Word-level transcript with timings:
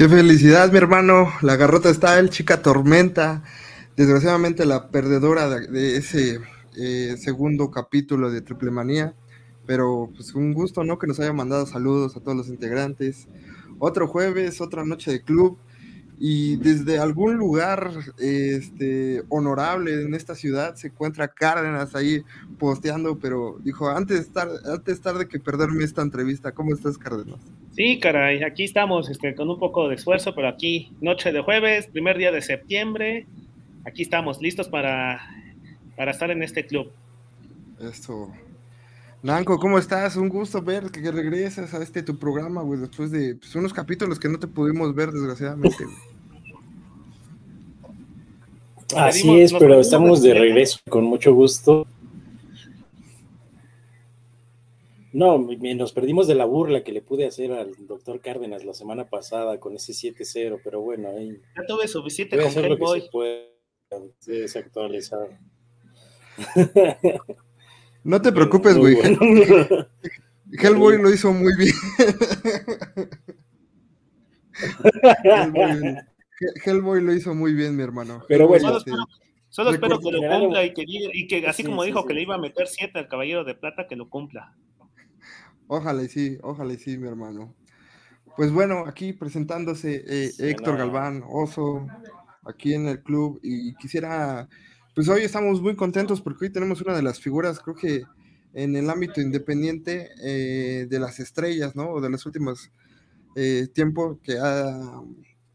Qué 0.00 0.08
felicidad, 0.08 0.72
mi 0.72 0.78
hermano. 0.78 1.30
La 1.42 1.56
Garrota 1.56 1.92
Style, 1.92 2.30
chica 2.30 2.62
Tormenta. 2.62 3.42
Desgraciadamente 3.98 4.64
la 4.64 4.88
perdedora 4.88 5.46
de, 5.50 5.98
ese 5.98 6.40
eh, 6.74 7.16
segundo 7.18 7.70
capítulo 7.70 8.30
de 8.30 8.40
Triple 8.40 8.70
Manía. 8.70 9.12
Pero 9.66 10.10
pues 10.16 10.34
un 10.34 10.54
gusto, 10.54 10.84
¿no? 10.84 10.98
Que 10.98 11.06
nos 11.06 11.20
haya 11.20 11.34
mandado 11.34 11.66
saludos 11.66 12.16
a 12.16 12.20
todos 12.20 12.34
los 12.34 12.48
integrantes. 12.48 13.28
Otro 13.78 14.08
jueves, 14.08 14.62
otra 14.62 14.86
noche 14.86 15.10
de 15.10 15.20
club 15.20 15.58
y 16.22 16.56
desde 16.56 16.98
algún 16.98 17.36
lugar 17.36 17.90
este, 18.18 19.22
honorable 19.30 20.02
en 20.02 20.14
esta 20.14 20.34
ciudad 20.34 20.74
se 20.76 20.88
encuentra 20.88 21.28
Cárdenas 21.28 21.94
ahí 21.94 22.22
posteando, 22.58 23.18
pero 23.18 23.58
dijo, 23.64 23.88
antes 23.88 24.30
tarde, 24.30 24.58
antes 24.70 25.00
tarde 25.00 25.28
que 25.28 25.40
perderme 25.40 25.82
esta 25.82 26.02
entrevista, 26.02 26.52
¿cómo 26.52 26.74
estás 26.74 26.98
Cárdenas? 26.98 27.40
Sí, 27.80 27.98
caray, 27.98 28.42
aquí 28.42 28.64
estamos 28.64 29.08
este, 29.08 29.34
con 29.34 29.48
un 29.48 29.58
poco 29.58 29.88
de 29.88 29.94
esfuerzo, 29.94 30.34
pero 30.34 30.48
aquí 30.48 30.92
noche 31.00 31.32
de 31.32 31.40
jueves, 31.40 31.86
primer 31.86 32.18
día 32.18 32.30
de 32.30 32.42
septiembre, 32.42 33.26
aquí 33.86 34.02
estamos 34.02 34.38
listos 34.42 34.68
para, 34.68 35.18
para 35.96 36.10
estar 36.10 36.30
en 36.30 36.42
este 36.42 36.66
club. 36.66 36.92
Esto. 37.80 38.30
Nanco, 39.22 39.58
¿cómo 39.58 39.78
estás? 39.78 40.16
Un 40.16 40.28
gusto 40.28 40.60
ver 40.60 40.90
que 40.90 41.10
regresas 41.10 41.72
a 41.72 41.82
este 41.82 42.02
tu 42.02 42.18
programa, 42.18 42.60
güey, 42.60 42.80
después 42.80 43.10
de 43.10 43.36
pues, 43.36 43.54
unos 43.54 43.72
capítulos 43.72 44.20
que 44.20 44.28
no 44.28 44.38
te 44.38 44.46
pudimos 44.46 44.94
ver, 44.94 45.10
desgraciadamente. 45.10 45.86
Así 48.94 49.40
es, 49.40 49.54
pero 49.54 49.80
estamos 49.80 50.20
de 50.20 50.34
regreso 50.34 50.80
con 50.90 51.04
mucho 51.04 51.32
gusto. 51.32 51.86
No, 55.12 55.38
nos 55.38 55.92
perdimos 55.92 56.28
de 56.28 56.36
la 56.36 56.44
burla 56.44 56.84
que 56.84 56.92
le 56.92 57.02
pude 57.02 57.26
hacer 57.26 57.52
al 57.52 57.74
doctor 57.86 58.20
Cárdenas 58.20 58.64
la 58.64 58.74
semana 58.74 59.08
pasada 59.08 59.58
con 59.58 59.74
ese 59.74 59.92
7-0, 59.92 60.60
pero 60.62 60.80
bueno, 60.80 61.08
ahí. 61.08 61.40
Ya 61.56 61.66
tuve 61.66 61.88
suficiente 61.88 62.36
con 62.36 62.46
Hellboy. 62.46 63.02
Sí, 64.20 64.32
desactualizado. 64.32 65.28
No 68.02 68.22
te 68.22 68.32
preocupes, 68.32 68.78
güey. 68.78 68.96
Hellboy 70.52 71.00
lo 71.00 71.12
hizo 71.12 71.32
muy 71.32 71.52
bien. 71.58 71.74
Hellboy, 76.64 77.02
lo 77.02 77.12
hizo 77.12 77.34
muy 77.34 77.52
bien, 77.52 77.76
mi 77.76 77.82
hermano. 77.82 78.24
Pero 78.26 78.48
bueno, 78.48 78.80
solo, 79.50 79.70
espero 79.70 80.00
que 80.00 80.10
lo 80.10 80.20
cumpla 80.20 80.64
y 80.64 80.72
que, 80.72 80.84
y 80.86 81.26
que 81.26 81.46
así 81.46 81.62
como 81.62 81.84
dijo 81.84 82.06
que 82.06 82.14
le 82.14 82.22
iba 82.22 82.36
a 82.36 82.38
meter 82.38 82.66
7 82.66 82.98
al 82.98 83.08
Caballero 83.08 83.44
de 83.44 83.54
Plata, 83.54 83.86
que 83.86 83.96
lo 83.96 84.08
cumpla. 84.08 84.56
Ojalá 85.72 86.02
y 86.02 86.08
sí, 86.08 86.36
ojalá 86.42 86.72
y 86.72 86.78
sí, 86.78 86.98
mi 86.98 87.06
hermano. 87.06 87.54
Pues 88.36 88.50
bueno, 88.50 88.86
aquí 88.88 89.12
presentándose 89.12 90.04
eh, 90.04 90.32
Héctor 90.36 90.76
Galván, 90.76 91.22
Oso, 91.28 91.86
aquí 92.44 92.74
en 92.74 92.88
el 92.88 93.04
club, 93.04 93.38
y 93.40 93.76
quisiera 93.76 94.48
pues 94.96 95.08
hoy 95.08 95.22
estamos 95.22 95.62
muy 95.62 95.76
contentos 95.76 96.20
porque 96.20 96.46
hoy 96.46 96.52
tenemos 96.52 96.80
una 96.80 96.96
de 96.96 97.02
las 97.02 97.20
figuras, 97.20 97.60
creo 97.60 97.76
que 97.76 98.02
en 98.52 98.74
el 98.74 98.90
ámbito 98.90 99.20
independiente 99.20 100.08
eh, 100.20 100.88
de 100.90 100.98
las 100.98 101.20
estrellas, 101.20 101.76
¿no? 101.76 101.90
O 101.90 102.00
de 102.00 102.10
los 102.10 102.26
últimos 102.26 102.72
eh, 103.36 103.68
tiempos 103.72 104.18
que 104.24 104.38
ha, 104.42 105.00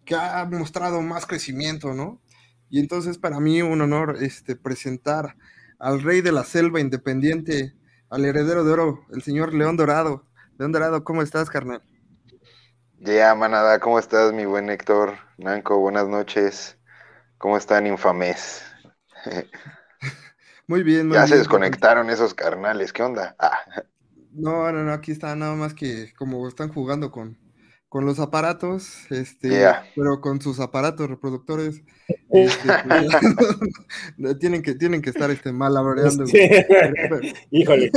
que 0.05 0.15
ha 0.15 0.45
mostrado 0.49 1.01
más 1.01 1.25
crecimiento, 1.25 1.93
¿no? 1.93 2.21
Y 2.69 2.79
entonces 2.79 3.17
para 3.17 3.41
mí 3.41 3.61
un 3.61 3.81
honor 3.81 4.15
este, 4.21 4.55
presentar 4.55 5.35
al 5.77 6.01
rey 6.01 6.21
de 6.21 6.31
la 6.31 6.45
selva 6.45 6.79
independiente, 6.79 7.73
al 8.09 8.25
heredero 8.25 8.63
de 8.63 8.71
oro, 8.71 9.05
el 9.11 9.21
señor 9.21 9.53
León 9.53 9.77
Dorado. 9.77 10.25
León 10.57 10.71
Dorado, 10.71 11.03
¿cómo 11.03 11.21
estás, 11.21 11.49
carnal? 11.49 11.81
Ya, 12.99 13.35
manada, 13.35 13.79
¿cómo 13.79 13.99
estás, 13.99 14.33
mi 14.33 14.45
buen 14.45 14.69
Héctor? 14.69 15.15
Nanco, 15.37 15.77
buenas 15.79 16.07
noches. 16.07 16.77
¿Cómo 17.37 17.57
están, 17.57 17.87
infames? 17.87 18.63
Muy 20.67 20.81
bien, 20.81 21.07
muy 21.07 21.15
Ya 21.15 21.27
se 21.27 21.37
desconectaron 21.37 22.09
esos 22.09 22.33
carnales, 22.33 22.91
¿qué 22.91 23.03
onda? 23.03 23.35
Ah. 23.37 23.59
No, 24.31 24.71
no, 24.71 24.83
no, 24.83 24.93
aquí 24.93 25.11
está 25.11 25.35
nada 25.35 25.53
más 25.53 25.75
que 25.75 26.11
como 26.15 26.47
están 26.47 26.73
jugando 26.73 27.11
con, 27.11 27.37
con 27.95 28.05
los 28.05 28.19
aparatos, 28.19 29.09
este, 29.09 29.65
pero 29.95 30.19
con 30.19 30.41
sus 30.41 30.59
aparatos 30.59 31.09
reproductores, 31.09 31.81
este, 32.29 32.69
pues, 34.17 34.37
tienen 34.41 34.61
que 34.61 34.75
tienen 34.75 35.01
que 35.01 35.11
estar 35.11 35.31
este 35.31 35.53
mal 35.53 35.75
Híjole. 37.51 37.91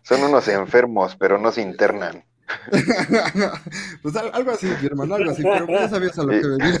Son 0.00 0.22
unos 0.22 0.48
enfermos, 0.48 1.16
pero 1.16 1.36
no 1.36 1.52
se 1.52 1.60
internan. 1.60 2.24
pues 4.00 4.16
algo 4.16 4.52
así, 4.52 4.66
mi 4.80 4.86
hermano, 4.86 5.16
algo 5.16 5.32
así, 5.32 5.42
pero 5.42 5.66
ya 5.68 5.90
sabías 5.90 6.18
a 6.18 6.22
lo 6.22 6.30
que 6.30 6.48
venía. 6.48 6.78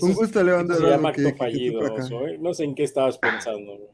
un 0.00 0.14
gusto, 0.14 0.44
León. 0.44 0.68
Se 0.72 0.80
llama 0.80 1.08
acto 1.08 1.34
fallido. 1.36 1.80
No 2.38 2.54
sé 2.54 2.62
en 2.62 2.76
qué 2.76 2.84
estabas 2.84 3.18
pensando. 3.18 3.90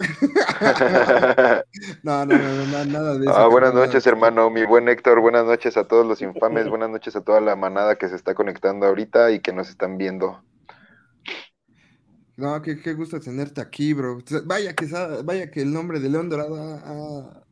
no, 2.02 2.24
no, 2.24 2.38
no, 2.38 2.84
nada 2.86 3.18
de 3.18 3.26
eso. 3.26 3.36
Ah, 3.36 3.48
buenas 3.48 3.74
noches, 3.74 4.06
hermano. 4.06 4.50
Mi 4.50 4.64
buen 4.64 4.88
Héctor, 4.88 5.20
buenas 5.20 5.44
noches 5.44 5.76
a 5.76 5.86
todos 5.86 6.06
los 6.06 6.22
infames, 6.22 6.68
buenas 6.68 6.88
noches 6.88 7.16
a 7.16 7.20
toda 7.20 7.40
la 7.40 7.54
manada 7.54 7.96
que 7.96 8.08
se 8.08 8.16
está 8.16 8.34
conectando 8.34 8.86
ahorita 8.86 9.30
y 9.32 9.40
que 9.40 9.52
nos 9.52 9.68
están 9.68 9.98
viendo. 9.98 10.42
No, 12.36 12.62
qué, 12.62 12.94
gusto 12.94 13.20
tenerte 13.20 13.60
aquí, 13.60 13.92
bro. 13.92 14.18
Vaya 14.46 14.74
que, 14.74 14.86
vaya 15.24 15.50
que 15.50 15.60
el 15.60 15.72
nombre 15.72 16.00
de 16.00 16.08
León 16.08 16.30
Dorado 16.30 17.44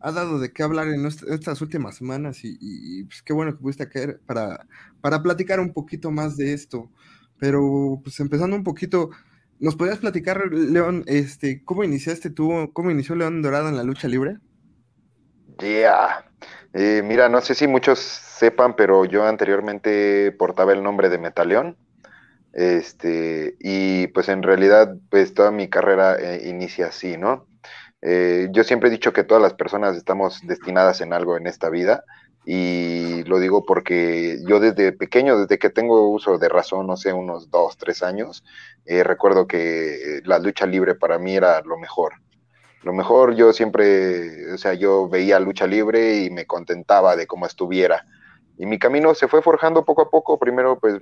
ha, 0.00 0.12
dado 0.12 0.38
de 0.38 0.50
qué 0.50 0.62
hablar 0.62 0.88
en 0.88 1.04
estas 1.04 1.60
últimas 1.60 1.96
semanas 1.96 2.40
y, 2.42 3.04
pues 3.04 3.22
qué 3.22 3.34
bueno 3.34 3.52
que 3.52 3.58
pudiste 3.58 3.88
caer 3.88 4.20
para, 4.24 4.66
para 5.02 5.22
platicar 5.22 5.60
un 5.60 5.74
poquito 5.74 6.10
más 6.10 6.38
de 6.38 6.54
esto. 6.54 6.90
Pero 7.38 8.00
pues 8.02 8.18
empezando 8.20 8.56
un 8.56 8.64
poquito, 8.64 9.10
¿nos 9.60 9.76
podrías 9.76 9.98
platicar, 9.98 10.52
León, 10.52 11.04
este, 11.06 11.62
cómo 11.64 11.84
iniciaste 11.84 12.30
tú, 12.30 12.70
cómo 12.72 12.90
inició 12.90 13.14
León 13.14 13.42
Dorado 13.42 13.68
en 13.68 13.76
la 13.76 13.82
lucha 13.82 14.08
libre? 14.08 14.38
Yeah. 15.58 16.24
Eh, 16.72 17.02
mira, 17.04 17.28
no 17.28 17.40
sé 17.40 17.54
si 17.54 17.66
muchos 17.68 17.98
sepan, 18.00 18.74
pero 18.74 19.04
yo 19.04 19.24
anteriormente 19.26 20.32
portaba 20.32 20.72
el 20.72 20.82
nombre 20.82 21.08
de 21.08 21.18
Metaleón. 21.18 21.76
Este, 22.52 23.56
y 23.58 24.08
pues 24.08 24.28
en 24.28 24.42
realidad, 24.42 24.96
pues 25.10 25.34
toda 25.34 25.50
mi 25.50 25.68
carrera 25.68 26.16
eh, 26.16 26.48
inicia 26.48 26.86
así, 26.86 27.16
¿no? 27.16 27.46
Eh, 28.02 28.48
yo 28.52 28.64
siempre 28.64 28.88
he 28.88 28.92
dicho 28.92 29.12
que 29.12 29.24
todas 29.24 29.42
las 29.42 29.54
personas 29.54 29.96
estamos 29.96 30.40
destinadas 30.46 31.00
en 31.00 31.12
algo 31.12 31.36
en 31.36 31.46
esta 31.46 31.70
vida 31.70 32.04
y 32.44 33.24
lo 33.24 33.38
digo 33.38 33.64
porque 33.64 34.38
yo 34.46 34.60
desde 34.60 34.92
pequeño, 34.92 35.38
desde 35.38 35.58
que 35.58 35.70
tengo 35.70 36.10
uso 36.10 36.36
de 36.36 36.48
razón, 36.50 36.86
no 36.86 36.96
sé, 36.96 37.12
unos 37.12 37.50
dos, 37.50 37.78
tres 37.78 38.02
años, 38.02 38.44
eh, 38.86 39.02
recuerdo 39.02 39.46
que 39.46 40.20
la 40.24 40.38
lucha 40.38 40.66
libre 40.66 40.94
para 40.94 41.18
mí 41.18 41.36
era 41.36 41.62
lo 41.62 41.78
mejor. 41.78 42.14
Lo 42.82 42.92
mejor 42.92 43.34
yo 43.34 43.52
siempre, 43.54 44.52
o 44.52 44.58
sea, 44.58 44.74
yo 44.74 45.08
veía 45.08 45.40
lucha 45.40 45.66
libre 45.66 46.18
y 46.18 46.30
me 46.30 46.44
contentaba 46.44 47.16
de 47.16 47.26
cómo 47.26 47.46
estuviera. 47.46 48.04
Y 48.58 48.66
mi 48.66 48.78
camino 48.78 49.14
se 49.14 49.26
fue 49.26 49.40
forjando 49.40 49.84
poco 49.84 50.02
a 50.02 50.10
poco. 50.10 50.38
Primero, 50.38 50.78
pues 50.78 51.00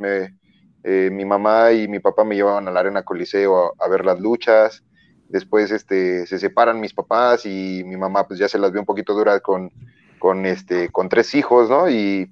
eh, 0.84 1.10
mi 1.10 1.24
mamá 1.24 1.72
y 1.72 1.88
mi 1.88 1.98
papá 1.98 2.22
me 2.22 2.36
llevaban 2.36 2.68
a 2.68 2.70
la 2.70 2.80
Arena 2.80 3.02
Coliseo 3.02 3.74
a, 3.78 3.88
ver 3.88 4.04
las 4.04 4.20
luchas. 4.20 4.84
Después 5.28 5.72
este, 5.72 6.24
se 6.26 6.38
separan 6.38 6.80
mis 6.80 6.94
papás 6.94 7.46
y 7.46 7.82
mi 7.84 7.96
mamá 7.96 8.28
pues 8.28 8.38
ya 8.38 8.48
se 8.48 8.58
las 8.58 8.70
ve 8.70 8.78
un 8.78 8.86
poquito 8.86 9.12
dura 9.12 9.40
con, 9.40 9.72
con, 10.20 10.46
este, 10.46 10.88
con 10.90 11.08
tres 11.08 11.34
hijos, 11.34 11.68
¿no? 11.68 11.90
Y 11.90 12.30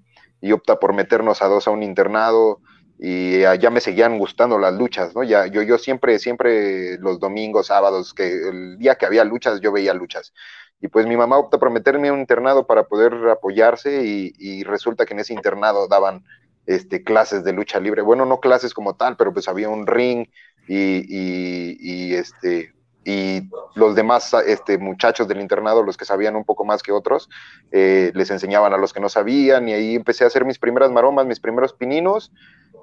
opta 0.53 0.79
por 0.79 0.95
meternos 0.95 1.43
a 1.43 1.49
dos 1.49 1.67
a 1.67 1.73
un 1.73 1.83
internado 1.83 2.61
y 3.03 3.41
ya 3.41 3.71
me 3.71 3.81
seguían 3.81 4.19
gustando 4.19 4.59
las 4.59 4.75
luchas, 4.75 5.15
¿no? 5.15 5.23
Ya, 5.23 5.47
yo, 5.47 5.63
yo 5.63 5.79
siempre, 5.79 6.19
siempre 6.19 6.99
los 6.99 7.19
domingos, 7.19 7.69
sábados, 7.69 8.13
que 8.13 8.31
el 8.31 8.77
día 8.77 8.97
que 8.97 9.07
había 9.07 9.25
luchas, 9.25 9.61
yo 9.63 9.73
veía 9.73 9.95
luchas. 9.95 10.35
Y 10.83 10.89
pues 10.89 11.07
mi 11.07 11.17
mamá 11.17 11.39
opta 11.39 11.59
por 11.59 11.71
meterme 11.71 12.09
a 12.09 12.13
un 12.13 12.21
internado 12.21 12.67
para 12.67 12.85
poder 12.85 13.15
apoyarse 13.31 14.05
y, 14.05 14.33
y 14.39 14.65
resulta 14.65 15.07
que 15.07 15.15
en 15.15 15.21
ese 15.21 15.33
internado 15.33 15.89
daban 15.89 16.25
este, 16.67 17.03
clases 17.03 17.43
de 17.43 17.55
lucha 17.55 17.81
libre. 17.81 18.03
Bueno, 18.03 18.27
no 18.27 18.39
clases 18.39 18.75
como 18.75 18.95
tal, 18.95 19.17
pero 19.17 19.33
pues 19.33 19.49
había 19.49 19.71
un 19.71 19.87
ring 19.87 20.27
y, 20.69 22.15
este, 22.15 22.75
y 23.05 23.49
los 23.75 23.95
demás 23.95 24.33
este, 24.47 24.79
muchachos 24.79 25.27
del 25.27 25.41
internado, 25.41 25.83
los 25.83 25.97
que 25.97 26.05
sabían 26.05 26.37
un 26.37 26.45
poco 26.45 26.65
más 26.65 26.83
que 26.83 26.93
otros, 26.93 27.29
eh, 27.73 28.13
les 28.15 28.31
enseñaban 28.31 28.73
a 28.73 28.77
los 28.77 28.93
que 28.93 29.01
no 29.01 29.09
sabían 29.09 29.69
y 29.69 29.73
ahí 29.73 29.95
empecé 29.97 30.25
a 30.25 30.27
hacer 30.27 30.45
mis 30.45 30.59
primeras 30.59 30.91
maromas, 30.91 31.27
mis 31.27 31.41
primeros 31.41 31.73
pininos. 31.73 32.31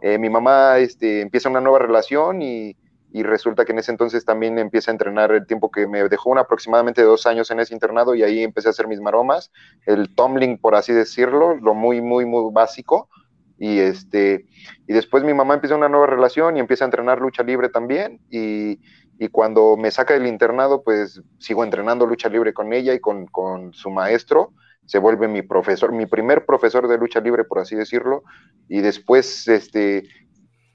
Eh, 0.02 0.18
mi 0.18 0.30
mamá 0.30 0.78
este, 0.78 1.22
empieza 1.22 1.50
una 1.50 1.62
nueva 1.62 1.80
relación 1.80 2.42
y, 2.42 2.76
resulta 3.24 3.66
que 3.66 3.72
en 3.72 3.80
ese 3.80 3.90
entonces 3.90 4.26
también 4.26 4.60
empieza 4.60 4.92
a 4.92 4.94
entrenar 4.94 5.32
el 5.32 5.48
tiempo 5.48 5.72
que 5.72 5.88
me 5.88 6.08
dejó 6.08 6.30
un 6.30 6.38
aproximadamente 6.38 7.02
dos 7.02 7.26
años 7.26 7.50
en 7.50 7.60
ese 7.60 7.74
internado 7.74 8.14
y 8.14 8.22
ahí 8.22 8.44
empecé 8.44 8.68
a 8.68 8.72
hacer 8.72 8.88
mis 8.88 9.02
maromas, 9.02 9.52
el 9.88 10.14
tumbling, 10.14 10.60
por 10.60 10.76
así 10.76 10.94
decirlo, 10.94 11.56
lo 11.56 11.74
muy, 11.74 12.00
muy, 12.00 12.28
muy 12.28 12.54
básico. 12.54 13.10
Y 13.58 13.80
este 13.80 14.46
y 14.88 14.94
después 14.94 15.24
mi 15.24 15.34
mamá 15.34 15.56
empieza 15.56 15.76
una 15.76 15.90
nueva 15.90 16.06
relación 16.06 16.58
y 16.58 16.60
empieza 16.60 16.86
a 16.86 16.90
entrenar 16.90 17.20
lucha 17.20 17.42
libre 17.42 17.70
también. 17.70 18.22
Y, 18.30 18.80
y 19.18 19.30
cuando 19.30 19.78
me 19.78 19.90
saca 19.90 20.14
del 20.14 20.28
internado 20.28 20.84
pues 20.84 21.22
sigo 21.40 21.64
entrenando 21.64 22.06
lucha 22.06 22.30
libre 22.30 22.54
con 22.54 22.72
ella 22.72 22.94
y 22.94 23.00
con, 23.00 23.26
con, 23.26 23.74
su 23.74 23.90
maestro 23.90 24.54
se 24.88 24.98
vuelve 24.98 25.28
mi 25.28 25.44
profesor 25.44 25.92
mi 25.92 26.08
primer 26.08 26.46
profesor 26.46 26.88
de 26.88 26.98
lucha 26.98 27.20
libre 27.20 27.44
por 27.44 27.60
así 27.60 27.76
decirlo 27.76 28.24
y 28.68 28.82
después 28.82 29.48
este 29.48 30.06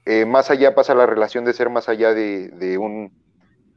eh, 0.05 0.25
más 0.25 0.49
allá 0.49 0.73
pasa 0.75 0.95
la 0.95 1.05
relación 1.05 1.43
de 1.43 1.53
ser 1.53 1.69
más 1.69 1.89
allá 1.89 2.13
de, 2.13 2.77
un 2.77 3.11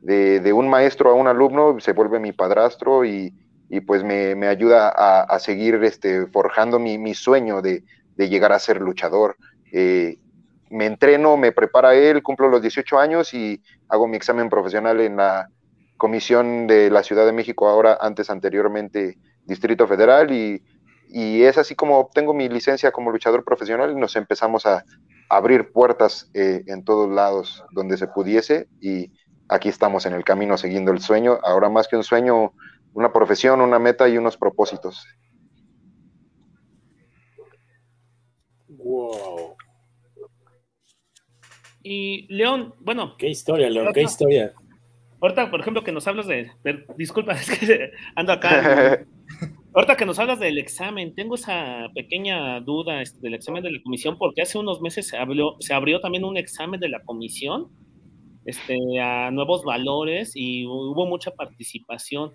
de, 0.01 0.41
de, 0.41 0.53
un 0.53 0.69
maestro 0.69 1.11
a 1.11 1.15
un 1.15 1.27
alumno 1.27 1.81
se 1.81 1.93
vuelve 1.93 2.21
mi 2.21 2.33
padrastro 2.33 3.05
y, 3.05 3.35
y 3.69 3.81
pues 3.81 4.05
me, 4.05 4.35
me 4.35 4.47
ayuda 4.47 4.89
a, 4.89 5.23
a, 5.23 5.39
seguir 5.39 5.83
este, 5.85 6.27
forjando 6.27 6.79
mi, 6.79 6.99
mi 6.99 7.15
sueño 7.15 7.63
de, 7.63 7.85
de 8.17 8.29
llegar 8.29 8.53
a 8.53 8.59
ser 8.59 8.81
luchador. 8.81 9.37
Eh, 9.73 10.19
me 10.71 10.87
entreno, 10.87 11.37
me 11.37 11.53
prepara 11.53 11.95
él, 11.95 12.23
cumplo 12.23 12.49
los 12.49 12.63
18 12.63 12.99
años 12.99 13.33
y 13.35 13.63
hago 13.89 14.09
mi 14.09 14.17
examen 14.17 14.49
profesional 14.49 15.01
en 15.01 15.17
la 15.17 15.49
Comisión 15.97 16.67
de 16.67 16.91
la 16.91 17.03
Ciudad 17.03 17.25
de 17.25 17.33
México, 17.33 17.69
ahora 17.69 17.97
antes 18.01 18.29
anteriormente 18.29 19.17
Distrito 19.47 19.87
Federal, 19.87 20.31
y, 20.33 20.63
y 21.09 21.43
es 21.43 21.57
así 21.57 21.75
como 21.75 21.99
obtengo 21.99 22.35
mi 22.35 22.49
licencia 22.49 22.93
como 22.93 23.11
luchador 23.11 23.45
profesional 23.45 23.93
y 23.93 23.95
nos 23.95 24.17
empezamos 24.17 24.67
a, 24.67 24.85
abrir 25.29 25.73
puertas 25.73 26.31
eh, 26.35 26.63
en 26.67 26.85
todos 26.85 27.11
lados 27.11 27.65
donde 27.73 27.97
se 27.97 28.07
pudiese 28.07 28.69
y 28.81 29.13
aquí 29.49 29.69
estamos 29.69 30.07
en 30.07 30.15
el 30.15 30.25
camino 30.25 30.57
siguiendo 30.57 30.93
el 30.93 31.01
sueño, 31.01 31.39
ahora 31.43 31.69
más 31.69 31.89
que 31.89 31.97
un 31.97 32.05
sueño, 32.05 32.53
una 32.95 33.13
profesión, 33.13 33.61
una 33.61 33.79
meta 33.79 34.09
y 34.09 34.19
unos 34.19 34.37
propósitos. 34.37 35.05
Wow. 38.69 39.57
Y 41.83 42.27
León, 42.33 42.75
bueno. 42.81 43.17
Qué 43.17 43.29
historia, 43.29 43.71
León, 43.71 43.93
qué 43.93 44.03
historia. 44.03 44.53
Ahorita, 45.21 45.51
por 45.51 45.61
ejemplo, 45.61 45.85
que 45.85 45.93
nos 45.93 46.07
hablas 46.07 46.27
de. 46.27 46.51
de 46.65 46.85
disculpa, 46.97 47.33
es 47.35 47.51
que 47.51 47.93
ando 48.15 48.33
acá. 48.33 49.07
ahorita 49.75 49.97
que 49.97 50.07
nos 50.07 50.19
hablas 50.19 50.41
del 50.41 50.59
examen, 50.59 51.15
tengo 51.15 51.35
esa 51.35 51.89
pequeña 51.95 52.61
duda 52.61 53.03
este, 53.03 53.21
del 53.21 53.35
examen 53.35 53.63
de 53.63 53.73
la 53.73 53.83
comisión, 53.83 54.17
porque 54.19 54.43
hace 54.43 54.59
unos 54.59 54.81
meses 54.81 55.09
se 55.09 55.17
abrió, 55.17 56.01
también 56.01 56.25
un 56.25 56.37
examen 56.37 56.81
de 56.81 56.89
la 56.89 57.03
comisión 57.03 57.69
este, 58.45 58.77
a 59.01 59.31
nuevos 59.31 59.65
valores 59.65 60.33
y 60.35 60.67
hubo 60.67 61.07
mucha 61.07 61.31
participación. 61.33 62.33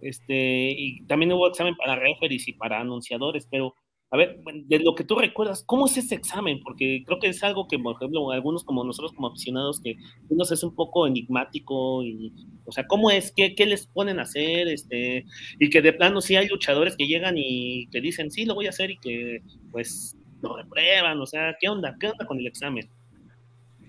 Este, 0.00 0.74
y 0.76 1.06
también 1.06 1.32
hubo 1.32 1.48
examen 1.48 1.76
para 1.76 1.96
referees 1.96 2.46
y 2.48 2.52
para 2.52 2.80
anunciadores, 2.80 3.46
pero 3.50 3.74
a 4.14 4.16
ver, 4.16 4.38
de 4.44 4.78
lo 4.78 4.94
que 4.94 5.02
tú 5.02 5.16
recuerdas, 5.16 5.64
¿cómo 5.66 5.86
es 5.86 5.96
ese 5.96 6.14
examen? 6.14 6.60
Porque 6.62 7.02
creo 7.04 7.18
que 7.18 7.26
es 7.26 7.42
algo 7.42 7.66
que, 7.66 7.80
por 7.80 7.96
ejemplo, 7.96 8.30
algunos 8.30 8.62
como 8.62 8.84
nosotros 8.84 9.12
como 9.12 9.26
aficionados, 9.26 9.80
que 9.80 9.96
nos 10.30 10.52
es 10.52 10.62
un 10.62 10.72
poco 10.72 11.08
enigmático, 11.08 12.04
y, 12.04 12.32
o 12.64 12.70
sea, 12.70 12.86
¿cómo 12.86 13.10
es? 13.10 13.32
¿Qué, 13.32 13.56
¿Qué, 13.56 13.66
les 13.66 13.88
ponen 13.88 14.20
a 14.20 14.22
hacer? 14.22 14.68
Este, 14.68 15.24
y 15.58 15.68
que 15.68 15.82
de 15.82 15.92
plano 15.92 16.20
sí 16.20 16.36
hay 16.36 16.46
luchadores 16.46 16.94
que 16.96 17.08
llegan 17.08 17.34
y 17.36 17.88
que 17.88 18.00
dicen, 18.00 18.30
sí, 18.30 18.44
lo 18.44 18.54
voy 18.54 18.66
a 18.66 18.68
hacer, 18.68 18.92
y 18.92 18.98
que 18.98 19.42
pues 19.72 20.16
lo 20.42 20.58
reprueban, 20.58 21.20
o 21.20 21.26
sea, 21.26 21.56
¿qué 21.58 21.68
onda? 21.68 21.96
¿Qué 21.98 22.06
onda 22.06 22.24
con 22.24 22.38
el 22.38 22.46
examen? 22.46 22.88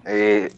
Eh, 0.08 0.50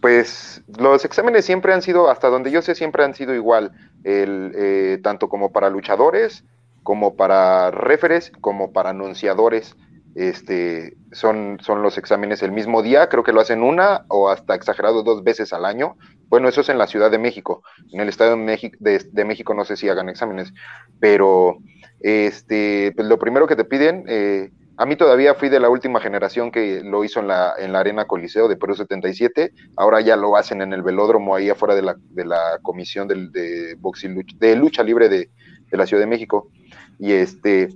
pues 0.00 0.62
los 0.78 1.04
exámenes 1.04 1.44
siempre 1.44 1.72
han 1.72 1.82
sido, 1.82 2.08
hasta 2.08 2.28
donde 2.28 2.52
yo 2.52 2.62
sé, 2.62 2.76
siempre 2.76 3.02
han 3.02 3.16
sido 3.16 3.34
igual, 3.34 3.72
el, 4.04 4.52
eh, 4.54 5.00
tanto 5.02 5.28
como 5.28 5.50
para 5.50 5.68
luchadores, 5.68 6.44
como 6.82 7.16
para 7.16 7.70
referes, 7.70 8.32
como 8.40 8.72
para 8.72 8.90
anunciadores. 8.90 9.76
Este, 10.14 10.94
son, 11.12 11.58
son 11.62 11.82
los 11.82 11.96
exámenes 11.96 12.42
el 12.42 12.52
mismo 12.52 12.82
día, 12.82 13.08
creo 13.08 13.24
que 13.24 13.32
lo 13.32 13.40
hacen 13.40 13.62
una 13.62 14.04
o 14.08 14.28
hasta 14.28 14.54
exagerado 14.54 15.02
dos 15.02 15.24
veces 15.24 15.52
al 15.52 15.64
año. 15.64 15.96
Bueno, 16.28 16.48
eso 16.48 16.60
es 16.60 16.68
en 16.68 16.78
la 16.78 16.86
Ciudad 16.86 17.10
de 17.10 17.18
México. 17.18 17.62
En 17.92 18.00
el 18.00 18.08
Estado 18.08 18.32
de 18.32 18.36
México, 18.36 18.76
de, 18.78 19.24
México 19.24 19.54
no 19.54 19.64
sé 19.64 19.76
si 19.76 19.88
hagan 19.88 20.08
exámenes, 20.10 20.52
pero 21.00 21.56
este, 22.00 22.92
pues 22.94 23.08
lo 23.08 23.18
primero 23.18 23.46
que 23.46 23.56
te 23.56 23.64
piden, 23.64 24.04
eh, 24.06 24.50
a 24.76 24.86
mí 24.86 24.96
todavía 24.96 25.34
fui 25.34 25.48
de 25.48 25.60
la 25.60 25.68
última 25.68 26.00
generación 26.00 26.50
que 26.50 26.82
lo 26.82 27.04
hizo 27.04 27.20
en 27.20 27.28
la, 27.28 27.54
en 27.58 27.72
la 27.72 27.80
Arena 27.80 28.06
Coliseo 28.06 28.48
de 28.48 28.56
Perú 28.56 28.74
77, 28.74 29.52
ahora 29.76 30.00
ya 30.00 30.16
lo 30.16 30.36
hacen 30.36 30.60
en 30.62 30.72
el 30.72 30.82
velódromo 30.82 31.34
ahí 31.34 31.50
afuera 31.50 31.74
de 31.74 31.82
la, 31.82 31.96
de 31.98 32.24
la 32.24 32.58
comisión 32.62 33.08
de, 33.08 33.28
de, 33.28 33.76
lucha, 34.08 34.36
de 34.38 34.56
lucha 34.56 34.82
libre 34.82 35.08
de, 35.08 35.30
de 35.70 35.76
la 35.76 35.86
Ciudad 35.86 36.02
de 36.02 36.06
México. 36.06 36.48
Y 37.02 37.14
este, 37.14 37.68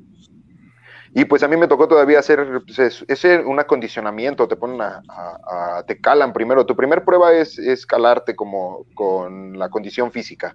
y 1.13 1.25
pues 1.25 1.43
a 1.43 1.49
mí 1.49 1.57
me 1.57 1.67
tocó 1.67 1.89
todavía 1.89 2.21
hacer 2.21 2.63
pues, 2.65 3.05
ese 3.09 3.39
un 3.41 3.59
acondicionamiento, 3.59 4.47
te 4.47 4.55
ponen 4.55 4.81
a, 4.81 5.03
a, 5.09 5.79
a, 5.79 5.83
te 5.83 6.01
calan 6.01 6.33
primero. 6.33 6.65
Tu 6.65 6.77
primer 6.77 7.05
prueba 7.05 7.33
es, 7.33 7.59
es 7.59 7.87
calarte 7.87 8.37
como 8.37 8.87
con 8.95 9.59
la 9.59 9.69
condición 9.69 10.13
física. 10.13 10.55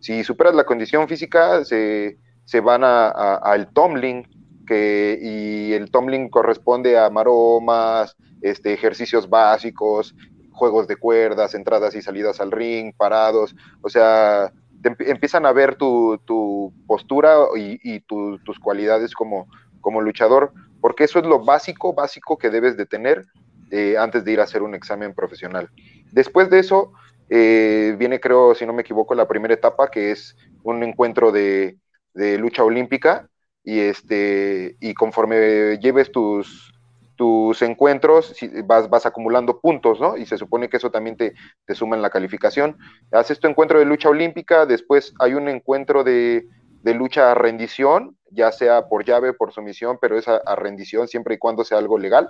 Si 0.00 0.24
superas 0.24 0.56
la 0.56 0.64
condición 0.64 1.06
física, 1.06 1.64
se, 1.64 2.18
se 2.44 2.58
van 2.58 2.82
al 2.82 3.68
tumbling, 3.72 4.26
que, 4.66 5.16
y 5.22 5.72
el 5.74 5.88
tumbling 5.92 6.28
corresponde 6.28 6.98
a 6.98 7.10
maromas, 7.10 8.16
este, 8.42 8.72
ejercicios 8.72 9.30
básicos, 9.30 10.16
juegos 10.50 10.88
de 10.88 10.96
cuerdas, 10.96 11.54
entradas 11.54 11.94
y 11.94 12.02
salidas 12.02 12.40
al 12.40 12.50
ring, 12.50 12.92
parados, 12.96 13.54
o 13.80 13.88
sea, 13.88 14.52
te 14.82 15.10
empiezan 15.10 15.46
a 15.46 15.52
ver 15.52 15.76
tu, 15.76 16.18
tu 16.24 16.72
postura 16.86 17.36
y, 17.56 17.78
y 17.82 18.00
tu, 18.00 18.38
tus 18.40 18.58
cualidades 18.58 19.14
como, 19.14 19.48
como 19.80 20.00
luchador, 20.00 20.52
porque 20.80 21.04
eso 21.04 21.18
es 21.18 21.26
lo 21.26 21.44
básico, 21.44 21.94
básico 21.94 22.38
que 22.38 22.50
debes 22.50 22.76
de 22.76 22.86
tener 22.86 23.26
eh, 23.70 23.96
antes 23.98 24.24
de 24.24 24.32
ir 24.32 24.40
a 24.40 24.44
hacer 24.44 24.62
un 24.62 24.74
examen 24.74 25.14
profesional. 25.14 25.68
Después 26.12 26.48
de 26.50 26.60
eso, 26.60 26.92
eh, 27.28 27.96
viene, 27.98 28.20
creo, 28.20 28.54
si 28.54 28.64
no 28.64 28.72
me 28.72 28.82
equivoco, 28.82 29.14
la 29.14 29.28
primera 29.28 29.54
etapa, 29.54 29.90
que 29.90 30.10
es 30.10 30.36
un 30.62 30.82
encuentro 30.82 31.32
de, 31.32 31.76
de 32.14 32.38
lucha 32.38 32.64
olímpica, 32.64 33.28
y, 33.64 33.80
este, 33.80 34.76
y 34.80 34.94
conforme 34.94 35.78
lleves 35.78 36.10
tus, 36.10 36.72
tus 37.18 37.60
encuentros, 37.62 38.32
vas, 38.64 38.88
vas 38.88 39.04
acumulando 39.04 39.60
puntos, 39.60 39.98
¿no? 39.98 40.16
Y 40.16 40.24
se 40.24 40.38
supone 40.38 40.68
que 40.68 40.76
eso 40.76 40.92
también 40.92 41.16
te, 41.16 41.34
te 41.66 41.74
suma 41.74 41.96
en 41.96 42.02
la 42.02 42.10
calificación. 42.10 42.78
Haces 43.10 43.40
tu 43.40 43.48
encuentro 43.48 43.80
de 43.80 43.84
lucha 43.84 44.08
olímpica, 44.08 44.66
después 44.66 45.12
hay 45.18 45.34
un 45.34 45.48
encuentro 45.48 46.04
de, 46.04 46.46
de 46.84 46.94
lucha 46.94 47.32
a 47.32 47.34
rendición, 47.34 48.16
ya 48.30 48.52
sea 48.52 48.86
por 48.88 49.04
llave, 49.04 49.32
por 49.32 49.52
sumisión, 49.52 49.98
pero 50.00 50.16
es 50.16 50.28
a, 50.28 50.40
rendición 50.54 51.08
siempre 51.08 51.34
y 51.34 51.38
cuando 51.38 51.64
sea 51.64 51.78
algo 51.78 51.98
legal. 51.98 52.28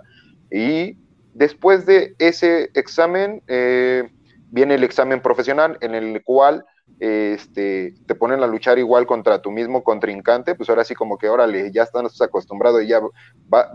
Y 0.50 0.96
después 1.34 1.84
de 1.84 2.14
ese 2.18 2.70
examen, 2.72 3.42
eh, 3.46 4.08
viene 4.50 4.76
el 4.76 4.84
examen 4.84 5.20
profesional 5.20 5.76
en 5.82 5.94
el 5.94 6.24
cual 6.24 6.64
este, 7.00 7.94
te 8.06 8.14
ponen 8.14 8.42
a 8.42 8.46
luchar 8.46 8.78
igual 8.78 9.06
contra 9.06 9.40
tu 9.40 9.50
mismo 9.52 9.84
contrincante, 9.84 10.54
pues 10.54 10.68
ahora 10.68 10.84
sí 10.84 10.94
como 10.94 11.16
que 11.16 11.28
órale, 11.28 11.70
ya 11.72 11.84
estás 11.84 12.20
acostumbrado 12.20 12.80
y 12.80 12.88
ya 12.88 13.00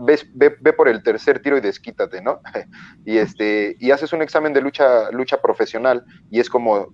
ves, 0.00 0.26
ve, 0.34 0.50
por 0.72 0.88
el 0.88 1.02
tercer 1.02 1.40
tiro 1.40 1.56
y 1.56 1.60
desquítate, 1.60 2.20
¿no? 2.20 2.40
y 3.04 3.16
este, 3.18 3.76
y 3.80 3.90
haces 3.90 4.12
un 4.12 4.22
examen 4.22 4.52
de 4.52 4.60
lucha, 4.60 5.10
lucha 5.10 5.40
profesional 5.40 6.04
y 6.30 6.40
es 6.40 6.50
como, 6.50 6.88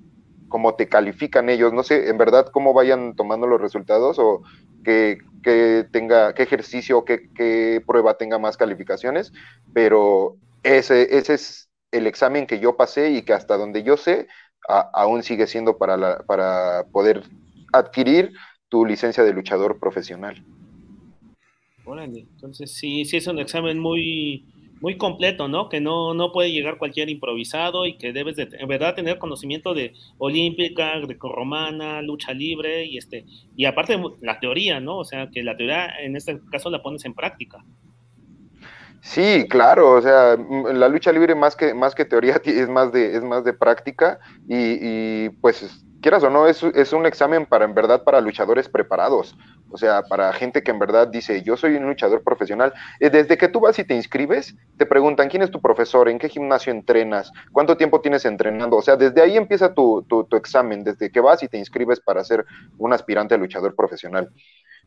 como 0.48 0.74
te 0.76 0.88
califican 0.88 1.48
ellos, 1.48 1.72
no 1.72 1.82
sé 1.82 2.08
en 2.08 2.18
verdad 2.18 2.46
cómo 2.52 2.72
vayan 2.74 3.16
tomando 3.16 3.46
los 3.46 3.60
resultados 3.60 4.18
o 4.18 4.42
que, 4.84 5.18
que 5.42 5.86
tenga, 5.90 6.34
qué 6.34 6.44
ejercicio, 6.44 7.04
qué, 7.04 7.28
qué 7.34 7.82
prueba 7.86 8.16
tenga 8.18 8.38
más 8.38 8.56
calificaciones, 8.56 9.32
pero 9.74 10.36
ese, 10.62 11.16
ese 11.16 11.34
es 11.34 11.70
el 11.90 12.06
examen 12.06 12.46
que 12.46 12.60
yo 12.60 12.76
pasé 12.76 13.10
y 13.10 13.22
que 13.22 13.32
hasta 13.32 13.56
donde 13.56 13.82
yo 13.82 13.96
sé, 13.96 14.28
a, 14.70 14.90
aún 14.94 15.22
sigue 15.22 15.46
siendo 15.46 15.76
para, 15.78 15.96
la, 15.96 16.18
para 16.26 16.84
poder 16.92 17.22
adquirir 17.72 18.32
tu 18.68 18.84
licencia 18.84 19.24
de 19.24 19.32
luchador 19.32 19.78
profesional. 19.78 20.44
Órale, 21.84 22.20
entonces 22.20 22.72
sí, 22.72 23.04
sí 23.04 23.16
es 23.16 23.26
un 23.26 23.38
examen 23.38 23.78
muy, 23.78 24.46
muy 24.80 24.96
completo, 24.96 25.48
¿no? 25.48 25.68
Que 25.68 25.80
no, 25.80 26.14
no 26.14 26.32
puede 26.32 26.52
llegar 26.52 26.78
cualquier 26.78 27.10
improvisado 27.10 27.86
y 27.86 27.96
que 27.96 28.12
debes 28.12 28.36
de, 28.36 28.48
en 28.52 28.68
verdad, 28.68 28.94
tener 28.94 29.18
conocimiento 29.18 29.74
de 29.74 29.92
olímpica, 30.18 30.98
grecorromana, 30.98 32.00
lucha 32.02 32.32
libre 32.32 32.84
y 32.86 32.96
este, 32.96 33.26
y 33.56 33.64
aparte 33.64 34.00
la 34.22 34.40
teoría, 34.40 34.80
¿no? 34.80 34.98
O 34.98 35.04
sea, 35.04 35.28
que 35.30 35.42
la 35.42 35.56
teoría 35.56 35.88
en 36.00 36.16
este 36.16 36.40
caso 36.50 36.70
la 36.70 36.82
pones 36.82 37.04
en 37.04 37.14
práctica. 37.14 37.64
Sí, 39.02 39.46
claro, 39.48 39.92
o 39.92 40.02
sea, 40.02 40.36
la 40.36 40.88
lucha 40.88 41.10
libre 41.10 41.34
más 41.34 41.56
que, 41.56 41.72
más 41.72 41.94
que 41.94 42.04
teoría 42.04 42.40
es 42.44 42.68
más 42.68 42.92
de, 42.92 43.16
es 43.16 43.24
más 43.24 43.44
de 43.44 43.54
práctica 43.54 44.20
y, 44.46 45.24
y 45.26 45.28
pues 45.40 45.84
quieras 46.02 46.22
o 46.22 46.30
no, 46.30 46.46
es, 46.46 46.62
es, 46.62 46.92
un 46.92 47.06
examen 47.06 47.46
para 47.46 47.64
en 47.64 47.74
verdad 47.74 48.04
para 48.04 48.20
luchadores 48.20 48.68
preparados, 48.68 49.36
o 49.70 49.76
sea, 49.78 50.02
para 50.02 50.32
gente 50.32 50.62
que 50.62 50.70
en 50.70 50.78
verdad 50.78 51.08
dice, 51.08 51.42
yo 51.42 51.56
soy 51.56 51.76
un 51.76 51.86
luchador 51.86 52.22
profesional. 52.22 52.72
Desde 52.98 53.36
que 53.38 53.48
tú 53.48 53.60
vas 53.60 53.78
y 53.78 53.84
te 53.84 53.94
inscribes, 53.94 54.54
te 54.78 54.86
preguntan 54.86 55.28
quién 55.28 55.42
es 55.42 55.50
tu 55.50 55.60
profesor, 55.60 56.08
en 56.08 56.18
qué 56.18 56.28
gimnasio 56.28 56.72
entrenas, 56.72 57.30
cuánto 57.52 57.76
tiempo 57.76 58.00
tienes 58.00 58.24
entrenando, 58.24 58.76
o 58.76 58.82
sea, 58.82 58.96
desde 58.96 59.20
ahí 59.22 59.36
empieza 59.36 59.74
tu, 59.74 60.02
tu 60.08 60.36
examen, 60.36 60.84
desde 60.84 61.10
que 61.10 61.20
vas 61.20 61.42
y 61.42 61.48
te 61.48 61.58
inscribes 61.58 62.00
para 62.00 62.24
ser 62.24 62.44
un 62.78 62.92
aspirante 62.92 63.34
a 63.34 63.38
luchador 63.38 63.74
profesional. 63.74 64.30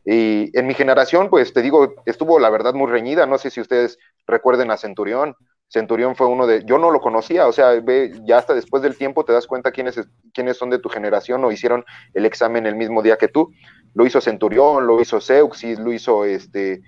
Y 0.04 0.56
en 0.58 0.66
mi 0.66 0.74
generación, 0.74 1.30
pues 1.30 1.52
te 1.52 1.62
digo, 1.62 1.94
estuvo 2.04 2.38
la 2.38 2.50
verdad 2.50 2.74
muy 2.74 2.90
reñida. 2.90 3.26
No 3.26 3.38
sé 3.38 3.50
si 3.50 3.60
ustedes 3.60 3.98
recuerden 4.26 4.70
a 4.70 4.76
Centurión. 4.76 5.34
Centurión 5.68 6.14
fue 6.14 6.26
uno 6.26 6.46
de, 6.46 6.62
yo 6.64 6.78
no 6.78 6.90
lo 6.90 7.00
conocía, 7.00 7.48
o 7.48 7.52
sea, 7.52 7.80
ve, 7.80 8.12
ya 8.26 8.38
hasta 8.38 8.54
después 8.54 8.82
del 8.82 8.96
tiempo 8.96 9.24
te 9.24 9.32
das 9.32 9.46
cuenta 9.46 9.72
quiénes, 9.72 9.98
quiénes 10.32 10.56
son 10.56 10.70
de 10.70 10.78
tu 10.78 10.88
generación 10.88 11.44
o 11.44 11.50
hicieron 11.50 11.84
el 12.12 12.26
examen 12.26 12.66
el 12.66 12.76
mismo 12.76 13.02
día 13.02 13.16
que 13.16 13.28
tú. 13.28 13.50
Lo 13.94 14.06
hizo 14.06 14.20
Centurión, 14.20 14.86
lo 14.86 15.00
hizo 15.00 15.20
Seuxis, 15.20 15.78
lo 15.78 15.92
hizo 15.92 16.24
este, 16.24 16.82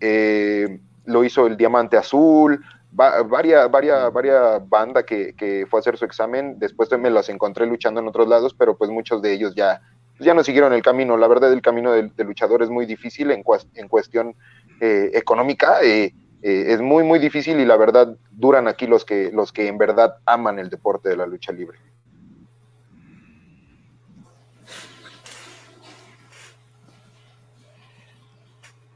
eh, 0.00 0.80
lo 1.04 1.24
hizo 1.24 1.46
el 1.46 1.56
Diamante 1.56 1.96
Azul, 1.96 2.60
varias, 2.90 3.70
varias, 3.70 4.12
varias 4.12 4.68
bandas 4.68 5.04
que, 5.04 5.34
que, 5.34 5.66
fue 5.68 5.78
a 5.78 5.80
hacer 5.80 5.96
su 5.96 6.04
examen, 6.04 6.58
después 6.58 6.90
me 6.98 7.10
las 7.10 7.28
encontré 7.28 7.66
luchando 7.66 8.00
en 8.00 8.08
otros 8.08 8.28
lados, 8.28 8.54
pero 8.54 8.76
pues 8.76 8.90
muchos 8.90 9.22
de 9.22 9.32
ellos 9.32 9.54
ya, 9.54 9.80
ya 10.22 10.34
no 10.34 10.44
siguieron 10.44 10.72
el 10.72 10.82
camino. 10.82 11.16
La 11.16 11.28
verdad, 11.28 11.52
el 11.52 11.62
camino 11.62 11.92
del, 11.92 12.12
luchador 12.18 12.62
es 12.62 12.70
muy 12.70 12.86
difícil 12.86 13.30
en, 13.30 13.42
en 13.74 13.88
cuestión 13.88 14.34
eh, 14.80 15.10
económica. 15.14 15.82
Eh, 15.82 16.14
eh, 16.42 16.64
es 16.68 16.80
muy, 16.80 17.04
muy 17.04 17.18
difícil 17.18 17.60
y 17.60 17.64
la 17.64 17.76
verdad 17.76 18.16
duran 18.30 18.68
aquí 18.68 18.86
los 18.86 19.04
que, 19.04 19.30
los 19.32 19.52
que 19.52 19.68
en 19.68 19.78
verdad 19.78 20.16
aman 20.26 20.58
el 20.58 20.70
deporte 20.70 21.08
de 21.08 21.16
la 21.16 21.26
lucha 21.26 21.52
libre. 21.52 21.78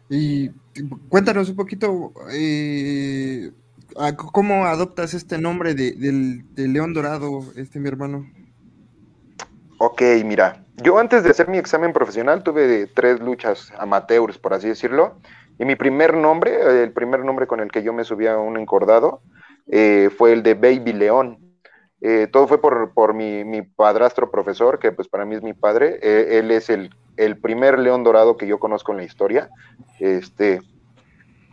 Y 0.09 0.51
cuéntanos 1.09 1.49
un 1.49 1.57
poquito 1.57 2.13
cómo 4.17 4.67
adoptas 4.67 5.15
este 5.15 5.39
nombre 5.39 5.75
de, 5.75 5.93
del, 5.93 6.73
León 6.73 6.95
Dorado, 6.95 7.45
este 7.57 7.81
mi 7.81 7.89
hermano. 7.89 8.27
Ok, 9.79 10.03
mira, 10.25 10.65
yo 10.77 10.99
antes 10.99 11.23
de 11.23 11.31
hacer 11.31 11.49
mi 11.49 11.59
examen 11.59 11.93
profesional 11.93 12.43
tuve 12.43 12.87
tres 12.87 13.21
luchas 13.21 13.73
amateurs, 13.79 14.39
por 14.39 14.55
así 14.55 14.69
decirlo, 14.69 15.17
y 15.59 15.65
mi 15.65 15.77
primer 15.77 16.15
nombre, 16.15 16.83
el 16.83 16.93
primer 16.93 17.25
nombre 17.25 17.47
con 17.47 17.61
el 17.61 17.71
que 17.71 17.83
yo 17.83 17.93
me 17.93 18.05
subí 18.05 18.27
a 18.27 18.39
un 18.39 18.59
encordado, 18.59 19.21
eh, 19.69 20.11
fue 20.17 20.33
el 20.33 20.43
de 20.43 20.55
Baby 20.55 20.93
León. 20.93 21.39
Eh, 22.01 22.29
todo 22.31 22.47
fue 22.47 22.61
por, 22.61 22.93
por 22.93 23.15
mi, 23.15 23.45
mi, 23.45 23.63
padrastro 23.63 24.31
profesor, 24.31 24.79
que 24.79 24.93
pues 24.93 25.09
para 25.09 25.25
mí 25.25 25.35
es 25.35 25.43
mi 25.43 25.55
padre. 25.55 25.99
Eh, 26.03 26.39
él 26.39 26.51
es 26.51 26.71
el, 26.71 26.91
el, 27.17 27.39
primer 27.39 27.79
león 27.79 28.05
dorado 28.05 28.37
que 28.37 28.47
yo 28.47 28.59
conozco 28.59 28.93
en 28.93 28.99
la 28.99 29.05
historia. 29.05 29.51
Este, 29.99 30.61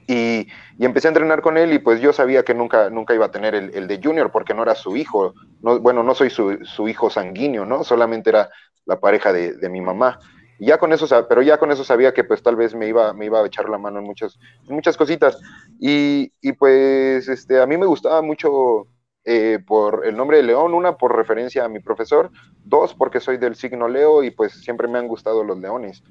y, 0.08 0.48
y, 0.78 0.86
empecé 0.86 1.08
a 1.08 1.10
entrenar 1.10 1.42
con 1.42 1.58
él 1.58 1.74
y 1.74 1.80
pues 1.80 2.02
yo 2.02 2.14
sabía 2.14 2.44
que 2.44 2.54
nunca, 2.54 2.90
nunca 2.90 3.14
iba 3.14 3.26
a 3.26 3.32
tener 3.32 3.56
el, 3.56 3.88
de 3.88 4.00
Junior 4.04 4.32
porque 4.32 4.54
no 4.54 4.64
era 4.64 4.76
su 4.76 4.96
hijo. 4.96 5.34
No, 5.62 5.80
bueno, 5.80 6.04
no 6.04 6.16
soy 6.16 6.30
su, 6.30 6.88
hijo 6.88 7.10
sanguíneo, 7.10 7.66
¿no? 7.66 7.84
Solamente 7.84 8.30
era 8.30 8.50
la 8.86 9.00
pareja 9.00 9.32
de, 9.32 9.70
mi 9.70 9.82
mamá 9.82 10.20
ya 10.60 10.78
con 10.78 10.94
eso, 10.94 11.08
pero 11.28 11.42
ya 11.42 11.58
con 11.58 11.72
eso 11.72 11.84
sabía 11.84 12.14
que 12.14 12.24
pues 12.24 12.42
tal 12.42 12.56
vez 12.56 12.74
me 12.74 12.88
iba, 12.88 13.12
me 13.14 13.26
iba 13.26 13.42
a 13.42 13.46
echar 13.46 13.68
la 13.68 13.78
mano 13.78 14.00
en 14.00 14.06
muchas, 14.06 14.40
muchas 14.70 14.96
cositas. 14.96 15.38
Y, 15.80 16.32
y, 16.42 16.54
pues 16.54 17.28
este, 17.28 17.62
a 17.62 17.66
mí 17.66 17.76
me 17.76 17.86
gustaba 17.86 18.22
mucho 18.22 18.88
eh, 19.26 19.60
por 19.66 20.06
el 20.06 20.18
nombre 20.18 20.38
de 20.38 20.44
León, 20.44 20.74
una 20.74 20.98
por 20.98 21.16
referencia 21.16 21.64
a 21.64 21.70
mi 21.70 21.80
profesor, 21.80 22.30
dos 22.66 22.94
porque 22.94 23.22
soy 23.22 23.38
del 23.38 23.56
signo 23.56 23.88
Leo 23.88 24.22
y 24.22 24.32
pues 24.32 24.52
siempre 24.52 24.88
me 24.90 25.00
han 25.00 25.08
gustado 25.08 25.46
los 25.46 25.58
leones. 25.58 26.04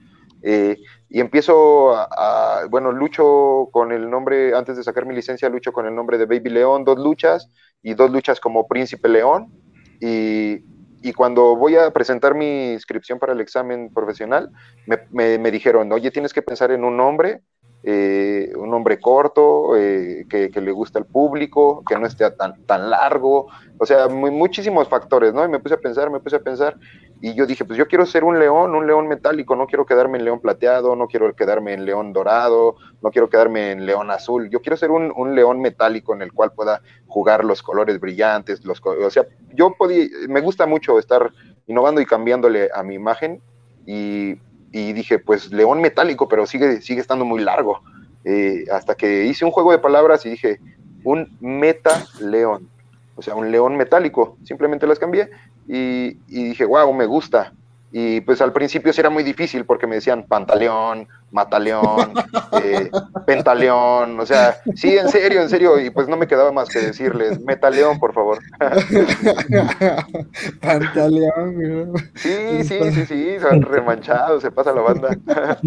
Eh, 0.43 0.79
y 1.09 1.21
empiezo 1.21 1.95
a, 1.95 2.67
bueno, 2.69 2.93
lucho 2.93 3.69
con 3.73 3.93
el 3.93 4.11
nombre, 4.11 4.55
antes 4.55 4.77
de 4.77 4.83
sacar 4.83 5.07
mi 5.07 5.15
licencia, 5.15 5.49
lucho 5.49 5.73
con 5.73 5.87
el 5.87 5.95
nombre 5.95 6.19
de 6.19 6.27
Baby 6.27 6.51
León, 6.51 6.85
dos 6.85 6.99
luchas 6.99 7.49
y 7.83 7.95
dos 7.95 8.11
luchas 8.11 8.41
como 8.41 8.67
Príncipe 8.67 9.09
León. 9.09 9.53
Y, 10.01 10.65
cuando 11.17 11.57
voy 11.57 11.77
a 11.77 11.91
presentar 11.91 12.35
mi 12.35 12.73
inscripción 12.73 13.19
para 13.19 13.33
el 13.33 13.41
examen 13.41 13.93
profesional, 13.93 14.51
me, 14.87 15.39
me, 15.39 15.51
dijeron, 15.51 15.91
oye, 15.93 16.11
tienes 16.11 16.33
que 16.33 16.43
pensar 16.43 16.71
en 16.71 16.85
un 16.85 16.97
nombre, 16.97 17.43
eh, 17.85 18.53
un 18.57 18.71
nombre 18.71 19.01
corto, 19.01 19.77
eh, 19.77 20.25
que, 20.29 20.49
le 20.61 20.71
guste 20.71 20.99
al 20.99 21.05
público, 21.05 21.83
que 21.89 21.99
no 21.99 22.07
esté 22.07 22.31
tan, 22.31 22.63
tan 22.65 22.91
largo, 22.91 23.49
o 23.79 23.87
sea, 23.87 24.07
muchísimos 24.09 24.89
factores, 24.89 25.35
¿no? 25.35 25.45
Y 25.45 25.49
me 25.49 25.59
puse 25.59 25.75
a 25.75 25.81
pensar, 25.81 26.09
me 26.09 26.21
puse 26.21 26.37
a 26.37 26.41
pensar, 26.41 26.77
y 27.21 27.35
yo 27.35 27.45
dije, 27.45 27.65
pues 27.65 27.77
yo 27.77 27.89
quiero 27.89 28.07
ser 28.07 28.23
un 28.23 28.39
león, 28.39 28.77
un 28.77 28.87
león 28.87 29.09
metálico, 29.09 29.57
no 29.57 29.67
quiero 29.67 29.85
quedarme 29.85 30.19
en 30.19 30.25
león 30.25 30.39
plateado, 30.39 30.95
no 30.95 31.09
quiero 31.09 31.35
quedarme 31.35 31.73
en 31.73 31.85
león 31.85 32.13
dorado, 32.13 32.77
no 33.03 33.11
quiero 33.11 33.29
quedarme 33.29 33.73
en 33.73 33.85
león 33.85 34.13
azul, 34.13 34.49
yo 34.49 34.61
quiero 34.61 34.77
ser 34.77 34.93
un, 34.93 35.13
un 35.17 35.35
león 35.35 35.61
metálico 35.61 36.15
en 36.15 36.23
el 36.23 36.33
cual 36.33 36.53
pueda 36.53 36.83
jugar 37.09 37.45
los 37.45 37.63
colores 37.63 37.99
brillantes, 37.99 38.65
los, 38.65 38.81
o 38.85 39.11
sea, 39.11 39.27
yo 39.55 39.75
podía, 39.75 40.07
me 40.29 40.41
gusta 40.41 40.67
mucho 40.67 41.01
estar 41.01 41.33
innovando 41.67 42.01
y 42.01 42.07
cambiándole 42.07 42.71
a 42.73 42.85
mi 42.85 42.95
imagen 42.95 43.43
y, 43.87 44.37
y 44.73 44.93
dije, 44.95 45.19
pues 45.19 45.53
león 45.53 45.81
metálico, 45.81 46.29
pero 46.29 46.47
sigue, 46.47 46.81
sigue 46.81 47.01
estando 47.01 47.25
muy 47.25 47.43
largo. 47.43 47.81
Eh, 48.25 48.65
hasta 48.73 48.95
que 48.95 49.27
hice 49.27 49.45
un 49.45 49.51
juego 49.51 49.73
de 49.73 49.79
palabras 49.79 50.25
y 50.25 50.31
dije, 50.31 50.61
un 51.05 51.37
meta 51.41 52.07
león, 52.21 52.69
o 53.17 53.23
sea, 53.23 53.35
un 53.35 53.51
león 53.51 53.77
metálico, 53.77 54.37
simplemente 54.45 54.87
las 54.87 54.99
cambié 54.99 55.31
y, 55.67 56.15
dije, 56.29 56.65
wow, 56.65 56.93
me 56.93 57.07
gusta. 57.07 57.53
Y 57.91 58.23
pues 58.23 58.41
al 58.41 58.53
principio 58.53 58.93
sí 58.93 59.01
era 59.01 59.11
muy 59.11 59.23
difícil 59.23 59.65
porque 59.67 59.87
me 59.87 59.97
decían 59.97 60.25
pantaleón, 60.25 61.09
mataleón, 61.33 62.13
eh, 62.63 62.91
pentaleón, 63.27 64.21
o 64.21 64.27
sea, 64.27 64.57
sí, 64.75 64.97
en 64.97 65.09
serio, 65.09 65.43
en 65.43 65.49
serio, 65.49 65.81
y 65.81 65.91
pues 65.91 66.09
no 66.09 66.17
me 66.17 66.27
quedaba 66.27 66.53
más 66.53 66.69
que 66.69 66.79
decirles, 66.79 67.41
metaleón, 67.41 67.99
por 67.99 68.13
favor. 68.13 68.39
pantaleón, 70.61 71.93
Sí, 72.15 72.65
sí, 72.65 72.79
sí, 72.93 73.07
sí, 73.07 73.37
son 73.41 73.63
remanchados, 73.63 74.43
se 74.43 74.51
pasa 74.51 74.73
la 74.73 74.83
banda. 74.83 75.17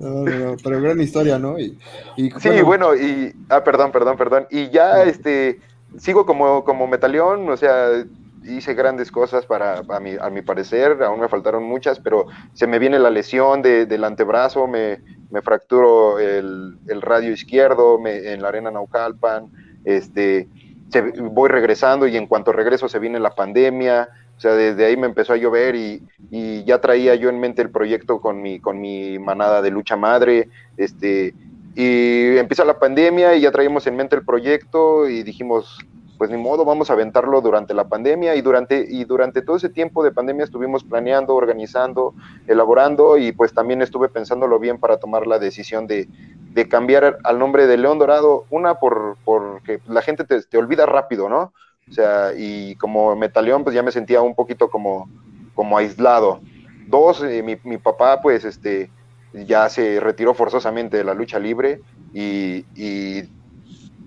No, 0.00 0.24
no, 0.24 0.56
pero 0.62 0.82
gran 0.82 1.00
historia, 1.00 1.38
¿no? 1.38 1.58
Y, 1.58 1.78
sí, 2.16 2.62
bueno, 2.62 2.94
y, 2.94 3.32
ah, 3.48 3.64
perdón, 3.64 3.90
perdón, 3.90 4.18
perdón, 4.18 4.46
y 4.50 4.68
ya, 4.68 5.02
este, 5.04 5.60
sigo 5.96 6.26
como, 6.26 6.62
como 6.62 6.86
metaleón, 6.86 7.48
o 7.48 7.56
sea, 7.56 8.04
hice 8.48 8.74
grandes 8.74 9.10
cosas 9.12 9.46
para, 9.46 9.82
a 9.88 10.00
mi, 10.00 10.16
a 10.20 10.30
mi 10.30 10.42
parecer, 10.42 11.02
aún 11.02 11.20
me 11.20 11.28
faltaron 11.28 11.62
muchas, 11.62 12.00
pero 12.00 12.26
se 12.54 12.66
me 12.66 12.78
viene 12.78 12.98
la 12.98 13.10
lesión 13.10 13.62
de, 13.62 13.86
del 13.86 14.04
antebrazo, 14.04 14.66
me, 14.66 14.98
me 15.30 15.42
fracturo 15.42 16.18
el, 16.18 16.78
el, 16.88 17.02
radio 17.02 17.32
izquierdo 17.32 17.98
me, 17.98 18.32
en 18.32 18.42
la 18.42 18.48
arena 18.48 18.70
Naucalpan, 18.70 19.50
este, 19.84 20.48
se, 20.90 21.02
voy 21.02 21.48
regresando 21.48 22.06
y 22.06 22.16
en 22.16 22.26
cuanto 22.26 22.52
regreso 22.52 22.88
se 22.88 22.98
viene 22.98 23.20
la 23.20 23.34
pandemia, 23.34 24.08
o 24.36 24.40
sea, 24.40 24.52
desde 24.52 24.86
ahí 24.86 24.96
me 24.96 25.06
empezó 25.06 25.32
a 25.32 25.36
llover 25.36 25.74
y, 25.74 26.02
y, 26.30 26.64
ya 26.64 26.80
traía 26.80 27.14
yo 27.16 27.28
en 27.28 27.40
mente 27.40 27.62
el 27.62 27.70
proyecto 27.70 28.20
con 28.20 28.40
mi, 28.40 28.60
con 28.60 28.80
mi 28.80 29.18
manada 29.18 29.62
de 29.62 29.70
lucha 29.70 29.96
madre, 29.96 30.48
este, 30.76 31.34
y 31.74 32.36
empieza 32.36 32.64
la 32.64 32.78
pandemia 32.78 33.36
y 33.36 33.42
ya 33.42 33.52
traíamos 33.52 33.86
en 33.86 33.96
mente 33.96 34.16
el 34.16 34.24
proyecto 34.24 35.08
y 35.08 35.22
dijimos, 35.22 35.78
pues 36.18 36.30
ni 36.30 36.36
modo, 36.36 36.64
vamos 36.64 36.90
a 36.90 36.94
aventarlo 36.94 37.40
durante 37.40 37.72
la 37.74 37.88
pandemia 37.88 38.34
y 38.34 38.42
durante, 38.42 38.84
y 38.88 39.04
durante 39.04 39.40
todo 39.40 39.56
ese 39.56 39.68
tiempo 39.68 40.02
de 40.02 40.10
pandemia 40.10 40.44
estuvimos 40.44 40.82
planeando, 40.82 41.36
organizando, 41.36 42.12
elaborando 42.48 43.16
y 43.16 43.30
pues 43.30 43.54
también 43.54 43.80
estuve 43.82 44.08
pensándolo 44.08 44.58
bien 44.58 44.78
para 44.78 44.98
tomar 44.98 45.28
la 45.28 45.38
decisión 45.38 45.86
de, 45.86 46.08
de 46.52 46.68
cambiar 46.68 47.18
al 47.22 47.38
nombre 47.38 47.68
de 47.68 47.78
León 47.78 48.00
Dorado, 48.00 48.44
una 48.50 48.74
por 48.74 49.16
porque 49.24 49.80
la 49.86 50.02
gente 50.02 50.24
te, 50.24 50.42
te, 50.42 50.58
olvida 50.58 50.86
rápido, 50.86 51.28
¿no? 51.28 51.52
O 51.88 51.92
sea, 51.92 52.32
y 52.36 52.74
como 52.74 53.14
Metaleón 53.14 53.62
pues 53.62 53.74
ya 53.74 53.84
me 53.84 53.92
sentía 53.92 54.20
un 54.20 54.34
poquito 54.34 54.68
como, 54.68 55.08
como 55.54 55.78
aislado. 55.78 56.40
Dos, 56.88 57.22
eh, 57.22 57.44
mi, 57.44 57.58
mi 57.62 57.78
papá 57.78 58.20
pues 58.20 58.44
este 58.44 58.90
ya 59.32 59.68
se 59.68 60.00
retiró 60.00 60.34
forzosamente 60.34 60.96
de 60.96 61.04
la 61.04 61.14
lucha 61.14 61.38
libre 61.38 61.80
y, 62.12 62.64
y, 62.74 63.28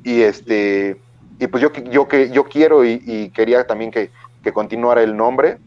y 0.03 0.21
este 0.21 0.99
y 1.41 1.47
pues 1.47 1.63
yo, 1.63 1.73
yo, 1.89 2.07
yo 2.07 2.43
quiero 2.43 2.85
y, 2.85 3.31
quería 3.33 3.65
también 3.65 3.89
que, 3.89 4.11
que, 4.43 4.53
continuara 4.53 5.01
el 5.01 5.17
nombre. 5.17 5.57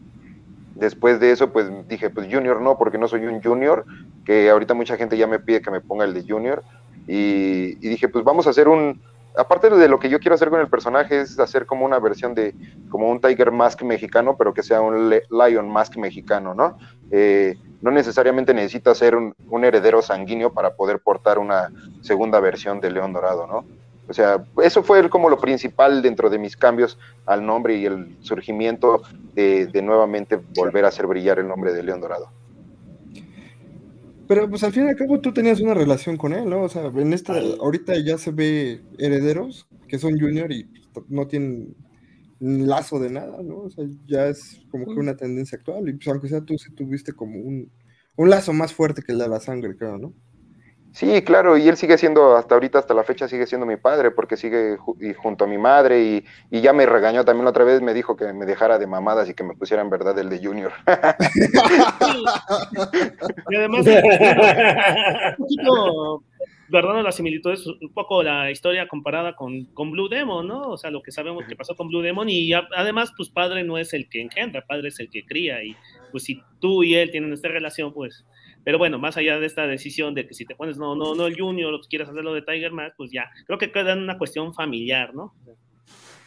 Después 0.73 1.19
de 1.19 1.31
eso, 1.31 1.51
pues 1.51 1.67
dije, 1.89 2.09
pues 2.09 2.33
Junior 2.33 2.61
no, 2.61 2.77
porque 2.77 2.97
no 2.97 3.09
soy 3.09 3.25
un 3.25 3.43
Junior, 3.43 3.85
que 4.23 4.49
ahorita 4.49 4.73
mucha 4.73 4.95
gente 4.95 5.17
ya 5.17 5.27
me 5.27 5.37
pide 5.37 5.61
que 5.61 5.71
me 5.71 5.81
ponga 5.81 6.05
el 6.05 6.13
de 6.13 6.23
Junior. 6.25 6.63
Y, 7.07 7.75
dije, 7.75 8.07
pues 8.07 8.23
vamos 8.23 8.47
a 8.47 8.51
hacer 8.51 8.69
un, 8.69 9.01
aparte 9.37 9.69
de 9.69 9.89
lo 9.89 9.99
que 9.99 10.07
yo 10.07 10.21
quiero 10.21 10.35
hacer 10.35 10.49
con 10.49 10.61
el 10.61 10.69
personaje, 10.69 11.19
es 11.19 11.37
hacer 11.39 11.65
como 11.65 11.83
una 11.85 11.99
versión 11.99 12.33
de, 12.35 12.55
como 12.87 13.09
un 13.09 13.19
Tiger 13.19 13.51
Mask 13.51 13.81
mexicano, 13.83 14.37
pero 14.37 14.53
que 14.53 14.63
sea 14.63 14.79
un 14.79 15.09
Lion 15.09 15.69
Mask 15.69 15.97
mexicano, 15.97 16.53
¿no? 16.53 16.77
Eh, 17.11 17.55
no 17.81 17.91
necesariamente 17.91 18.53
necesita 18.53 18.95
ser 18.95 19.13
un, 19.17 19.35
un, 19.49 19.65
heredero 19.65 20.01
sanguíneo 20.01 20.53
para 20.53 20.73
poder 20.75 20.99
portar 20.99 21.37
una 21.37 21.69
segunda 21.99 22.39
versión 22.39 22.79
de 22.79 22.91
León 22.91 23.11
Dorado, 23.11 23.45
¿no? 23.45 23.65
O 24.07 24.13
sea, 24.13 24.45
eso 24.63 24.83
fue 24.83 25.09
como 25.09 25.29
lo 25.29 25.39
principal 25.39 26.01
dentro 26.01 26.29
de 26.29 26.37
mis 26.37 26.55
cambios 26.55 26.97
al 27.25 27.45
nombre 27.45 27.75
y 27.75 27.85
el 27.85 28.15
surgimiento 28.21 29.01
de, 29.33 29.67
de 29.67 29.81
nuevamente 29.81 30.39
volver 30.55 30.85
a 30.85 30.89
hacer 30.89 31.07
brillar 31.07 31.39
el 31.39 31.47
nombre 31.47 31.73
de 31.73 31.83
León 31.83 32.01
Dorado. 32.01 32.29
Pero 34.27 34.49
pues 34.49 34.63
al 34.63 34.73
fin 34.73 34.85
y 34.85 34.89
al 34.89 34.95
cabo 34.95 35.19
tú 35.21 35.33
tenías 35.33 35.59
una 35.59 35.73
relación 35.73 36.17
con 36.17 36.33
él, 36.33 36.49
¿no? 36.49 36.63
O 36.63 36.69
sea, 36.69 36.85
en 36.85 37.13
esta, 37.13 37.33
ahorita 37.59 37.93
ya 37.99 38.17
se 38.17 38.31
ve 38.31 38.81
herederos 38.97 39.67
que 39.87 39.99
son 39.99 40.19
junior 40.19 40.51
y 40.51 40.67
no 41.09 41.27
tienen 41.27 41.75
lazo 42.39 42.99
de 42.99 43.11
nada, 43.11 43.41
¿no? 43.43 43.59
O 43.59 43.69
sea, 43.69 43.85
ya 44.07 44.27
es 44.27 44.61
como 44.71 44.85
que 44.85 44.99
una 44.99 45.15
tendencia 45.15 45.57
actual. 45.57 45.87
Y 45.89 45.93
pues 45.93 46.07
aunque 46.07 46.27
sea 46.27 46.41
tú 46.41 46.57
sí 46.57 46.71
tuviste 46.73 47.13
como 47.13 47.39
un, 47.39 47.71
un 48.15 48.29
lazo 48.29 48.51
más 48.53 48.73
fuerte 48.73 49.03
que 49.03 49.11
el 49.11 49.19
de 49.19 49.27
la 49.27 49.39
sangre, 49.39 49.75
creo, 49.77 49.97
¿no? 49.97 50.13
Sí, 50.95 51.21
claro, 51.23 51.57
y 51.57 51.67
él 51.67 51.75
sigue 51.75 51.97
siendo, 51.97 52.37
hasta 52.37 52.55
ahorita, 52.55 52.79
hasta 52.79 52.93
la 52.93 53.03
fecha, 53.03 53.27
sigue 53.27 53.45
siendo 53.45 53.65
mi 53.65 53.75
padre, 53.75 54.11
porque 54.11 54.37
sigue 54.37 54.77
junto 55.17 55.43
a 55.43 55.47
mi 55.47 55.57
madre, 55.57 56.23
y, 56.49 56.61
ya 56.61 56.71
me 56.71 56.85
regañó 56.85 57.25
también 57.25 57.47
otra 57.47 57.65
vez, 57.65 57.81
me 57.81 57.93
dijo 57.93 58.15
que 58.15 58.31
me 58.31 58.45
dejara 58.45 58.79
de 58.79 58.87
mamadas 58.87 59.29
y 59.29 59.33
que 59.33 59.43
me 59.43 59.55
pusiera 59.55 59.83
en 59.83 59.89
verdad 59.89 60.17
el 60.17 60.29
de 60.29 60.39
Junior. 60.39 60.71
y 63.49 63.55
además, 63.57 63.85
un 63.85 65.35
poquito, 65.35 66.23
guardando 66.69 67.03
las 67.03 67.17
similitudes, 67.17 67.67
un 67.67 67.91
poco 67.93 68.23
la 68.23 68.49
historia 68.49 68.87
comparada 68.87 69.35
con, 69.35 69.65
con, 69.73 69.91
Blue 69.91 70.07
Demon, 70.07 70.47
¿no? 70.47 70.61
O 70.61 70.77
sea, 70.77 70.91
lo 70.91 71.03
que 71.03 71.11
sabemos 71.11 71.43
que 71.45 71.57
pasó 71.57 71.75
con 71.75 71.89
Blue 71.89 72.03
Demon, 72.03 72.29
y 72.29 72.53
además, 72.53 73.11
pues 73.17 73.29
padre 73.29 73.65
no 73.65 73.77
es 73.77 73.93
el 73.93 74.07
que 74.07 74.21
engendra, 74.21 74.65
padre 74.65 74.87
es 74.87 74.99
el 75.01 75.09
que 75.09 75.25
cría, 75.25 75.61
y 75.61 75.75
pues 76.11 76.23
si 76.23 76.41
tú 76.61 76.83
y 76.83 76.95
él 76.95 77.11
tienen 77.11 77.33
esta 77.33 77.49
relación, 77.49 77.93
pues 77.93 78.23
pero 78.65 78.79
bueno, 78.79 78.99
más 78.99 79.15
allá 79.15 79.39
de 79.39 79.45
esta 79.45 79.67
decisión 79.67 80.15
de 80.15 80.27
que 80.27 80.33
si 80.33 80.43
te 80.43 80.55
pones 80.55 80.77
no, 80.77 80.95
no, 80.95 81.13
no 81.13 81.27
el 81.27 81.39
Junior 81.39 81.73
o 81.73 81.79
quieres 81.87 82.09
hacerlo 82.09 82.33
de 82.33 82.41
Tiger 82.41 82.71
Mask, 82.71 82.95
pues 82.97 83.11
ya, 83.11 83.29
creo 83.45 83.59
que 83.59 83.71
queda 83.71 83.93
en 83.93 83.99
una 83.99 84.17
cuestión 84.17 84.53
familiar, 84.53 85.13
¿no? 85.13 85.33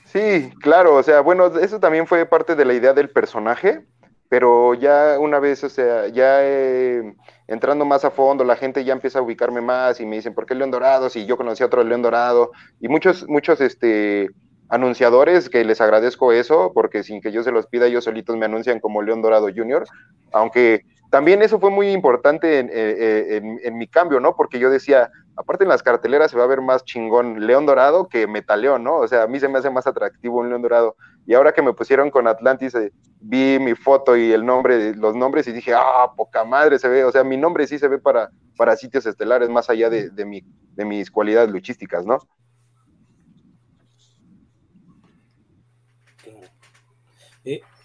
Sí, 0.04 0.50
claro, 0.60 0.94
o 0.94 1.02
sea, 1.02 1.20
bueno, 1.20 1.46
eso 1.58 1.80
también 1.80 2.06
fue 2.06 2.24
parte 2.24 2.54
de 2.54 2.64
la 2.64 2.72
idea 2.72 2.94
del 2.94 3.10
personaje, 3.10 3.84
pero 4.28 4.74
ya 4.74 5.18
una 5.18 5.40
vez, 5.40 5.64
o 5.64 5.68
sea, 5.68 6.06
ya 6.08 6.38
eh, 6.42 7.12
entrando 7.48 7.84
más 7.84 8.04
a 8.04 8.10
fondo, 8.12 8.44
la 8.44 8.56
gente 8.56 8.84
ya 8.84 8.92
empieza 8.92 9.18
a 9.18 9.22
ubicarme 9.22 9.60
más 9.60 10.00
y 10.00 10.06
me 10.06 10.16
dicen, 10.16 10.34
¿por 10.34 10.46
qué 10.46 10.54
León 10.54 10.70
Dorado? 10.70 11.10
Si 11.10 11.26
yo 11.26 11.36
conocí 11.36 11.62
a 11.62 11.66
otro 11.66 11.82
León 11.82 12.02
Dorado, 12.02 12.52
y 12.80 12.88
muchos, 12.88 13.28
muchos, 13.28 13.60
este, 13.60 14.30
anunciadores 14.68 15.48
que 15.48 15.64
les 15.64 15.80
agradezco 15.80 16.32
eso, 16.32 16.72
porque 16.74 17.02
sin 17.02 17.20
que 17.20 17.32
yo 17.32 17.42
se 17.42 17.52
los 17.52 17.66
pida, 17.66 17.86
ellos 17.86 18.04
solitos 18.04 18.36
me 18.36 18.46
anuncian 18.46 18.80
como 18.80 19.02
León 19.02 19.22
Dorado 19.22 19.48
Junior, 19.54 19.84
aunque 20.32 20.82
también 21.10 21.40
eso 21.40 21.58
fue 21.58 21.70
muy 21.70 21.90
importante 21.90 22.60
eh, 22.60 22.68
eh, 22.70 23.58
en, 23.62 23.78
mi 23.78 23.86
cambio, 23.86 24.20
¿no? 24.20 24.36
Porque 24.36 24.58
yo 24.58 24.68
decía, 24.68 25.10
aparte 25.36 25.64
en 25.64 25.70
las 25.70 25.82
carteleras 25.82 26.30
se 26.30 26.36
va 26.36 26.44
a 26.44 26.48
ver 26.48 26.60
más 26.60 26.84
chingón 26.84 27.46
León 27.46 27.64
Dorado 27.64 28.08
que 28.08 28.26
Metaleón, 28.26 28.84
¿no? 28.84 28.96
O 28.96 29.08
sea, 29.08 29.22
a 29.22 29.26
mí 29.26 29.40
se 29.40 29.48
me 29.48 29.58
hace 29.58 29.70
más 29.70 29.86
atractivo 29.86 30.40
un 30.40 30.50
León 30.50 30.60
Dorado. 30.60 30.96
Y 31.26 31.32
ahora 31.32 31.52
que 31.52 31.62
me 31.62 31.72
pusieron 31.72 32.10
con 32.10 32.26
Atlantis, 32.26 32.74
eh, 32.74 32.92
vi 33.20 33.58
mi 33.58 33.74
foto 33.74 34.16
y 34.16 34.32
el 34.32 34.44
nombre, 34.44 34.94
los 34.94 35.16
nombres 35.16 35.48
y 35.48 35.52
dije, 35.52 35.72
ah, 35.74 36.12
poca 36.14 36.44
madre 36.44 36.78
se 36.78 36.88
ve. 36.88 37.04
O 37.04 37.12
sea, 37.12 37.24
mi 37.24 37.38
nombre 37.38 37.66
sí 37.66 37.78
se 37.78 37.88
ve 37.88 37.98
para, 37.98 38.30
para 38.56 38.76
sitios 38.76 39.06
estelares 39.06 39.48
más 39.48 39.70
allá 39.70 39.88
de, 39.88 40.10
de, 40.10 40.24
mi, 40.26 40.42
de 40.74 40.84
mis 40.84 41.10
cualidades 41.10 41.50
luchísticas, 41.50 42.04
¿no? 42.04 42.18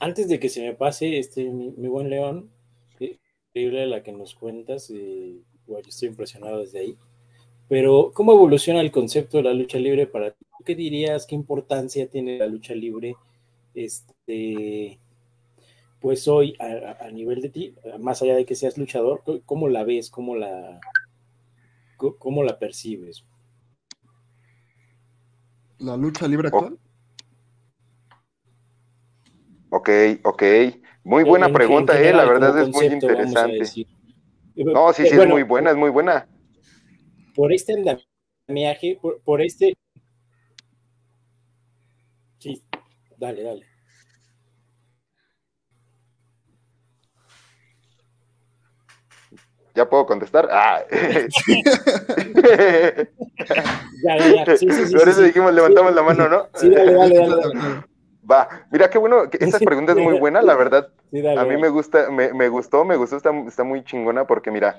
antes 0.02 0.28
de 0.28 0.38
que 0.38 0.50
se 0.50 0.62
me 0.62 0.74
pase, 0.74 1.20
este, 1.20 1.50
mi 1.50 1.88
buen 1.88 2.10
León, 2.10 2.52
increíble 3.54 3.86
la 3.86 4.02
que 4.02 4.12
nos 4.12 4.34
cuentas 4.34 4.90
y 4.90 5.44
bueno, 5.68 5.88
estoy 5.88 6.10
impresionado 6.10 6.62
desde 6.62 6.80
ahí. 6.80 6.98
Pero, 7.70 8.12
¿cómo 8.14 8.34
evoluciona 8.34 8.82
el 8.82 8.92
concepto 8.92 9.38
de 9.38 9.44
la 9.44 9.54
lucha 9.54 9.78
libre 9.78 10.08
para 10.08 10.32
ti? 10.32 10.46
¿Qué 10.66 10.76
dirías? 10.76 11.28
¿Qué 11.28 11.36
importancia 11.36 12.08
tiene 12.08 12.40
la 12.40 12.48
lucha 12.48 12.74
libre? 12.74 13.16
Este, 13.76 14.98
pues 16.00 16.28
hoy, 16.28 16.56
a, 16.60 17.10
nivel 17.12 17.42
de 17.42 17.50
ti, 17.50 17.76
más 18.00 18.22
allá 18.22 18.36
de 18.36 18.46
que 18.46 18.56
seas 18.56 18.78
luchador, 18.78 19.22
¿cómo 19.46 19.70
la 19.70 19.84
ves? 19.84 20.10
¿Cómo 20.10 20.36
la, 20.36 20.80
cómo 21.98 22.44
la 22.44 22.58
percibes? 22.58 23.24
¿La 25.78 25.96
lucha 25.96 26.28
libre 26.28 26.48
actual? 26.48 26.80
Ok, 29.70 29.90
ok. 30.24 30.44
Muy 31.04 31.24
buena 31.24 31.50
pregunta, 31.50 32.00
eh, 32.00 32.14
la 32.14 32.26
verdad 32.26 32.58
es 32.60 32.70
muy 32.70 32.86
interesante. 32.86 33.60
No, 34.56 34.94
sí, 34.94 35.04
sí, 35.08 35.16
es 35.16 35.28
muy 35.28 35.44
buena, 35.44 35.72
es 35.72 35.78
muy 35.78 35.90
buena. 35.90 36.28
Por 37.36 37.52
este 37.52 37.74
andamiaje, 37.74 38.98
por, 39.02 39.20
por 39.22 39.42
este... 39.42 39.74
Sí, 42.38 42.64
dale, 43.18 43.44
dale. 43.44 43.66
¿Ya 49.76 49.90
puedo 49.90 50.06
contestar? 50.06 50.48
Ah. 50.52 50.84
ya, 54.04 54.18
ya, 54.18 54.46
ya. 54.46 54.58
Sí, 54.58 54.68
sí, 54.70 54.86
sí, 54.86 54.96
Por 54.96 55.10
eso 55.10 55.22
dijimos, 55.24 55.52
levantamos 55.54 55.96
la 55.96 56.04
mano, 56.04 56.30
¿no? 56.30 56.48
Sí, 56.54 56.70
dale, 56.70 56.94
dale, 56.94 57.18
dale. 57.18 57.93
Va, 58.30 58.48
mira 58.72 58.90
qué 58.90 58.98
bueno, 58.98 59.24
esta 59.32 59.60
pregunta 59.60 59.92
es 59.92 59.98
muy 59.98 60.18
buena, 60.18 60.42
la 60.42 60.56
verdad. 60.56 60.88
a 61.38 61.44
mí 61.46 61.58
me 61.58 61.68
gusta, 61.70 62.10
me, 62.10 62.48
gustó, 62.48 62.86
me 62.86 62.96
gustó, 62.96 63.18
está, 63.18 63.64
muy 63.64 63.84
chingona 63.84 64.26
porque 64.26 64.50
mira, 64.50 64.78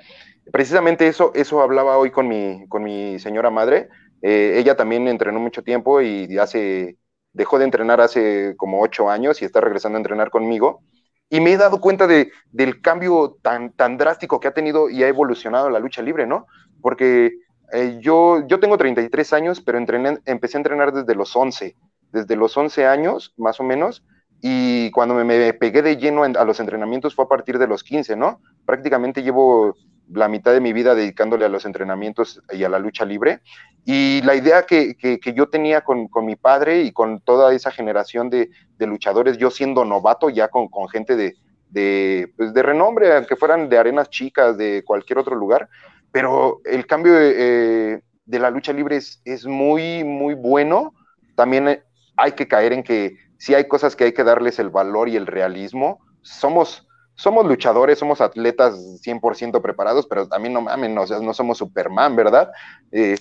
precisamente 0.50 1.06
eso, 1.06 1.32
eso 1.34 1.60
hablaba 1.60 1.98
hoy 1.98 2.10
con 2.10 2.26
mi, 2.26 2.66
con 2.68 2.82
mi 2.82 3.18
señora 3.18 3.50
madre. 3.50 3.88
Eh, 4.22 4.54
ella 4.56 4.76
también 4.76 5.06
entrenó 5.08 5.40
mucho 5.40 5.62
tiempo 5.62 6.00
y 6.00 6.38
hace, 6.38 6.96
dejó 7.34 7.58
de 7.58 7.66
entrenar 7.66 8.00
hace 8.00 8.54
como 8.56 8.80
ocho 8.80 9.10
años 9.10 9.42
y 9.42 9.44
está 9.44 9.60
regresando 9.60 9.96
a 9.96 10.00
entrenar 10.00 10.30
conmigo. 10.30 10.80
Y 11.28 11.40
me 11.40 11.52
he 11.52 11.56
dado 11.56 11.80
cuenta 11.80 12.06
de, 12.06 12.30
del 12.50 12.80
cambio 12.80 13.36
tan, 13.42 13.72
tan 13.72 13.98
drástico 13.98 14.40
que 14.40 14.48
ha 14.48 14.54
tenido 14.54 14.88
y 14.88 15.02
ha 15.02 15.08
evolucionado 15.08 15.68
la 15.68 15.80
lucha 15.80 16.00
libre, 16.00 16.26
¿no? 16.26 16.46
Porque 16.80 17.32
eh, 17.72 17.98
yo, 18.00 18.46
yo 18.46 18.60
tengo 18.60 18.78
33 18.78 19.32
años, 19.32 19.60
pero 19.60 19.78
entrené, 19.78 20.18
empecé 20.26 20.56
a 20.56 20.60
entrenar 20.60 20.92
desde 20.92 21.14
los 21.14 21.34
11 21.34 21.76
desde 22.14 22.36
los 22.36 22.56
11 22.56 22.86
años, 22.86 23.34
más 23.36 23.60
o 23.60 23.64
menos, 23.64 24.04
y 24.40 24.90
cuando 24.92 25.14
me, 25.14 25.52
pegué 25.54 25.82
de 25.82 25.96
lleno 25.96 26.22
a 26.22 26.44
los 26.44 26.60
entrenamientos 26.60 27.14
fue 27.14 27.24
a 27.24 27.28
partir 27.28 27.58
de 27.58 27.66
los 27.66 27.82
15, 27.82 28.14
¿no? 28.14 28.40
Prácticamente 28.64 29.22
llevo 29.22 29.74
la 30.10 30.28
mitad 30.28 30.52
de 30.52 30.60
mi 30.60 30.72
vida 30.72 30.94
dedicándole 30.94 31.44
a 31.44 31.48
los 31.48 31.64
entrenamientos 31.64 32.42
y 32.52 32.62
a 32.62 32.68
la 32.68 32.78
lucha 32.78 33.04
libre. 33.04 33.40
Y 33.84 34.22
la 34.22 34.34
idea 34.34 34.64
que, 34.64 34.96
yo 35.34 35.48
tenía 35.48 35.80
con, 35.80 36.08
mi 36.22 36.36
padre 36.36 36.82
y 36.82 36.92
con 36.92 37.20
toda 37.20 37.52
esa 37.54 37.70
generación 37.70 38.30
de, 38.30 38.50
luchadores, 38.78 39.38
yo 39.38 39.50
siendo 39.50 39.84
novato 39.84 40.30
ya 40.30 40.48
con, 40.48 40.68
gente 40.88 41.16
de, 41.16 42.28
pues, 42.36 42.54
de, 42.54 42.62
renombre, 42.62 43.16
aunque 43.16 43.36
fueran 43.36 43.68
de 43.68 43.78
arenas 43.78 44.10
chicas, 44.10 44.56
de 44.56 44.84
cualquier 44.84 45.18
otro 45.18 45.34
lugar, 45.34 45.68
pero 46.12 46.60
el 46.64 46.86
cambio 46.86 47.14
de, 47.14 47.34
eh, 47.36 48.02
de 48.26 48.38
la 48.38 48.50
lucha 48.50 48.72
libre 48.72 48.96
es, 48.96 49.20
es, 49.24 49.46
muy, 49.46 50.04
muy 50.04 50.34
bueno. 50.34 50.94
También 51.34 51.80
hay 52.16 52.32
que 52.32 52.48
caer 52.48 52.72
en 52.72 52.82
que 52.82 53.16
si 53.38 53.54
hay 53.54 53.68
cosas 53.68 53.96
que 53.96 54.04
hay 54.04 54.12
que 54.12 54.24
darles 54.24 54.58
el 54.58 54.70
valor 54.70 55.08
y 55.08 55.16
el 55.16 55.26
realismo. 55.26 56.00
Somos, 56.22 56.86
somos 57.14 57.46
luchadores, 57.46 57.98
somos 57.98 58.20
atletas 58.20 58.74
100% 59.04 59.60
preparados, 59.60 60.06
pero 60.06 60.26
también 60.26 60.54
no 60.54 60.62
mamen, 60.62 60.94
no, 60.94 61.04
no 61.04 61.34
somos 61.34 61.58
Superman, 61.58 62.16
¿verdad? 62.16 62.50
Eh, 62.90 63.16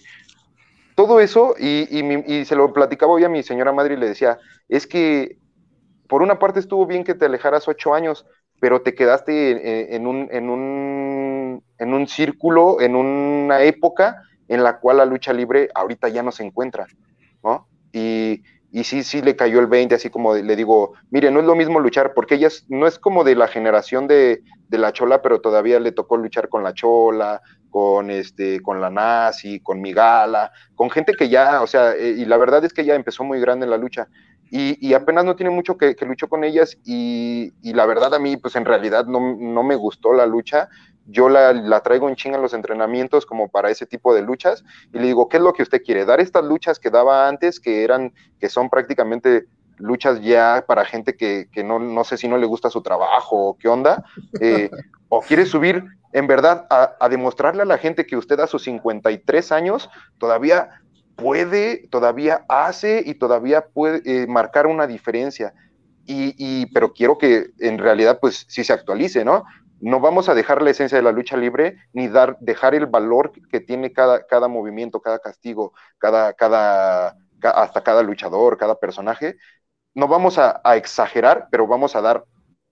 todo 0.95 1.19
eso, 1.19 1.55
y, 1.59 2.45
se 2.45 2.55
lo 2.55 2.71
platicaba 2.71 3.13
hoy 3.13 3.23
a 3.23 3.29
mi 3.29 3.43
señora 3.43 3.73
madre 3.73 3.95
y 3.95 3.97
le 3.97 4.07
decía, 4.07 4.37
es 4.69 4.87
que 4.87 5.37
por 6.07 6.21
una 6.21 6.39
parte 6.39 6.59
estuvo 6.59 6.85
bien 6.85 7.03
que 7.03 7.15
te 7.15 7.25
alejaras 7.25 7.67
ocho 7.67 7.93
años, 7.93 8.25
pero 8.59 8.81
te 8.81 8.93
quedaste 8.93 9.95
en, 9.95 10.07
un, 10.07 10.29
en, 10.31 10.49
un, 10.49 11.63
en 11.79 11.93
un 11.93 12.07
círculo, 12.07 12.79
en 12.79 12.95
una 12.95 13.63
época 13.63 14.21
en 14.47 14.63
la 14.63 14.79
cual 14.79 14.97
la 14.97 15.05
lucha 15.05 15.33
libre 15.33 15.69
ahorita 15.73 16.07
ya 16.09 16.23
no 16.23 16.31
se 16.31 16.45
encuentra, 16.45 16.85
¿no? 17.43 17.67
Y, 17.91 18.43
y 18.73 18.85
sí, 18.85 19.03
sí 19.03 19.21
le 19.21 19.35
cayó 19.35 19.59
el 19.59 19.67
20, 19.67 19.93
así 19.93 20.09
como 20.09 20.33
le 20.33 20.55
digo, 20.55 20.93
mire, 21.11 21.29
no 21.29 21.39
es 21.39 21.45
lo 21.45 21.53
mismo 21.53 21.79
luchar, 21.79 22.15
porque 22.15 22.35
ella 22.35 22.49
no 22.69 22.87
es 22.87 22.97
como 22.97 23.23
de 23.23 23.35
la 23.35 23.47
generación 23.47 24.07
de, 24.07 24.41
la 24.71 24.91
chola, 24.91 25.21
pero 25.21 25.39
todavía 25.39 25.79
le 25.79 25.91
tocó 25.91 26.17
luchar 26.17 26.49
con 26.49 26.63
la 26.63 26.73
chola, 26.73 27.39
con 27.69 28.09
este, 28.09 28.61
con 28.61 28.81
la 28.81 28.89
nazi, 28.89 29.59
con 29.59 29.79
Migala, 29.79 30.51
con 30.73 30.89
gente 30.89 31.13
que 31.13 31.29
ya, 31.29 31.61
o 31.61 31.67
sea, 31.67 31.93
eh, 31.93 32.15
y 32.17 32.25
la 32.25 32.37
verdad 32.37 32.65
es 32.65 32.73
que 32.73 32.81
ella 32.81 32.95
empezó 32.95 33.23
muy 33.23 33.39
grande 33.39 33.67
la 33.67 33.77
lucha. 33.77 34.07
Y, 34.49 34.93
apenas 34.93 35.25
no 35.25 35.35
tiene 35.35 35.49
mucho 35.49 35.77
que, 35.77 35.95
que 35.95 36.05
luchó 36.05 36.27
con 36.27 36.43
ellas 36.43 36.77
y, 36.83 37.51
la 37.63 37.87
verdad 37.87 38.13
a 38.13 38.19
mí, 38.19 38.37
pues 38.37 38.55
en 38.55 38.65
realidad 38.65 39.05
no, 39.05 39.35
no 39.35 39.63
me 39.63 39.75
gustó 39.75 40.13
la 40.13 40.27
lucha 40.27 40.69
yo 41.05 41.29
la, 41.29 41.81
traigo 41.81 42.07
en 42.07 42.15
chinga 42.15 42.37
en 42.37 42.41
los 42.41 42.53
entrenamientos 42.53 43.25
como 43.25 43.49
para 43.49 43.69
ese 43.69 43.85
tipo 43.85 44.13
de 44.13 44.21
luchas 44.21 44.63
y 44.93 44.99
le 44.99 45.07
digo, 45.07 45.27
¿qué 45.27 45.37
es 45.37 45.43
lo 45.43 45.53
que 45.53 45.63
usted 45.63 45.81
quiere? 45.83 46.05
¿Dar 46.05 46.21
estas 46.21 46.45
luchas 46.45 46.79
que 46.79 46.89
daba 46.89 47.27
antes, 47.27 47.59
que 47.59 47.83
eran, 47.83 48.13
que 48.39 48.49
son 48.49 48.69
prácticamente 48.69 49.45
luchas 49.77 50.21
ya 50.21 50.63
para 50.67 50.85
gente 50.85 51.15
que, 51.15 51.47
no, 51.63 51.79
no, 51.79 52.03
sé 52.03 52.17
si 52.17 52.27
no 52.27 52.37
le 52.37 52.45
gusta 52.45 52.69
su 52.69 52.81
trabajo 52.81 53.49
o 53.49 53.57
qué 53.57 53.67
onda? 53.67 54.05
Eh, 54.39 54.69
¿O 55.09 55.21
quiere 55.21 55.45
subir 55.45 55.83
en 56.13 56.27
verdad 56.27 56.67
a, 56.69 57.09
demostrarle 57.09 57.63
a 57.63 57.65
la 57.65 57.77
gente 57.77 58.05
que 58.05 58.15
usted 58.15 58.39
a 58.39 58.47
sus 58.47 58.63
53 58.63 59.51
años 59.51 59.89
todavía 60.17 60.69
puede, 61.15 61.87
todavía 61.89 62.45
hace 62.47 63.03
y 63.05 63.15
todavía 63.15 63.65
puede 63.65 64.01
eh, 64.05 64.27
marcar 64.27 64.67
una 64.67 64.87
diferencia? 64.87 65.53
Y, 66.05 66.35
y, 66.37 66.65
pero 66.67 66.93
quiero 66.93 67.17
que 67.17 67.47
en 67.59 67.77
realidad 67.77 68.19
pues 68.21 68.45
sí 68.49 68.63
se 68.63 68.73
actualice, 68.73 69.23
¿no? 69.23 69.43
No 69.83 69.99
vamos 69.99 70.29
a 70.29 70.33
dejar 70.33 70.61
la 70.61 70.69
esencia 70.69 70.97
de 70.97 71.03
la 71.03 71.11
lucha 71.11 71.35
libre 71.35 71.75
ni 71.91 72.07
dar, 72.07 72.37
dejar 72.39 72.73
el 72.73 72.85
valor 72.85 73.33
que 73.51 73.59
tiene 73.59 73.91
cada, 73.91 74.25
cada 74.25 74.47
movimiento, 74.47 75.01
cada 75.01 75.19
castigo, 75.19 75.73
cada, 75.97 76.31
cada, 76.33 77.17
hasta 77.41 77.83
cada 77.83 78.01
luchador, 78.01 78.57
cada 78.57 78.79
personaje. 78.79 79.35
No 79.93 80.07
vamos 80.07 80.37
a, 80.37 80.61
exagerar, 80.77 81.49
pero 81.51 81.67
vamos 81.67 81.97
a 81.97 82.01
dar 82.01 82.23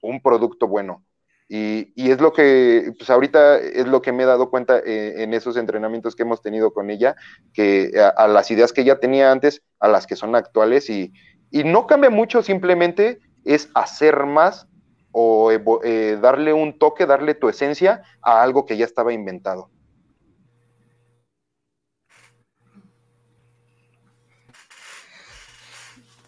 un 0.02 0.21
producto 0.21 0.69
bueno. 0.69 1.04
Y, 1.50 1.91
y, 2.02 2.12
es 2.12 2.21
lo 2.21 2.32
que, 2.32 2.93
pues 2.97 3.10
ahorita 3.10 3.58
es 3.58 3.88
lo 3.88 4.02
que 4.02 4.13
me 4.13 4.24
he 4.24 4.26
dado 4.26 4.50
cuenta 4.50 4.80
eh, 4.80 5.21
en 5.21 5.34
esos 5.34 5.58
entrenamientos 5.58 6.15
que 6.15 6.24
hemos 6.24 6.41
tenido 6.41 6.71
con 6.71 6.89
ella, 6.89 7.17
que 7.54 7.91
a, 8.15 8.26
las 8.30 8.52
ideas 8.52 8.71
que 8.71 8.82
ella 8.82 9.02
tenía 9.02 9.34
antes, 9.34 9.62
a 9.82 9.89
las 9.89 10.08
que 10.08 10.15
son 10.15 10.34
actuales, 10.34 10.89
y, 10.89 11.12
y 11.50 11.65
no 11.65 11.88
cambia 11.88 12.10
mucho, 12.10 12.41
simplemente 12.41 13.19
es 13.43 13.69
hacer 13.74 14.26
más 14.26 14.69
o 15.12 15.52
eh, 15.84 16.17
darle 16.21 16.54
un 16.54 16.78
toque, 16.78 17.06
darle 17.06 17.36
tu 17.36 17.50
esencia 17.50 18.04
a 18.21 18.41
algo 18.41 18.65
que 18.65 18.78
ya 18.78 18.86
estaba 18.86 19.13
inventado. 19.13 19.69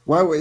Wow, 0.06 0.34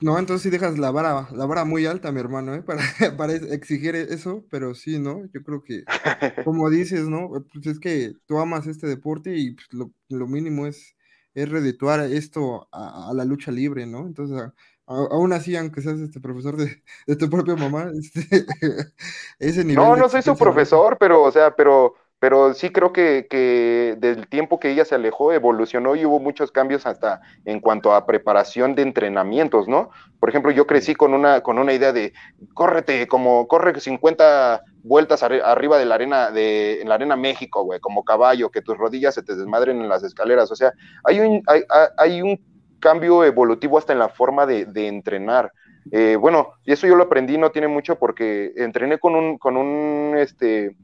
no, 0.00 0.16
entonces 0.16 0.42
sí 0.42 0.50
dejas 0.50 0.78
la 0.78 0.92
vara, 0.92 1.26
la 1.32 1.44
vara 1.44 1.64
muy 1.64 1.86
alta, 1.86 2.12
mi 2.12 2.20
hermano, 2.20 2.54
¿eh? 2.54 2.62
para, 2.66 2.82
para 3.16 3.34
exigir 3.34 3.96
eso, 3.96 4.44
pero 4.48 4.74
sí, 4.76 5.00
¿no? 5.00 5.24
Yo 5.32 5.42
creo 5.42 5.62
que, 5.64 5.82
como 6.44 6.70
dices, 6.70 7.08
¿no? 7.08 7.30
Pues 7.52 7.66
es 7.66 7.80
que 7.80 8.12
tú 8.26 8.38
amas 8.38 8.68
este 8.68 8.86
deporte 8.86 9.36
y 9.36 9.54
pues, 9.54 9.66
lo, 10.08 10.26
mínimo 10.28 10.68
es, 10.68 10.94
es 11.34 11.48
redituar 11.48 12.00
esto 12.00 12.68
a, 12.70 13.12
la 13.12 13.24
lucha 13.24 13.50
libre, 13.50 13.86
¿no? 13.86 14.06
Entonces, 14.06 14.40
aún 14.88 15.32
así, 15.32 15.56
aunque 15.56 15.82
seas 15.82 16.00
este 16.00 16.20
profesor 16.20 16.56
de, 16.56 16.82
tu 17.16 17.28
propia 17.28 17.54
mamá, 17.54 17.90
este, 17.98 18.20
ese 19.38 19.64
nivel. 19.64 19.76
No, 19.76 19.96
no 19.96 20.08
soy 20.08 20.22
su 20.22 20.36
profesor, 20.36 20.96
pero, 20.98 21.22
o 21.22 21.30
sea, 21.30 21.54
pero 21.54 21.94
pero 22.20 22.52
sí 22.52 22.70
creo 22.70 22.92
que, 22.92 23.28
que, 23.30 23.96
del 23.98 24.26
tiempo 24.26 24.58
que 24.58 24.70
ella 24.70 24.84
se 24.84 24.96
alejó, 24.96 25.32
evolucionó 25.32 25.94
y 25.94 26.04
hubo 26.04 26.18
muchos 26.18 26.50
cambios 26.50 26.84
hasta 26.84 27.20
en 27.44 27.60
cuanto 27.60 27.94
a 27.94 28.06
preparación 28.06 28.74
de 28.74 28.82
entrenamientos, 28.82 29.68
¿no? 29.68 29.90
Por 30.18 30.28
ejemplo, 30.28 30.50
yo 30.50 30.66
crecí 30.66 30.96
con 30.96 31.14
una, 31.14 31.42
con 31.42 31.58
una 31.58 31.72
idea 31.72 31.92
de, 31.92 32.12
córrete, 32.54 33.06
como, 33.06 33.46
corre 33.46 33.78
50 33.78 34.62
vueltas 34.82 35.22
arriba 35.22 35.78
de 35.78 35.84
la 35.84 35.94
arena, 35.94 36.30
de, 36.32 36.82
en 36.82 36.88
la 36.88 36.96
arena 36.96 37.14
México, 37.14 37.62
güey, 37.62 37.78
como 37.78 38.04
caballo, 38.04 38.50
que 38.50 38.62
tus 38.62 38.76
rodillas 38.76 39.14
se 39.14 39.22
te 39.22 39.36
desmadren 39.36 39.80
en 39.80 39.88
las 39.88 40.02
escaleras, 40.02 40.50
o 40.50 40.56
sea, 40.56 40.72
hay 41.04 41.20
un, 41.20 41.42
hay, 41.46 41.62
hay 41.96 42.22
un 42.22 42.40
cambio 42.80 43.24
evolutivo 43.24 43.78
hasta 43.78 43.92
en 43.92 43.98
la 43.98 44.08
forma 44.08 44.46
de, 44.46 44.64
de 44.66 44.88
entrenar. 44.88 45.52
Eh, 45.90 46.16
bueno, 46.16 46.54
y 46.64 46.72
eso 46.72 46.86
yo 46.86 46.96
lo 46.96 47.04
aprendí, 47.04 47.38
no 47.38 47.50
tiene 47.50 47.68
mucho, 47.68 47.98
porque 47.98 48.52
entrené 48.56 48.98
con 48.98 49.14
un, 49.14 49.38
con 49.38 49.56
un, 49.56 50.16
este, 50.18 50.76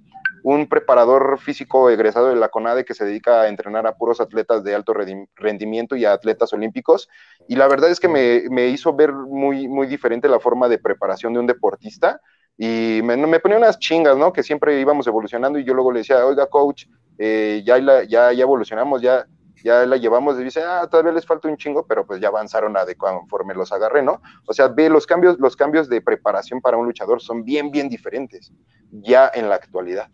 un 0.43 0.67
preparador 0.67 1.39
físico 1.39 1.91
egresado 1.91 2.29
de 2.29 2.37
la 2.37 2.49
CONADE 2.49 2.85
que 2.85 2.95
se 2.95 3.05
dedica 3.05 3.43
a 3.43 3.49
entrenar 3.49 3.87
a 3.87 3.97
puros 3.97 4.21
atletas 4.21 4.65
de 4.65 4.75
alto 4.75 4.95
rendimiento 5.37 5.97
y 5.97 6.05
a 6.05 6.13
atletas 6.13 6.53
olímpicos. 6.53 7.09
Y 7.49 7.57
la 7.57 7.69
verdad 7.69 7.91
es 7.91 8.01
que 8.01 8.09
me, 8.09 8.67
hizo 8.69 8.95
ver 8.95 9.13
muy, 9.13 9.69
muy 9.69 9.87
diferente 9.87 10.29
la 10.29 10.41
forma 10.41 10.69
de 10.69 10.79
preparación 10.79 11.33
de 11.35 11.41
un 11.41 11.47
deportista. 11.47 12.21
Y 12.57 13.01
me, 13.03 13.17
me 13.17 13.41
ponía 13.41 13.59
unas 13.59 13.79
chingas, 13.79 14.17
¿no? 14.17 14.33
Que 14.33 14.43
siempre 14.43 14.81
íbamos 14.81 15.07
evolucionando 15.07 15.59
y 15.59 15.65
yo 15.65 15.75
luego 15.75 15.91
le 15.91 16.01
decía, 16.01 16.25
oiga, 16.25 16.47
coach, 16.47 16.85
eh, 17.19 17.63
ya, 17.65 17.79
ya, 17.79 18.33
ya 18.33 18.43
evolucionamos, 18.43 19.03
ya, 19.03 19.27
ya 19.65 19.87
la 19.87 19.97
llevamos 19.97 20.39
y 20.39 20.45
dice, 20.45 20.61
ah, 20.63 20.87
todavía 20.91 21.13
les 21.13 21.25
falta 21.25 21.49
un 21.49 21.57
chingo, 21.57 21.87
pero 21.87 22.07
pues 22.07 22.21
ya 22.21 22.29
avanzaron 22.29 22.77
a 22.77 22.85
de 22.85 22.97
conforme 22.97 23.55
los 23.55 23.73
agarré, 23.73 24.03
¿no? 24.03 24.21
O 24.47 24.53
sea, 24.53 24.69
ve, 24.69 24.91
los 24.91 25.07
cambios, 25.07 25.41
los 25.41 25.57
cambios 25.57 25.89
de 25.89 26.03
preparación 26.03 26.61
para 26.61 26.77
un 26.77 26.85
luchador 26.85 27.23
son 27.23 27.45
bien, 27.45 27.71
bien 27.71 27.89
diferentes 27.89 28.53
ya 28.93 29.31
en 29.35 29.49
la 29.49 29.55
actualidad. 29.55 30.11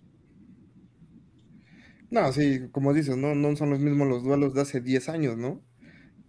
No, 2.11 2.33
sí, 2.33 2.71
como 2.71 2.95
dices, 2.95 3.17
no, 3.17 3.35
no 3.35 3.57
son 3.57 3.71
los 3.71 3.81
mismos 3.81 4.07
los 4.07 4.23
duelos 4.23 4.55
de 4.55 4.63
hace 4.63 4.81
10 4.81 5.09
años, 5.09 5.37
¿no? 5.37 5.61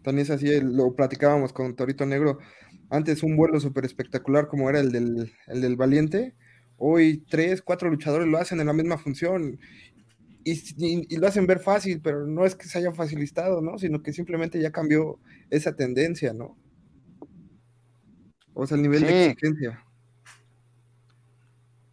También 0.01 0.23
es 0.23 0.31
así, 0.31 0.59
lo 0.59 0.95
platicábamos 0.95 1.53
con 1.53 1.75
Torito 1.75 2.07
Negro. 2.07 2.39
Antes 2.89 3.21
un 3.21 3.37
vuelo 3.37 3.59
súper 3.59 3.85
espectacular 3.85 4.47
como 4.47 4.67
era 4.67 4.79
el 4.79 4.91
del, 4.91 5.31
el 5.45 5.61
del 5.61 5.75
Valiente. 5.75 6.35
Hoy 6.77 7.23
tres, 7.29 7.61
cuatro 7.61 7.91
luchadores 7.91 8.27
lo 8.27 8.39
hacen 8.39 8.59
en 8.59 8.65
la 8.65 8.73
misma 8.73 8.97
función 8.97 9.59
y, 10.43 11.17
lo 11.17 11.27
hacen 11.27 11.47
ver 11.47 11.59
fácil, 11.59 12.01
pero 12.01 12.25
no 12.25 12.45
es 12.45 12.55
que 12.55 12.67
se 12.67 12.79
haya 12.79 12.91
facilitado, 12.91 13.61
¿no? 13.61 13.77
Sino 13.77 14.01
que 14.01 14.13
simplemente 14.13 14.59
ya 14.59 14.71
cambió 14.71 15.19
esa 15.49 15.75
tendencia, 15.75 16.33
¿no? 16.33 16.57
O 18.53 18.65
sea, 18.65 18.75
el 18.75 18.83
nivel 18.83 19.01
de 19.01 19.25
exigencia. 19.27 19.83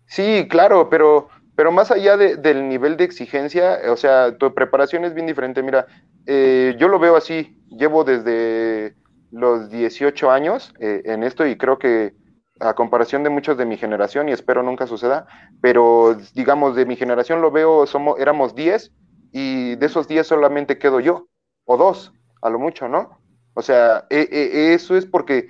Sí, 0.06 0.46
claro, 0.48 0.88
pero 0.88 1.28
pero 1.58 1.72
más 1.72 1.90
allá 1.90 2.16
del 2.16 2.68
nivel 2.68 2.96
de 2.96 3.02
exigencia, 3.02 3.80
o 3.90 3.96
sea, 3.96 4.38
tu 4.38 4.54
preparación 4.54 5.04
es 5.04 5.12
bien 5.12 5.26
diferente. 5.26 5.60
Mira, 5.60 5.88
eh, 6.24 6.76
yo 6.78 6.86
lo 6.86 7.00
veo 7.00 7.16
así, 7.16 7.58
llevo 7.68 8.04
desde 8.04 8.94
los 9.32 9.68
18 9.68 10.30
años 10.30 10.72
eh, 10.78 11.02
en 11.04 11.24
esto 11.24 11.44
y 11.44 11.58
creo 11.58 11.80
que 11.80 12.14
a 12.60 12.74
comparación 12.74 13.22
de 13.22 13.30
muchos 13.30 13.56
de 13.56 13.64
mi 13.64 13.76
generación, 13.76 14.28
y 14.28 14.32
espero 14.32 14.62
nunca 14.62 14.86
suceda, 14.86 15.26
pero 15.60 16.16
digamos, 16.34 16.74
de 16.76 16.86
mi 16.86 16.96
generación 16.96 17.40
lo 17.40 17.50
veo, 17.50 17.86
somos, 17.86 18.18
éramos 18.18 18.54
10 18.54 18.92
y 19.32 19.76
de 19.76 19.86
esos 19.86 20.08
10 20.08 20.26
solamente 20.26 20.78
quedo 20.78 21.00
yo, 21.00 21.28
o 21.64 21.76
dos, 21.76 22.12
a 22.42 22.50
lo 22.50 22.58
mucho, 22.58 22.88
¿no? 22.88 23.20
O 23.54 23.62
sea, 23.62 24.06
e, 24.10 24.72
eso 24.74 24.96
es 24.96 25.06
porque, 25.06 25.48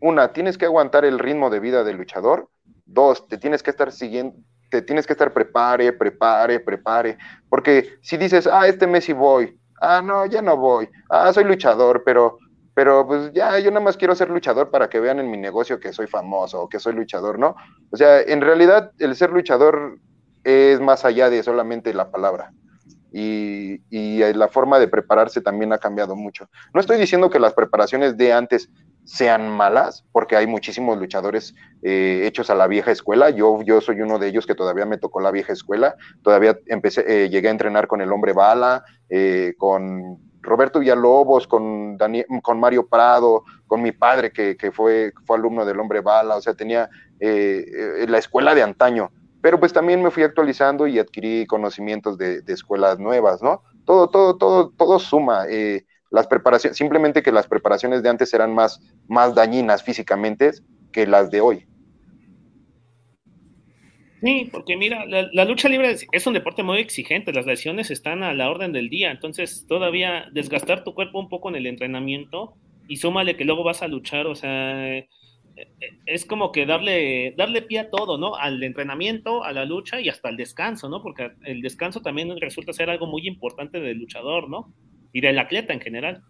una, 0.00 0.32
tienes 0.32 0.58
que 0.58 0.66
aguantar 0.66 1.04
el 1.04 1.18
ritmo 1.18 1.50
de 1.50 1.60
vida 1.60 1.84
del 1.84 1.96
luchador, 1.96 2.48
dos, 2.86 3.26
te 3.28 3.38
tienes 3.38 3.62
que 3.62 3.70
estar 3.70 3.92
siguiendo, 3.92 4.36
te 4.70 4.82
tienes 4.82 5.06
que 5.06 5.12
estar 5.12 5.32
prepare, 5.32 5.92
prepare, 5.92 6.60
prepare, 6.60 7.18
porque 7.48 7.98
si 8.02 8.16
dices, 8.16 8.46
ah, 8.46 8.66
este 8.66 8.86
mes 8.86 9.04
sí 9.04 9.12
voy, 9.12 9.58
ah, 9.80 10.02
no, 10.02 10.26
ya 10.26 10.42
no 10.42 10.56
voy, 10.56 10.88
ah, 11.10 11.32
soy 11.32 11.44
luchador, 11.44 12.02
pero, 12.04 12.38
pero 12.78 13.04
pues 13.04 13.32
ya, 13.32 13.58
yo 13.58 13.72
nada 13.72 13.80
más 13.80 13.96
quiero 13.96 14.14
ser 14.14 14.30
luchador 14.30 14.70
para 14.70 14.88
que 14.88 15.00
vean 15.00 15.18
en 15.18 15.28
mi 15.28 15.36
negocio 15.36 15.80
que 15.80 15.92
soy 15.92 16.06
famoso 16.06 16.62
o 16.62 16.68
que 16.68 16.78
soy 16.78 16.92
luchador, 16.92 17.36
¿no? 17.36 17.56
O 17.90 17.96
sea, 17.96 18.20
en 18.20 18.40
realidad 18.40 18.92
el 19.00 19.16
ser 19.16 19.30
luchador 19.30 19.98
es 20.44 20.78
más 20.78 21.04
allá 21.04 21.28
de 21.28 21.42
solamente 21.42 21.92
la 21.92 22.12
palabra. 22.12 22.52
Y, 23.10 23.80
y, 23.90 24.18
la 24.32 24.46
forma 24.46 24.78
de 24.78 24.86
prepararse 24.86 25.40
también 25.40 25.72
ha 25.72 25.78
cambiado 25.78 26.14
mucho. 26.14 26.48
No 26.72 26.80
estoy 26.80 26.98
diciendo 26.98 27.30
que 27.30 27.40
las 27.40 27.52
preparaciones 27.52 28.16
de 28.16 28.32
antes 28.32 28.70
sean 29.02 29.48
malas, 29.50 30.04
porque 30.12 30.36
hay 30.36 30.46
muchísimos 30.46 30.98
luchadores 30.98 31.56
eh, 31.82 32.22
hechos 32.26 32.48
a 32.48 32.54
la 32.54 32.68
vieja 32.68 32.92
escuela. 32.92 33.30
Yo, 33.30 33.60
yo 33.62 33.80
soy 33.80 34.02
uno 34.02 34.20
de 34.20 34.28
ellos 34.28 34.46
que 34.46 34.54
todavía 34.54 34.86
me 34.86 34.98
tocó 34.98 35.18
la 35.18 35.32
vieja 35.32 35.52
escuela. 35.52 35.96
Todavía 36.22 36.56
empecé, 36.66 37.04
eh, 37.08 37.28
llegué 37.28 37.48
a 37.48 37.50
entrenar 37.50 37.88
con 37.88 38.02
el 38.02 38.12
hombre 38.12 38.34
bala, 38.34 38.84
eh, 39.08 39.54
con 39.58 40.27
Roberto 40.40 40.80
Villalobos, 40.80 41.46
con, 41.46 41.98
con 42.42 42.60
Mario 42.60 42.86
Prado, 42.86 43.44
con 43.66 43.82
mi 43.82 43.92
padre 43.92 44.32
que, 44.32 44.56
que, 44.56 44.70
fue, 44.72 45.12
fue 45.26 45.36
alumno 45.36 45.64
del 45.64 45.80
hombre 45.80 46.00
bala. 46.00 46.36
O 46.36 46.40
sea, 46.40 46.54
tenía 46.54 46.88
la 47.20 48.18
escuela 48.18 48.54
de 48.54 48.62
antaño. 48.62 49.10
Pero 49.40 49.60
pues 49.60 49.72
también 49.72 50.02
me 50.02 50.10
fui 50.10 50.24
actualizando 50.24 50.86
y 50.86 50.98
adquirí 50.98 51.46
conocimientos 51.46 52.18
de, 52.18 52.42
de 52.42 52.52
escuelas 52.52 52.98
nuevas, 52.98 53.42
¿no? 53.42 53.62
Todo, 53.84 54.08
todo, 54.08 54.36
todo, 54.36 54.70
todo 54.76 54.98
suma. 54.98 55.44
Eh, 55.48 55.86
las 56.10 56.26
preparaciones, 56.26 56.76
simplemente 56.76 57.22
que 57.22 57.32
las 57.32 57.46
preparaciones 57.46 58.02
de 58.02 58.08
antes 58.08 58.34
eran 58.34 58.54
más, 58.54 58.80
más 59.06 59.34
dañinas 59.34 59.82
físicamente 59.82 60.50
que 60.92 61.06
las 61.06 61.30
de 61.30 61.40
hoy. 61.40 61.66
Sí, 64.20 64.48
porque 64.50 64.76
mira, 64.76 65.04
la, 65.06 65.44
lucha 65.44 65.68
libre 65.68 65.94
es, 66.10 66.26
un 66.26 66.34
deporte 66.34 66.62
muy 66.62 66.78
exigente, 66.78 67.32
las 67.32 67.46
lesiones 67.46 67.90
están 67.90 68.22
a 68.22 68.34
la 68.34 68.50
orden 68.50 68.72
del 68.72 68.88
día, 68.88 69.10
entonces 69.10 69.64
todavía 69.68 70.26
desgastar 70.32 70.82
tu 70.82 70.94
cuerpo 70.94 71.20
un 71.20 71.28
poco 71.28 71.48
en 71.48 71.56
el 71.56 71.66
entrenamiento 71.66 72.54
y 72.88 72.96
súmale 72.96 73.36
que 73.36 73.44
luego 73.44 73.62
vas 73.62 73.82
a 73.82 73.88
luchar, 73.88 74.26
o 74.26 74.34
sea, 74.34 74.96
eh, 74.96 75.08
es 76.06 76.24
como 76.24 76.50
que 76.50 76.66
darle, 76.66 77.34
darle 77.36 77.62
pie 77.62 77.80
a 77.80 77.90
todo, 77.90 78.18
¿no? 78.18 78.34
Al 78.34 78.62
entrenamiento, 78.62 79.44
a 79.44 79.52
la 79.52 79.64
lucha 79.64 80.00
y 80.00 80.08
hasta 80.08 80.28
al 80.28 80.36
descanso, 80.36 80.88
¿no? 80.88 81.00
Porque 81.02 81.30
el 81.44 81.62
descanso 81.62 82.00
también 82.00 82.36
resulta 82.40 82.72
ser 82.72 82.90
algo 82.90 83.06
muy 83.06 83.26
importante 83.28 83.80
del 83.80 83.98
luchador, 83.98 84.48
¿no? 84.48 84.72
y 85.12 85.20
del 85.20 85.38
atleta 85.38 85.72
en 85.72 85.80
general. 85.80 86.22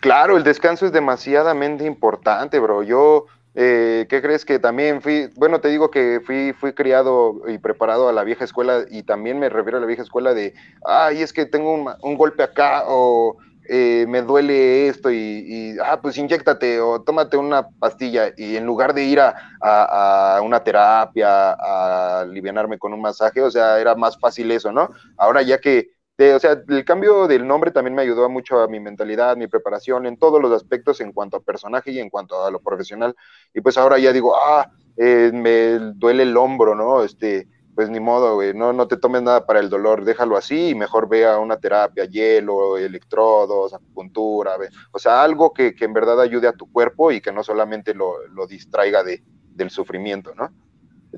Claro, 0.00 0.36
el 0.36 0.44
descanso 0.44 0.86
es 0.86 0.92
demasiadamente 0.92 1.86
importante, 1.86 2.58
bro. 2.58 2.82
Yo, 2.82 3.26
eh, 3.54 4.06
¿qué 4.08 4.20
crees 4.20 4.44
que 4.44 4.58
también 4.58 5.00
fui? 5.00 5.30
Bueno, 5.36 5.60
te 5.60 5.68
digo 5.68 5.90
que 5.90 6.20
fui, 6.24 6.52
fui 6.52 6.72
criado 6.72 7.42
y 7.46 7.58
preparado 7.58 8.08
a 8.08 8.12
la 8.12 8.24
vieja 8.24 8.44
escuela 8.44 8.84
y 8.90 9.04
también 9.04 9.38
me 9.38 9.48
refiero 9.48 9.78
a 9.78 9.80
la 9.80 9.86
vieja 9.86 10.02
escuela 10.02 10.34
de, 10.34 10.54
ay, 10.84 11.22
es 11.22 11.32
que 11.32 11.46
tengo 11.46 11.72
un, 11.72 12.16
golpe 12.16 12.42
acá 12.42 12.82
o 12.88 13.36
eh, 13.68 14.06
me 14.08 14.22
duele 14.22 14.88
esto 14.88 15.10
y, 15.12 15.76
ah, 15.84 16.00
pues 16.02 16.18
inyectate 16.18 16.80
o 16.80 17.02
tómate 17.02 17.36
una 17.36 17.68
pastilla 17.68 18.32
y 18.36 18.56
en 18.56 18.66
lugar 18.66 18.92
de 18.92 19.04
ir 19.04 19.20
a, 19.20 19.34
a, 19.60 20.42
una 20.42 20.64
terapia, 20.64 21.52
a 21.52 22.20
aliviarme 22.22 22.78
con 22.78 22.92
un 22.92 23.00
masaje, 23.00 23.40
o 23.40 23.50
sea, 23.52 23.78
era 23.78 23.94
más 23.94 24.18
fácil 24.18 24.50
eso, 24.50 24.72
¿no? 24.72 24.90
Ahora 25.16 25.42
ya 25.42 25.58
que 25.58 25.93
o 26.16 26.38
sea, 26.38 26.62
el 26.68 26.84
cambio 26.84 27.26
del 27.26 27.46
nombre 27.46 27.70
también 27.70 27.94
me 27.94 28.02
ayudó 28.02 28.28
mucho 28.28 28.60
a 28.60 28.68
mi 28.68 28.80
mentalidad, 28.80 29.36
mi 29.36 29.48
preparación, 29.48 30.06
en 30.06 30.16
todos 30.16 30.40
los 30.40 30.52
aspectos 30.52 31.00
en 31.00 31.12
cuanto 31.12 31.36
a 31.36 31.40
personaje 31.40 31.90
y 31.90 31.98
en 31.98 32.10
cuanto 32.10 32.44
a 32.44 32.50
lo 32.50 32.60
profesional. 32.60 33.16
Y 33.52 33.60
pues 33.60 33.76
ahora 33.76 33.98
ya 33.98 34.12
digo, 34.12 34.34
ah, 34.36 34.70
eh, 34.96 35.30
me 35.32 35.78
duele 35.94 36.22
el 36.22 36.36
hombro, 36.36 36.74
¿no? 36.74 37.02
Este, 37.02 37.48
pues 37.74 37.90
ni 37.90 37.98
modo, 37.98 38.36
güey, 38.36 38.54
no, 38.54 38.72
no 38.72 38.86
te 38.86 38.96
tomes 38.96 39.22
nada 39.22 39.46
para 39.46 39.58
el 39.58 39.68
dolor, 39.68 40.04
déjalo 40.04 40.36
así 40.36 40.68
y 40.68 40.74
mejor 40.74 41.08
vea 41.08 41.38
una 41.38 41.56
terapia, 41.56 42.04
hielo, 42.04 42.78
electrodos, 42.78 43.74
acupuntura, 43.74 44.52
o 44.92 44.98
sea, 44.98 45.22
algo 45.22 45.52
que, 45.52 45.74
que, 45.74 45.84
en 45.84 45.92
verdad 45.92 46.20
ayude 46.20 46.46
a 46.46 46.52
tu 46.52 46.70
cuerpo 46.70 47.10
y 47.10 47.20
que 47.20 47.32
no 47.32 47.42
solamente 47.42 47.92
lo, 47.92 48.24
lo 48.28 48.46
distraiga 48.46 49.02
de, 49.02 49.24
del 49.54 49.70
sufrimiento, 49.70 50.34
¿no? 50.36 50.50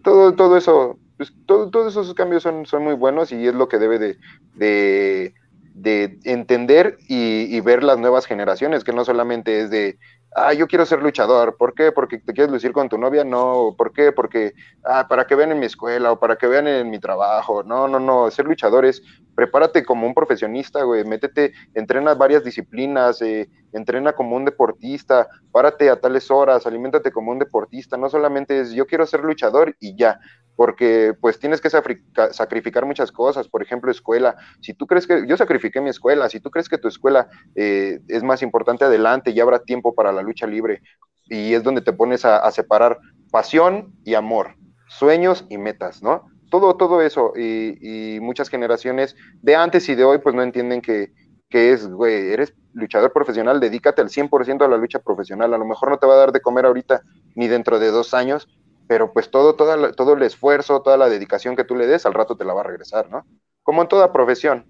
todo, 0.02 0.34
todo 0.34 0.56
eso, 0.56 0.98
pues, 1.16 1.32
todos 1.46 1.86
esos 1.86 2.14
cambios 2.14 2.42
son, 2.42 2.66
son 2.66 2.84
muy 2.84 2.94
buenos 2.94 3.32
y 3.32 3.46
es 3.46 3.54
lo 3.54 3.68
que 3.68 3.78
debe 3.78 3.98
de, 3.98 4.18
de, 4.54 5.34
de 5.76 6.18
entender 6.24 6.96
y, 7.06 7.60
ver 7.60 7.82
las 7.82 7.98
nuevas 7.98 8.26
generaciones, 8.26 8.82
que 8.82 8.92
no 8.92 9.04
solamente 9.04 9.60
es 9.60 9.70
de, 9.70 9.98
ah, 10.34 10.54
yo 10.54 10.66
quiero 10.66 10.86
ser 10.86 11.02
luchador. 11.02 11.56
¿Por 11.58 11.74
qué? 11.74 11.92
Porque 11.92 12.18
te 12.18 12.32
quieres 12.32 12.50
lucir 12.50 12.72
con 12.72 12.88
tu 12.88 12.96
novia. 12.96 13.24
No. 13.24 13.74
¿Por 13.76 13.92
qué? 13.92 14.10
Porque, 14.10 14.54
ah, 14.84 15.06
para 15.06 15.26
que 15.26 15.34
vean 15.34 15.52
en 15.52 15.58
mi 15.58 15.66
escuela 15.66 16.12
o 16.12 16.18
para 16.18 16.36
que 16.36 16.46
vean 16.46 16.66
en 16.66 16.88
mi 16.88 16.98
trabajo. 16.98 17.62
No, 17.62 17.88
no, 17.88 18.00
no. 18.00 18.30
Ser 18.30 18.46
luchador 18.46 18.86
es, 18.86 19.02
prepárate 19.34 19.84
como 19.84 20.06
un 20.06 20.14
profesionista, 20.14 20.82
güey. 20.82 21.04
Métete, 21.04 21.52
entrena 21.74 22.14
varias 22.14 22.42
disciplinas, 22.42 23.20
eh, 23.20 23.48
entrena 23.72 24.14
como 24.14 24.36
un 24.36 24.46
deportista, 24.46 25.28
párate 25.52 25.90
a 25.90 26.00
tales 26.00 26.30
horas, 26.30 26.66
aliméntate 26.66 27.12
como 27.12 27.32
un 27.32 27.38
deportista. 27.38 27.98
No 27.98 28.08
solamente 28.08 28.60
es, 28.60 28.72
yo 28.72 28.86
quiero 28.86 29.04
ser 29.04 29.20
luchador 29.20 29.76
y 29.78 29.94
ya 29.94 30.20
porque 30.56 31.12
pues 31.20 31.38
tienes 31.38 31.60
que 31.60 31.70
sacrificar 31.70 32.86
muchas 32.86 33.12
cosas, 33.12 33.46
por 33.46 33.62
ejemplo, 33.62 33.90
escuela. 33.90 34.36
Si 34.60 34.72
tú 34.72 34.86
crees 34.86 35.06
que 35.06 35.26
yo 35.28 35.36
sacrifiqué 35.36 35.80
mi 35.80 35.90
escuela, 35.90 36.28
si 36.30 36.40
tú 36.40 36.50
crees 36.50 36.68
que 36.68 36.78
tu 36.78 36.88
escuela 36.88 37.28
eh, 37.54 38.00
es 38.08 38.22
más 38.22 38.42
importante 38.42 38.84
adelante, 38.84 39.34
ya 39.34 39.42
habrá 39.42 39.60
tiempo 39.60 39.94
para 39.94 40.12
la 40.12 40.22
lucha 40.22 40.46
libre 40.46 40.82
y 41.28 41.54
es 41.54 41.62
donde 41.62 41.82
te 41.82 41.92
pones 41.92 42.24
a, 42.24 42.50
separar 42.50 42.98
pasión 43.30 43.92
y 44.04 44.14
amor, 44.14 44.54
sueños 44.88 45.44
y 45.50 45.58
metas, 45.58 46.02
¿no? 46.02 46.24
Todo, 46.50 46.76
todo 46.76 47.02
eso 47.02 47.32
y, 47.36 48.18
muchas 48.20 48.48
generaciones 48.48 49.16
de 49.42 49.56
antes 49.56 49.88
y 49.88 49.94
de 49.94 50.04
hoy 50.04 50.18
pues 50.18 50.34
no 50.34 50.42
entienden 50.42 50.80
que, 50.80 51.12
que 51.50 51.72
es, 51.72 51.86
güey, 51.86 52.32
eres 52.32 52.54
luchador 52.72 53.12
profesional, 53.12 53.60
dedícate 53.60 54.00
al 54.00 54.08
100% 54.08 54.64
a 54.64 54.68
la 54.68 54.76
lucha 54.76 55.00
profesional, 55.00 55.52
a 55.52 55.58
lo 55.58 55.66
mejor 55.66 55.90
no 55.90 55.98
te 55.98 56.06
va 56.06 56.14
a 56.14 56.18
dar 56.18 56.32
de 56.32 56.40
comer 56.40 56.66
ahorita 56.66 57.02
ni 57.34 57.48
dentro 57.48 57.78
de 57.78 57.90
dos 57.90 58.14
años, 58.14 58.48
pero 58.88 59.12
pues 59.12 59.30
todo, 59.30 59.54
todo, 59.54 59.92
todo 59.92 60.14
el 60.14 60.22
esfuerzo, 60.22 60.82
toda 60.82 60.96
la 60.96 61.08
dedicación 61.08 61.56
que 61.56 61.64
tú 61.64 61.74
le 61.74 61.86
des, 61.86 62.06
al 62.06 62.14
rato 62.14 62.36
te 62.36 62.44
la 62.44 62.54
va 62.54 62.60
a 62.60 62.64
regresar, 62.64 63.10
¿no? 63.10 63.26
Como 63.62 63.82
en 63.82 63.88
toda 63.88 64.12
profesión, 64.12 64.66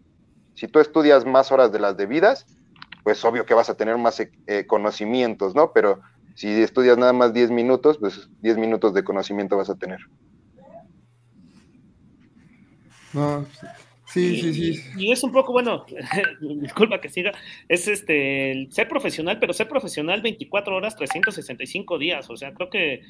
si 0.55 0.69
tú 0.69 0.81
estudias 0.81 1.27
más 1.27 1.53
horas 1.53 1.71
de 1.71 1.81
las 1.81 1.97
debidas, 1.97 2.47
pues 3.05 3.25
obvio 3.25 3.47
que 3.47 3.55
vas 3.55 3.71
a 3.71 3.77
tener 3.77 3.99
más 3.99 4.21
eh, 4.21 4.67
conocimientos, 4.67 5.55
¿no? 5.55 5.73
Pero 5.73 6.01
si 6.35 6.49
estudias 6.49 6.99
nada 6.99 7.13
más 7.13 7.33
10 7.33 7.51
minutos, 7.51 7.99
pues 7.99 8.29
10 8.41 8.57
minutos 8.59 8.95
de 8.95 9.05
conocimiento 9.05 9.57
vas 9.57 9.71
a 9.71 9.77
tener. 9.77 10.01
No, 13.13 13.47
sí, 14.07 14.41
sí, 14.41 14.55
sí. 14.55 14.83
Y, 14.99 15.13
es 15.13 15.23
un 15.23 15.33
poco, 15.33 15.53
bueno, 15.53 15.87
disculpa 16.41 17.01
que 17.01 17.09
siga, 17.09 17.33
es 17.69 17.89
este, 17.89 18.69
ser 18.71 18.89
profesional, 18.89 19.39
pero 19.39 19.53
ser 19.53 19.69
profesional 19.69 20.21
24 20.21 20.77
horas, 20.77 20.97
365 20.97 21.99
días, 21.99 22.29
o 22.29 22.37
sea, 22.37 22.53
creo 22.53 22.71
que 22.71 23.03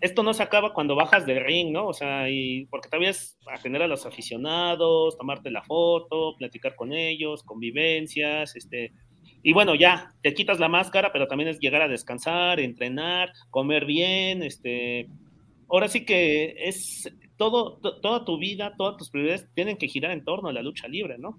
esto 0.00 0.22
no 0.22 0.32
se 0.32 0.42
acaba 0.42 0.72
cuando 0.72 0.94
bajas 0.94 1.26
del 1.26 1.44
ring, 1.44 1.72
¿no? 1.72 1.86
O 1.86 1.92
sea, 1.92 2.30
y 2.30 2.66
porque 2.66 2.88
todavía 2.88 3.10
es 3.10 3.36
atender 3.52 3.82
a 3.82 3.88
los 3.88 4.06
aficionados, 4.06 5.16
tomarte 5.16 5.50
la 5.50 5.62
foto, 5.62 6.36
platicar 6.36 6.76
con 6.76 6.92
ellos, 6.92 7.42
convivencias, 7.42 8.54
este, 8.54 8.92
y 9.42 9.52
bueno, 9.52 9.74
ya, 9.74 10.12
te 10.22 10.34
quitas 10.34 10.60
la 10.60 10.68
máscara, 10.68 11.12
pero 11.12 11.26
también 11.26 11.48
es 11.48 11.58
llegar 11.58 11.82
a 11.82 11.88
descansar, 11.88 12.60
entrenar, 12.60 13.32
comer 13.50 13.84
bien, 13.86 14.42
este, 14.42 15.08
ahora 15.68 15.88
sí 15.88 16.04
que 16.04 16.54
es 16.58 17.12
todo, 17.36 17.78
toda 17.78 18.24
tu 18.24 18.38
vida, 18.38 18.74
todas 18.76 18.96
tus 18.96 19.10
prioridades 19.10 19.48
tienen 19.54 19.76
que 19.76 19.88
girar 19.88 20.12
en 20.12 20.24
torno 20.24 20.48
a 20.48 20.52
la 20.52 20.62
lucha 20.62 20.88
libre, 20.88 21.18
¿no? 21.18 21.38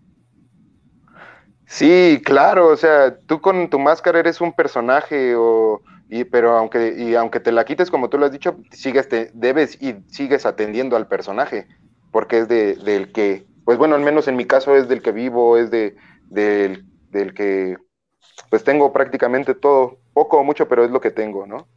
Sí, 1.65 2.19
claro, 2.25 2.69
o 2.69 2.75
sea, 2.75 3.15
tú 3.27 3.39
con 3.39 3.69
tu 3.69 3.77
máscara 3.77 4.19
eres 4.19 4.41
un 4.41 4.53
personaje 4.53 5.35
o 5.35 5.81
y, 6.09 6.23
pero 6.23 6.57
aunque, 6.57 6.95
y 6.97 7.15
aunque 7.15 7.39
te 7.39 7.51
la 7.51 7.65
quites, 7.65 7.91
como 7.91 8.09
tú 8.09 8.17
lo 8.17 8.25
has 8.25 8.31
dicho, 8.31 8.57
sigues 8.71 9.07
te, 9.07 9.31
debes 9.33 9.81
y 9.81 9.95
sigues 10.07 10.45
atendiendo 10.45 10.95
al 10.95 11.07
personaje, 11.07 11.67
porque 12.11 12.39
es 12.39 12.47
de, 12.47 12.75
del 12.75 13.11
que, 13.11 13.45
pues 13.63 13.77
bueno, 13.77 13.95
al 13.95 14.01
menos 14.01 14.27
en 14.27 14.35
mi 14.35 14.45
caso 14.45 14.75
es 14.75 14.87
del 14.89 15.03
que 15.03 15.11
vivo, 15.11 15.57
es 15.57 15.69
de, 15.69 15.95
del, 16.29 16.85
del 17.11 17.33
que, 17.35 17.77
pues 18.49 18.63
tengo 18.63 18.91
prácticamente 18.91 19.53
todo, 19.53 19.99
poco 20.13 20.39
o 20.39 20.43
mucho, 20.43 20.67
pero 20.67 20.83
es 20.83 20.89
lo 20.89 20.99
que 20.99 21.11
tengo, 21.11 21.45
¿no? 21.45 21.67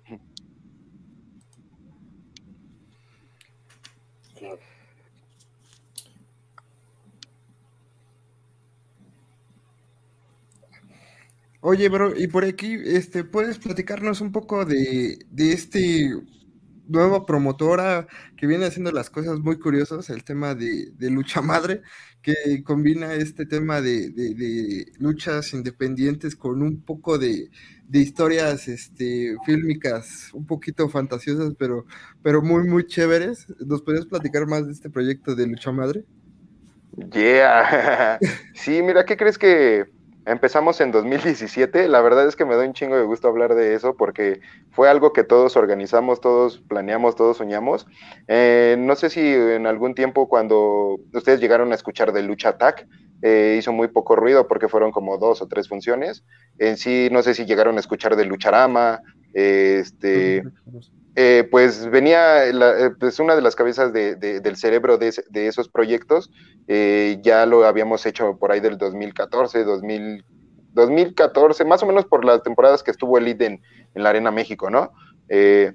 Oye, 11.65 11.89
bro, 11.89 12.13
y 12.19 12.27
por 12.27 12.45
aquí, 12.45 12.77
este, 12.85 13.23
¿puedes 13.23 13.59
platicarnos 13.59 14.21
un 14.21 14.33
poco 14.33 14.65
de, 14.65 15.25
de 15.31 15.53
este 15.53 16.11
nueva 16.89 17.25
promotora 17.25 18.09
que 18.37 18.49
viene 18.49 18.67
haciendo 18.67 18.91
las 18.91 19.11
cosas 19.11 19.39
muy 19.39 19.61
curiosas, 19.61 20.11
el 20.11 20.25
tema 20.25 20.57
de, 20.57 20.91
de 20.99 21.11
lucha 21.11 21.41
madre, 21.41 21.83
que 22.21 22.35
combina 22.65 23.15
este 23.15 23.47
tema 23.47 23.81
de, 23.81 24.11
de, 24.11 24.87
luchas 24.99 25.53
independientes 25.53 26.35
con 26.35 26.63
un 26.63 26.83
poco 26.83 27.17
de, 27.17 27.49
historias 27.93 28.67
este, 28.67 29.37
fílmicas 29.47 30.31
un 30.33 30.45
poquito 30.45 30.89
fantasiosas, 30.89 31.55
pero, 31.57 31.87
pero 32.25 32.43
muy, 32.43 32.67
muy 32.67 32.87
chéveres. 32.89 33.47
¿Nos 33.65 33.83
podrías 33.83 34.07
platicar 34.07 34.49
más 34.49 34.67
de 34.67 34.73
este 34.73 34.91
proyecto 34.91 35.37
de 35.37 35.47
lucha 35.47 35.71
madre? 35.71 36.05
Yeah. 37.13 38.19
sí, 38.55 38.83
mira, 38.83 39.05
¿qué 39.05 39.17
crees 39.17 39.39
que 39.39 40.02
Empezamos 40.25 40.81
en 40.81 40.93
2017, 40.93 41.89
la 41.89 42.01
verdad 42.01 42.29
es 42.29 42.37
que 42.37 42.45
me 42.45 42.55
da 42.55 42.65
un 42.65 42.75
chingo 42.75 42.97
de 42.97 43.03
gusto 43.03 43.27
hablar 43.27 43.57
de 43.57 43.75
eso 43.75 43.97
porque 43.97 44.41
fue 44.71 44.89
algo 44.89 45.13
que 45.13 45.25
todos 45.25 45.57
organizamos, 45.57 46.21
todos 46.21 46.59
planeamos, 46.69 47.17
todos 47.17 47.39
soñamos. 47.39 47.87
Eh, 48.29 48.77
no 48.79 48.95
sé 48.95 49.11
si 49.11 49.21
en 49.21 49.67
algún 49.67 49.95
tiempo 49.97 50.29
cuando 50.29 51.01
ustedes 51.13 51.41
llegaron 51.41 51.73
a 51.73 51.75
escuchar 51.75 52.13
de 52.13 52.23
Lucha 52.23 52.51
Attack, 52.51 52.87
eh, 53.23 53.57
hizo 53.59 53.73
muy 53.73 53.89
poco 53.89 54.15
ruido 54.15 54.47
porque 54.47 54.69
fueron 54.69 54.93
como 54.93 55.19
dos 55.19 55.43
o 55.43 55.49
tres 55.49 55.69
funciones. 55.69 56.25
En 56.59 56.77
sí, 56.77 57.09
no 57.11 57.23
sé 57.23 57.35
si 57.35 57.45
llegaron 57.45 57.77
a 57.77 57.81
escuchar 57.81 58.15
de 58.15 58.25
Lucharama, 58.25 59.01
este... 59.33 60.45
Eh, 61.15 61.47
pues 61.51 61.91
venía, 61.91 62.47
la, 62.53 62.95
pues 62.99 63.19
una 63.21 63.37
de 63.37 63.43
las 63.43 63.55
cabezas 63.55 63.93
de, 63.93 64.17
del 64.17 64.57
cerebro 64.57 64.97
de, 64.97 65.13
de 65.29 65.47
esos 65.47 65.69
proyectos, 65.69 66.31
eh, 66.69 67.19
ya 67.23 67.45
lo 67.45 67.67
habíamos 67.67 68.07
hecho 68.07 68.39
por 68.39 68.51
ahí 68.51 68.61
del 68.61 68.79
2014, 68.79 69.65
2000, 69.65 70.25
2014, 70.73 71.65
más 71.67 71.83
o 71.83 71.87
menos 71.87 72.07
por 72.07 72.25
las 72.25 72.43
temporadas 72.43 72.83
que 72.83 72.91
estuvo 72.91 73.19
el 73.19 73.29
en, 73.29 73.61
en 73.95 74.03
la 74.03 74.11
Arena 74.11 74.31
México, 74.31 74.71
¿no? 74.71 74.93
Eh, 75.29 75.73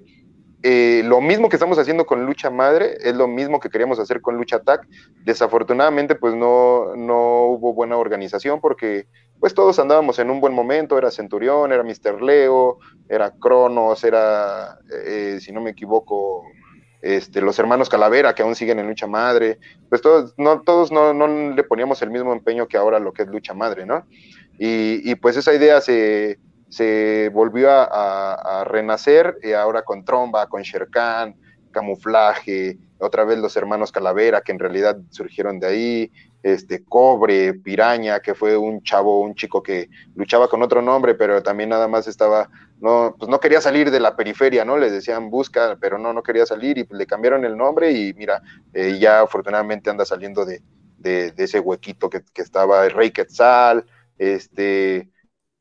lo 0.63 1.21
mismo 1.21 1.49
que 1.49 1.55
estamos 1.55 1.77
haciendo 1.77 2.05
con 2.05 2.25
Lucha 2.25 2.49
Madre 2.49 2.97
es 3.01 3.15
lo 3.15 3.27
mismo 3.27 3.59
que 3.59 3.69
queríamos 3.69 3.99
hacer 3.99 4.21
con 4.21 4.35
Lucha 4.35 4.57
Attack. 4.57 4.87
Desafortunadamente, 5.23 6.15
pues 6.15 6.33
no, 6.33 6.95
no 6.95 7.43
hubo 7.45 7.73
buena 7.73 7.97
organización 7.97 8.59
porque 8.59 9.07
pues 9.39 9.53
todos 9.53 9.77
andábamos 9.77 10.17
en 10.19 10.31
un 10.31 10.41
buen 10.41 10.53
momento, 10.53 10.97
era 10.97 11.11
Centurión, 11.11 11.71
era 11.71 11.83
Mister 11.83 12.21
Leo, 12.21 12.79
era 13.07 13.31
Cronos, 13.31 14.03
era, 14.03 14.79
eh, 15.05 15.37
si 15.39 15.51
no 15.51 15.61
me 15.61 15.69
equivoco, 15.69 16.43
este, 17.01 17.41
los 17.41 17.59
hermanos 17.59 17.87
Calavera, 17.87 18.33
que 18.33 18.41
aún 18.41 18.55
siguen 18.55 18.79
en 18.79 18.87
lucha 18.87 19.05
madre, 19.05 19.59
pues 19.89 20.01
todos 20.01 20.33
no, 20.37 20.61
todos 20.61 20.91
no, 20.91 21.13
no 21.13 21.27
le 21.27 21.63
poníamos 21.63 22.01
el 22.01 22.09
mismo 22.09 22.33
empeño 22.33 22.67
que 22.67 22.77
ahora 22.77 22.99
lo 22.99 23.13
que 23.13 23.21
es 23.23 23.27
lucha 23.27 23.53
madre, 23.53 23.85
¿no? 23.85 24.05
Y 24.59 25.13
pues 25.15 25.37
esa 25.37 25.53
idea 25.53 25.79
se, 25.81 26.39
se 26.69 27.29
volvió 27.33 27.69
a, 27.71 28.63
renacer, 28.65 29.37
y 29.43 29.53
ahora 29.53 29.83
con 29.83 30.03
Tromba, 30.03 30.47
con 30.47 30.61
Sherkan, 30.61 31.35
Camuflaje, 31.71 32.77
otra 32.99 33.23
vez 33.23 33.37
los 33.37 33.55
hermanos 33.55 33.91
Calavera, 33.91 34.41
que 34.41 34.51
en 34.51 34.59
realidad 34.59 34.97
surgieron 35.09 35.59
de 35.59 35.67
ahí, 35.67 36.11
este 36.43 36.83
Cobre, 36.83 37.53
Piraña, 37.53 38.19
que 38.19 38.33
fue 38.33 38.57
un 38.57 38.81
chavo, 38.83 39.21
un 39.21 39.35
chico 39.35 39.61
que 39.61 39.89
luchaba 40.15 40.47
con 40.47 40.61
otro 40.63 40.81
nombre, 40.81 41.15
pero 41.15 41.41
también 41.43 41.69
nada 41.69 41.87
más 41.87 42.07
estaba, 42.07 42.49
no, 42.79 43.15
pues 43.17 43.29
no 43.29 43.39
quería 43.39 43.61
salir 43.61 43.91
de 43.91 43.99
la 43.99 44.15
periferia, 44.15 44.63
¿no? 44.63 44.77
Les 44.77 44.91
decían 44.91 45.29
busca, 45.29 45.77
pero 45.79 45.97
no, 45.97 46.13
no 46.13 46.23
quería 46.23 46.45
salir 46.45 46.77
y 46.77 46.83
pues 46.83 46.97
le 46.97 47.05
cambiaron 47.05 47.43
el 47.45 47.57
nombre 47.57 47.91
y 47.91 48.13
mira, 48.13 48.41
eh, 48.73 48.97
ya 48.99 49.21
afortunadamente 49.21 49.89
anda 49.89 50.05
saliendo 50.05 50.45
de, 50.45 50.61
de, 50.97 51.33
ese 51.37 51.59
huequito 51.59 52.09
que, 52.09 52.21
que, 52.33 52.41
estaba 52.41 52.87
Rey 52.89 53.11
Quetzal, 53.11 53.85
este, 54.17 55.09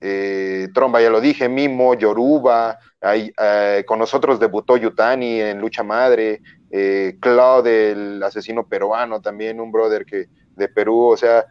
eh, 0.00 0.68
Tromba, 0.74 1.00
ya 1.00 1.10
lo 1.10 1.20
dije, 1.20 1.48
Mimo, 1.48 1.94
Yoruba, 1.94 2.78
eh, 3.02 3.84
con 3.86 3.98
nosotros 3.98 4.38
debutó 4.38 4.76
Yutani 4.76 5.40
en 5.40 5.60
Lucha 5.60 5.82
Madre, 5.82 6.42
eh, 6.70 7.16
Claude, 7.20 7.92
el 7.92 8.22
asesino 8.22 8.66
peruano, 8.66 9.20
también 9.20 9.60
un 9.60 9.72
brother 9.72 10.04
que 10.04 10.26
de 10.56 10.68
Perú, 10.68 11.08
o 11.08 11.16
sea, 11.16 11.46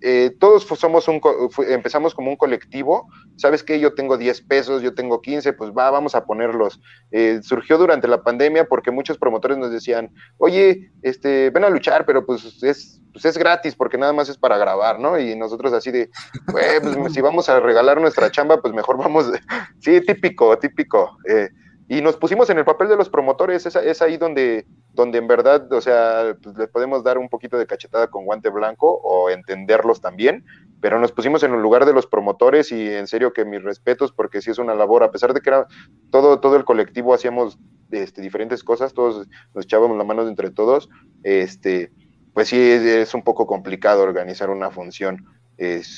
eh, 0.00 0.30
todos 0.38 0.64
somos 0.64 1.08
un, 1.08 1.20
empezamos 1.68 2.14
como 2.14 2.30
un 2.30 2.36
colectivo, 2.36 3.08
¿sabes 3.36 3.62
qué? 3.62 3.80
Yo 3.80 3.94
tengo 3.94 4.16
10 4.16 4.42
pesos, 4.42 4.82
yo 4.82 4.94
tengo 4.94 5.20
15, 5.20 5.52
pues 5.54 5.70
va, 5.70 5.90
vamos 5.90 6.14
a 6.14 6.24
ponerlos. 6.24 6.80
Eh, 7.10 7.40
surgió 7.42 7.78
durante 7.78 8.06
la 8.06 8.22
pandemia 8.22 8.66
porque 8.66 8.90
muchos 8.90 9.18
promotores 9.18 9.58
nos 9.58 9.70
decían, 9.70 10.10
oye, 10.38 10.92
este, 11.02 11.50
ven 11.50 11.64
a 11.64 11.70
luchar, 11.70 12.06
pero 12.06 12.24
pues 12.24 12.62
es, 12.62 13.00
pues 13.12 13.24
es 13.24 13.38
gratis 13.38 13.74
porque 13.74 13.98
nada 13.98 14.12
más 14.12 14.28
es 14.28 14.38
para 14.38 14.58
grabar, 14.58 15.00
¿no? 15.00 15.18
Y 15.18 15.34
nosotros 15.34 15.72
así 15.72 15.90
de, 15.90 16.10
pues 16.46 16.80
si 17.12 17.20
vamos 17.20 17.48
a 17.48 17.58
regalar 17.60 18.00
nuestra 18.00 18.30
chamba, 18.30 18.60
pues 18.60 18.74
mejor 18.74 18.98
vamos, 18.98 19.30
sí, 19.80 20.00
típico, 20.00 20.56
típico. 20.58 21.16
Eh, 21.28 21.48
y 21.88 22.02
nos 22.02 22.16
pusimos 22.16 22.50
en 22.50 22.58
el 22.58 22.66
papel 22.66 22.88
de 22.88 22.96
los 22.96 23.08
promotores, 23.08 23.64
es, 23.64 23.74
es 23.74 24.02
ahí 24.02 24.18
donde, 24.18 24.66
donde 24.92 25.16
en 25.16 25.26
verdad, 25.26 25.72
o 25.72 25.80
sea, 25.80 26.36
pues 26.42 26.56
les 26.58 26.68
podemos 26.68 27.02
dar 27.02 27.16
un 27.16 27.30
poquito 27.30 27.56
de 27.56 27.66
cachetada 27.66 28.08
con 28.08 28.26
guante 28.26 28.50
blanco 28.50 29.00
o 29.02 29.30
entenderlos 29.30 30.02
también, 30.02 30.44
pero 30.82 30.98
nos 30.98 31.12
pusimos 31.12 31.42
en 31.42 31.54
el 31.54 31.62
lugar 31.62 31.86
de 31.86 31.94
los 31.94 32.06
promotores 32.06 32.72
y 32.72 32.88
en 32.88 33.06
serio 33.06 33.32
que 33.32 33.46
mis 33.46 33.62
respetos 33.62 34.12
porque 34.12 34.42
sí 34.42 34.50
es 34.50 34.58
una 34.58 34.74
labor, 34.74 35.02
a 35.02 35.10
pesar 35.10 35.32
de 35.32 35.40
que 35.40 35.48
era 35.48 35.66
todo, 36.10 36.40
todo 36.40 36.56
el 36.56 36.66
colectivo 36.66 37.14
hacíamos 37.14 37.58
este, 37.90 38.20
diferentes 38.20 38.62
cosas, 38.62 38.92
todos 38.92 39.26
nos 39.54 39.64
echábamos 39.64 39.96
la 39.96 40.04
mano 40.04 40.28
entre 40.28 40.50
todos, 40.50 40.90
este, 41.22 41.90
pues 42.34 42.48
sí 42.48 42.60
es, 42.60 43.14
un 43.14 43.22
poco 43.22 43.46
complicado 43.46 44.02
organizar 44.02 44.50
una 44.50 44.70
función 44.70 45.24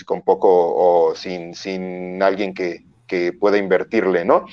con 0.07 0.22
poco 0.22 0.48
o 0.48 1.14
sin, 1.14 1.55
sin 1.55 2.22
alguien 2.22 2.55
que, 2.55 2.85
que 3.11 3.33
pueda 3.33 3.59
invertirle, 3.59 4.25
¿no? 4.25 4.44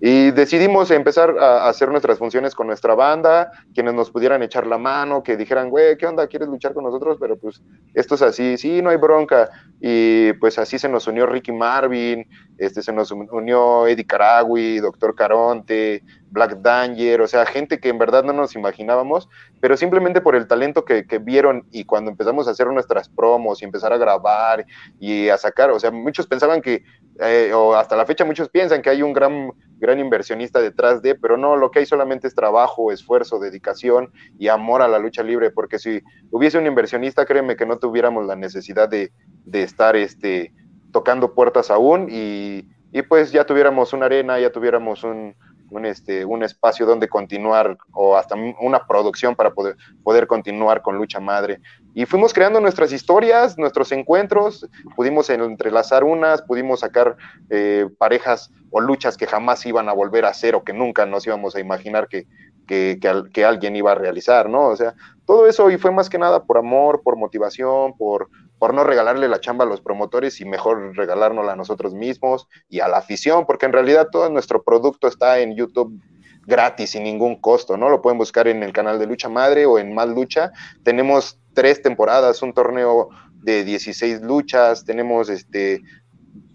Y 0.00 0.30
decidimos 0.30 0.92
empezar 0.92 1.36
a 1.40 1.68
hacer 1.68 1.88
nuestras 1.88 2.18
funciones 2.18 2.54
con 2.54 2.68
nuestra 2.68 2.94
banda, 2.94 3.50
quienes 3.74 3.94
nos 3.94 4.10
pudieran 4.10 4.40
echar 4.42 4.68
la 4.68 4.78
mano, 4.78 5.24
que 5.24 5.36
dijeran, 5.36 5.68
güey, 5.68 5.96
¿qué 5.96 6.06
onda? 6.06 6.28
¿Quieres 6.28 6.48
luchar 6.48 6.74
con 6.74 6.84
nosotros? 6.84 7.16
Pero 7.18 7.36
pues 7.36 7.60
esto 7.94 8.14
es 8.14 8.22
así, 8.22 8.56
sí, 8.56 8.82
no 8.82 8.90
hay 8.90 8.98
bronca. 8.98 9.50
Y 9.80 10.32
pues 10.34 10.58
así 10.58 10.78
se 10.78 10.88
nos 10.88 11.08
unió 11.08 11.26
Ricky 11.26 11.50
Marvin, 11.50 12.26
este, 12.58 12.82
se 12.82 12.92
nos 12.92 13.10
unió 13.10 13.88
Eddie 13.88 14.06
Caragui, 14.06 14.78
Doctor 14.78 15.16
Caronte, 15.16 16.04
Black 16.30 16.58
Danger, 16.60 17.20
o 17.22 17.28
sea, 17.28 17.46
gente 17.46 17.78
que 17.78 17.88
en 17.88 17.98
verdad 17.98 18.24
no 18.24 18.32
nos 18.32 18.54
imaginábamos, 18.56 19.28
pero 19.60 19.76
simplemente 19.76 20.20
por 20.20 20.36
el 20.36 20.46
talento 20.46 20.84
que, 20.84 21.06
que, 21.06 21.18
vieron 21.18 21.66
y 21.70 21.84
cuando 21.84 22.10
empezamos 22.10 22.48
a 22.48 22.50
hacer 22.50 22.66
nuestras 22.66 23.08
promos 23.08 23.62
y 23.62 23.64
empezar 23.64 23.92
a 23.92 23.98
grabar 23.98 24.66
y 24.98 25.28
a 25.28 25.36
sacar, 25.36 25.70
o 25.70 25.78
sea, 25.78 25.90
muchos 25.92 26.26
pensaban 26.26 26.60
que, 26.60 26.82
eh, 27.20 27.52
o 27.54 27.74
hasta 27.74 27.96
la 27.96 28.06
fecha 28.06 28.24
muchos 28.24 28.48
piensan 28.48 28.82
que 28.82 28.90
hay 28.90 29.02
un 29.02 29.12
gran 29.12 29.52
gran 29.84 29.98
inversionista 29.98 30.60
detrás 30.60 31.02
de, 31.02 31.14
pero 31.14 31.36
no, 31.36 31.56
lo 31.56 31.70
que 31.70 31.80
hay 31.80 31.86
solamente 31.86 32.26
es 32.26 32.34
trabajo, 32.34 32.90
esfuerzo, 32.90 33.38
dedicación 33.38 34.12
y 34.38 34.48
amor 34.48 34.82
a 34.82 34.88
la 34.88 34.98
lucha 34.98 35.22
libre, 35.22 35.50
porque 35.50 35.78
si 35.78 36.02
hubiese 36.30 36.58
un 36.58 36.66
inversionista, 36.66 37.26
créeme 37.26 37.56
que 37.56 37.66
no 37.66 37.78
tuviéramos 37.78 38.26
la 38.26 38.36
necesidad 38.36 38.88
de, 38.88 39.12
de 39.44 39.62
estar 39.62 39.96
este, 39.96 40.52
tocando 40.92 41.34
puertas 41.34 41.70
aún 41.70 42.08
y, 42.10 42.68
y 42.92 43.02
pues 43.02 43.30
ya 43.32 43.44
tuviéramos 43.44 43.92
una 43.92 44.06
arena, 44.06 44.38
ya 44.38 44.50
tuviéramos 44.50 45.04
un, 45.04 45.34
un, 45.70 45.84
este, 45.86 46.24
un 46.24 46.42
espacio 46.42 46.86
donde 46.86 47.08
continuar 47.08 47.76
o 47.92 48.16
hasta 48.16 48.36
una 48.60 48.86
producción 48.86 49.34
para 49.34 49.52
poder, 49.52 49.76
poder 50.02 50.26
continuar 50.26 50.82
con 50.82 50.96
Lucha 50.96 51.20
Madre. 51.20 51.60
Y 51.94 52.06
fuimos 52.06 52.34
creando 52.34 52.60
nuestras 52.60 52.92
historias, 52.92 53.56
nuestros 53.56 53.92
encuentros, 53.92 54.68
pudimos 54.96 55.30
entrelazar 55.30 56.02
unas, 56.02 56.42
pudimos 56.42 56.80
sacar 56.80 57.16
eh, 57.50 57.86
parejas 57.98 58.50
o 58.70 58.80
luchas 58.80 59.16
que 59.16 59.26
jamás 59.26 59.64
iban 59.64 59.88
a 59.88 59.92
volver 59.92 60.24
a 60.24 60.30
hacer 60.30 60.56
o 60.56 60.64
que 60.64 60.72
nunca 60.72 61.06
nos 61.06 61.26
íbamos 61.26 61.54
a 61.54 61.60
imaginar 61.60 62.08
que, 62.08 62.26
que, 62.66 62.98
que, 63.32 63.44
alguien 63.44 63.76
iba 63.76 63.92
a 63.92 63.94
realizar, 63.94 64.48
¿no? 64.48 64.68
O 64.68 64.76
sea, 64.76 64.94
todo 65.24 65.46
eso 65.46 65.70
y 65.70 65.78
fue 65.78 65.92
más 65.92 66.10
que 66.10 66.18
nada 66.18 66.44
por 66.44 66.58
amor, 66.58 67.02
por 67.02 67.16
motivación, 67.16 67.96
por, 67.96 68.28
por 68.58 68.74
no 68.74 68.82
regalarle 68.82 69.28
la 69.28 69.40
chamba 69.40 69.64
a 69.64 69.68
los 69.68 69.80
promotores 69.80 70.40
y 70.40 70.44
mejor 70.44 70.96
regalárnosla 70.96 71.52
a 71.52 71.56
nosotros 71.56 71.94
mismos 71.94 72.48
y 72.68 72.80
a 72.80 72.88
la 72.88 72.98
afición, 72.98 73.46
porque 73.46 73.66
en 73.66 73.72
realidad 73.72 74.08
todo 74.10 74.28
nuestro 74.30 74.62
producto 74.62 75.06
está 75.06 75.38
en 75.38 75.54
YouTube 75.54 76.00
gratis, 76.46 76.90
sin 76.90 77.04
ningún 77.04 77.40
costo, 77.40 77.76
¿no? 77.76 77.88
Lo 77.88 78.02
pueden 78.02 78.18
buscar 78.18 78.48
en 78.48 78.62
el 78.62 78.72
canal 78.72 78.98
de 78.98 79.06
Lucha 79.06 79.28
Madre 79.28 79.66
o 79.66 79.78
en 79.78 79.94
Más 79.94 80.08
Lucha. 80.08 80.52
Tenemos 80.82 81.38
tres 81.54 81.80
temporadas, 81.80 82.42
un 82.42 82.52
torneo 82.52 83.08
de 83.42 83.64
16 83.64 84.22
luchas, 84.22 84.84
tenemos 84.84 85.28
este, 85.28 85.82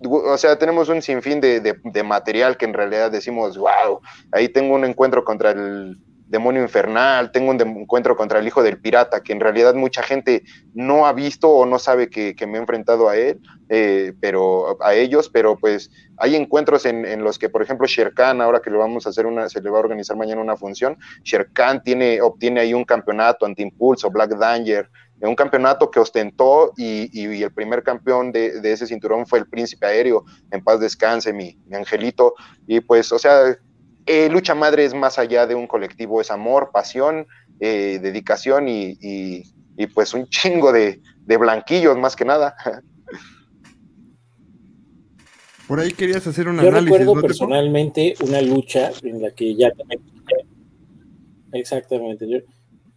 o 0.01 0.38
sea, 0.38 0.57
tenemos 0.57 0.89
un 0.89 1.01
sinfín 1.01 1.41
de, 1.41 1.59
de 1.62 2.03
material 2.03 2.57
que 2.57 2.65
en 2.65 2.73
realidad 2.73 3.12
decimos, 3.12 3.57
wow, 3.57 4.01
ahí 4.31 4.49
tengo 4.49 4.75
un 4.75 4.85
encuentro 4.85 5.23
contra 5.23 5.51
el 5.51 5.97
demonio 6.30 6.62
infernal, 6.62 7.32
tengo 7.32 7.50
un 7.50 7.60
encuentro 7.60 8.15
contra 8.15 8.39
el 8.39 8.48
hijo 8.48 8.62
del 8.62 8.80
pirata, 8.80 9.22
que 9.22 9.34
en 9.34 9.39
realidad 9.39 9.74
mucha 9.74 10.04
gente 10.04 10.44
no 10.74 11.08
ha 11.08 11.13
visto 11.13 11.50
o 11.50 11.65
no 11.65 11.80
sabe 11.80 12.10
que, 12.10 12.36
me 12.48 12.58
he 12.58 12.62
enfrentado 12.62 13.10
a 13.10 13.18
él, 13.18 13.39
eh, 13.68 14.13
pero 14.22 14.78
a 14.82 14.94
ellos, 14.94 15.28
pero 15.30 15.58
pues 15.58 15.89
hay 16.18 16.36
encuentros 16.36 16.86
en, 16.86 17.24
los 17.24 17.39
que, 17.39 17.50
por 17.50 17.63
ejemplo, 17.63 17.88
Sherkan, 17.88 18.42
ahora 18.42 18.62
que 18.62 18.70
le 18.70 18.78
vamos 18.78 19.08
a 19.08 19.10
hacer 19.10 19.26
una, 19.26 19.50
se 19.50 19.60
le 19.60 19.72
va 19.72 19.78
a 19.78 19.82
organizar 19.82 20.15
mañana 20.15 20.42
una 20.42 20.56
función, 20.56 20.98
Sherkan 21.24 21.82
tiene, 21.82 22.22
obtiene 22.22 22.62
ahí 22.62 22.74
un 22.76 22.86
campeonato 22.86 23.46
anti 23.46 23.63
impulso, 23.63 24.12
Black 24.12 24.38
Danger, 24.38 24.88
un 25.22 25.36
campeonato 25.36 25.89
que 25.89 26.00
ostentó 26.00 26.74
y, 26.78 27.42
el 27.44 27.52
primer 27.52 27.84
campeón 27.84 28.32
de, 28.32 28.62
ese 28.63 28.86
cinturón 28.86 29.26
fue 29.26 29.39
el 29.39 29.48
príncipe 29.48 29.88
aéreo, 29.88 30.26
en 30.52 30.63
paz 30.63 30.80
descanse 30.80 31.34
mi, 31.34 31.58
mi 31.68 31.76
angelito, 31.76 32.36
y 32.68 32.80
pues, 32.82 33.12
o 33.12 33.18
sea, 33.18 33.58
eh, 34.12 34.28
lucha 34.28 34.56
Madre 34.56 34.86
es 34.86 34.95
más 34.95 35.19
allá 35.19 35.45
de 35.45 35.54
un 35.54 35.67
colectivo, 35.67 36.19
es 36.19 36.32
amor, 36.32 36.72
pasión, 36.74 37.28
eh, 37.60 38.00
dedicación 38.02 38.65
y, 38.67 39.43
pues 39.93 40.15
un 40.15 40.28
chingo 40.28 40.72
de, 40.72 41.00
blanquillos 41.28 41.95
más 41.95 42.15
que 42.15 42.26
nada. 42.26 42.56
Por 45.67 45.80
ahí 45.80 45.91
querías 45.91 46.26
hacer 46.26 46.48
un 46.48 46.60
Yo 46.60 46.72
recuerdo 46.72 47.22
personalmente 47.22 48.15
una 48.22 48.41
lucha 48.41 48.91
en 49.04 49.22
la 49.22 49.30
que 49.30 49.54
ya 49.54 49.69
te 49.69 49.84
Exactamente. 51.52 52.28
Yo, 52.28 52.39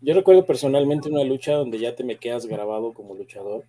yo 0.00 0.14
recuerdo 0.14 0.46
personalmente 0.46 1.10
una 1.10 1.24
lucha 1.24 1.52
donde 1.52 1.78
ya 1.78 1.94
te 1.94 2.04
me 2.04 2.16
quedas 2.16 2.46
grabado 2.46 2.94
como 2.94 3.14
luchador, 3.14 3.64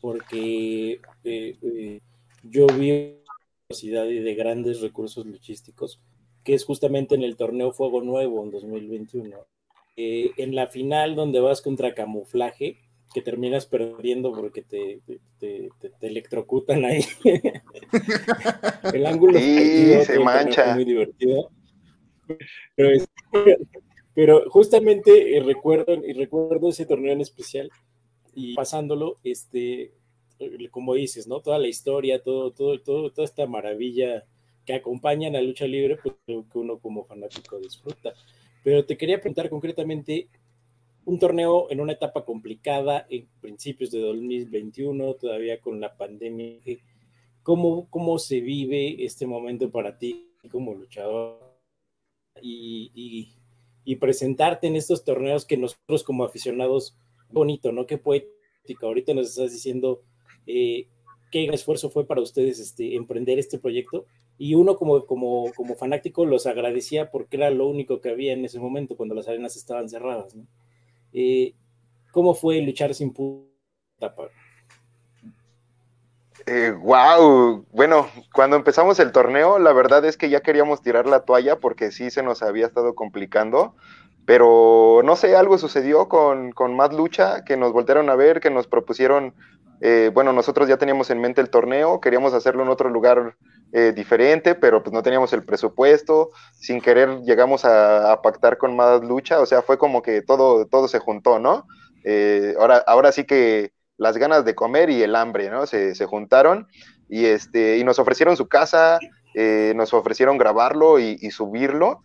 porque 0.00 1.00
eh, 1.24 2.00
yo 2.44 2.68
vi 2.68 3.16
necesidad 3.68 4.04
de 4.04 4.34
grandes 4.36 4.80
recursos 4.80 5.26
luchísticos 5.26 5.98
que 6.46 6.54
es 6.54 6.64
justamente 6.64 7.16
en 7.16 7.24
el 7.24 7.36
torneo 7.36 7.72
Fuego 7.72 8.02
Nuevo 8.02 8.44
en 8.44 8.52
2021. 8.52 9.36
Eh, 9.96 10.30
en 10.36 10.54
la 10.54 10.68
final 10.68 11.16
donde 11.16 11.40
vas 11.40 11.60
contra 11.60 11.92
camuflaje, 11.92 12.78
que 13.12 13.20
terminas 13.20 13.66
perdiendo 13.66 14.32
porque 14.32 14.62
te, 14.62 15.00
te, 15.40 15.70
electrocutan 16.00 16.84
ahí. 16.84 17.00
el 18.94 19.06
ángulo 19.06 19.40
sí, 19.40 20.04
se 20.04 20.20
mancha. 20.20 20.76
Muy 20.76 20.84
divertido. 20.84 21.50
Pero, 24.14 24.48
justamente 24.48 25.36
eh, 25.36 25.42
recuerdo, 25.42 25.94
y 25.94 26.12
recuerdo 26.12 26.68
ese 26.68 26.86
torneo 26.86 27.12
en 27.12 27.22
especial 27.22 27.70
y 28.36 28.54
pasándolo, 28.54 29.18
este, 29.24 29.94
eh, 30.38 30.68
como 30.70 30.94
dices, 30.94 31.26
¿no? 31.26 31.40
Toda 31.40 31.58
la 31.58 31.66
historia, 31.66 32.22
todo, 32.22 32.52
todo, 32.52 32.80
todo, 32.80 33.10
toda 33.10 33.24
esta 33.24 33.48
maravilla 33.48 34.24
que 34.66 34.74
acompañan 34.74 35.36
a 35.36 35.40
lucha 35.40 35.66
libre, 35.66 35.96
pues 36.02 36.16
que 36.26 36.58
uno 36.58 36.78
como 36.78 37.04
fanático 37.04 37.58
disfruta. 37.58 38.12
Pero 38.64 38.84
te 38.84 38.98
quería 38.98 39.20
preguntar 39.20 39.48
concretamente, 39.48 40.28
un 41.04 41.20
torneo 41.20 41.70
en 41.70 41.80
una 41.80 41.92
etapa 41.92 42.24
complicada, 42.24 43.06
en 43.08 43.28
principios 43.40 43.92
de 43.92 44.00
2021, 44.00 45.14
todavía 45.14 45.60
con 45.60 45.80
la 45.80 45.96
pandemia, 45.96 46.58
¿cómo, 47.44 47.88
cómo 47.90 48.18
se 48.18 48.40
vive 48.40 49.04
este 49.04 49.24
momento 49.24 49.70
para 49.70 49.98
ti 49.98 50.32
como 50.50 50.74
luchador? 50.74 51.38
Y, 52.42 53.30
y, 53.84 53.96
presentarte 53.96 54.66
en 54.66 54.76
estos 54.76 55.04
torneos 55.04 55.46
que 55.46 55.56
nosotros 55.56 56.02
como 56.02 56.24
aficionados, 56.24 56.98
bonito, 57.30 57.72
¿no? 57.72 57.86
Qué 57.86 57.96
poético. 57.96 58.86
Ahorita 58.86 59.14
nos 59.14 59.28
estás 59.28 59.52
diciendo 59.52 60.02
eh, 60.46 60.88
qué 61.30 61.46
esfuerzo 61.46 61.88
fue 61.88 62.04
para 62.04 62.20
ustedes 62.20 62.58
este, 62.58 62.96
emprender 62.96 63.38
este 63.38 63.58
proyecto 63.58 64.06
y 64.38 64.54
uno 64.54 64.76
como, 64.76 65.06
como, 65.06 65.52
como 65.54 65.74
fanático 65.74 66.26
los 66.26 66.46
agradecía 66.46 67.10
porque 67.10 67.36
era 67.36 67.50
lo 67.50 67.66
único 67.66 68.00
que 68.00 68.10
había 68.10 68.32
en 68.32 68.44
ese 68.44 68.58
momento 68.58 68.96
cuando 68.96 69.14
las 69.14 69.28
arenas 69.28 69.56
estaban 69.56 69.88
cerradas. 69.88 70.34
¿no? 70.34 70.46
Eh, 71.12 71.54
¿Cómo 72.12 72.34
fue 72.34 72.60
luchar 72.60 72.94
sin 72.94 73.12
puta? 73.12 74.14
Eh, 76.46 76.70
wow, 76.70 77.66
bueno, 77.72 78.06
cuando 78.32 78.56
empezamos 78.56 79.00
el 79.00 79.10
torneo, 79.10 79.58
la 79.58 79.72
verdad 79.72 80.04
es 80.04 80.16
que 80.16 80.30
ya 80.30 80.40
queríamos 80.40 80.80
tirar 80.82 81.06
la 81.06 81.24
toalla 81.24 81.58
porque 81.58 81.90
sí 81.90 82.10
se 82.10 82.22
nos 82.22 82.42
había 82.42 82.66
estado 82.66 82.94
complicando, 82.94 83.74
pero 84.26 85.00
no 85.02 85.16
sé, 85.16 85.34
algo 85.34 85.58
sucedió 85.58 86.08
con, 86.08 86.52
con 86.52 86.76
más 86.76 86.92
lucha, 86.94 87.44
que 87.44 87.56
nos 87.56 87.72
voltearon 87.72 88.10
a 88.10 88.14
ver, 88.14 88.40
que 88.40 88.50
nos 88.50 88.66
propusieron, 88.68 89.34
eh, 89.80 90.10
bueno, 90.14 90.32
nosotros 90.32 90.68
ya 90.68 90.76
teníamos 90.76 91.10
en 91.10 91.20
mente 91.20 91.40
el 91.40 91.50
torneo, 91.50 92.00
queríamos 92.00 92.32
hacerlo 92.32 92.62
en 92.62 92.68
otro 92.68 92.90
lugar 92.90 93.36
eh, 93.78 93.92
diferente, 93.92 94.54
pero 94.54 94.82
pues 94.82 94.94
no 94.94 95.02
teníamos 95.02 95.34
el 95.34 95.44
presupuesto, 95.44 96.30
sin 96.54 96.80
querer 96.80 97.20
llegamos 97.26 97.66
a, 97.66 98.18
pactar 98.22 98.56
con 98.56 98.74
más 98.74 99.02
lucha, 99.04 99.38
o 99.38 99.44
sea, 99.44 99.60
fue 99.60 99.76
como 99.76 100.00
que 100.00 100.22
todo, 100.22 100.64
todo 100.64 100.88
se 100.88 100.98
juntó, 100.98 101.38
¿no? 101.38 101.66
Eh, 102.02 102.54
ahora, 102.58 102.82
ahora 102.86 103.12
sí 103.12 103.24
que 103.24 103.72
las 103.98 104.16
ganas 104.16 104.46
de 104.46 104.54
comer 104.54 104.88
y 104.88 105.02
el 105.02 105.14
hambre, 105.14 105.50
¿no? 105.50 105.66
Se, 105.66 105.92
juntaron 106.06 106.68
y, 107.10 107.26
este, 107.26 107.76
y 107.76 107.84
nos 107.84 107.98
ofrecieron 107.98 108.34
su 108.38 108.48
casa, 108.48 108.98
eh, 109.34 109.74
nos 109.76 109.92
ofrecieron 109.92 110.38
grabarlo 110.38 110.98
y, 110.98 111.30
subirlo, 111.30 112.00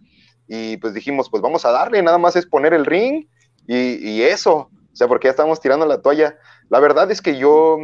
y 0.50 0.76
pues 0.76 0.94
dijimos, 0.94 1.30
pues 1.30 1.42
vamos 1.42 1.64
a 1.64 1.72
darle, 1.72 2.02
nada 2.02 2.18
más 2.18 2.36
es 2.36 2.46
poner 2.46 2.74
el 2.74 2.86
ring 2.86 3.28
y, 3.66 4.10
y 4.10 4.24
eso, 4.24 4.70
o 4.92 4.96
sea, 4.96 5.08
porque 5.08 5.28
ya 5.28 5.32
estamos 5.32 5.62
tirando 5.62 5.86
la 5.86 6.02
toalla. 6.02 6.36
La 6.68 6.82
verdad 6.82 7.10
es 7.12 7.22
que 7.22 7.38
yo 7.38 7.78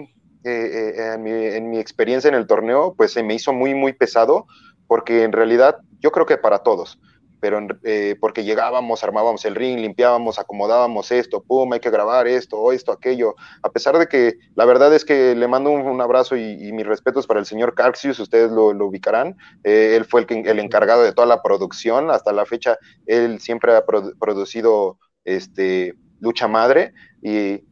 eh, 0.48 0.94
eh, 0.98 1.56
en, 1.58 1.70
mi, 1.70 1.80
experiencia 1.80 2.30
en 2.30 2.36
el 2.36 2.48
torneo, 2.48 2.94
pues 2.96 3.12
se 3.12 3.24
me 3.24 3.34
hizo 3.34 3.54
muy, 3.54 3.76
muy 3.76 3.94
pesado, 3.94 4.46
porque 4.88 5.24
en 5.24 5.32
realidad 5.32 5.78
yo 6.00 6.12
creo 6.12 6.26
que 6.26 6.38
para 6.38 6.60
todos, 6.60 7.00
pero 7.40 7.60
eh, 7.84 8.16
porque 8.20 8.44
llegábamos, 8.44 9.04
armábamos 9.04 9.46
el 9.46 9.56
ring, 9.56 9.80
limpiábamos, 9.80 10.40
acomodábamos 10.40 11.12
esto, 11.12 11.44
pum, 11.44 11.72
hay 11.74 11.80
que 11.80 11.90
grabar 11.90 12.28
esto, 12.28 12.72
esto, 12.72 12.92
aquello. 12.92 13.36
A 13.62 13.70
pesar 13.70 13.98
de 13.98 14.08
que 14.08 14.36
la 14.56 14.66
verdad 14.66 14.94
es 14.94 15.06
que 15.06 15.36
le 15.36 15.48
mando 15.48 15.70
un, 15.70 16.02
abrazo 16.02 16.36
y, 16.36 16.72
mis 16.72 16.88
respetos 16.88 17.28
para 17.28 17.40
el 17.40 17.46
señor 17.46 17.76
Carxius, 17.76 18.20
ustedes 18.20 18.52
lo, 18.52 18.68
ubicarán. 18.68 19.36
Eh, 19.64 19.96
él 19.96 20.06
fue 20.06 20.26
el, 20.28 20.48
el, 20.48 20.60
encargado 20.60 21.04
de 21.04 21.14
toda 21.14 21.28
la 21.28 21.42
producción. 21.42 22.10
Hasta 22.10 22.32
la 22.32 22.46
fecha, 22.46 22.78
él 23.06 23.40
siempre 23.40 23.76
ha 23.76 23.86
producido 23.86 24.98
este, 25.26 25.94
Lucha 26.20 26.48
Madre 26.48 26.94
y, 27.22 27.64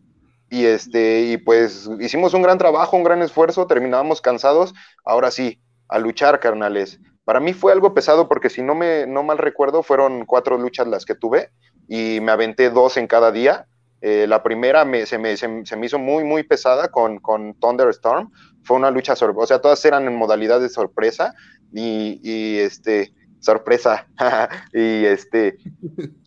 y, 0.56 0.66
este, 0.66 1.24
y 1.24 1.38
pues 1.38 1.90
hicimos 2.00 2.34
un 2.34 2.42
gran 2.42 2.58
trabajo, 2.58 2.96
un 2.96 3.04
gran 3.04 3.22
esfuerzo, 3.22 3.68
terminábamos 3.68 4.22
cansados. 4.22 4.74
Ahora 5.04 5.30
sí, 5.30 5.60
a 5.90 6.00
luchar, 6.00 6.40
carnales. 6.40 6.98
Para 7.26 7.42
mí 7.42 7.52
fue 7.52 7.74
algo 7.74 7.94
pesado 7.94 8.30
porque 8.30 8.50
si 8.50 8.62
no 8.62 8.74
me 8.74 9.06
no 9.06 9.22
mal 9.22 9.38
recuerdo 9.38 9.84
fueron 9.84 10.26
cuatro 10.26 10.58
luchas 10.58 10.88
las 10.88 11.04
que 11.04 11.14
tuve 11.14 11.50
y 11.90 12.20
me 12.22 12.32
aventé 12.32 12.70
dos 12.70 12.96
en 12.96 13.08
cada 13.08 13.34
día. 13.34 13.68
Eh, 14.00 14.28
la 14.28 14.44
primera 14.44 14.86
me, 14.86 15.06
se, 15.06 15.18
me, 15.18 15.36
se, 15.36 15.48
me, 15.48 15.86
hizo 15.86 16.00
muy, 16.00 16.24
muy 16.24 16.44
pesada 16.44 16.88
con, 16.88 17.20
con 17.20 17.56
Thunderstorm. 17.56 18.32
Fue 18.64 18.78
una 18.78 18.92
lucha, 18.92 19.14
o 19.14 19.46
sea, 19.48 19.60
todas 19.60 19.84
eran 19.84 20.08
en 20.08 20.16
modalidad 20.16 20.62
de 20.62 20.70
sorpresa 20.70 21.34
y, 21.74 22.22
y 22.24 22.60
este, 22.60 23.14
sorpresa. 23.42 24.08
y 24.74 25.04
este, 25.04 25.58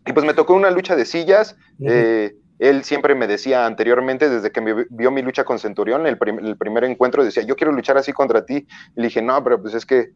y 0.04 0.12
pues 0.12 0.26
me 0.26 0.34
tocó 0.34 0.52
una 0.52 0.70
lucha 0.70 0.96
de 0.96 1.06
sillas. 1.06 1.56
Eh, 1.80 2.34
él 2.58 2.84
siempre 2.84 3.14
me 3.14 3.26
decía 3.26 3.66
anteriormente, 3.66 4.28
desde 4.28 4.50
que 4.50 4.60
me 4.60 4.86
vio 4.90 5.10
mi 5.10 5.22
lucha 5.22 5.44
con 5.44 5.58
Centurión, 5.58 6.06
el, 6.06 6.18
primer 6.18 6.84
encuentro, 6.84 7.24
decía, 7.24 7.44
yo 7.44 7.56
quiero 7.56 7.72
luchar 7.72 7.96
así 7.98 8.12
contra 8.12 8.44
ti. 8.44 8.66
Le 8.96 9.04
dije, 9.04 9.22
no, 9.22 9.42
pero 9.44 9.62
pues 9.62 9.74
es 9.74 9.86
que 9.86 10.10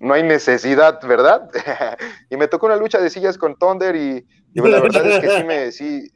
no 0.00 0.14
hay 0.14 0.22
necesidad, 0.22 1.00
¿verdad? 1.06 1.50
y 2.30 2.36
me 2.36 2.48
tocó 2.48 2.66
una 2.66 2.76
lucha 2.76 2.98
de 2.98 3.10
sillas 3.10 3.36
con 3.36 3.56
Thunder 3.56 3.94
y, 3.94 4.26
la 4.54 4.80
verdad 4.80 5.06
es 5.06 5.18
que 5.20 5.30
sí 5.30 5.44
me, 5.44 5.72
sí, 5.72 6.10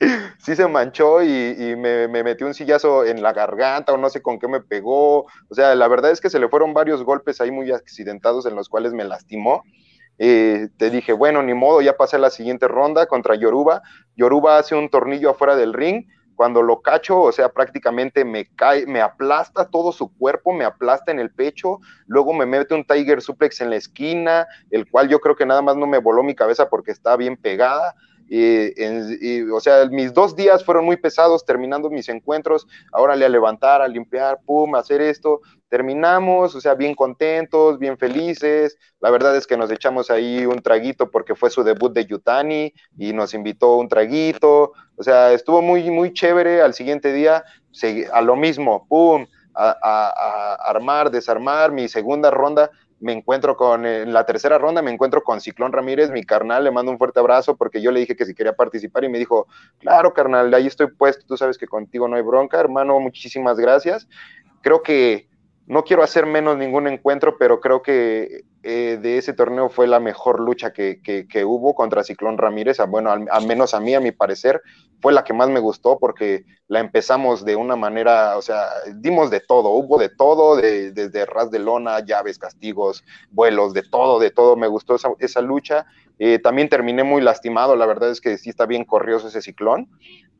sí 0.38 0.54
se 0.54 0.68
manchó 0.68 1.22
y, 1.22 1.74
me, 1.76 2.06
me, 2.06 2.22
metió 2.22 2.46
un 2.46 2.54
sillazo 2.54 3.04
en 3.04 3.22
la 3.22 3.32
garganta 3.32 3.92
o 3.92 3.96
no 3.96 4.08
sé 4.08 4.22
con 4.22 4.38
qué 4.38 4.46
me 4.46 4.60
pegó. 4.60 5.26
O 5.48 5.54
sea, 5.54 5.74
la 5.74 5.88
verdad 5.88 6.12
es 6.12 6.20
que 6.20 6.30
se 6.30 6.38
le 6.38 6.48
fueron 6.48 6.74
varios 6.74 7.02
golpes 7.02 7.40
ahí 7.40 7.50
muy 7.50 7.72
accidentados 7.72 8.46
en 8.46 8.54
los 8.54 8.68
cuales 8.68 8.92
me 8.92 9.04
lastimó. 9.04 9.64
Eh, 10.18 10.68
te 10.76 10.90
dije, 10.90 11.12
bueno, 11.12 11.42
ni 11.42 11.54
modo, 11.54 11.80
ya 11.80 11.96
pasé 11.96 12.18
la 12.18 12.30
siguiente 12.30 12.68
ronda 12.68 13.06
contra 13.06 13.34
Yoruba. 13.34 13.82
Yoruba 14.16 14.58
hace 14.58 14.74
un 14.74 14.88
tornillo 14.88 15.30
afuera 15.30 15.56
del 15.56 15.72
ring 15.72 16.06
cuando 16.34 16.62
lo 16.62 16.80
cacho, 16.80 17.20
o 17.20 17.32
sea, 17.32 17.50
prácticamente 17.50 18.24
me 18.24 18.46
cae, 18.56 18.86
me 18.86 19.00
aplasta 19.00 19.68
todo 19.68 19.92
su 19.92 20.16
cuerpo, 20.16 20.52
me 20.52 20.64
aplasta 20.64 21.12
en 21.12 21.20
el 21.20 21.30
pecho, 21.30 21.78
luego 22.06 22.32
me 22.32 22.46
mete 22.46 22.74
un 22.74 22.84
Tiger 22.84 23.20
Suplex 23.20 23.60
en 23.60 23.70
la 23.70 23.76
esquina, 23.76 24.46
el 24.70 24.90
cual 24.90 25.08
yo 25.08 25.20
creo 25.20 25.36
que 25.36 25.46
nada 25.46 25.62
más 25.62 25.76
no 25.76 25.86
me 25.86 25.98
voló 25.98 26.22
mi 26.22 26.34
cabeza 26.34 26.68
porque 26.68 26.90
está 26.90 27.16
bien 27.16 27.36
pegada. 27.36 27.94
Y, 28.28 29.42
o 29.50 29.60
sea, 29.60 29.86
mis 29.86 30.12
dos 30.12 30.34
días 30.34 30.64
fueron 30.64 30.84
muy 30.84 30.96
pesados 30.96 31.44
terminando 31.44 31.90
mis 31.90 32.08
encuentros, 32.08 32.66
ahora 32.92 33.14
a 33.14 33.16
levantar, 33.16 33.82
a 33.82 33.88
limpiar, 33.88 34.40
pum, 34.44 34.74
a 34.74 34.78
hacer 34.78 35.00
esto, 35.02 35.40
terminamos, 35.68 36.54
o 36.54 36.60
sea, 36.60 36.74
bien 36.74 36.94
contentos, 36.94 37.78
bien 37.78 37.98
felices, 37.98 38.78
la 39.00 39.10
verdad 39.10 39.36
es 39.36 39.46
que 39.46 39.56
nos 39.56 39.70
echamos 39.70 40.10
ahí 40.10 40.46
un 40.46 40.60
traguito 40.60 41.10
porque 41.10 41.34
fue 41.34 41.50
su 41.50 41.62
debut 41.62 41.92
de 41.92 42.06
Yutani 42.06 42.72
y 42.98 43.12
nos 43.12 43.34
invitó 43.34 43.76
un 43.76 43.88
traguito, 43.88 44.72
o 44.96 45.02
sea, 45.02 45.32
estuvo 45.32 45.62
muy, 45.62 45.90
muy 45.90 46.12
chévere, 46.12 46.62
al 46.62 46.74
siguiente 46.74 47.12
día, 47.12 47.44
a 48.12 48.20
lo 48.22 48.36
mismo, 48.36 48.86
pum, 48.88 49.26
a, 49.54 49.76
a 49.82 50.54
armar, 50.70 51.10
desarmar, 51.10 51.72
mi 51.72 51.88
segunda 51.88 52.30
ronda, 52.30 52.70
me 53.02 53.12
encuentro 53.12 53.56
con, 53.56 53.84
en 53.84 54.12
la 54.12 54.24
tercera 54.24 54.58
ronda 54.58 54.80
me 54.80 54.92
encuentro 54.92 55.22
con 55.22 55.40
Ciclón 55.40 55.72
Ramírez, 55.72 56.10
mi 56.10 56.22
carnal, 56.22 56.64
le 56.64 56.70
mando 56.70 56.92
un 56.92 56.98
fuerte 56.98 57.20
abrazo 57.20 57.56
porque 57.56 57.82
yo 57.82 57.90
le 57.90 58.00
dije 58.00 58.16
que 58.16 58.24
si 58.24 58.34
quería 58.34 58.54
participar 58.54 59.04
y 59.04 59.08
me 59.08 59.18
dijo, 59.18 59.48
claro, 59.78 60.14
carnal, 60.14 60.54
ahí 60.54 60.66
estoy 60.68 60.86
puesto, 60.86 61.26
tú 61.26 61.36
sabes 61.36 61.58
que 61.58 61.66
contigo 61.66 62.06
no 62.06 62.16
hay 62.16 62.22
bronca, 62.22 62.60
hermano, 62.60 62.98
muchísimas 63.00 63.58
gracias. 63.58 64.08
Creo 64.62 64.82
que 64.82 65.28
no 65.72 65.84
quiero 65.84 66.02
hacer 66.02 66.26
menos 66.26 66.58
ningún 66.58 66.86
encuentro, 66.86 67.38
pero 67.38 67.58
creo 67.58 67.80
que 67.80 68.44
eh, 68.62 68.98
de 69.00 69.16
ese 69.16 69.32
torneo 69.32 69.70
fue 69.70 69.86
la 69.86 70.00
mejor 70.00 70.38
lucha 70.38 70.70
que, 70.70 71.00
que, 71.00 71.44
hubo 71.46 71.74
contra 71.74 72.04
Ciclón 72.04 72.36
Ramírez, 72.36 72.76
bueno, 72.88 73.10
al, 73.10 73.46
menos 73.46 73.72
a 73.72 73.80
mí, 73.80 73.94
a 73.94 74.00
mi 74.00 74.12
parecer, 74.12 74.60
fue 75.00 75.14
la 75.14 75.24
que 75.24 75.32
más 75.32 75.48
me 75.48 75.60
gustó 75.60 75.98
porque 75.98 76.44
la 76.68 76.80
empezamos 76.80 77.46
de 77.46 77.56
una 77.56 77.74
manera, 77.74 78.36
o 78.36 78.42
sea, 78.42 78.66
dimos 78.96 79.30
de 79.30 79.40
todo, 79.40 79.70
hubo 79.70 79.96
de 79.96 80.10
todo, 80.10 80.56
de, 80.56 80.92
desde 80.92 81.24
ras 81.24 81.50
de 81.50 81.60
lona, 81.60 82.00
llaves, 82.00 82.38
castigos, 82.38 83.02
vuelos, 83.30 83.72
de 83.72 83.82
todo, 83.82 84.18
de 84.18 84.30
todo, 84.30 84.56
me 84.56 84.68
gustó 84.68 84.96
esa, 84.96 85.08
esa 85.20 85.40
lucha. 85.40 85.86
Eh, 86.18 86.38
también 86.38 86.68
terminé 86.68 87.02
muy 87.02 87.22
lastimado, 87.22 87.76
la 87.76 87.86
verdad 87.86 88.10
es 88.10 88.20
que 88.20 88.36
sí 88.36 88.50
está 88.50 88.66
bien 88.66 88.84
corrioso 88.84 89.28
ese 89.28 89.40
ciclón. 89.40 89.88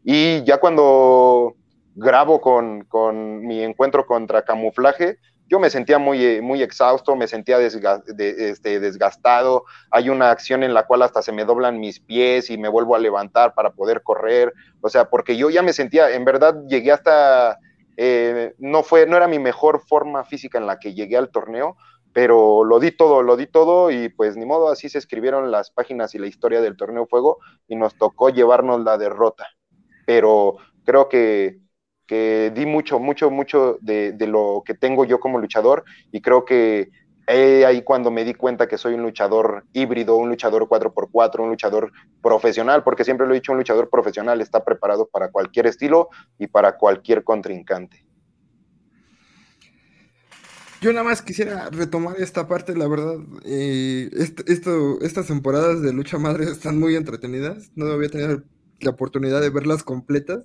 Y 0.05 0.45
ya 0.45 0.59
cuando 0.59 1.57
grabo 1.95 2.41
con, 2.41 2.85
con 2.85 3.47
mi 3.47 3.63
encuentro 3.63 4.07
contra 4.07 4.43
camuflaje, 4.43 5.19
yo 5.53 5.61
me 5.61 5.69
sentía 5.69 5.99
muy, 5.99 6.25
eh, 6.25 6.41
muy 6.41 6.63
exhausto, 6.63 7.15
me 7.15 7.29
sentía 7.29 7.59
este, 7.61 8.81
desgastado. 8.81 9.65
Hay 9.91 10.09
una 10.09 10.31
acción 10.31 10.63
en 10.63 10.73
la 10.73 10.87
cual 10.87 11.03
hasta 11.03 11.21
se 11.21 11.31
me 11.31 11.45
doblan 11.45 11.79
mis 11.79 12.01
pies 12.01 12.49
y 12.49 12.57
me 12.57 12.71
vuelvo 12.71 12.97
a 12.97 12.99
levantar 12.99 13.53
para 13.53 13.73
poder 13.73 14.03
correr. 14.03 14.55
O 14.81 14.89
sea, 14.89 15.11
porque 15.11 15.37
yo 15.37 15.51
ya 15.51 15.61
me 15.61 15.75
sentía, 15.75 16.09
en 16.11 16.25
verdad 16.25 16.57
llegué 16.69 16.91
hasta, 16.91 17.59
eh, 17.99 18.55
no 18.57 18.83
fue, 18.83 19.07
no 19.07 19.15
era 19.15 19.29
mi 19.29 19.39
mejor 19.39 19.83
forma 19.87 20.25
física 20.25 20.57
en 20.57 20.67
la 20.67 20.79
que 20.79 20.95
llegué 20.95 21.19
al 21.19 21.31
torneo, 21.31 21.77
pero 22.15 22.65
lo 22.65 22.81
di 22.81 22.91
todo, 22.91 23.23
lo 23.23 23.37
di 23.37 23.47
todo 23.47 23.91
y 23.91 24.09
pues 24.09 24.39
ni 24.39 24.47
modo, 24.47 24.71
así 24.71 24.89
se 24.89 24.97
escribieron 24.97 25.51
las 25.51 25.71
páginas 25.71 26.15
y 26.15 26.19
la 26.19 26.29
historia 26.29 26.63
del 26.63 26.79
torneo 26.79 27.07
fuego 27.07 27.41
y 27.69 27.77
nos 27.77 27.95
tocó 27.99 28.31
llevarnos 28.31 28.83
la 28.85 28.97
derrota. 28.97 29.49
Pero 30.07 30.57
creo 30.87 31.11
que 31.11 31.62
que 32.13 32.53
di 32.55 32.67
mucho, 32.67 32.99
mucho, 32.99 33.31
mucho 33.31 33.79
de, 33.81 34.15
lo 34.27 34.63
que 34.67 34.75
tengo 34.75 35.07
yo 35.07 35.19
como 35.19 35.39
luchador 35.39 35.83
y 36.11 36.21
creo 36.21 36.45
que 36.45 36.91
ahí 37.27 37.81
cuando 37.81 38.11
me 38.11 38.23
di 38.23 38.35
cuenta 38.35 38.69
que 38.69 38.77
soy 38.77 38.93
un 38.93 39.01
luchador 39.01 39.65
híbrido, 39.73 40.17
un 40.17 40.29
luchador 40.29 40.65
4x4, 40.69 41.41
un 41.41 41.49
luchador 41.49 41.91
profesional, 42.21 42.85
porque 42.85 43.05
siempre 43.05 43.27
lo 43.27 43.33
he 43.33 43.37
dicho, 43.37 43.53
un 43.53 43.57
luchador 43.57 43.89
profesional 43.89 44.43
está 44.43 44.63
preparado 44.63 45.09
para 45.11 45.31
cualquier 45.31 45.69
estilo 45.69 46.11
y 46.39 46.49
para 46.49 46.77
cualquier 46.77 47.25
contrincante. 47.25 48.05
Yo 50.83 50.93
nada 50.93 51.05
más 51.05 51.23
quisiera 51.23 51.71
retomar 51.71 52.17
esta 52.19 52.47
parte, 52.47 52.77
la 52.77 52.89
verdad, 52.89 53.17
eh, 53.47 54.11
esto, 54.49 55.01
estas 55.01 55.29
temporadas 55.29 55.81
de 55.81 55.95
lucha 55.95 56.19
madre 56.19 56.45
están 56.45 56.79
muy 56.79 56.95
entretenidas, 56.95 57.71
no 57.75 57.87
había 57.87 58.11
tenido 58.11 58.43
la 58.81 58.91
oportunidad 58.91 59.41
de 59.41 59.49
verlas 59.49 59.83
completas, 59.83 60.45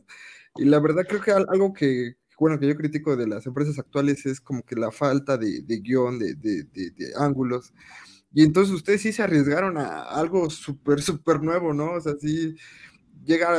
y 0.57 0.65
la 0.65 0.79
verdad 0.79 1.05
creo 1.07 1.21
que 1.21 1.31
algo 1.31 1.73
que, 1.73 2.15
bueno, 2.39 2.59
que 2.59 2.67
yo 2.67 2.75
critico 2.75 3.15
de 3.15 3.27
las 3.27 3.45
empresas 3.45 3.77
actuales 3.79 4.25
es 4.25 4.39
como 4.41 4.63
que 4.63 4.75
la 4.75 4.91
falta 4.91 5.37
de, 5.37 5.63
guion, 5.67 6.19
de, 6.19 6.67
ángulos. 7.17 7.73
Y 8.33 8.43
entonces 8.43 8.73
ustedes 8.73 9.01
sí 9.01 9.11
se 9.11 9.23
arriesgaron 9.23 9.77
a 9.77 10.03
algo 10.03 10.49
súper, 10.49 11.01
súper 11.01 11.41
nuevo, 11.41 11.73
¿no? 11.73 11.93
O 11.93 12.01
sea, 12.01 12.13
sí 12.19 12.55
llega 13.25 13.49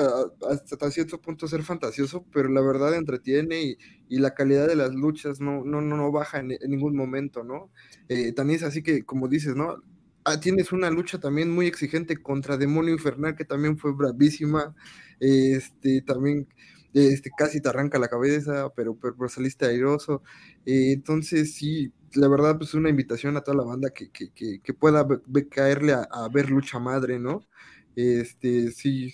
hasta 0.48 0.90
cierto 0.90 1.20
punto 1.20 1.46
a 1.46 1.48
ser 1.48 1.62
fantasioso, 1.62 2.24
pero 2.32 2.48
la 2.48 2.62
verdad 2.62 2.94
entretiene 2.94 3.76
y, 4.08 4.18
la 4.18 4.34
calidad 4.34 4.66
de 4.66 4.76
las 4.76 4.94
luchas 4.94 5.40
no, 5.40 5.64
no, 5.64 5.82
no, 5.82 6.10
baja 6.10 6.40
en, 6.40 6.48
ningún 6.66 6.96
momento, 6.96 7.44
¿no? 7.44 7.70
Eh, 8.08 8.32
también 8.32 8.58
es 8.58 8.62
así 8.64 8.82
que, 8.82 9.04
como 9.04 9.28
dices, 9.28 9.54
¿no? 9.54 9.82
Ah, 10.24 10.40
tienes 10.40 10.72
una 10.72 10.90
lucha 10.90 11.18
también 11.20 11.50
muy 11.50 11.66
exigente 11.66 12.16
contra 12.16 12.56
Demonio 12.56 12.94
Infernal, 12.94 13.36
que 13.36 13.44
también 13.44 13.78
fue 13.78 13.92
bravísima. 13.92 14.74
Este, 15.20 16.02
también 16.02 16.48
este, 16.94 17.30
casi 17.36 17.60
te 17.60 17.68
arranca 17.68 17.98
la 17.98 18.08
cabeza, 18.08 18.70
pero, 18.74 18.96
pero, 18.96 19.28
saliste 19.28 19.66
airoso. 19.66 20.22
Eh, 20.66 20.92
entonces, 20.92 21.54
sí, 21.54 21.92
la 22.14 22.28
verdad, 22.28 22.56
pues 22.58 22.74
una 22.74 22.88
invitación 22.88 23.36
a 23.36 23.42
toda 23.42 23.58
la 23.58 23.64
banda 23.64 23.90
que, 23.90 24.10
que, 24.10 24.30
que, 24.32 24.74
pueda 24.74 25.06
caerle 25.50 25.92
a, 25.92 26.28
ver 26.32 26.50
lucha 26.50 26.78
madre, 26.78 27.18
¿no? 27.18 27.40
Este, 27.96 28.70
sí, 28.70 29.10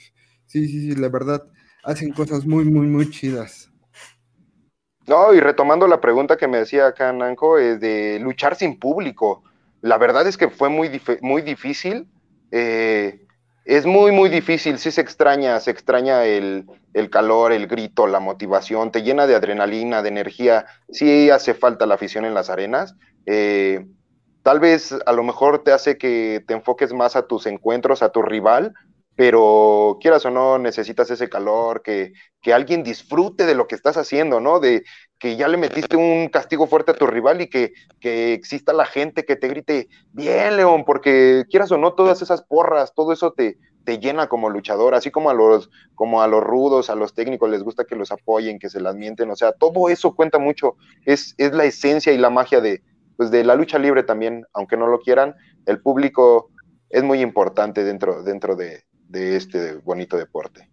sí, 0.47 0.69
sí, 0.69 0.69
sí, 0.69 0.95
la 0.95 1.09
verdad, 1.09 1.47
hacen 1.85 2.13
cosas 2.13 2.47
muy, 2.47 2.65
muy, 2.65 2.87
muy 2.87 3.11
chidas. 3.11 3.71
No, 5.07 5.35
y 5.35 5.41
retomando 5.41 5.87
la 5.87 6.01
pregunta 6.01 6.37
que 6.37 6.49
me 6.49 6.59
decía 6.59 6.87
acá 6.87 7.13
Nanco, 7.13 7.59
es 7.59 7.81
de 7.81 8.19
luchar 8.21 8.57
sin 8.57 8.79
público. 8.79 9.43
La 9.83 9.99
verdad 9.99 10.27
es 10.27 10.39
que 10.39 10.49
fue 10.49 10.71
muy, 10.71 11.01
muy 11.21 11.43
difícil. 11.43 12.09
Eh, 12.51 13.24
es 13.65 13.87
muy, 13.87 14.13
muy 14.13 14.29
difícil, 14.29 14.79
sí 14.79 14.91
se 14.91 15.01
extraña, 15.01 15.59
se 15.61 15.71
extraña 15.71 16.25
el, 16.25 16.67
calor, 17.11 17.53
el 17.53 17.67
grito, 17.67 18.07
la 18.07 18.21
motivación, 18.21 18.93
te 18.93 19.03
llena 19.03 19.27
de 19.27 19.35
adrenalina, 19.35 20.03
de 20.03 20.11
energía, 20.11 20.67
sí 20.91 21.31
hace 21.31 21.55
falta 21.55 21.87
la 21.87 21.95
afición 21.95 22.25
en 22.25 22.35
las 22.35 22.51
arenas. 22.51 22.95
Eh, 23.25 23.87
tal 24.43 24.61
vez 24.61 24.95
a 25.07 25.13
lo 25.13 25.23
mejor 25.23 25.65
te 25.65 25.73
hace 25.73 25.97
que 25.97 26.45
te 26.47 26.55
enfoques 26.55 26.93
más 26.93 27.17
a 27.17 27.27
tus 27.27 27.47
encuentros, 27.47 28.03
a 28.03 28.11
tu 28.11 28.21
rival, 28.21 28.75
pero 29.17 29.99
quieras 30.01 30.27
o 30.27 30.31
no, 30.31 30.59
necesitas 30.59 31.11
ese 31.11 31.31
calor, 31.31 31.83
que, 31.83 32.13
que 32.43 32.53
alguien 32.53 32.83
disfrute 32.83 33.47
de 33.47 33.55
lo 33.55 33.67
que 33.67 33.77
estás 33.77 33.97
haciendo, 33.97 34.41
¿no? 34.41 34.61
De 34.61 34.85
que 35.25 35.37
ya 35.37 35.49
le 35.49 35.57
metiste 35.57 35.97
un 35.97 36.29
castigo 36.29 36.67
fuerte 36.67 36.91
a 36.91 36.95
tu 36.95 37.07
rival 37.07 37.41
y 37.41 37.47
que, 37.47 37.73
que 37.99 38.35
exista 38.35 38.75
la 38.75 38.85
gente 38.85 39.25
que 39.25 39.37
te 39.37 39.49
grite, 39.49 39.89
bien, 40.13 40.59
León, 40.59 40.85
porque 40.85 41.47
quieras 41.49 41.73
o 41.73 41.79
no, 41.79 41.95
todas 41.95 42.21
esas 42.21 42.43
porras, 42.43 42.93
todo 42.93 43.11
eso 43.11 43.33
te, 43.33 43.57
te 43.85 43.99
llena 43.99 44.27
como 44.27 44.51
luchador, 44.51 44.95
así 44.95 45.11
como 45.11 45.31
a 45.31 45.33
los, 45.33 45.71
como 45.95 46.21
a 46.21 46.29
los 46.29 46.45
rudos, 46.45 46.91
a 46.91 46.95
los 46.95 47.15
técnicos 47.15 47.49
les 47.49 47.63
gusta 47.63 47.87
que 47.87 47.97
los 47.97 48.13
apoyen, 48.13 48.59
que 48.59 48.69
se 48.69 48.83
las 48.83 48.97
mienten, 48.97 49.31
o 49.31 49.35
sea, 49.35 49.53
todo 49.53 49.89
eso 49.89 50.15
cuenta 50.15 50.39
mucho, 50.39 50.77
es, 51.07 51.35
es 51.39 51.55
la 51.55 51.65
esencia 51.65 52.13
y 52.13 52.19
la 52.19 52.29
magia 52.29 52.61
de, 52.61 52.83
pues 53.17 53.31
de 53.31 53.45
la 53.45 53.55
lucha 53.55 53.79
libre 53.79 54.03
también, 54.03 54.45
aunque 54.53 54.77
no 54.77 54.89
lo 54.89 55.01
quieran, 55.01 55.37
el 55.65 55.81
público 55.81 56.51
es 56.91 57.03
muy 57.03 57.23
importante 57.23 57.83
dentro, 57.83 58.23
dentro 58.23 58.57
de, 58.57 58.85
este 59.11 59.77
bonito 59.77 60.19
deporte. 60.19 60.69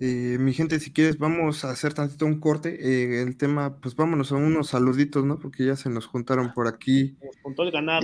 Eh, 0.00 0.38
mi 0.40 0.54
gente, 0.54 0.80
si 0.80 0.92
quieres, 0.92 1.18
vamos 1.18 1.64
a 1.64 1.70
hacer 1.70 1.92
tantito 1.92 2.24
un 2.24 2.40
corte. 2.40 2.78
Eh, 2.80 3.22
el 3.22 3.36
tema, 3.36 3.76
pues 3.80 3.94
vámonos 3.94 4.32
a 4.32 4.36
unos 4.36 4.68
saluditos, 4.68 5.24
¿no? 5.24 5.38
Porque 5.38 5.66
ya 5.66 5.76
se 5.76 5.90
nos 5.90 6.06
juntaron 6.06 6.54
por 6.54 6.66
aquí. 6.66 7.16
Juntó 7.42 7.64
el 7.64 7.70
ganado. 7.70 8.00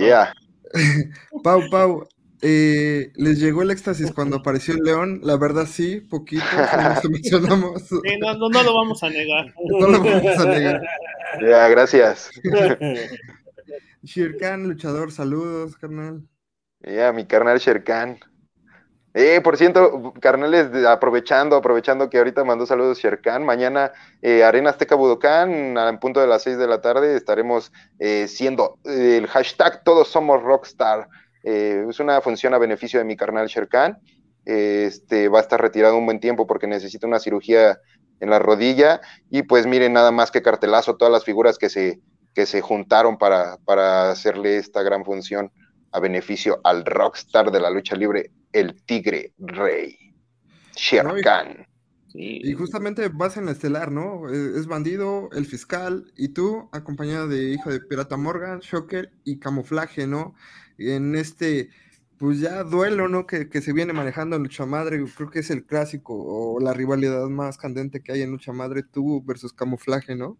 Pau, 1.43 1.61
Pau, 1.71 2.07
eh, 2.43 3.11
¿les 3.15 3.39
llegó 3.39 3.63
el 3.63 3.71
éxtasis 3.71 4.11
cuando 4.11 4.37
apareció 4.37 4.75
el 4.75 4.83
león? 4.83 5.21
La 5.23 5.37
verdad 5.37 5.65
sí, 5.65 6.01
poquito, 6.01 6.43
mencionamos. 7.09 7.91
no, 7.91 8.33
no, 8.35 8.49
no, 8.49 8.63
lo 8.63 8.75
vamos 8.75 9.01
a 9.01 9.09
negar. 9.09 9.53
No 9.79 9.87
lo 9.87 10.03
vamos 10.03 10.37
a 10.37 10.45
negar. 10.45 10.81
Ya, 11.41 11.67
gracias. 11.67 12.31
Shirkan, 14.01 14.63
luchador, 14.63 15.11
saludos, 15.11 15.75
carnal. 15.75 16.23
Ya, 16.79 17.11
mi 17.11 17.25
carnal 17.25 17.59
Sherkan. 17.59 18.17
Eh, 19.13 19.41
por 19.41 19.57
cierto, 19.57 20.13
carnales, 20.19 20.67
aprovechando, 20.85 21.55
aprovechando 21.55 22.09
que 22.09 22.19
ahorita 22.19 22.43
mandó 22.43 22.65
saludos 22.65 22.99
Sherkan, 22.99 23.43
mañana 23.43 23.91
eh, 24.21 24.43
Arena 24.43 24.69
Azteca 24.69 24.95
Budocán, 24.95 25.77
al 25.77 25.97
punto 25.99 26.19
de 26.19 26.27
las 26.27 26.43
6 26.43 26.57
de 26.57 26.67
la 26.67 26.81
tarde, 26.81 27.15
estaremos 27.15 27.71
eh, 27.99 28.27
siendo 28.27 28.77
el 28.85 29.27
hashtag 29.27 29.83
Todos 29.83 30.09
Somos 30.09 30.43
Rockstar. 30.43 31.07
es 31.43 31.99
una 31.99 32.21
función 32.21 32.53
a 32.53 32.57
beneficio 32.57 32.99
de 32.99 33.05
mi 33.05 33.15
carnal 33.15 33.47
Sherkan. 33.47 33.97
este, 34.45 35.29
va 35.29 35.39
a 35.39 35.41
estar 35.41 35.59
retirado 35.61 35.97
un 35.97 36.05
buen 36.05 36.19
tiempo 36.19 36.45
porque 36.45 36.67
necesita 36.67 37.07
una 37.07 37.19
cirugía 37.19 37.79
en 38.19 38.29
la 38.29 38.39
rodilla. 38.39 39.01
Y 39.29 39.43
pues 39.43 39.65
miren, 39.65 39.93
nada 39.93 40.11
más 40.11 40.31
que 40.31 40.41
cartelazo, 40.41 40.95
todas 40.95 41.11
las 41.11 41.23
figuras 41.23 41.57
que 41.57 41.69
se, 41.69 41.99
que 42.35 42.45
se 42.45 42.61
juntaron 42.61 43.17
para, 43.17 43.57
para 43.65 44.11
hacerle 44.11 44.57
esta 44.57 44.83
gran 44.83 45.05
función 45.05 45.51
a 45.91 45.99
beneficio 45.99 46.59
al 46.63 46.85
rockstar 46.85 47.51
de 47.51 47.59
la 47.59 47.69
lucha 47.69 47.95
libre, 47.95 48.31
el 48.51 48.81
Tigre 48.83 49.33
Rey, 49.37 50.13
Sher 50.75 51.05
Khan. 51.23 51.65
Y 52.19 52.53
justamente 52.53 53.09
vas 53.09 53.37
en 53.37 53.47
estelar, 53.47 53.91
¿no? 53.91 54.27
Es 54.29 54.65
bandido, 54.65 55.29
el 55.33 55.45
fiscal, 55.45 56.11
y 56.17 56.29
tú, 56.29 56.67
acompañado 56.71 57.27
de 57.27 57.51
hijo 57.51 57.69
de 57.69 57.79
Pirata 57.79 58.17
Morgan, 58.17 58.59
Shocker 58.59 59.11
y 59.23 59.37
Camuflaje, 59.37 60.07
¿no? 60.07 60.33
En 60.79 61.15
este, 61.15 61.69
pues 62.17 62.39
ya 62.39 62.63
duelo, 62.63 63.07
¿no? 63.07 63.27
Que, 63.27 63.49
que, 63.49 63.61
se 63.61 63.71
viene 63.71 63.93
manejando 63.93 64.35
en 64.35 64.43
Lucha 64.43 64.65
Madre, 64.65 65.03
creo 65.15 65.29
que 65.29 65.39
es 65.39 65.51
el 65.51 65.65
clásico 65.65 66.15
o 66.17 66.59
la 66.59 66.73
rivalidad 66.73 67.27
más 67.27 67.57
candente 67.59 68.01
que 68.01 68.13
hay 68.13 68.23
en 68.23 68.31
Lucha 68.31 68.51
Madre, 68.51 68.81
tú 68.81 69.23
versus 69.23 69.53
Camuflaje, 69.53 70.15
¿no? 70.15 70.39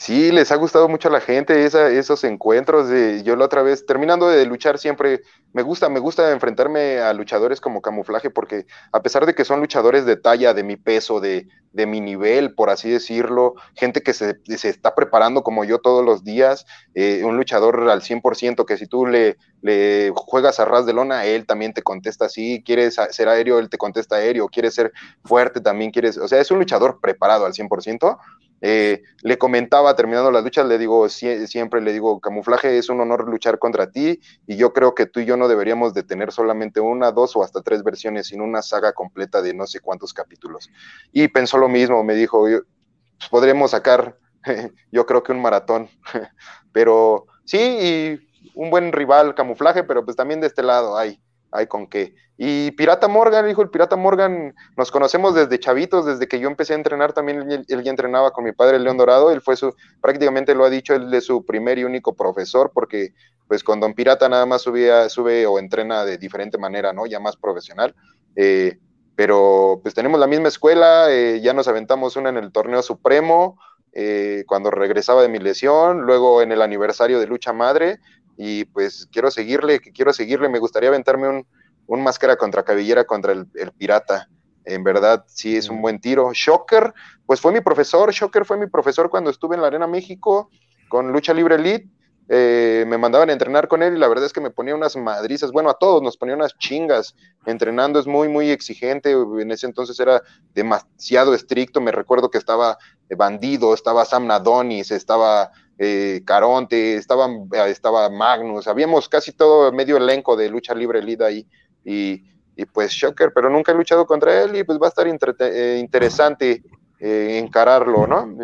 Sí, 0.00 0.32
les 0.32 0.50
ha 0.50 0.56
gustado 0.56 0.88
mucho 0.88 1.08
a 1.08 1.10
la 1.10 1.20
gente 1.20 1.66
esos 1.66 2.24
encuentros. 2.24 2.88
De, 2.88 3.22
yo 3.22 3.36
la 3.36 3.44
otra 3.44 3.60
vez, 3.60 3.84
terminando 3.84 4.28
de 4.28 4.46
luchar, 4.46 4.78
siempre 4.78 5.20
me 5.52 5.60
gusta, 5.60 5.90
me 5.90 6.00
gusta 6.00 6.32
enfrentarme 6.32 7.00
a 7.00 7.12
luchadores 7.12 7.60
como 7.60 7.82
camuflaje, 7.82 8.30
porque 8.30 8.64
a 8.92 9.02
pesar 9.02 9.26
de 9.26 9.34
que 9.34 9.44
son 9.44 9.60
luchadores 9.60 10.06
de 10.06 10.16
talla, 10.16 10.54
de 10.54 10.62
mi 10.64 10.76
peso, 10.76 11.20
de, 11.20 11.48
de 11.72 11.84
mi 11.84 12.00
nivel, 12.00 12.54
por 12.54 12.70
así 12.70 12.88
decirlo, 12.88 13.56
gente 13.74 14.00
que 14.00 14.14
se, 14.14 14.38
se 14.56 14.70
está 14.70 14.94
preparando 14.94 15.42
como 15.42 15.64
yo 15.64 15.80
todos 15.80 16.02
los 16.02 16.24
días, 16.24 16.64
eh, 16.94 17.22
un 17.22 17.36
luchador 17.36 17.90
al 17.90 18.00
100%, 18.00 18.64
que 18.64 18.78
si 18.78 18.86
tú 18.86 19.04
le, 19.04 19.36
le 19.60 20.12
juegas 20.16 20.60
a 20.60 20.64
ras 20.64 20.86
de 20.86 20.94
lona, 20.94 21.26
él 21.26 21.44
también 21.44 21.74
te 21.74 21.82
contesta 21.82 22.24
así, 22.24 22.62
quieres 22.64 22.96
ser 23.10 23.28
aéreo, 23.28 23.58
él 23.58 23.68
te 23.68 23.76
contesta 23.76 24.16
aéreo, 24.16 24.48
quieres 24.48 24.74
ser 24.74 24.92
fuerte, 25.24 25.60
también 25.60 25.90
quieres, 25.90 26.16
o 26.16 26.26
sea, 26.26 26.40
es 26.40 26.50
un 26.50 26.58
luchador 26.58 27.00
preparado 27.02 27.44
al 27.44 27.52
100%. 27.52 28.16
Eh, 28.60 29.02
le 29.22 29.38
comentaba 29.38 29.96
terminando 29.96 30.30
las 30.30 30.44
luchas, 30.44 30.66
le 30.66 30.78
digo, 30.78 31.08
siempre 31.08 31.80
le 31.80 31.92
digo, 31.92 32.20
camuflaje, 32.20 32.76
es 32.76 32.88
un 32.88 33.00
honor 33.00 33.28
luchar 33.28 33.58
contra 33.58 33.90
ti 33.90 34.20
y 34.46 34.56
yo 34.56 34.72
creo 34.72 34.94
que 34.94 35.06
tú 35.06 35.20
y 35.20 35.24
yo 35.24 35.36
no 35.36 35.48
deberíamos 35.48 35.94
de 35.94 36.02
tener 36.02 36.30
solamente 36.30 36.80
una, 36.80 37.10
dos 37.10 37.34
o 37.36 37.42
hasta 37.42 37.62
tres 37.62 37.82
versiones, 37.82 38.26
sino 38.26 38.44
una 38.44 38.62
saga 38.62 38.92
completa 38.92 39.40
de 39.40 39.54
no 39.54 39.66
sé 39.66 39.80
cuántos 39.80 40.12
capítulos. 40.12 40.70
Y 41.12 41.28
pensó 41.28 41.58
lo 41.58 41.68
mismo, 41.68 42.04
me 42.04 42.14
dijo, 42.14 42.40
pues, 42.40 43.28
podríamos 43.30 43.70
sacar, 43.70 44.18
yo 44.92 45.06
creo 45.06 45.22
que 45.22 45.32
un 45.32 45.40
maratón, 45.42 45.88
pero 46.72 47.26
sí, 47.44 47.58
y 47.58 48.30
un 48.54 48.70
buen 48.70 48.92
rival, 48.92 49.34
camuflaje, 49.34 49.84
pero 49.84 50.04
pues 50.04 50.16
también 50.16 50.40
de 50.40 50.46
este 50.46 50.62
lado 50.62 50.96
hay 50.96 51.20
hay 51.52 51.66
con 51.66 51.86
qué. 51.86 52.14
Y 52.36 52.70
Pirata 52.70 53.06
Morgan, 53.06 53.46
dijo 53.46 53.60
el 53.60 53.68
Pirata 53.68 53.96
Morgan, 53.96 54.54
nos 54.76 54.90
conocemos 54.90 55.34
desde 55.34 55.60
chavitos, 55.60 56.06
desde 56.06 56.26
que 56.26 56.40
yo 56.40 56.48
empecé 56.48 56.72
a 56.72 56.76
entrenar, 56.76 57.12
también 57.12 57.50
él, 57.50 57.82
ya 57.82 57.90
entrenaba 57.90 58.30
con 58.30 58.44
mi 58.44 58.52
padre 58.52 58.78
León 58.78 58.96
Dorado, 58.96 59.30
él 59.30 59.42
fue 59.42 59.56
su, 59.56 59.74
prácticamente 60.00 60.54
lo 60.54 60.64
ha 60.64 60.70
dicho, 60.70 60.94
él 60.94 61.12
es 61.12 61.26
su 61.26 61.44
primer 61.44 61.78
y 61.78 61.84
único 61.84 62.14
profesor, 62.14 62.70
porque 62.72 63.12
pues 63.46 63.62
con 63.62 63.80
Don 63.80 63.94
Pirata 63.94 64.28
nada 64.28 64.46
más 64.46 64.62
subía, 64.62 65.08
sube 65.10 65.46
o 65.46 65.58
entrena 65.58 66.04
de 66.04 66.16
diferente 66.16 66.56
manera, 66.56 66.92
¿no? 66.92 67.04
Ya 67.04 67.20
más 67.20 67.36
profesional. 67.36 67.94
Eh, 68.36 68.78
pero 69.16 69.80
pues 69.82 69.94
tenemos 69.94 70.18
la 70.18 70.26
misma 70.26 70.48
escuela, 70.48 71.10
eh, 71.10 71.42
ya 71.42 71.52
nos 71.52 71.68
aventamos 71.68 72.16
una 72.16 72.30
en 72.30 72.38
el 72.38 72.52
torneo 72.52 72.80
supremo, 72.80 73.58
eh, 73.92 74.44
cuando 74.46 74.70
regresaba 74.70 75.20
de 75.20 75.28
mi 75.28 75.38
lesión, 75.38 76.02
luego 76.02 76.42
en 76.42 76.52
el 76.52 76.62
aniversario 76.62 77.18
de 77.18 77.26
Lucha 77.26 77.52
Madre, 77.52 77.98
y 78.42 78.64
pues 78.64 79.06
quiero 79.12 79.30
seguirle, 79.30 79.80
quiero 79.80 80.14
seguirle, 80.14 80.48
me 80.48 80.58
gustaría 80.58 80.88
aventarme 80.88 81.28
un, 81.28 81.46
un 81.86 82.02
máscara 82.02 82.36
contra 82.36 82.62
cabellera 82.62 83.04
contra 83.04 83.32
el, 83.32 83.46
pirata. 83.76 84.30
En 84.64 84.82
verdad, 84.82 85.26
sí 85.28 85.58
es 85.58 85.68
un 85.68 85.82
buen 85.82 86.00
tiro. 86.00 86.30
Shocker, 86.32 86.94
pues 87.26 87.38
fue 87.38 87.52
mi 87.52 87.60
profesor, 87.60 88.10
Shocker 88.10 88.46
fue 88.46 88.56
mi 88.56 88.66
profesor 88.66 89.10
cuando 89.10 89.28
estuve 89.28 89.56
en 89.56 89.60
la 89.60 89.66
Arena 89.66 89.86
México 89.86 90.48
con 90.88 91.12
Lucha 91.12 91.34
Libre 91.34 91.56
Elite. 91.56 91.86
Eh, 92.28 92.84
me 92.86 92.96
mandaban 92.96 93.28
a 93.28 93.32
entrenar 93.32 93.66
con 93.66 93.82
él 93.82 93.96
y 93.96 93.98
la 93.98 94.06
verdad 94.06 94.26
es 94.26 94.32
que 94.32 94.40
me 94.40 94.50
ponía 94.50 94.76
unas 94.76 94.96
madrizas, 94.96 95.50
bueno, 95.50 95.68
a 95.68 95.74
todos 95.74 96.00
nos 96.00 96.16
ponía 96.16 96.36
unas 96.36 96.56
chingas, 96.58 97.16
entrenando 97.44 97.98
es 97.98 98.06
muy, 98.06 98.28
muy 98.28 98.50
exigente, 98.50 99.10
en 99.10 99.50
ese 99.50 99.66
entonces 99.66 99.98
era 99.98 100.22
demasiado 100.54 101.34
estricto, 101.34 101.80
me 101.80 101.90
recuerdo 101.90 102.30
que 102.30 102.38
estaba 102.38 102.78
Bandido, 103.16 103.74
estaba 103.74 104.04
Sam 104.04 104.28
Nadonis, 104.28 104.92
estaba 104.92 105.50
eh, 105.82 106.20
Caronte, 106.24 106.96
estaban, 106.96 107.48
eh, 107.52 107.64
estaba 107.68 108.10
Magnus, 108.10 108.68
habíamos 108.68 109.08
casi 109.08 109.32
todo 109.32 109.72
medio 109.72 109.96
elenco 109.96 110.36
de 110.36 110.50
lucha 110.50 110.74
libre 110.74 111.02
Lida 111.02 111.26
ahí, 111.26 111.46
y, 111.84 112.22
y, 112.54 112.66
pues 112.66 112.92
Shocker, 112.92 113.32
pero 113.34 113.48
nunca 113.48 113.72
he 113.72 113.74
luchado 113.74 114.06
contra 114.06 114.42
él 114.42 114.54
y 114.56 114.62
pues 114.64 114.78
va 114.78 114.86
a 114.86 114.90
estar 114.90 115.06
eh, 115.08 115.78
interesante 115.80 116.62
encararlo, 117.00 118.06
¿no? 118.06 118.36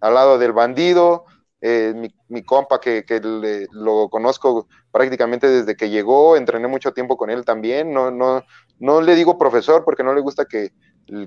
Al 0.00 0.14
lado 0.14 0.38
del 0.38 0.52
bandido, 0.52 1.26
mi, 1.60 2.14
mi, 2.28 2.42
compa 2.42 2.80
que, 2.80 3.04
que 3.04 3.20
lo 3.72 4.08
conozco 4.08 4.68
prácticamente 4.92 5.48
desde 5.48 5.76
que 5.76 5.90
llegó, 5.90 6.36
entrené 6.36 6.68
mucho 6.68 6.92
tiempo 6.92 7.16
con 7.16 7.30
él 7.30 7.44
también, 7.44 7.92
no, 7.92 8.10
no, 8.10 8.44
no 8.78 9.00
le 9.00 9.16
digo 9.16 9.38
profesor 9.38 9.84
porque 9.84 10.04
no 10.04 10.14
le 10.14 10.20
gusta 10.20 10.44
que, 10.44 10.72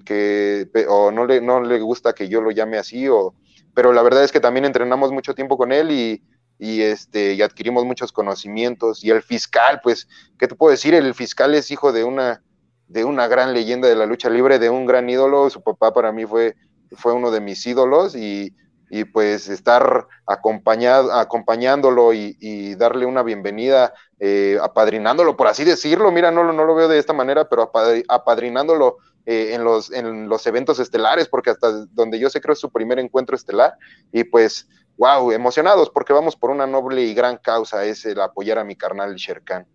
que 0.06 0.68
o 0.88 1.12
no 1.12 1.26
le, 1.26 1.42
no 1.42 1.62
le 1.62 1.80
gusta 1.80 2.14
que 2.14 2.30
yo 2.30 2.42
lo 2.42 2.52
llame 2.52 2.78
así, 2.78 3.08
o 3.10 3.36
pero 3.74 3.94
la 3.94 4.02
verdad 4.02 4.24
es 4.24 4.32
que 4.32 4.40
también 4.40 4.66
entrenamos 4.66 5.12
mucho 5.12 5.34
tiempo 5.34 5.58
con 5.58 5.72
él 5.72 5.92
y, 5.92 6.24
y, 6.60 6.82
este, 6.82 7.34
y 7.34 7.42
adquirimos 7.42 7.86
muchos 7.86 8.12
conocimientos. 8.12 9.04
Y 9.04 9.10
el 9.10 9.22
fiscal, 9.22 9.80
pues, 9.82 10.08
¿qué 10.38 10.48
te 10.48 10.56
puedo 10.56 10.72
decir? 10.72 10.94
El 10.94 11.14
fiscal 11.14 11.56
es 11.56 11.72
hijo 11.72 11.92
de 11.92 12.04
una, 12.04 12.44
de 12.88 13.04
una 13.06 13.28
gran 13.28 13.54
leyenda 13.54 13.88
de 13.88 13.96
la 13.96 14.06
lucha 14.06 14.30
libre, 14.30 14.60
de 14.60 14.70
un 14.70 14.86
gran 14.86 15.10
ídolo. 15.10 15.50
Su 15.50 15.62
papá 15.62 15.94
para 15.94 16.12
mí 16.12 16.26
fue, 16.26 16.56
fue 16.92 17.14
uno 17.14 17.32
de 17.32 17.42
mis 17.42 17.66
ídolos 17.66 18.16
y, 18.16 18.54
y 18.94 19.06
pues 19.06 19.48
estar 19.48 20.06
acompañado, 20.28 21.14
acompañándolo 21.14 22.14
y, 22.14 22.76
darle 22.76 23.06
una 23.06 23.24
bienvenida, 23.24 23.94
eh, 24.20 24.60
apadrinándolo, 24.62 25.38
por 25.38 25.48
así 25.48 25.64
decirlo. 25.64 26.12
Mira, 26.12 26.30
no, 26.30 26.52
no 26.52 26.66
lo 26.66 26.76
veo 26.76 26.90
de 26.90 27.00
esta 27.00 27.14
manera, 27.14 27.48
pero 27.48 27.72
apadrinándolo 28.10 28.98
eh, 29.26 29.52
en, 29.54 29.64
los, 29.64 29.94
en 29.94 30.28
los 30.28 30.46
eventos 30.46 30.78
estelares, 30.80 31.30
porque 31.30 31.52
hasta 31.52 31.86
donde 31.92 32.20
yo 32.20 32.30
sé 32.30 32.42
creo 32.42 32.52
es 32.52 32.60
su 32.60 32.70
primer 32.70 33.00
encuentro 33.00 33.34
estelar, 33.34 33.76
y 34.12 34.26
pues, 34.26 34.68
wow, 34.98 35.32
emocionados 35.32 35.90
porque 35.90 36.12
vamos 36.12 36.36
por 36.36 36.50
una 36.50 36.68
noble 36.68 37.02
y 37.02 37.14
gran 37.14 37.38
causa, 37.38 37.86
es 37.86 38.06
el 38.06 38.20
apoyar 38.20 38.60
a 38.60 38.66
mi 38.66 38.76
carnal 38.76 39.16
Sherkan. 39.16 39.66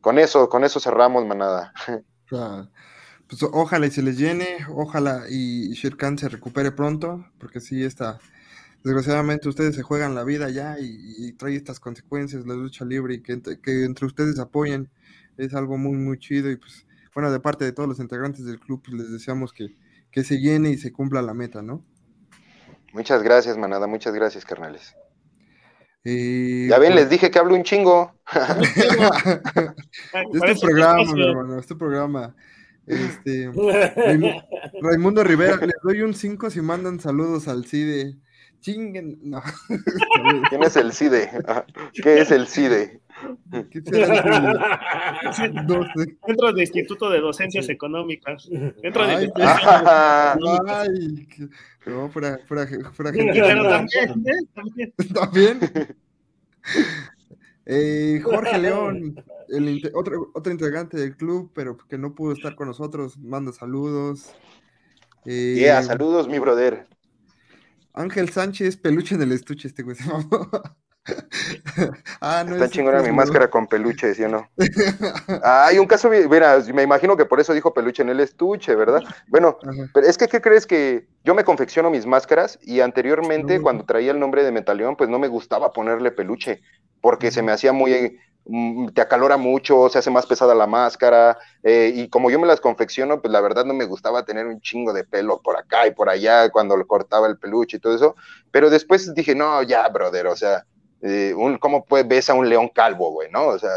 Con 0.00 0.20
eso, 0.20 0.48
con 0.48 0.62
eso 0.62 0.78
cerramos, 0.78 1.26
manada. 1.26 1.72
pues 2.30 3.42
ojalá 3.42 3.86
y 3.86 3.90
se 3.90 4.02
les 4.02 4.16
llene, 4.16 4.58
ojalá 4.72 5.24
y 5.28 5.72
Sherkan 5.72 6.16
se 6.16 6.28
recupere 6.28 6.70
pronto, 6.70 7.26
porque 7.40 7.58
sí 7.58 7.82
está, 7.82 8.20
desgraciadamente 8.84 9.48
ustedes 9.48 9.74
se 9.74 9.82
juegan 9.82 10.14
la 10.14 10.24
vida 10.24 10.48
ya 10.50 10.76
y, 10.78 11.32
trae 11.32 11.56
estas 11.56 11.80
consecuencias, 11.80 12.46
la 12.46 12.54
lucha 12.54 12.84
libre 12.84 13.14
y 13.14 13.22
que, 13.22 13.40
que 13.62 13.84
entre 13.84 14.06
ustedes 14.06 14.38
apoyen 14.38 14.88
es 15.36 15.54
algo 15.54 15.76
muy, 15.76 15.96
muy 15.96 16.18
chido 16.18 16.50
y 16.50 16.56
pues, 16.56 16.86
bueno, 17.14 17.32
de 17.32 17.40
parte 17.40 17.64
de 17.64 17.72
todos 17.72 17.88
los 17.88 17.98
integrantes 17.98 18.44
del 18.44 18.60
club, 18.60 18.82
pues 18.84 18.96
les 18.96 19.10
deseamos 19.10 19.52
que, 19.52 19.76
que 20.10 20.24
se 20.24 20.38
llene 20.38 20.70
y 20.70 20.78
se 20.78 20.92
cumpla 20.92 21.22
la 21.22 21.34
meta, 21.34 21.62
¿no? 21.62 21.84
Muchas 22.92 23.22
gracias, 23.22 23.58
manada, 23.58 23.86
muchas 23.86 24.14
gracias, 24.14 24.44
carnales. 24.44 24.94
Eh, 26.04 26.66
ya 26.70 26.78
ven, 26.78 26.92
pues- 26.92 27.02
les 27.02 27.10
dije 27.10 27.30
que 27.30 27.38
hablo 27.38 27.54
un 27.54 27.64
chingo. 27.64 28.14
este 30.32 30.60
programa, 30.60 31.12
mi 31.12 31.28
hermano, 31.28 31.58
este 31.58 31.74
programa. 31.74 32.34
Este, 32.86 33.50
Raimu- 33.50 34.46
Raimundo 34.80 35.24
Rivera, 35.24 35.56
les 35.66 35.74
doy 35.82 36.02
un 36.02 36.14
5 36.14 36.50
si 36.50 36.60
mandan 36.60 37.00
saludos 37.00 37.48
al 37.48 37.66
CIDE. 37.66 38.16
Chinguen, 38.60 39.18
no. 39.22 39.42
¿Quién 40.50 40.62
es 40.62 40.76
el 40.76 40.92
CIDE? 40.92 41.30
¿Qué 42.02 42.20
es 42.20 42.30
el 42.30 42.46
CIDE? 42.46 43.00
¿Qué 43.70 43.80
será 43.82 44.16
el 44.16 45.34
CIDE? 45.34 45.62
No 45.66 45.82
sé. 45.84 46.16
Dentro 46.26 46.52
del 46.52 46.60
Instituto 46.60 47.10
de 47.10 47.20
Docencias 47.20 47.68
Económicas. 47.68 48.48
Dentro 48.82 49.06
de 49.06 49.14
Ay, 49.14 49.32
que- 51.28 51.48
no, 51.90 52.08
fuera, 52.10 52.38
fuera, 52.46 52.66
fuera 52.92 53.12
gente. 53.12 53.32
Pero 53.40 53.68
también, 53.68 54.24
¿eh? 54.26 54.46
También. 54.54 54.92
¿También? 55.14 55.58
Eh, 57.68 58.20
Jorge 58.22 58.58
León, 58.58 59.16
el 59.48 59.90
otro, 59.92 60.30
otro 60.34 60.52
integrante 60.52 60.96
del 60.96 61.16
club, 61.16 61.50
pero 61.52 61.76
que 61.76 61.98
no 61.98 62.14
pudo 62.14 62.32
estar 62.32 62.54
con 62.54 62.68
nosotros, 62.68 63.18
manda 63.18 63.52
saludos. 63.52 64.30
Eh, 65.24 65.56
Yeah, 65.58 65.82
saludos, 65.82 66.28
mi 66.28 66.38
brother. 66.38 66.86
Ángel 67.96 68.28
Sánchez, 68.28 68.76
peluche 68.76 69.14
en 69.14 69.22
el 69.22 69.32
estuche, 69.32 69.68
este 69.68 69.82
güey 69.82 69.96
se 69.96 70.04
mamó. 70.08 70.48
ah, 72.20 72.44
no 72.46 72.54
Está 72.54 72.64
es 72.66 72.70
chingona 72.72 73.00
mi 73.02 73.12
máscara 73.12 73.48
con 73.48 73.66
peluche, 73.66 74.14
¿sí 74.14 74.24
o 74.24 74.28
no? 74.28 74.50
Ah, 75.42 75.66
hay 75.68 75.78
un 75.78 75.86
caso, 75.86 76.10
mira, 76.10 76.58
me 76.74 76.82
imagino 76.82 77.16
que 77.16 77.24
por 77.24 77.40
eso 77.40 77.54
dijo 77.54 77.72
peluche 77.72 78.02
en 78.02 78.08
el 78.08 78.20
estuche, 78.20 78.74
¿verdad? 78.74 79.02
Bueno, 79.28 79.58
Ajá. 79.62 79.90
pero 79.94 80.06
es 80.06 80.18
que, 80.18 80.28
¿qué 80.28 80.40
crees 80.40 80.66
que 80.66 81.08
yo 81.24 81.34
me 81.34 81.44
confecciono 81.44 81.90
mis 81.90 82.06
máscaras 82.06 82.58
y 82.62 82.80
anteriormente, 82.80 83.56
No. 83.56 83.62
cuando 83.62 83.84
traía 83.84 84.10
el 84.12 84.18
nombre 84.20 84.44
de 84.44 84.52
Metaleón, 84.52 84.96
pues 84.96 85.08
no 85.08 85.18
me 85.18 85.28
gustaba 85.28 85.72
ponerle 85.72 86.10
peluche, 86.10 86.60
porque 87.06 87.30
se 87.30 87.40
me 87.40 87.52
hacía 87.52 87.72
muy, 87.72 88.18
mm, 88.46 88.88
te 88.88 89.00
acalora 89.00 89.36
mucho, 89.36 89.88
se 89.88 89.98
hace 90.00 90.10
más 90.10 90.26
pesada 90.26 90.56
la 90.56 90.66
máscara, 90.66 91.38
eh, 91.62 91.92
y 91.94 92.08
como 92.08 92.32
yo 92.32 92.40
me 92.40 92.48
las 92.48 92.60
confecciono, 92.60 93.22
pues 93.22 93.30
la 93.30 93.40
verdad 93.40 93.64
no 93.64 93.74
me 93.74 93.84
gustaba 93.84 94.24
tener 94.24 94.44
un 94.44 94.60
chingo 94.60 94.92
de 94.92 95.04
pelo 95.04 95.40
por 95.40 95.56
acá 95.56 95.86
y 95.86 95.92
por 95.92 96.08
allá 96.08 96.50
cuando 96.50 96.76
le 96.76 96.84
cortaba 96.84 97.28
el 97.28 97.38
peluche 97.38 97.76
y 97.76 97.80
todo 97.80 97.94
eso, 97.94 98.16
pero 98.50 98.70
después 98.70 99.14
dije, 99.14 99.36
no, 99.36 99.62
ya, 99.62 99.88
brother, 99.88 100.26
o 100.26 100.34
sea, 100.34 100.64
eh, 101.00 101.32
un, 101.36 101.58
¿cómo 101.58 101.84
pues, 101.84 102.08
ves 102.08 102.28
a 102.28 102.34
un 102.34 102.48
león 102.48 102.70
calvo, 102.74 103.12
güey, 103.12 103.30
no? 103.30 103.46
O 103.46 103.58
sea, 103.60 103.70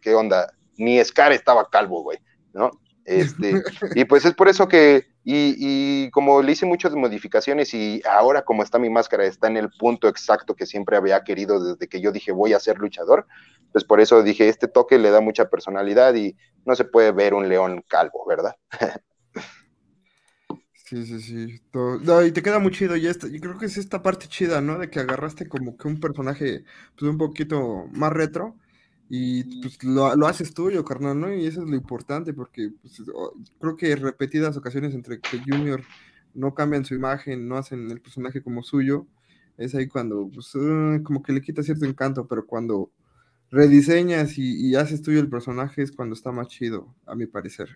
¿qué 0.00 0.14
onda? 0.14 0.52
Ni 0.76 1.04
Scar 1.04 1.32
estaba 1.32 1.68
calvo, 1.68 2.04
güey, 2.04 2.18
¿no? 2.52 2.70
Este, 3.08 3.54
y 3.94 4.04
pues 4.04 4.24
es 4.24 4.34
por 4.34 4.48
eso 4.48 4.68
que, 4.68 5.06
y, 5.24 5.54
y 5.58 6.10
como 6.10 6.42
le 6.42 6.52
hice 6.52 6.66
muchas 6.66 6.92
modificaciones 6.94 7.72
y 7.74 8.02
ahora 8.08 8.42
como 8.42 8.62
está 8.62 8.78
mi 8.78 8.90
máscara, 8.90 9.24
está 9.24 9.46
en 9.48 9.56
el 9.56 9.70
punto 9.70 10.08
exacto 10.08 10.54
que 10.54 10.66
siempre 10.66 10.96
había 10.96 11.24
querido 11.24 11.62
desde 11.62 11.88
que 11.88 12.00
yo 12.00 12.12
dije 12.12 12.32
voy 12.32 12.52
a 12.52 12.60
ser 12.60 12.78
luchador, 12.78 13.26
pues 13.72 13.84
por 13.84 14.00
eso 14.00 14.22
dije, 14.22 14.48
este 14.48 14.68
toque 14.68 14.98
le 14.98 15.10
da 15.10 15.20
mucha 15.20 15.48
personalidad 15.50 16.14
y 16.14 16.36
no 16.66 16.74
se 16.76 16.84
puede 16.84 17.12
ver 17.12 17.34
un 17.34 17.48
león 17.48 17.82
calvo, 17.88 18.24
¿verdad? 18.26 18.56
Sí, 20.72 21.04
sí, 21.04 21.20
sí. 21.20 21.60
todo- 21.70 21.98
No, 22.00 22.24
y 22.24 22.32
te 22.32 22.42
queda 22.42 22.58
muy 22.58 22.72
chido. 22.72 22.96
Y 22.96 23.06
esta, 23.06 23.28
yo 23.28 23.40
creo 23.40 23.58
que 23.58 23.66
es 23.66 23.76
esta 23.76 24.02
parte 24.02 24.26
chida, 24.28 24.60
¿no? 24.62 24.78
De 24.78 24.88
que 24.90 25.00
agarraste 25.00 25.46
como 25.48 25.76
que 25.76 25.86
un 25.88 26.00
personaje, 26.00 26.64
pues 26.96 27.10
un 27.10 27.18
poquito 27.18 27.86
más 27.92 28.12
retro. 28.12 28.56
Y 29.10 29.62
pues 29.62 29.82
lo, 29.84 30.14
lo 30.16 30.26
haces 30.26 30.52
tuyo, 30.52 30.84
carnal, 30.84 31.18
¿no? 31.18 31.32
Y 31.32 31.46
eso 31.46 31.62
es 31.62 31.68
lo 31.68 31.76
importante, 31.76 32.34
porque 32.34 32.70
pues, 32.82 33.02
creo 33.58 33.76
que 33.76 33.96
repetidas 33.96 34.56
ocasiones 34.56 34.94
entre 34.94 35.20
que 35.20 35.38
Junior 35.38 35.82
no 36.34 36.54
cambian 36.54 36.84
su 36.84 36.94
imagen, 36.94 37.48
no 37.48 37.56
hacen 37.56 37.90
el 37.90 38.00
personaje 38.00 38.42
como 38.42 38.62
suyo, 38.62 39.06
es 39.56 39.74
ahí 39.74 39.88
cuando, 39.88 40.30
pues, 40.32 40.54
eh, 40.54 41.00
como 41.02 41.22
que 41.22 41.32
le 41.32 41.40
quita 41.40 41.62
cierto 41.62 41.84
encanto, 41.84 42.26
pero 42.26 42.46
cuando 42.46 42.90
rediseñas 43.50 44.36
y, 44.36 44.74
haces 44.76 45.02
tuyo 45.02 45.20
el 45.20 45.28
personaje 45.28 45.82
es 45.82 45.92
cuando 45.92 46.14
está 46.14 46.32
más 46.32 46.48
chido, 46.48 46.94
a 47.06 47.14
mi 47.14 47.26
parecer. 47.26 47.68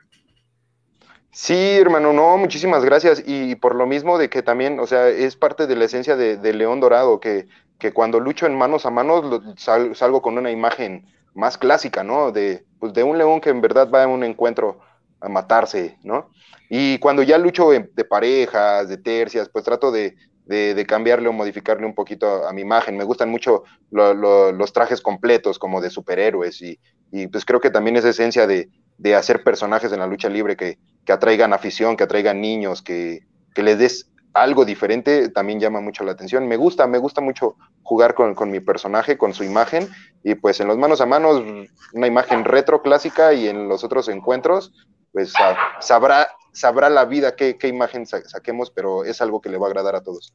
Sí, 1.31 1.55
hermano, 1.55 2.13
no, 2.13 2.37
muchísimas 2.37 2.85
gracias. 2.85 3.23
Y 3.27 3.57
por 3.57 3.75
lo 3.75 3.87
mismo 3.87 4.19
de 4.19 4.29
que 4.29 4.43
también, 4.43 4.79
o 4.79 4.87
sea, 4.87 5.09
es 5.09 5.35
parte 5.35 5.67
de 5.67 5.77
la 5.77 5.87
esencia 5.87 6.15
de, 6.15 6.53
León 6.53 6.81
Dorado, 6.81 7.21
que, 7.21 7.49
que 7.79 7.93
cuando 7.93 8.21
lucho 8.21 8.47
en 8.47 8.57
manos 8.57 8.85
a 8.85 8.91
manos 8.91 9.43
salgo 9.57 10.21
con 10.21 10.37
una 10.37 10.51
imagen 10.51 11.07
más 11.35 11.59
clásica, 11.59 12.03
¿no? 12.03 12.33
De, 12.33 12.67
pues 12.79 12.93
de 12.93 13.03
un 13.05 13.19
león 13.19 13.41
que 13.41 13.51
en 13.51 13.61
verdad 13.61 13.91
va 13.91 14.05
a 14.05 14.09
un 14.09 14.25
encuentro 14.25 14.81
a 15.21 15.29
matarse, 15.29 15.99
¿no? 16.03 16.31
Y 16.69 16.99
cuando 16.99 17.23
ya 17.23 17.39
lucho 17.39 17.71
de 17.71 18.05
parejas, 18.05 18.89
de 18.89 18.97
tercias, 18.99 19.49
pues 19.53 19.65
trato 19.65 19.91
de, 19.93 20.15
de- 20.45 20.75
cambiarle 20.87 21.29
o 21.29 21.33
modificarle 21.33 21.87
un 21.87 21.95
poquito 21.95 22.47
a, 22.47 22.53
mi 22.53 22.63
imagen. 22.63 22.97
Me 22.97 23.05
gustan 23.05 23.31
mucho 23.31 23.63
lo- 23.91 24.15
lo- 24.15 24.53
los 24.53 24.73
trajes 24.73 25.01
completos, 25.01 25.59
como 25.59 25.81
de 25.81 25.91
superhéroes, 25.91 26.61
y, 26.63 26.81
y 27.11 27.27
pues 27.29 27.45
creo 27.45 27.61
que 27.61 27.71
también 27.71 27.97
es 27.97 28.05
esencia 28.05 28.47
de, 28.47 28.71
de 28.97 29.15
hacer 29.15 29.45
personajes 29.45 29.93
en 29.93 30.01
la 30.01 30.07
lucha 30.07 30.29
libre 30.29 30.57
que, 30.57 30.79
que 31.05 31.13
atraigan 31.13 31.53
afición, 31.53 31.97
que 31.97 32.05
atraigan 32.05 32.41
niños, 32.41 32.83
que, 32.83 33.21
que 33.55 33.63
les 33.63 33.79
des 33.79 34.09
algo 34.35 34.65
diferente, 34.65 35.29
también 35.29 35.61
llama 35.61 35.81
mucho 35.81 36.05
la 36.05 36.13
atención. 36.13 36.49
Me 36.49 36.57
gusta, 36.57 36.87
me 36.87 36.99
gusta 36.99 37.21
mucho 37.21 37.57
jugar 37.83 38.15
con, 38.15 38.35
con 38.35 38.51
mi 38.51 38.61
personaje, 38.61 39.19
con 39.19 39.35
su 39.35 39.45
imagen, 39.45 39.89
y 40.25 40.35
pues 40.35 40.61
en 40.61 40.69
los 40.69 40.79
manos 40.79 41.01
a 41.01 41.07
manos, 41.07 41.43
una 41.93 42.07
imagen 42.07 42.45
retro 42.45 42.83
clásica, 42.83 43.33
y 43.35 43.49
en 43.49 43.69
los 43.69 43.85
otros 43.85 44.09
encuentros, 44.09 44.73
pues 45.13 45.33
sa- 45.33 45.57
sabrá, 45.81 46.29
sabrá 46.53 46.89
la 46.91 47.05
vida 47.05 47.37
qué, 47.37 47.57
qué 47.59 47.69
imagen 47.69 48.07
sa- 48.07 48.23
saquemos, 48.29 48.71
pero 48.71 49.05
es 49.05 49.21
algo 49.21 49.41
que 49.41 49.51
le 49.51 49.59
va 49.59 49.67
a 49.67 49.71
agradar 49.71 49.97
a 49.97 50.03
todos. 50.03 50.35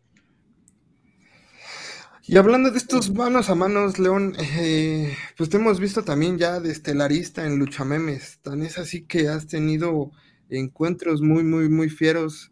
Y 2.29 2.35
hablando 2.35 2.71
de 2.71 2.77
estos 2.77 3.09
manos 3.13 3.49
a 3.49 3.55
manos, 3.55 3.99
León, 3.99 4.35
eh, 4.37 5.15
pues 5.37 5.49
te 5.49 5.55
hemos 5.55 5.79
visto 5.79 6.03
también 6.03 6.37
ya 6.37 6.59
de 6.59 6.71
estelarista 6.73 7.45
en 7.45 7.57
Luchamemes. 7.57 8.39
Tan 8.41 8.63
es 8.63 8.77
así 8.77 9.05
que 9.05 9.29
has 9.29 9.47
tenido 9.47 10.11
encuentros 10.49 11.21
muy, 11.21 11.45
muy, 11.45 11.69
muy 11.69 11.89
fieros. 11.89 12.51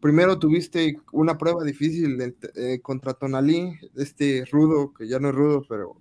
Primero 0.00 0.38
tuviste 0.38 0.94
una 1.10 1.36
prueba 1.36 1.64
difícil 1.64 2.36
eh, 2.54 2.78
contra 2.80 3.14
Tonalí, 3.14 3.76
este 3.96 4.44
rudo, 4.52 4.92
que 4.94 5.08
ya 5.08 5.18
no 5.18 5.30
es 5.30 5.34
rudo, 5.34 5.62
pero, 5.68 5.96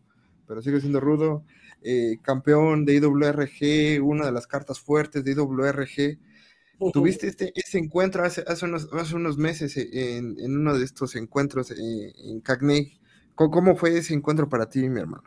pero 0.47 0.61
sigue 0.61 0.79
siendo 0.81 0.99
rudo. 0.99 1.45
eh, 1.83 2.19
campeón 2.23 2.85
de 2.85 2.95
IWRG, 2.95 4.01
una 4.03 4.25
de 4.25 4.31
las 4.31 4.47
cartas 4.47 4.79
fuertes 4.79 5.23
de 5.23 5.31
IWRG. 5.33 6.19
Tuviste 6.91 7.27
este, 7.27 7.51
este 7.55 7.77
encuentro 7.79 8.23
hace, 8.25 8.43
hace, 8.47 8.65
unos, 8.65 8.89
hace 8.93 9.15
unos 9.15 9.37
meses 9.37 9.77
eh, 9.77 10.17
en, 10.17 10.37
en 10.39 10.57
uno 10.57 10.77
de 10.77 10.85
estos 10.85 11.15
encuentros 11.15 11.71
eh, 11.71 11.75
en 11.77 12.41
Cagney. 12.41 12.99
¿Cómo, 13.35 13.51
¿Cómo 13.51 13.75
fue 13.75 13.97
ese 13.97 14.13
encuentro 14.13 14.49
para 14.49 14.69
ti, 14.69 14.87
mi 14.89 14.99
hermano? 15.01 15.23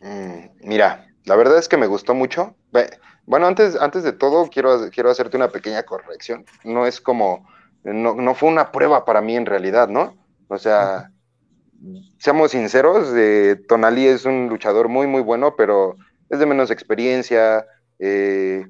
Mm, 0.00 0.68
mira, 0.68 1.06
la 1.24 1.36
verdad 1.36 1.58
es 1.58 1.68
que 1.68 1.76
me 1.76 1.86
gustó 1.86 2.14
mucho. 2.14 2.56
Bueno, 3.26 3.46
antes, 3.46 3.76
antes 3.76 4.02
de 4.04 4.12
todo, 4.12 4.48
quiero, 4.50 4.90
quiero 4.90 5.10
hacerte 5.10 5.36
una 5.36 5.52
pequeña 5.52 5.84
corrección. 5.84 6.46
No 6.64 6.86
es 6.86 7.00
como, 7.00 7.46
no, 7.84 8.14
no 8.14 8.34
fue 8.34 8.48
una 8.48 8.72
prueba 8.72 9.04
para 9.04 9.20
mí 9.20 9.36
en 9.36 9.46
realidad, 9.46 9.88
¿no? 9.88 10.16
O 10.48 10.58
sea, 10.58 11.12
seamos 12.18 12.50
sinceros, 12.52 13.12
eh, 13.16 13.56
Tonali 13.68 14.06
es 14.06 14.24
un 14.24 14.48
luchador 14.48 14.88
muy, 14.88 15.06
muy 15.06 15.22
bueno, 15.22 15.54
pero 15.56 15.96
es 16.28 16.38
de 16.38 16.46
menos 16.46 16.70
experiencia, 16.70 17.64
eh, 17.98 18.66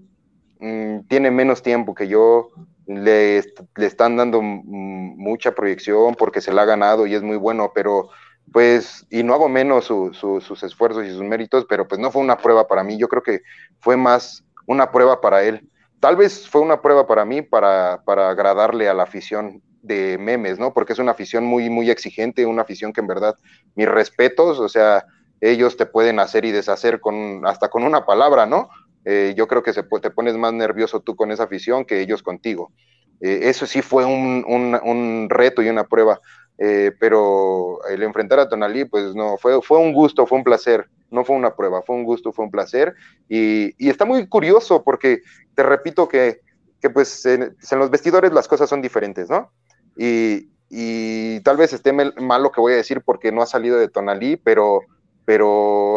mm, 0.61 1.01
tiene 1.09 1.31
menos 1.31 1.63
tiempo 1.63 1.95
que 1.95 2.09
yo, 2.09 2.51
le, 2.87 3.43
le 3.77 3.87
están 3.87 4.17
dando 4.17 4.41
mucha 4.43 5.53
proyección 5.55 6.15
porque 6.15 6.41
se 6.41 6.53
la 6.53 6.63
ha 6.63 6.65
ganado 6.67 7.07
y 7.07 7.15
es 7.15 7.23
muy 7.23 7.37
bueno, 7.37 7.73
pero 7.75 8.09
pues, 8.53 9.07
y 9.11 9.23
no 9.23 9.35
hago 9.35 9.49
menos 9.49 9.85
su- 9.85 10.13
su- 10.15 10.41
sus 10.41 10.63
esfuerzos 10.63 11.05
y 11.07 11.11
sus 11.11 11.23
méritos, 11.23 11.67
pero 11.69 11.87
pues 11.87 12.01
no 12.01 12.11
fue 12.11 12.23
una 12.23 12.39
prueba 12.39 12.67
para 12.67 12.83
mí, 12.83 12.97
yo 12.99 13.09
creo 13.09 13.23
que 13.23 13.41
fue 13.81 13.97
más 13.97 14.43
una 14.67 14.91
prueba 14.91 15.21
para 15.21 15.43
él. 15.45 15.69
Tal 16.01 16.17
vez 16.17 16.49
fue 16.49 16.61
una 16.63 16.81
prueba 16.81 17.07
para 17.07 17.25
mí 17.25 17.43
para, 17.43 18.03
para 18.05 18.31
agradarle 18.31 18.89
a 18.89 18.95
la 18.95 19.03
afición 19.03 19.63
de 19.83 20.19
memes, 20.19 20.59
¿no? 20.59 20.73
Porque 20.73 20.93
es 20.93 20.99
una 20.99 21.13
afición 21.13 21.45
muy, 21.45 21.71
muy 21.71 21.91
exigente, 21.91 22.47
una 22.47 22.63
afición 22.63 22.93
que 22.93 23.01
en 23.01 23.07
verdad, 23.07 23.37
mis 23.75 23.89
respetos, 23.89 24.59
o 24.59 24.69
sea, 24.69 25.05
ellos 25.41 25.77
te 25.77 25.87
pueden 25.87 26.19
hacer 26.19 26.45
y 26.45 26.53
deshacer 26.53 27.01
con, 27.01 27.47
hasta 27.47 27.69
con 27.69 27.85
una 27.85 28.05
palabra, 28.05 28.47
¿no? 28.47 28.71
Eh, 29.05 29.35
yo 29.37 29.47
creo 29.47 29.63
que 29.63 29.73
se, 29.73 29.83
te 29.83 30.11
pones 30.11 30.37
más 30.37 30.53
nervioso 30.53 31.01
tú 31.01 31.17
con 31.17 31.31
esa 31.31 31.45
afición 31.45 31.85
que 31.85 32.01
ellos 32.01 32.23
contigo. 32.23 32.73
Eh, 33.21 33.41
eso 33.45 33.67
sí 33.67 33.83
fue 33.83 34.05
un, 34.05 34.45
un, 34.47 35.29
reto 35.31 35.63
y 35.63 35.69
una 35.69 35.85
prueba, 35.85 36.21
eh, 36.59 36.93
pero 37.01 37.79
el 37.89 38.03
enfrentar 38.03 38.41
a 38.41 38.49
Tonalí, 38.49 38.85
pues 38.85 39.15
no, 39.15 39.37
fue, 39.39 39.61
fue 39.63 39.79
un 39.79 39.93
gusto, 39.93 40.27
fue 40.27 40.39
un 40.39 40.45
placer, 40.45 40.89
no 41.11 41.25
fue 41.25 41.37
una 41.37 41.55
prueba, 41.55 41.83
fue 41.83 41.97
un 41.97 42.05
gusto, 42.05 42.33
fue 42.33 42.45
un 42.45 42.51
placer, 42.51 42.95
y, 43.29 43.75
y 43.85 43.91
está 43.91 44.05
muy 44.05 44.29
curioso 44.29 44.83
porque 44.85 45.23
te 45.55 45.63
repito 45.63 46.09
que, 46.09 46.41
que 46.81 46.91
pues 46.91 47.25
en, 47.27 47.57
los 47.73 47.91
vestidores 47.91 48.33
las 48.33 48.49
cosas 48.49 48.69
son 48.69 48.83
diferentes, 48.83 49.29
¿no? 49.29 49.51
Y, 49.99 51.41
tal 51.41 51.57
vez 51.57 51.73
esté 51.73 51.93
mal 51.93 52.43
lo 52.43 52.53
que 52.53 52.61
voy 52.61 52.75
a 52.75 52.77
decir 52.77 53.03
porque 53.03 53.33
no 53.33 53.43
ha 53.43 53.47
salido 53.47 53.79
de 53.79 53.89
Tonalí, 53.89 54.37
pero 54.37 54.83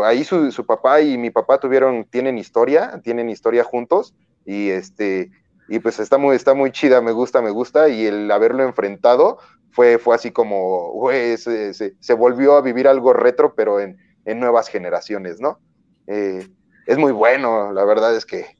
ahí 0.04 0.24
su, 0.24 0.66
papá 0.66 1.02
y 1.02 1.18
mi 1.18 1.30
papá 1.30 1.60
tuvieron, 1.60 2.06
tienen 2.06 2.38
historia, 2.38 2.99
tienen 3.04 3.30
historia 3.30 3.64
juntos 3.64 4.14
y 4.45 4.70
este, 4.70 5.32
y 5.70 5.80
pues 5.80 5.99
está 5.99 6.18
muy, 6.18 6.36
está 6.36 6.54
muy 6.54 6.72
chida, 6.72 6.99
me 7.02 7.12
gusta, 7.12 7.41
me 7.41 7.52
gusta, 7.52 7.88
y 7.88 8.06
el 8.06 8.30
haberlo 8.30 8.64
enfrentado 8.64 9.38
fue, 9.72 9.97
así 10.14 10.32
como, 10.32 10.91
güey, 10.91 11.38
se, 11.38 12.14
volvió 12.18 12.58
a 12.58 12.62
vivir 12.62 12.88
algo 12.88 13.14
retro, 13.14 13.56
pero 13.56 13.80
en, 13.80 13.97
en 14.26 14.39
nuevas 14.39 14.68
generaciones, 14.68 15.39
¿no? 15.39 15.60
Eh, 16.08 16.45
es 16.88 16.97
muy 16.97 17.14
bueno, 17.14 17.72
la 17.72 17.86
verdad 17.86 18.16
es 18.16 18.26
que 18.26 18.58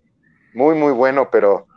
muy, 0.54 0.76
muy 0.76 0.94
bueno, 0.94 1.30
pero 1.32 1.68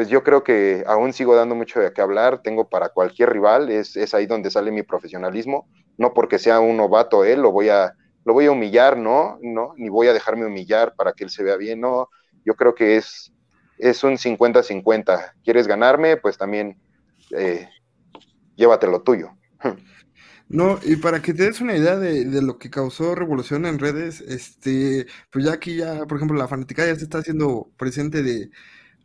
pues 0.00 0.08
yo 0.08 0.24
creo 0.24 0.42
que 0.42 0.82
aún 0.86 1.12
sigo 1.12 1.36
dando 1.36 1.54
mucho 1.54 1.78
de 1.78 1.92
qué 1.92 2.00
hablar, 2.00 2.40
tengo 2.40 2.70
para 2.70 2.88
cualquier 2.88 3.28
rival, 3.28 3.68
es, 3.68 3.98
es 3.98 4.14
ahí 4.14 4.24
donde 4.24 4.50
sale 4.50 4.70
mi 4.70 4.82
profesionalismo, 4.82 5.68
no 5.98 6.14
porque 6.14 6.38
sea 6.38 6.58
un 6.58 6.78
novato 6.78 7.22
él, 7.22 7.42
lo 7.42 7.52
voy 7.52 7.68
a, 7.68 7.92
lo 8.24 8.32
voy 8.32 8.46
a 8.46 8.50
humillar, 8.50 8.96
¿no? 8.96 9.38
¿no? 9.42 9.74
Ni 9.76 9.90
voy 9.90 10.08
a 10.08 10.14
dejarme 10.14 10.46
humillar 10.46 10.94
para 10.96 11.12
que 11.12 11.24
él 11.24 11.28
se 11.28 11.42
vea 11.42 11.56
bien, 11.56 11.82
no. 11.82 12.08
Yo 12.46 12.54
creo 12.54 12.74
que 12.74 12.96
es, 12.96 13.30
es 13.76 14.02
un 14.02 14.16
50-50. 14.16 15.34
¿Quieres 15.44 15.66
ganarme? 15.66 16.16
Pues 16.16 16.38
también 16.38 16.80
eh, 17.36 17.68
llévatelo 18.56 19.02
tuyo. 19.02 19.32
No, 20.52 20.80
y 20.82 20.96
para 20.96 21.22
que 21.22 21.32
te 21.32 21.44
des 21.44 21.60
una 21.60 21.76
idea 21.76 21.96
de, 21.96 22.42
lo 22.42 22.58
que 22.58 22.70
causó 22.70 23.14
revolución 23.14 23.66
en 23.66 23.78
redes, 23.78 24.20
este, 24.20 25.06
pues 25.30 25.44
ya 25.44 25.52
aquí 25.52 25.76
ya, 25.76 26.06
por 26.06 26.16
ejemplo, 26.16 26.36
la 26.36 26.48
fanática 26.48 26.84
ya 26.84 26.96
se 26.96 27.04
está 27.04 27.18
haciendo 27.18 27.70
presente 27.76 28.24
de 28.24 28.50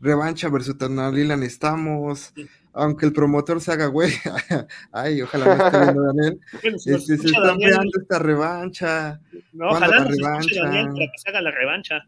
revancha 0.05 0.49
versus 0.49 0.77
Ternalilan 0.77 1.43
estamos, 1.43 2.33
aunque 2.73 3.05
el 3.05 3.13
promotor 3.13 3.59
se 3.59 3.71
haga 3.71 3.87
güey, 3.87 4.11
ay, 4.91 5.21
ojalá 5.21 5.45
me 5.45 5.63
esté 5.63 5.79
viendo 5.79 6.01
Daniel, 6.03 6.39
este, 6.63 6.99
se 6.99 7.13
está 7.15 7.55
creando 7.55 7.99
esta 7.99 8.19
revancha. 8.19 9.19
No, 9.51 9.69
ojalá 9.69 9.99
la 9.99 10.05
revancha? 10.05 10.63
Daniel 10.63 10.87
para 10.93 11.05
que 11.05 11.17
se 11.17 11.29
haga 11.29 11.41
la 11.41 11.51
revancha. 11.51 12.01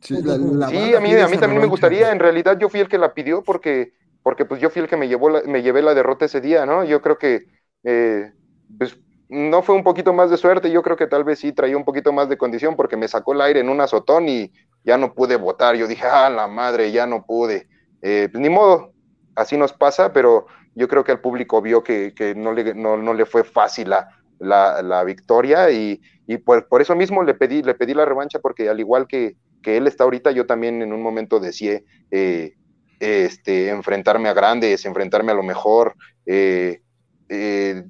Sí, 0.00 0.14
a 0.16 1.00
mí, 1.00 1.14
a 1.14 1.28
mí 1.28 1.36
también 1.36 1.60
me 1.60 1.66
gustaría, 1.66 2.10
en 2.10 2.18
realidad 2.18 2.58
yo 2.58 2.68
fui 2.68 2.80
el 2.80 2.88
que 2.88 2.98
la 2.98 3.12
pidió 3.12 3.44
porque, 3.44 3.92
porque 4.22 4.46
pues 4.46 4.60
yo 4.60 4.70
fui 4.70 4.82
el 4.82 4.88
que 4.88 4.96
me, 4.96 5.08
llevó 5.08 5.30
me 5.46 5.62
llevé 5.62 5.82
la 5.82 5.94
derrota 5.94 6.24
ese 6.24 6.40
día, 6.40 6.64
¿no? 6.64 6.84
Yo 6.84 7.02
creo 7.02 7.18
que 7.18 7.46
eh, 7.84 8.32
pues, 8.78 8.98
no 9.28 9.62
fue 9.62 9.76
un 9.76 9.84
poquito 9.84 10.12
más 10.12 10.30
de 10.30 10.38
suerte, 10.38 10.72
yo 10.72 10.82
creo 10.82 10.96
que 10.96 11.06
tal 11.06 11.22
vez 11.22 11.38
sí 11.38 11.52
traía 11.52 11.76
un 11.76 11.84
poquito 11.84 12.12
más 12.12 12.28
de 12.28 12.38
condición 12.38 12.76
porque 12.76 12.96
me 12.96 13.08
sacó 13.08 13.34
el 13.34 13.42
aire 13.42 13.60
en 13.60 13.68
un 13.68 13.80
azotón 13.80 14.28
y 14.28 14.50
ya 14.84 14.96
no 14.96 15.14
pude 15.14 15.36
votar. 15.36 15.76
Yo 15.76 15.86
dije, 15.86 16.06
ah, 16.06 16.30
la 16.30 16.46
madre, 16.46 16.92
ya 16.92 17.06
no 17.06 17.24
pude. 17.24 17.68
Eh, 18.02 18.28
pues, 18.30 18.40
ni 18.40 18.48
modo, 18.48 18.92
así 19.34 19.56
nos 19.56 19.72
pasa, 19.72 20.12
pero 20.12 20.46
yo 20.74 20.88
creo 20.88 21.04
que 21.04 21.12
el 21.12 21.20
público 21.20 21.60
vio 21.60 21.82
que, 21.82 22.12
no, 22.36 22.52
le, 22.52 22.74
no, 22.74 23.14
le 23.14 23.26
fue 23.26 23.44
fácil 23.44 23.90
la, 23.90 24.08
la, 24.38 25.04
victoria 25.04 25.70
y, 25.70 26.00
y 26.26 26.38
por, 26.38 26.66
por, 26.68 26.80
eso 26.80 26.94
mismo 26.94 27.22
le 27.22 27.34
pedí, 27.34 27.62
le 27.62 27.74
pedí 27.74 27.92
la 27.92 28.04
revancha 28.04 28.38
porque 28.38 28.68
al 28.68 28.80
igual 28.80 29.06
que, 29.06 29.36
que 29.62 29.76
él 29.76 29.86
está 29.86 30.04
ahorita, 30.04 30.30
yo 30.30 30.46
también 30.46 30.82
en 30.82 30.92
un 30.92 31.02
momento 31.02 31.40
deseé 31.40 31.84
eh, 32.10 32.54
este, 32.98 33.70
enfrentarme 33.70 34.28
a 34.28 34.34
grandes, 34.34 34.84
enfrentarme 34.84 35.32
a 35.32 35.34
lo 35.34 35.42
mejor. 35.42 35.94
Eh, 36.26 36.80
eh, 37.28 37.84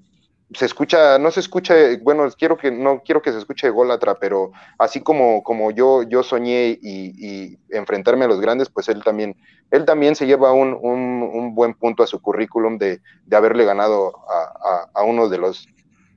se 0.53 0.67
escucha, 0.67 1.19
no 1.19 1.31
se 1.31 1.41
escucha, 1.41 1.75
bueno, 2.03 2.29
quiero 2.37 2.57
que, 2.57 2.71
no 2.71 3.03
quiero 3.05 3.23
que 3.23 3.31
se 3.31 3.39
escuche 3.39 3.69
ególatra, 3.69 4.17
pero 4.17 4.51
así 4.79 5.01
como, 5.01 5.43
como 5.45 5.71
yo, 5.71 6.03
yo 6.03 6.23
soñé 6.23 6.79
y, 6.83 7.59
enfrentarme 7.71 8.25
a 8.25 8.29
los 8.29 8.41
grandes, 8.41 8.69
pues 8.69 8.89
él 8.89 9.05
también, 9.05 9.37
él 9.71 9.85
también 9.85 10.17
se 10.17 10.27
lleva 10.27 10.53
un, 10.53 10.75
un, 10.75 11.55
buen 11.55 11.75
punto 11.75 12.03
a 12.03 12.07
su 12.07 12.21
currículum 12.21 12.79
de, 12.79 13.01
de 13.27 13.37
haberle 13.37 13.65
ganado 13.65 14.13
a, 14.29 14.89
a, 14.95 15.03
uno 15.05 15.29
de 15.29 15.39
los, 15.39 15.69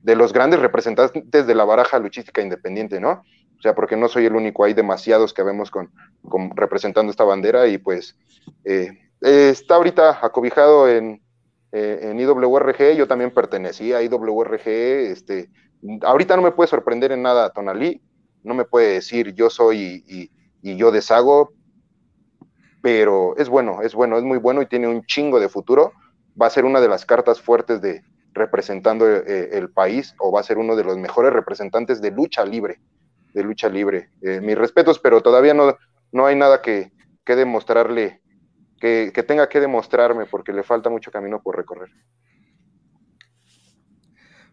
de 0.02 0.16
los 0.16 0.32
grandes 0.32 0.60
representantes 0.60 1.46
de 1.46 1.54
la 1.54 1.64
baraja 1.64 1.98
luchística 1.98 2.42
independiente, 2.42 3.00
¿no? 3.00 3.22
O 3.58 3.62
sea, 3.62 3.74
porque 3.74 3.96
no 3.96 4.08
soy 4.08 4.26
el 4.26 4.34
único, 4.34 4.64
hay 4.64 4.74
demasiados 4.74 5.32
que 5.32 5.42
vemos 5.42 5.70
con, 5.70 5.90
con 6.28 6.54
representando 6.56 7.10
esta 7.10 7.24
bandera 7.24 7.66
y 7.68 7.78
pues 7.78 8.16
eh, 8.64 8.98
está 9.20 9.76
ahorita 9.76 10.18
acobijado 10.22 10.88
en, 10.88 11.23
eh, 11.76 12.10
en 12.10 12.20
IWRG, 12.20 12.94
yo 12.96 13.08
también 13.08 13.32
pertenecía 13.32 13.96
a 13.96 14.02
IWRG, 14.02 14.68
este, 14.68 15.50
ahorita 16.02 16.36
no 16.36 16.42
me 16.42 16.52
puede 16.52 16.68
sorprender 16.68 17.10
en 17.10 17.22
nada 17.22 17.50
Tonalí, 17.50 18.00
no 18.44 18.54
me 18.54 18.64
puede 18.64 18.92
decir 18.92 19.34
yo 19.34 19.50
soy 19.50 20.04
y, 20.06 20.30
yo 20.76 20.92
deshago, 20.92 21.52
pero 22.80 23.36
es 23.38 23.48
bueno, 23.48 23.82
es 23.82 23.92
bueno, 23.92 24.16
es 24.18 24.22
muy 24.22 24.38
bueno 24.38 24.62
y 24.62 24.66
tiene 24.66 24.86
un 24.86 25.04
chingo 25.04 25.40
de 25.40 25.48
futuro, 25.48 25.92
va 26.40 26.46
a 26.46 26.50
ser 26.50 26.64
una 26.64 26.80
de 26.80 26.88
las 26.88 27.04
cartas 27.04 27.40
fuertes 27.40 27.82
de 27.82 28.04
representando 28.34 29.08
eh, 29.08 29.50
el 29.52 29.68
país 29.68 30.14
o 30.20 30.30
va 30.30 30.40
a 30.40 30.44
ser 30.44 30.58
uno 30.58 30.76
de 30.76 30.84
los 30.84 30.96
mejores 30.96 31.32
representantes 31.32 32.00
de 32.00 32.12
lucha 32.12 32.44
libre, 32.44 32.78
de 33.32 33.42
lucha 33.42 33.68
libre. 33.68 34.10
Eh, 34.22 34.40
mis 34.40 34.56
respetos, 34.56 35.00
pero 35.00 35.22
todavía 35.22 35.54
no, 35.54 35.76
no 36.12 36.26
hay 36.26 36.36
nada 36.36 36.62
que, 36.62 36.92
que 37.24 37.34
demostrarle 37.34 38.20
que, 38.84 39.22
tenga 39.22 39.48
que 39.48 39.60
demostrarme 39.60 40.26
porque 40.26 40.52
le 40.52 40.62
falta 40.62 40.90
mucho 40.90 41.10
camino 41.10 41.40
por 41.40 41.56
recorrer. 41.56 41.90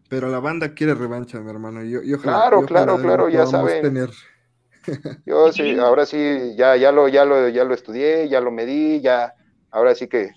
Pero 0.10 0.30
la 0.30 0.40
banda 0.40 0.74
quiere 0.74 0.94
revancha, 0.94 1.40
mi 1.42 1.50
hermano. 1.50 1.84
Yo, 1.84 2.02
claro, 2.22 2.66
claro, 2.66 2.98
claro, 2.98 3.28
ya 3.28 3.46
saben. 3.46 4.10
Yo 5.26 5.52
sí, 5.52 5.78
ahora 5.78 6.06
sí, 6.06 6.56
ya, 6.56 6.76
ya 6.76 6.92
lo, 6.92 7.08
ya 7.08 7.26
lo, 7.26 7.50
ya 7.50 7.64
lo 7.66 7.74
estudié, 7.74 8.30
ya 8.30 8.42
lo 8.42 8.52
medí, 8.52 9.00
ya, 9.02 9.36
ahora 9.70 9.94
sí 9.94 10.08
que 10.08 10.32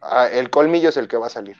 ah, 0.00 0.28
el 0.32 0.48
colmillo 0.48 0.88
es 0.88 0.96
el 0.96 1.08
que 1.08 1.18
va 1.18 1.26
a 1.26 1.30
salir. 1.30 1.56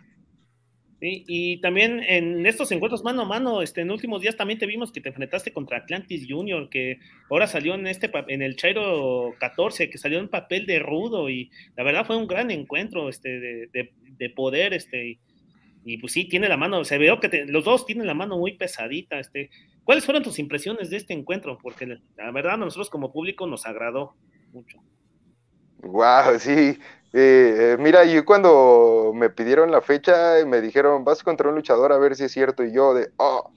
Y 1.03 1.61
también 1.63 2.01
en 2.01 2.45
estos 2.45 2.71
encuentros 2.73 3.03
mano 3.03 3.23
a 3.23 3.25
mano, 3.25 3.63
este, 3.63 3.81
en 3.81 3.91
últimos 3.91 4.21
días 4.21 4.37
también 4.37 4.59
te 4.59 4.67
vimos 4.67 4.93
que 4.93 5.01
te 5.01 5.09
enfrentaste 5.09 5.51
contra 5.51 5.79
Atlantis 5.79 6.27
Junior, 6.29 6.69
que 6.69 6.99
ahora 7.31 7.47
salió 7.47 7.75
en 7.75 7.87
este 7.87 8.11
en 8.29 8.43
el 8.43 8.57
Chairo 8.57 9.35
14, 9.39 9.89
que 9.89 9.97
salió 9.97 10.19
en 10.19 10.29
papel 10.29 10.67
de 10.67 10.79
rudo, 10.79 11.31
y 11.31 11.51
la 11.75 11.85
verdad 11.85 12.05
fue 12.05 12.17
un 12.17 12.27
gran 12.27 12.51
encuentro 12.51 13.09
este, 13.09 13.41
de, 13.41 13.93
de, 14.19 14.31
poder, 14.31 14.75
este, 14.75 15.19
y, 15.85 15.97
pues 15.97 16.13
sí, 16.13 16.27
tiene 16.27 16.49
la 16.51 16.59
mano, 16.59 16.85
se 16.85 16.99
veo 16.99 17.19
que 17.19 17.47
los 17.47 17.65
dos 17.65 17.87
tienen 17.87 18.07
la 18.07 18.15
mano 18.15 18.37
muy 18.37 18.57
pesadita, 18.57 19.19
este. 19.19 19.51
¿Cuáles 19.85 20.05
fueron 20.05 20.23
tus 20.23 20.39
impresiones 20.39 20.91
de 20.91 20.99
este 20.99 21.15
encuentro? 21.15 21.59
Porque 21.61 21.99
la 22.17 22.31
verdad 22.31 22.55
a 22.55 22.59
nosotros 22.59 22.91
como 22.91 23.11
público 23.11 23.47
nos 23.47 23.67
agradó 23.67 24.15
mucho. 24.53 24.79
Wow, 25.83 26.39
sí, 26.39 26.79
eh, 27.13 27.77
mira, 27.79 28.05
yo 28.05 28.25
cuando 28.25 29.13
me 29.15 29.31
pidieron 29.31 29.71
la 29.71 29.81
fecha, 29.81 30.35
me 30.47 30.61
dijeron, 30.61 31.05
vas 31.05 31.23
contra 31.23 31.49
un 31.49 31.57
luchador 31.57 31.93
a 31.93 31.99
ver 31.99 32.15
si 32.15 32.25
es 32.25 32.33
cierto. 32.33 32.65
Y 32.65 32.73
yo 32.73 32.95
de, 32.95 33.11
oh, 33.17 33.51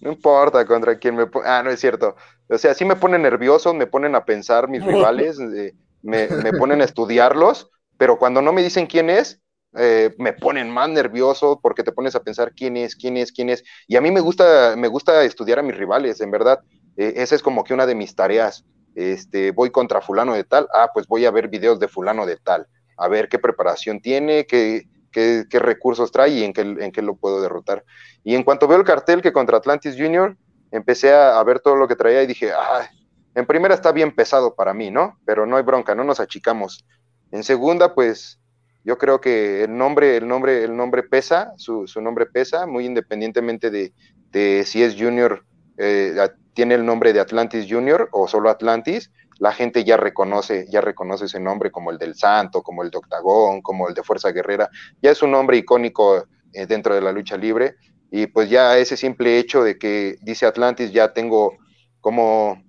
no 0.00 0.12
importa 0.12 0.64
contra 0.66 0.98
quién 0.98 1.16
me. 1.16 1.26
Ah, 1.44 1.62
no 1.64 1.70
es 1.70 1.80
cierto. 1.80 2.16
O 2.48 2.58
sea, 2.58 2.74
sí 2.74 2.84
me 2.84 2.96
ponen 2.96 3.22
nervioso, 3.22 3.74
me 3.74 3.86
ponen 3.86 4.14
a 4.14 4.24
pensar 4.24 4.68
mis 4.68 4.84
rivales, 4.84 5.38
eh, 5.40 5.74
me, 6.02 6.28
ponen 6.58 6.80
a 6.80 6.84
estudiarlos, 6.84 7.70
pero 7.96 8.18
cuando 8.18 8.42
no 8.42 8.52
me 8.52 8.62
dicen 8.62 8.86
quién 8.86 9.10
es, 9.10 9.40
eh, 9.74 10.14
me 10.18 10.32
ponen 10.32 10.70
más 10.70 10.90
nervioso 10.90 11.58
porque 11.62 11.82
te 11.82 11.92
pones 11.92 12.14
a 12.14 12.22
pensar 12.22 12.52
quién 12.52 12.76
es, 12.76 12.94
quién 12.94 13.16
es, 13.16 13.32
quién 13.32 13.48
es. 13.48 13.64
Y 13.88 13.96
a 13.96 14.00
mí 14.00 14.10
me 14.10 14.20
gusta, 14.20 14.74
me 14.76 14.88
gusta 14.88 15.24
estudiar 15.24 15.58
a 15.58 15.62
mis 15.62 15.76
rivales, 15.76 16.20
en 16.20 16.30
verdad. 16.30 16.60
esa 16.96 17.34
es 17.34 17.42
como 17.42 17.64
que 17.64 17.74
una 17.74 17.86
de 17.86 17.94
mis 17.94 18.14
tareas. 18.14 18.64
Este, 18.94 19.52
voy 19.52 19.70
contra 19.70 20.02
fulano 20.02 20.34
de 20.34 20.44
tal, 20.44 20.68
ah, 20.74 20.90
pues 20.92 21.06
voy 21.06 21.24
a 21.24 21.30
ver 21.30 21.48
videos 21.48 21.80
de 21.80 21.88
fulano 21.88 22.26
de 22.26 22.36
tal 22.36 22.68
a 22.96 23.08
ver 23.08 23.28
qué 23.28 23.38
preparación 23.38 24.00
tiene, 24.00 24.46
qué, 24.46 24.86
qué, 25.10 25.58
recursos 25.58 26.10
trae 26.10 26.30
y 26.30 26.44
en 26.44 26.52
qué, 26.52 26.62
en 26.62 26.92
qué 26.92 27.02
lo 27.02 27.14
puedo 27.14 27.40
derrotar. 27.40 27.84
Y 28.24 28.34
en 28.34 28.42
cuanto 28.42 28.66
veo 28.66 28.78
el 28.78 28.84
cartel 28.84 29.22
que 29.22 29.32
contra 29.32 29.58
Atlantis 29.58 29.96
Junior, 29.96 30.36
empecé 30.70 31.12
a, 31.12 31.42
ver 31.44 31.60
todo 31.60 31.76
lo 31.76 31.86
que 31.86 31.96
traía 31.96 32.22
y 32.22 32.26
dije, 32.26 32.50
ah, 32.52 32.88
en 33.34 33.46
primera 33.46 33.74
está 33.74 33.92
bien 33.92 34.14
pesado 34.14 34.54
para 34.54 34.74
mí, 34.74 34.90
¿no? 34.90 35.18
Pero 35.24 35.46
no 35.46 35.56
hay 35.56 35.62
bronca, 35.62 35.94
no 35.94 36.04
nos 36.04 36.20
achicamos. 36.20 36.84
En 37.30 37.44
segunda, 37.44 37.94
pues 37.94 38.40
yo 38.84 38.98
creo 38.98 39.20
que 39.20 39.64
el 39.64 39.76
nombre, 39.76 40.16
el 40.16 40.26
nombre, 40.26 40.64
el 40.64 40.76
nombre 40.76 41.02
pesa, 41.02 41.52
su, 41.56 41.86
su 41.86 42.00
nombre 42.00 42.26
pesa, 42.26 42.66
muy 42.66 42.84
independientemente 42.84 43.70
de, 43.70 43.92
de 44.30 44.64
si 44.64 44.82
es 44.82 44.96
Junior, 44.98 45.44
eh, 45.78 46.14
tiene 46.54 46.74
el 46.74 46.84
nombre 46.84 47.12
de 47.12 47.20
Atlantis 47.20 47.66
Junior 47.68 48.08
o 48.12 48.28
solo 48.28 48.50
Atlantis, 48.50 49.10
la 49.42 49.50
gente 49.50 49.82
ya 49.82 49.96
reconoce, 49.96 50.66
ya 50.70 50.80
reconoce 50.80 51.24
ese 51.24 51.40
nombre 51.40 51.72
como 51.72 51.90
el 51.90 51.98
del 51.98 52.14
Santo, 52.14 52.62
como 52.62 52.84
el 52.84 52.90
de 52.90 52.98
Octagón, 52.98 53.60
como 53.60 53.88
el 53.88 53.94
de 53.94 54.04
Fuerza 54.04 54.30
Guerrera, 54.30 54.70
ya 55.02 55.10
es 55.10 55.20
un 55.20 55.32
nombre 55.32 55.56
icónico 55.56 56.28
eh, 56.52 56.66
dentro 56.66 56.94
de 56.94 57.00
la 57.00 57.10
lucha 57.10 57.36
libre, 57.36 57.74
y 58.08 58.28
pues 58.28 58.48
ya 58.48 58.78
ese 58.78 58.96
simple 58.96 59.40
hecho 59.40 59.64
de 59.64 59.80
que 59.80 60.16
dice 60.22 60.46
Atlantis, 60.46 60.92
ya 60.92 61.12
tengo 61.12 61.56
como 62.00 62.62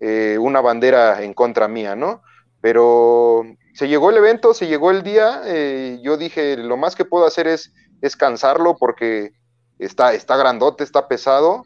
eh, 0.00 0.38
una 0.40 0.62
bandera 0.62 1.22
en 1.22 1.34
contra 1.34 1.68
mía, 1.68 1.94
¿no? 1.94 2.22
Pero 2.62 3.42
se 3.74 3.86
llegó 3.86 4.08
el 4.08 4.16
evento, 4.16 4.54
se 4.54 4.66
llegó 4.66 4.92
el 4.92 5.02
día, 5.02 5.42
eh, 5.44 6.00
yo 6.02 6.16
dije, 6.16 6.56
lo 6.56 6.78
más 6.78 6.96
que 6.96 7.04
puedo 7.04 7.26
hacer 7.26 7.46
es, 7.48 7.70
es 8.00 8.16
cansarlo 8.16 8.78
porque 8.78 9.32
está, 9.78 10.14
está 10.14 10.38
grandote, 10.38 10.84
está 10.84 11.06
pesado, 11.06 11.64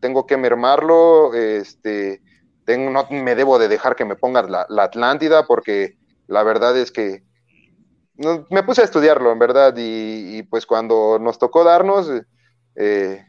tengo 0.00 0.26
que 0.26 0.36
mermarlo, 0.36 1.34
este, 1.34 2.20
tengo, 2.64 2.90
no 2.90 3.06
me 3.10 3.34
debo 3.34 3.58
de 3.58 3.68
dejar 3.68 3.96
que 3.96 4.04
me 4.04 4.16
pongas 4.16 4.48
la, 4.48 4.66
Atlántida 4.82 5.46
porque 5.46 5.96
la 6.26 6.42
verdad 6.42 6.76
es 6.76 6.90
que 6.90 7.22
me 8.50 8.62
puse 8.62 8.82
a 8.82 8.84
estudiarlo, 8.84 9.32
en 9.32 9.38
verdad, 9.38 9.74
y, 9.76 10.42
pues 10.44 10.66
cuando 10.66 11.18
nos 11.18 11.38
tocó 11.38 11.64
darnos, 11.64 12.10
eh, 12.76 13.24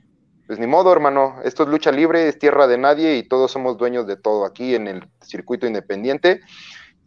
pues 0.45 0.59
ni 0.59 0.67
modo, 0.67 0.91
hermano, 0.91 1.37
esto 1.43 1.63
es 1.63 1.69
lucha 1.69 1.91
libre, 1.91 2.27
es 2.27 2.37
tierra 2.37 2.67
de 2.67 2.77
nadie 2.77 3.15
y 3.17 3.27
todos 3.27 3.51
somos 3.51 3.77
dueños 3.77 4.05
de 4.05 4.15
todo 4.15 4.45
aquí 4.45 4.75
en 4.75 4.87
el 4.87 5.09
circuito 5.21 5.65
independiente. 5.65 6.41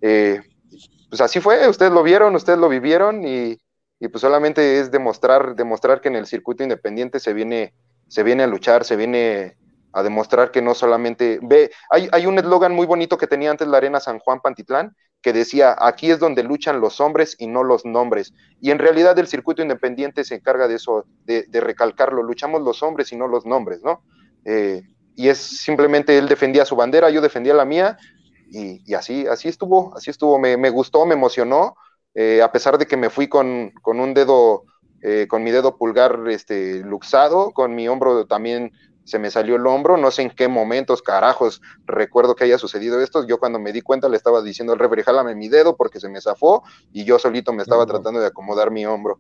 Eh, 0.01 0.41
pues 1.09 1.20
así 1.20 1.41
fue, 1.41 1.68
ustedes 1.68 1.93
lo 1.93 2.03
vieron, 2.03 2.35
ustedes 2.35 2.59
lo 2.59 2.68
vivieron 2.68 3.24
y, 3.24 3.59
pues 4.11 4.20
solamente 4.20 4.81
es 4.81 4.91
demostrar, 4.91 5.55
demostrar 5.55 6.01
que 6.01 6.09
en 6.09 6.16
el 6.16 6.26
circuito 6.26 6.62
independiente 6.62 7.20
se 7.20 7.33
viene, 7.33 7.74
se 8.09 8.22
viene 8.24 8.43
a 8.43 8.49
luchar, 8.49 8.85
se 8.85 8.97
viene 8.97 9.57
a 9.93 10.03
demostrar 10.03 10.51
que 10.51 10.62
no 10.62 10.74
solamente 10.74 11.39
ve, 11.43 11.70
hay, 11.91 12.09
hay 12.12 12.26
un 12.26 12.39
eslogan 12.39 12.74
muy 12.74 12.86
bonito 12.86 13.18
que 13.18 13.26
tenía 13.26 13.51
antes 13.51 13.68
la 13.68 13.78
Arena 13.78 14.01
San 14.01 14.18
Juan 14.18 14.41
Pantitlán, 14.41 14.95
que 15.22 15.32
decía, 15.32 15.76
aquí 15.78 16.11
es 16.11 16.18
donde 16.20 16.43
luchan 16.43 16.80
los 16.80 17.01
hombres 17.01 17.36
y 17.39 17.47
no 17.47 17.64
los 17.64 17.84
nombres. 17.84 18.32
Y 18.61 18.70
en 18.70 18.78
realidad 18.78 19.18
el 19.18 19.26
circuito 19.26 19.62
independiente 19.62 20.24
se 20.24 20.36
encarga 20.36 20.68
de 20.68 20.76
eso, 20.76 21.07
de, 21.24 21.47
recalcarlo, 21.53 22.22
luchamos 22.22 22.62
los 22.62 22.82
hombres 22.82 23.12
y 23.12 23.16
no 23.16 23.26
los 23.26 23.45
nombres, 23.45 23.82
¿no? 23.82 24.03
Eh, 24.45 24.82
y 25.16 25.28
es 25.28 25.39
simplemente 25.39 26.16
él 26.16 26.28
defendía 26.28 26.64
su 26.64 26.76
bandera, 26.76 27.11
yo 27.11 27.20
defendía 27.20 27.55
la 27.55 27.64
mía, 27.64 27.99
y, 28.51 28.95
así, 28.95 29.26
así 29.26 29.49
estuvo, 29.49 29.95
así 29.97 30.11
estuvo, 30.11 30.39
me, 30.39 30.70
gustó, 30.70 31.05
me 31.05 31.14
emocionó, 31.14 31.76
eh, 32.14 32.41
a 32.41 32.51
pesar 32.51 32.78
de 32.78 32.86
que 32.86 32.97
me 32.97 33.11
fui 33.11 33.28
con, 33.28 33.72
con 33.82 34.01
un 34.01 34.14
dedo, 34.14 34.64
eh, 35.03 35.26
con 35.28 35.43
mi 35.43 35.51
dedo 35.51 35.76
pulgar 35.76 36.20
este, 36.28 36.78
luxado, 36.84 37.51
con 37.51 37.74
mi 37.74 37.89
hombro 37.89 38.26
también 38.26 38.72
se 39.09 39.19
me 39.19 39.31
salió 39.31 39.57
el 39.57 39.67
hombro, 39.67 39.97
no 39.97 40.11
sé 40.11 40.21
en 40.21 40.31
qué 40.31 40.49
momentos, 40.49 41.01
carajos, 41.01 41.63
recuerdo 41.87 42.37
que 42.37 42.45
haya 42.45 42.59
sucedido 42.59 43.01
esto, 43.01 43.27
yo 43.27 43.39
cuando 43.39 43.59
me 43.59 43.73
di 43.73 43.81
cuenta 43.81 44.07
le 44.07 44.19
estaba 44.19 44.43
diciendo 44.43 44.75
al 44.75 44.79
refri, 44.79 45.03
jálame 45.03 45.35
mi 45.35 45.49
dedo 45.49 45.77
porque 45.77 45.99
se 45.99 46.11
me 46.11 46.21
zafó 46.21 46.63
y 46.93 47.05
yo 47.05 47.19
solito 47.19 47.55
me 47.55 47.63
estaba 47.63 47.87
tratando 47.87 48.21
de 48.21 48.27
acomodar 48.27 48.71
mi 48.71 48.85
hombro. 48.85 49.19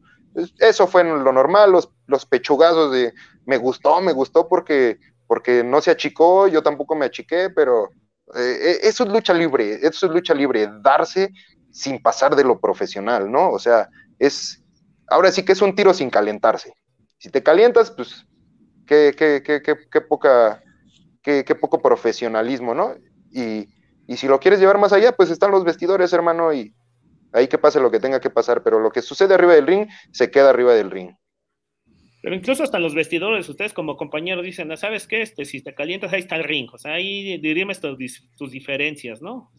Eso 0.58 0.86
fue 0.86 1.04
lo 1.04 1.32
normal, 1.32 1.72
los, 1.72 1.90
los 2.06 2.26
pechugazos 2.26 2.92
de, 2.92 3.14
me 3.46 3.56
gustó, 3.56 4.02
me 4.02 4.12
gustó 4.12 4.46
porque, 4.46 4.98
porque 5.26 5.64
no 5.64 5.80
se 5.80 5.90
achicó, 5.90 6.48
yo 6.48 6.62
tampoco 6.62 6.94
me 6.94 7.06
achiqué, 7.06 7.48
pero 7.48 7.88
eh, 8.34 8.58
eh, 8.60 8.78
eso 8.82 9.04
es 9.04 9.10
lucha 9.10 9.32
libre, 9.32 9.78
eso 9.82 10.04
es 10.04 10.12
lucha 10.12 10.34
libre, 10.34 10.68
darse 10.82 11.32
sin 11.72 12.02
pasar 12.02 12.36
de 12.36 12.44
lo 12.44 12.60
profesional, 12.60 13.32
¿no? 13.32 13.50
O 13.50 13.58
sea, 13.58 13.88
es, 14.18 14.62
ahora 15.08 15.32
sí 15.32 15.46
que 15.46 15.52
es 15.52 15.62
un 15.62 15.74
tiro 15.74 15.94
sin 15.94 16.10
calentarse. 16.10 16.74
Si 17.16 17.30
te 17.30 17.42
calientas, 17.42 17.90
pues 17.90 18.27
qué, 18.88 19.14
qué, 19.16 19.42
qué, 19.44 19.62
qué 19.62 20.00
poca, 20.00 20.62
qué, 21.22 21.54
poco 21.54 21.80
profesionalismo, 21.80 22.74
¿no? 22.74 22.94
Y, 23.30 23.68
y 24.06 24.16
si 24.16 24.26
lo 24.26 24.40
quieres 24.40 24.58
llevar 24.58 24.78
más 24.78 24.92
allá, 24.92 25.12
pues 25.12 25.30
están 25.30 25.50
los 25.50 25.64
vestidores, 25.64 26.12
hermano, 26.12 26.52
y 26.52 26.74
ahí 27.32 27.46
que 27.46 27.58
pase 27.58 27.80
lo 27.80 27.90
que 27.90 28.00
tenga 28.00 28.20
que 28.20 28.30
pasar, 28.30 28.62
pero 28.62 28.80
lo 28.80 28.90
que 28.90 29.02
sucede 29.02 29.34
arriba 29.34 29.54
del 29.54 29.66
ring, 29.66 29.88
se 30.12 30.30
queda 30.30 30.50
arriba 30.50 30.74
del 30.74 30.90
ring. 30.90 31.10
Pero 32.22 32.34
incluso 32.34 32.64
hasta 32.64 32.80
los 32.80 32.94
vestidores, 32.94 33.48
ustedes 33.48 33.72
como 33.72 33.96
compañeros 33.96 34.44
dicen, 34.44 34.72
ah, 34.72 34.76
¿sabes 34.76 35.06
qué? 35.06 35.22
Este, 35.22 35.44
si 35.44 35.62
te 35.62 35.74
calientas, 35.74 36.12
ahí 36.12 36.20
está 36.20 36.36
el 36.36 36.44
ring. 36.44 36.68
O 36.72 36.78
sea, 36.78 36.94
ahí 36.94 37.38
diríamos 37.38 37.80
tus, 37.80 38.28
tus 38.36 38.50
diferencias, 38.50 39.22
¿no? 39.22 39.52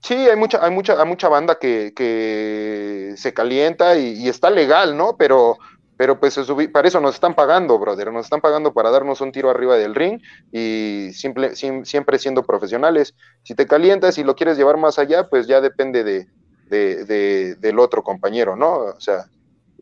Sí, 0.00 0.14
hay 0.14 0.36
mucha, 0.36 0.64
hay 0.64 0.72
mucha, 0.72 1.00
hay 1.00 1.08
mucha 1.08 1.28
banda 1.28 1.58
que, 1.60 1.92
que 1.94 3.14
se 3.16 3.32
calienta 3.32 3.96
y, 3.98 4.24
y, 4.24 4.28
está 4.28 4.50
legal, 4.50 4.96
¿no? 4.96 5.16
Pero 5.16 5.56
pero 5.96 6.20
pues 6.20 6.38
para 6.72 6.88
eso 6.88 7.00
nos 7.00 7.14
están 7.14 7.34
pagando, 7.34 7.78
brother, 7.78 8.12
nos 8.12 8.26
están 8.26 8.40
pagando 8.40 8.72
para 8.72 8.90
darnos 8.90 9.20
un 9.20 9.32
tiro 9.32 9.48
arriba 9.48 9.76
del 9.76 9.94
ring 9.94 10.20
y 10.52 11.10
siempre 11.12 11.54
siendo 12.18 12.42
profesionales. 12.42 13.14
Si 13.42 13.54
te 13.54 13.66
calientas 13.66 14.18
y 14.18 14.24
lo 14.24 14.36
quieres 14.36 14.58
llevar 14.58 14.76
más 14.76 14.98
allá, 14.98 15.28
pues 15.28 15.46
ya 15.46 15.60
depende 15.60 16.04
de, 16.04 17.56
del 17.56 17.78
otro 17.78 18.02
compañero, 18.02 18.56
¿no? 18.56 18.74
O 18.74 19.00
sea, 19.00 19.26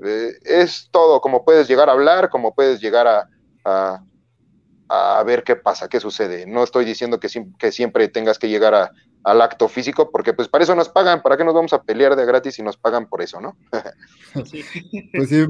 eh, 0.05 0.33
es 0.45 0.89
todo, 0.93 1.21
como 1.21 1.45
puedes 1.45 1.67
llegar 1.67 1.89
a 1.89 1.93
hablar, 1.93 2.31
como 2.31 2.55
puedes 2.55 2.81
llegar 2.81 3.09
a, 3.09 4.01
a, 4.89 5.23
ver 5.25 5.43
qué 5.43 5.57
pasa, 5.57 5.89
qué 5.89 5.99
sucede. 5.99 6.47
No 6.47 6.63
estoy 6.63 6.85
diciendo 6.85 7.19
que, 7.19 7.29
que 7.59 7.73
siempre 7.73 8.09
tengas 8.09 8.39
que 8.39 8.49
llegar 8.49 8.75
a, 8.75 8.93
al 9.25 9.41
acto 9.41 9.69
físico, 9.69 10.11
porque 10.11 10.35
pues 10.35 10.49
para 10.49 10.65
eso 10.65 10.75
nos 10.75 10.91
pagan, 10.91 11.23
¿para 11.23 11.37
qué 11.37 11.45
nos 11.45 11.55
vamos 11.55 11.73
a 11.73 11.83
pelear 11.83 12.15
de 12.15 12.27
gratis 12.27 12.55
si 12.55 12.63
nos 12.63 12.77
pagan 12.77 13.09
por 13.09 13.23
eso, 13.23 13.41
no? 13.41 13.57
Pues 14.35 15.29
sí, 15.29 15.47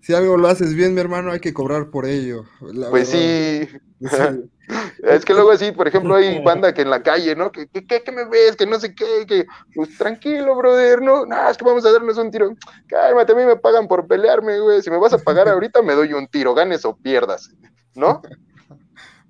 si 0.00 0.14
algo 0.14 0.36
lo 0.36 0.48
haces 0.48 0.74
bien, 0.74 0.94
mi 0.94 1.00
hermano, 1.00 1.32
hay 1.32 1.40
que 1.40 1.52
cobrar 1.52 1.90
por 1.90 2.06
ello. 2.06 2.44
pues 2.90 3.08
sí. 3.08 3.68
es 5.02 5.24
que 5.24 5.34
luego 5.34 5.50
así, 5.50 5.72
por 5.72 5.88
ejemplo, 5.88 6.14
hay 6.14 6.40
banda 6.44 6.72
que 6.72 6.82
en 6.82 6.90
la 6.90 7.02
calle, 7.02 7.34
¿no? 7.34 7.50
Que, 7.50 7.66
que, 7.68 8.12
me 8.12 8.24
ves, 8.26 8.54
que 8.54 8.66
no 8.66 8.78
sé 8.78 8.94
qué, 8.94 9.26
que 9.26 9.46
pues 9.74 9.98
tranquilo, 9.98 10.54
brother, 10.56 11.02
no, 11.02 11.26
no, 11.26 11.50
es 11.50 11.56
que 11.56 11.64
vamos 11.64 11.84
a 11.84 11.92
darnos 11.92 12.18
un 12.18 12.30
tiro. 12.30 12.54
Cálmate, 12.86 13.32
a 13.32 13.34
mí 13.36 13.44
me 13.44 13.56
pagan 13.56 13.88
por 13.88 14.06
pelearme, 14.06 14.60
güey. 14.60 14.80
Si 14.82 14.90
me 14.90 14.98
vas 14.98 15.12
a 15.12 15.18
pagar 15.18 15.48
ahorita, 15.48 15.82
me 15.82 15.94
doy 15.94 16.12
un 16.12 16.28
tiro, 16.28 16.54
ganes 16.54 16.84
o 16.84 16.96
pierdas, 16.96 17.50
¿no? 17.94 18.22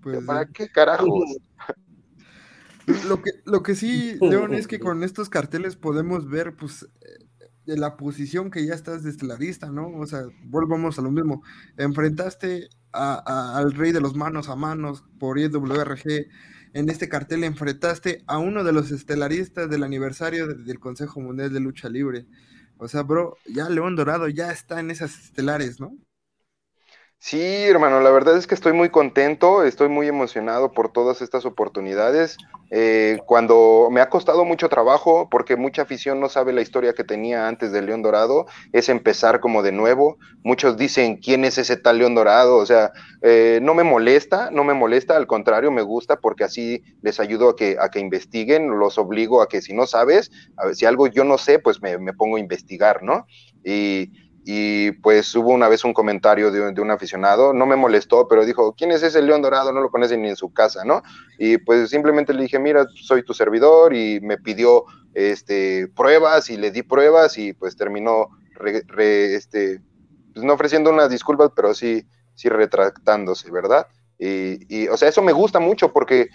Pues, 0.02 0.24
¿Para 0.24 0.46
qué 0.46 0.68
carajos? 0.68 1.38
Lo 3.06 3.22
que, 3.22 3.30
lo 3.44 3.62
que 3.62 3.74
sí, 3.74 4.16
León, 4.20 4.54
es 4.54 4.66
que 4.66 4.78
con 4.80 5.02
estos 5.02 5.28
carteles 5.28 5.76
podemos 5.76 6.28
ver, 6.28 6.56
pues, 6.56 6.88
de 7.66 7.76
la 7.76 7.96
posición 7.96 8.50
que 8.50 8.64
ya 8.64 8.74
estás 8.74 9.02
desde 9.02 9.26
la 9.26 9.36
vista, 9.36 9.70
¿no? 9.70 9.88
O 9.88 10.06
sea, 10.06 10.22
volvamos 10.44 10.98
a 10.98 11.02
lo 11.02 11.10
mismo. 11.10 11.42
Enfrentaste 11.76 12.70
al 12.92 13.72
rey 13.74 13.92
de 13.92 14.00
los 14.00 14.16
manos 14.16 14.48
a 14.48 14.56
manos 14.56 15.04
por 15.18 15.38
IWRG. 15.38 16.28
En 16.72 16.88
este 16.88 17.10
cartel 17.10 17.44
enfrentaste 17.44 18.24
a 18.26 18.38
uno 18.38 18.64
de 18.64 18.72
los 18.72 18.90
estelaristas 18.90 19.68
del 19.68 19.82
aniversario 19.82 20.46
del 20.46 20.80
Consejo 20.80 21.20
Mundial 21.20 21.52
de 21.52 21.60
Lucha 21.60 21.90
Libre. 21.90 22.26
O 22.78 22.88
sea, 22.88 23.02
bro, 23.02 23.36
ya 23.46 23.68
León 23.68 23.96
Dorado 23.96 24.28
ya 24.28 24.50
está 24.50 24.80
en 24.80 24.90
esas 24.90 25.18
estelares, 25.18 25.78
¿no? 25.78 25.92
Sí, 27.20 27.40
hermano, 27.42 28.00
la 28.00 28.10
verdad 28.10 28.36
es 28.36 28.46
que 28.46 28.54
estoy 28.54 28.72
muy 28.72 28.90
contento, 28.90 29.64
estoy 29.64 29.88
muy 29.88 30.06
emocionado 30.06 30.70
por 30.70 30.92
todas 30.92 31.20
estas 31.20 31.44
oportunidades. 31.44 32.36
Eh, 32.70 33.18
cuando 33.26 33.88
me 33.90 34.00
ha 34.00 34.08
costado 34.08 34.44
mucho 34.44 34.68
trabajo, 34.68 35.28
porque 35.28 35.56
mucha 35.56 35.82
afición 35.82 36.20
no 36.20 36.28
sabe 36.28 36.52
la 36.52 36.60
historia 36.62 36.92
que 36.94 37.02
tenía 37.02 37.48
antes 37.48 37.72
del 37.72 37.86
León 37.86 38.02
Dorado, 38.02 38.46
es 38.72 38.88
empezar 38.88 39.40
como 39.40 39.62
de 39.64 39.72
nuevo. 39.72 40.16
Muchos 40.44 40.76
dicen, 40.76 41.16
¿quién 41.16 41.44
es 41.44 41.58
ese 41.58 41.76
tal 41.76 41.98
León 41.98 42.14
Dorado? 42.14 42.56
O 42.56 42.64
sea, 42.66 42.92
eh, 43.22 43.58
no 43.62 43.74
me 43.74 43.82
molesta, 43.82 44.50
no 44.52 44.62
me 44.62 44.74
molesta, 44.74 45.16
al 45.16 45.26
contrario, 45.26 45.72
me 45.72 45.82
gusta 45.82 46.20
porque 46.20 46.44
así 46.44 46.84
les 47.02 47.18
ayudo 47.18 47.50
a 47.50 47.56
que, 47.56 47.76
a 47.80 47.88
que 47.90 47.98
investiguen, 47.98 48.78
los 48.78 48.96
obligo 48.96 49.42
a 49.42 49.48
que 49.48 49.60
si 49.60 49.74
no 49.74 49.86
sabes, 49.88 50.30
si 50.72 50.86
algo 50.86 51.08
yo 51.08 51.24
no 51.24 51.36
sé, 51.36 51.58
pues 51.58 51.82
me, 51.82 51.98
me 51.98 52.12
pongo 52.12 52.36
a 52.36 52.40
investigar, 52.40 53.02
¿no? 53.02 53.26
Y 53.64 54.12
y 54.50 54.92
pues 54.92 55.34
hubo 55.36 55.50
una 55.50 55.68
vez 55.68 55.84
un 55.84 55.92
comentario 55.92 56.50
de, 56.50 56.80
un 56.80 56.90
aficionado, 56.90 57.52
no 57.52 57.66
me 57.66 57.76
molestó, 57.76 58.26
pero 58.28 58.46
dijo, 58.46 58.72
¿quién 58.72 58.90
es 58.92 59.02
ese 59.02 59.20
león 59.20 59.42
dorado? 59.42 59.74
No 59.74 59.82
lo 59.82 59.90
conocen 59.90 60.22
ni 60.22 60.30
en 60.30 60.36
su 60.36 60.54
casa, 60.54 60.86
¿no? 60.86 61.02
Y 61.38 61.58
pues 61.58 61.90
simplemente 61.90 62.32
le 62.32 62.44
dije, 62.44 62.58
mira, 62.58 62.86
soy 62.94 63.22
tu 63.22 63.34
servidor 63.34 63.94
y 63.94 64.20
me 64.22 64.38
pidió 64.38 64.86
este, 65.12 65.88
pruebas 65.88 66.48
y 66.48 66.56
le 66.56 66.70
di 66.70 66.82
pruebas 66.82 67.36
y 67.36 67.52
pues 67.52 67.76
terminó, 67.76 68.28
este, 68.96 69.82
pues 70.32 70.46
no 70.46 70.54
ofreciendo 70.54 70.88
unas 70.88 71.10
disculpas, 71.10 71.50
pero 71.54 71.74
sí, 71.74 72.06
sí 72.34 72.48
retractándose, 72.48 73.50
¿verdad? 73.50 73.86
Y, 74.18 74.88
o 74.88 74.96
sea, 74.96 75.10
eso 75.10 75.20
me 75.20 75.32
gusta 75.32 75.60
mucho 75.60 75.92
porque 75.92 76.30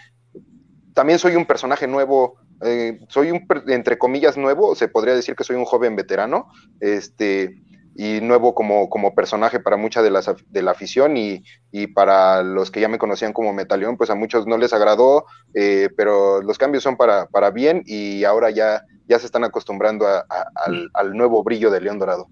también 0.93 1.18
soy 1.18 1.36
un 1.36 1.47
personaje 1.47 1.88
nuevo, 1.88 2.36
eh, 2.61 2.99
soy 3.07 3.32
un, 3.32 3.47
entre 3.70 3.97
comillas, 3.97 4.38
nuevo, 4.38 4.76
se 4.76 4.88
podría 4.88 5.16
decir 5.16 5.36
que 5.36 5.43
soy 5.43 5.55
un 5.55 5.66
joven 5.66 5.95
veterano, 5.95 6.51
este, 6.80 7.64
y 7.96 8.22
nuevo 8.22 8.56
como, 8.56 8.89
como 8.89 9.14
personaje 9.14 9.60
para 9.60 9.78
mucha 9.78 10.02
de, 10.02 10.10
las, 10.10 10.30
de 10.48 10.62
la 10.62 10.72
afición 10.72 11.16
y, 11.18 11.44
y, 11.72 11.88
para 11.88 12.41
los 12.44 12.72
que 12.72 12.80
ya 12.82 12.88
me 12.88 12.98
conocían 12.98 13.34
como 13.34 13.54
Metaleón, 13.54 13.98
pues 13.98 14.10
a 14.10 14.16
muchos 14.16 14.48
no 14.48 14.58
les 14.58 14.74
agradó, 14.74 15.26
eh, 15.54 15.89
pero 15.96 16.41
los 16.41 16.58
cambios 16.58 16.84
son 16.84 16.98
para, 16.98 17.28
para 17.28 17.52
bien 17.52 17.84
y 17.86 18.24
ahora 18.24 18.50
ya, 18.50 18.84
ya 19.08 19.20
se 19.20 19.26
están 19.26 19.44
acostumbrando 19.44 20.08
al, 20.08 20.89
al, 20.94 21.14
nuevo 21.14 21.44
brillo 21.44 21.70
de 21.70 21.82
León 21.82 22.00
Dorado. 22.00 22.28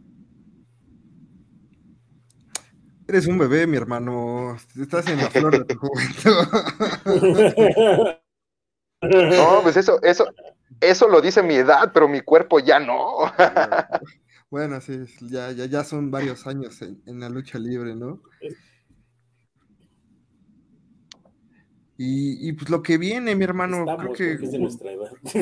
Eres 3.08 3.28
un 3.28 3.38
bebé, 3.38 3.68
mi 3.68 3.78
hermano. 3.78 4.58
Estás 4.80 5.08
en 5.08 5.18
la 5.18 5.30
flor 5.30 5.66
de 5.66 5.66
tu 5.66 5.76
juventud. 5.80 6.48
No, 9.02 9.62
pues 9.64 9.76
eso, 9.78 10.02
eso, 10.04 10.28
eso 10.80 11.08
lo 11.08 11.22
dice 11.22 11.44
mi 11.44 11.56
edad, 11.56 11.92
pero 11.94 12.08
mi 12.08 12.22
cuerpo 12.22 12.60
ya 12.60 12.80
no. 12.80 13.18
Bueno, 14.52 14.80
sí, 14.82 15.06
ya, 15.22 15.54
ya, 15.54 15.66
ya 15.66 15.84
son 15.86 16.12
varios 16.12 16.46
años 16.46 16.82
en, 16.82 17.20
la 17.22 17.30
lucha 17.30 17.58
libre, 17.58 17.96
¿no? 17.96 18.22
Y, 21.98 22.50
y, 22.50 22.52
pues 22.52 22.70
lo 22.70 22.84
que 22.84 22.98
viene, 22.98 23.34
mi 23.34 23.46
hermano, 23.46 23.86
creo 23.98 24.12
que. 24.12 24.38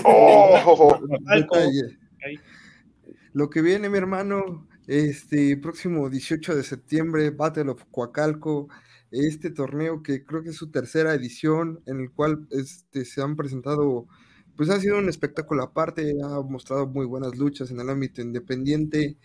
Oh, 0.06 1.00
lo 3.34 3.50
que 3.50 3.62
viene, 3.64 3.90
mi 3.90 3.98
hermano, 3.98 4.68
este 4.86 5.58
próximo 5.58 6.08
18 6.08 6.56
de 6.56 6.64
septiembre, 6.64 7.32
Battle 7.32 7.72
of 7.72 7.84
Coacalco, 7.90 8.70
este 9.10 9.50
torneo 9.50 10.04
que 10.04 10.24
creo 10.24 10.44
que 10.44 10.50
es 10.50 10.56
su 10.56 10.70
tercera 10.70 11.16
edición, 11.16 11.82
en 11.88 12.02
el 12.02 12.12
cual 12.12 12.48
este, 12.52 13.06
se 13.06 13.24
han 13.24 13.36
presentado 13.36 14.06
pues 14.60 14.70
ha 14.72 14.80
sido 14.82 14.98
un 14.98 15.08
espectáculo 15.08 15.64
aparte, 15.64 16.18
ha 16.22 16.42
mostrado 16.42 16.86
muy 16.86 17.06
buenas 17.06 17.38
luchas 17.38 17.72
en 17.72 17.80
el 17.80 17.90
ámbito 17.90 18.22
independiente 18.22 19.16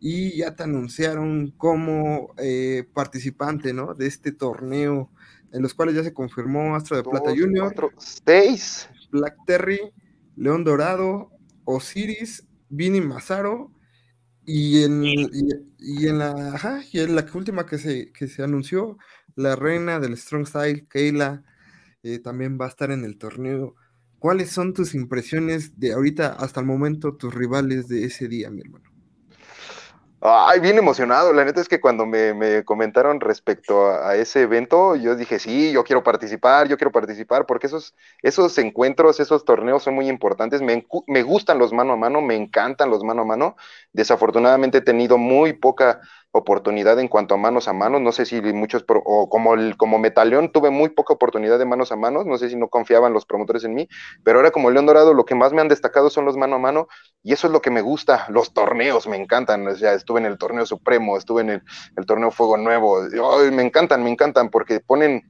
y 0.00 0.38
ya 0.38 0.56
te 0.56 0.64
anunciaron 0.64 1.52
como 1.56 2.34
eh, 2.36 2.82
participante, 2.92 3.72
¿no? 3.72 3.94
De 3.94 4.08
este 4.08 4.32
torneo, 4.32 5.08
en 5.52 5.62
los 5.62 5.72
cuales 5.72 5.94
ya 5.94 6.02
se 6.02 6.12
confirmó 6.12 6.74
Astro 6.74 6.96
de 6.96 7.04
Plata 7.04 7.30
Junior, 7.30 7.72
seis. 7.96 8.88
Black 9.12 9.36
Terry, 9.46 9.78
León 10.34 10.64
Dorado, 10.64 11.30
Osiris, 11.62 12.48
Vini 12.68 13.00
Mazaro, 13.00 13.70
y 14.44 14.82
en, 14.82 15.04
y, 15.04 16.08
en 16.08 16.18
la 16.18 16.82
y 16.90 16.98
en 16.98 17.14
la 17.14 17.24
última 17.32 17.66
que 17.66 17.78
se, 17.78 18.10
que 18.10 18.26
se 18.26 18.42
anunció, 18.42 18.98
la 19.36 19.54
reina 19.54 20.00
del 20.00 20.16
Strong 20.16 20.48
Style, 20.48 20.88
Keila, 20.88 21.44
eh, 22.02 22.18
también 22.18 22.58
va 22.60 22.64
a 22.64 22.70
estar 22.70 22.90
en 22.90 23.04
el 23.04 23.16
torneo. 23.16 23.76
¿Cuáles 24.22 24.52
son 24.52 24.72
tus 24.72 24.94
impresiones 24.94 25.80
de 25.80 25.94
ahorita 25.94 26.36
hasta 26.38 26.60
el 26.60 26.66
momento, 26.66 27.16
tus 27.16 27.34
rivales 27.34 27.88
de 27.88 28.04
ese 28.04 28.28
día, 28.28 28.50
mi 28.50 28.60
hermano? 28.60 28.84
Ay, 30.20 30.60
bien 30.60 30.78
emocionado. 30.78 31.32
La 31.32 31.44
neta 31.44 31.60
es 31.60 31.68
que 31.68 31.80
cuando 31.80 32.06
me, 32.06 32.62
comentaron 32.64 33.18
respecto 33.18 33.88
a, 33.88 34.14
ese 34.14 34.42
evento, 34.42 34.94
yo 34.94 35.16
dije, 35.16 35.40
sí, 35.40 35.72
yo 35.72 35.82
quiero 35.82 36.04
participar, 36.04 36.68
yo 36.68 36.76
quiero 36.76 36.92
participar, 36.92 37.46
porque 37.46 37.66
esos, 37.66 37.96
esos 38.22 38.56
encuentros, 38.58 39.18
esos 39.18 39.44
torneos 39.44 39.82
son 39.82 39.96
muy 39.96 40.08
importantes. 40.08 40.62
Me, 40.62 40.86
me 41.08 41.24
gustan 41.24 41.58
los 41.58 41.72
mano 41.72 41.94
a 41.94 41.96
mano, 41.96 42.20
me 42.22 42.36
encantan 42.36 42.90
los 42.90 43.02
mano 43.02 43.22
a 43.22 43.24
mano. 43.24 43.56
Desafortunadamente 43.92 44.78
he 44.78 44.82
tenido 44.82 45.18
muy 45.18 45.52
poca 45.54 46.00
oportunidad 46.32 46.98
en 46.98 47.08
cuanto 47.08 47.34
a 47.34 47.38
manos 47.38 47.68
a 47.68 47.72
manos. 47.72 48.00
No 48.00 48.10
sé 48.10 48.24
si 48.24 48.40
muchos, 48.40 48.84
o 48.88 49.28
como, 49.28 49.54
el, 49.54 49.76
como 49.76 49.98
Metaleón, 49.98 50.50
tuve 50.50 50.70
muy 50.70 50.88
poca 50.88 51.12
oportunidad 51.12 51.58
de 51.58 51.66
manos 51.66 51.92
a 51.92 51.96
manos. 51.96 52.26
No 52.26 52.38
sé 52.38 52.48
si 52.48 52.56
no 52.56 52.68
confiaban 52.68 53.12
los 53.12 53.26
promotores 53.26 53.64
en 53.64 53.74
mí, 53.74 53.88
pero 54.24 54.38
ahora 54.38 54.50
como 54.50 54.70
León 54.70 54.86
Dorado, 54.86 55.14
lo 55.14 55.24
que 55.24 55.34
más 55.34 55.52
me 55.52 55.60
han 55.60 55.68
destacado 55.68 56.10
son 56.10 56.24
los 56.24 56.36
mano 56.36 56.56
a 56.56 56.58
mano 56.58 56.88
y 57.22 57.32
eso 57.32 57.46
es 57.46 57.52
lo 57.52 57.60
que 57.60 57.70
me 57.70 57.82
gusta. 57.82 58.26
Los 58.28 58.54
torneos 58.54 59.06
me 59.06 59.16
encantan. 59.16 59.68
O 59.68 59.76
sea, 59.76 59.92
estuve 59.92 60.20
en 60.20 60.26
el 60.26 60.38
torneo 60.38 60.64
supremo, 60.66 61.16
estuve 61.16 61.42
en 61.42 61.50
el, 61.50 62.06
torneo 62.06 62.30
Fuego 62.30 62.56
Nuevo. 62.56 63.02
me 63.52 63.62
encantan, 63.62 64.02
me 64.02 64.10
encantan 64.10 64.48
porque 64.48 64.80
ponen 64.80 65.22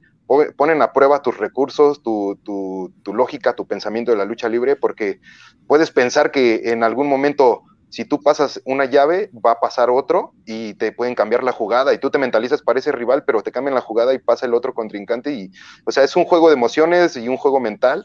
ponen 0.55 0.81
a 0.81 0.93
prueba 0.93 1.21
tus 1.21 1.37
recursos, 1.37 2.01
tu, 2.01 2.39
tu, 2.43 2.93
tu, 3.03 3.13
lógica, 3.13 3.53
tu 3.53 3.67
pensamiento 3.67 4.11
de 4.11 4.17
la 4.17 4.25
lucha 4.25 4.49
libre, 4.49 4.75
porque 4.75 5.19
puedes 5.67 5.91
pensar 5.91 6.31
que 6.31 6.71
en 6.71 6.83
algún 6.83 7.07
momento 7.07 7.63
si 7.93 8.05
tú 8.05 8.23
pasas 8.23 8.59
una 8.65 8.85
llave, 8.85 9.29
va 9.33 9.51
a 9.51 9.59
pasar 9.59 9.91
otro 9.91 10.33
y 10.47 10.73
te 10.73 10.91
pueden 10.93 11.13
cambiar 11.13 11.43
la 11.43 11.51
jugada 11.51 11.93
y 11.93 11.99
tú 11.99 12.09
te 12.09 12.17
mentalizas 12.17 12.63
para 12.63 12.79
ese 12.79 12.91
rival, 12.91 13.23
pero 13.23 13.43
te 13.43 13.51
cambian 13.51 13.75
la 13.75 13.81
jugada 13.81 14.15
y 14.15 14.17
pasa 14.17 14.47
el 14.47 14.55
otro 14.55 14.73
contrincante 14.73 15.31
y, 15.31 15.51
o 15.85 15.91
sea, 15.91 16.03
es 16.03 16.15
un 16.15 16.23
juego 16.23 16.47
de 16.47 16.55
emociones 16.55 17.15
y 17.17 17.27
un 17.27 17.37
juego 17.37 17.59
mental. 17.59 18.03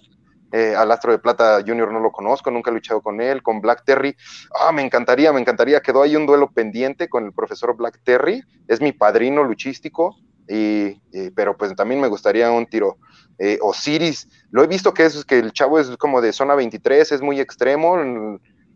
Eh, 0.52 0.74
al 0.76 0.92
Astro 0.92 1.12
de 1.12 1.18
Plata 1.18 1.62
Junior 1.66 1.90
no 1.90 2.00
lo 2.00 2.12
conozco, 2.12 2.50
nunca 2.50 2.70
he 2.70 2.74
luchado 2.74 3.00
con 3.00 3.22
él, 3.22 3.42
con 3.42 3.62
Black 3.62 3.84
Terry. 3.86 4.14
Ah, 4.60 4.72
me 4.72 4.82
encantaría, 4.82 5.32
me 5.32 5.40
encantaría. 5.40 5.80
Quedó 5.80 6.02
ahí 6.02 6.16
un 6.16 6.26
duelo 6.26 6.50
pendiente 6.50 7.08
con 7.08 7.24
el 7.24 7.32
profesor 7.32 7.74
Black 7.74 7.98
Terry, 8.04 8.42
es 8.66 8.82
mi 8.82 8.92
padrino 8.92 9.42
luchístico, 9.42 10.16
y, 10.46 11.00
pero 11.30 11.56
pues 11.56 11.74
también 11.74 11.98
me 11.98 12.08
gustaría 12.08 12.50
un 12.50 12.66
tiro. 12.66 12.98
Eh, 13.38 13.58
Osiris, 13.62 14.28
lo 14.50 14.62
he 14.62 14.66
visto 14.66 14.92
que 14.92 15.06
es 15.06 15.24
que 15.24 15.38
el 15.38 15.52
chavo 15.52 15.78
es 15.78 15.96
como 15.96 16.20
de 16.20 16.34
zona 16.34 16.54
23, 16.54 17.12
es 17.12 17.22
muy 17.22 17.40
extremo 17.40 17.96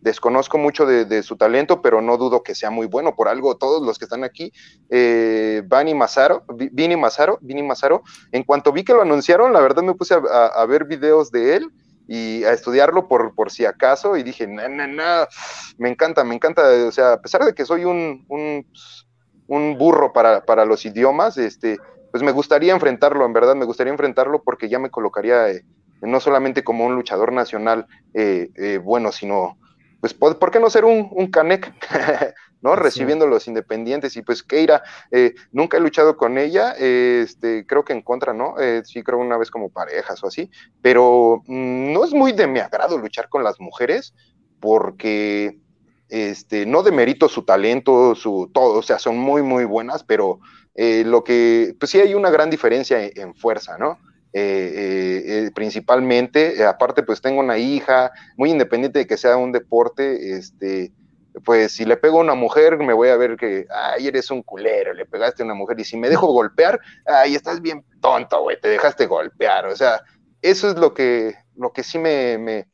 desconozco 0.02 0.58
mucho 0.58 0.84
de, 0.84 1.22
su 1.22 1.36
talento, 1.36 1.80
pero 1.80 2.02
no 2.02 2.16
dudo 2.18 2.42
que 2.42 2.54
sea 2.54 2.70
muy 2.70 2.86
bueno. 2.86 3.14
Por 3.14 3.28
algo, 3.28 3.56
todos 3.56 3.82
los 3.86 3.98
que 3.98 4.04
están 4.04 4.24
aquí, 4.24 4.52
eh, 4.90 5.62
Vini 5.64 5.94
Mazaro, 5.94 6.44
Vini 6.48 6.96
Mazaro, 6.96 7.38
Vini 7.40 7.62
Mazaro, 7.62 8.02
en 8.32 8.42
cuanto 8.42 8.72
vi 8.72 8.84
que 8.84 8.92
lo 8.92 9.02
anunciaron, 9.02 9.52
la 9.52 9.60
verdad 9.60 9.82
me 9.82 9.94
puse 9.94 10.14
a, 10.14 10.66
ver 10.66 10.84
videos 10.84 11.30
de 11.30 11.56
él 11.56 11.70
y 12.08 12.44
a 12.44 12.52
estudiarlo 12.52 13.08
por, 13.08 13.50
si 13.50 13.64
acaso 13.64 14.16
y 14.16 14.22
dije, 14.22 14.46
no, 14.46 14.68
no, 14.68 14.86
no, 14.86 15.26
me 15.78 15.88
encanta, 15.88 16.24
me 16.24 16.34
encanta, 16.34 16.62
o 16.86 16.92
sea, 16.92 17.14
a 17.14 17.20
pesar 17.20 17.44
de 17.44 17.54
que 17.54 17.64
soy 17.64 17.84
un, 17.84 18.26
un, 18.28 18.66
un 19.46 19.78
burro 19.78 20.12
para, 20.12 20.44
para, 20.44 20.64
los 20.64 20.84
idiomas, 20.84 21.38
este, 21.38 21.78
pues 22.10 22.24
me 22.24 22.32
gustaría 22.32 22.72
enfrentarlo, 22.72 23.24
en 23.24 23.32
verdad, 23.32 23.54
me 23.54 23.64
gustaría 23.64 23.92
enfrentarlo 23.92 24.42
porque 24.42 24.68
ya 24.68 24.80
me 24.80 24.90
colocaría 24.90 25.48
eh, 25.48 25.64
no 26.02 26.18
solamente 26.18 26.64
como 26.64 26.84
un 26.84 26.96
luchador 26.96 27.32
nacional 27.32 27.86
eh, 28.14 28.50
eh, 28.56 28.78
bueno, 28.78 29.12
sino 29.12 29.56
pues, 30.02 30.34
¿por 30.34 30.50
qué 30.50 30.58
no 30.58 30.68
ser 30.68 30.84
un, 30.84 31.08
un 31.12 31.30
Canek? 31.30 31.72
¿no? 32.62 32.76
Recibiendo 32.76 33.26
los 33.26 33.48
independientes 33.48 34.16
y 34.16 34.22
pues 34.22 34.42
Keira, 34.42 34.82
eh, 35.10 35.34
nunca 35.50 35.76
he 35.76 35.80
luchado 35.80 36.16
con 36.16 36.38
ella, 36.38 36.72
este, 36.78 37.66
creo 37.66 37.84
que 37.84 37.92
en 37.92 38.02
contra, 38.02 38.32
¿no? 38.32 38.58
Eh, 38.58 38.82
sí, 38.84 39.02
creo 39.02 39.18
una 39.18 39.36
vez 39.36 39.50
como 39.50 39.68
parejas 39.68 40.22
o 40.22 40.28
así, 40.28 40.50
pero 40.80 41.42
mm, 41.46 41.92
no 41.92 42.04
es 42.04 42.12
muy 42.12 42.32
de 42.32 42.46
mi 42.46 42.60
agrado 42.60 42.98
luchar 42.98 43.28
con 43.28 43.42
las 43.44 43.60
mujeres 43.60 44.14
porque, 44.60 45.58
este, 46.08 46.64
no 46.64 46.84
demerito 46.84 47.28
su 47.28 47.44
talento, 47.44 48.14
su 48.14 48.48
todo, 48.54 48.78
o 48.78 48.82
sea, 48.82 49.00
son 49.00 49.18
muy, 49.18 49.42
muy 49.42 49.64
buenas, 49.64 50.04
pero 50.04 50.38
eh, 50.76 51.02
lo 51.04 51.24
que, 51.24 51.74
pues 51.78 51.90
sí 51.90 52.00
hay 52.00 52.14
una 52.14 52.30
gran 52.30 52.48
diferencia 52.48 53.04
en 53.04 53.34
fuerza, 53.34 53.76
¿no? 53.76 53.98
Eh, 54.34 54.72
eh, 54.74 55.22
eh, 55.26 55.50
principalmente, 55.54 56.64
aparte 56.64 57.02
pues 57.02 57.20
tengo 57.20 57.40
una 57.40 57.58
hija, 57.58 58.12
muy 58.38 58.50
independiente 58.50 59.00
de 59.00 59.06
que 59.06 59.18
sea 59.18 59.36
un 59.36 59.52
deporte, 59.52 60.36
este, 60.36 60.90
pues 61.44 61.72
si 61.72 61.84
le 61.84 61.98
pego 61.98 62.18
a 62.18 62.22
una 62.22 62.34
mujer 62.34 62.78
me 62.78 62.94
voy 62.94 63.10
a 63.10 63.16
ver 63.16 63.36
que, 63.36 63.66
ay, 63.70 64.06
eres 64.06 64.30
un 64.30 64.42
culero, 64.42 64.94
le 64.94 65.04
pegaste 65.04 65.42
a 65.42 65.44
una 65.44 65.54
mujer, 65.54 65.78
y 65.78 65.84
si 65.84 65.98
me 65.98 66.08
dejo 66.08 66.28
golpear, 66.28 66.80
ay, 67.04 67.34
estás 67.34 67.60
bien 67.60 67.84
tonto, 68.00 68.40
güey, 68.40 68.58
te 68.58 68.68
dejaste 68.68 69.04
golpear, 69.04 69.66
o 69.66 69.76
sea, 69.76 70.00
eso 70.40 70.70
es 70.70 70.76
lo 70.76 70.94
que, 70.94 71.34
lo 71.56 71.72
que 71.74 71.82
sí 71.82 71.98
me, 71.98 72.66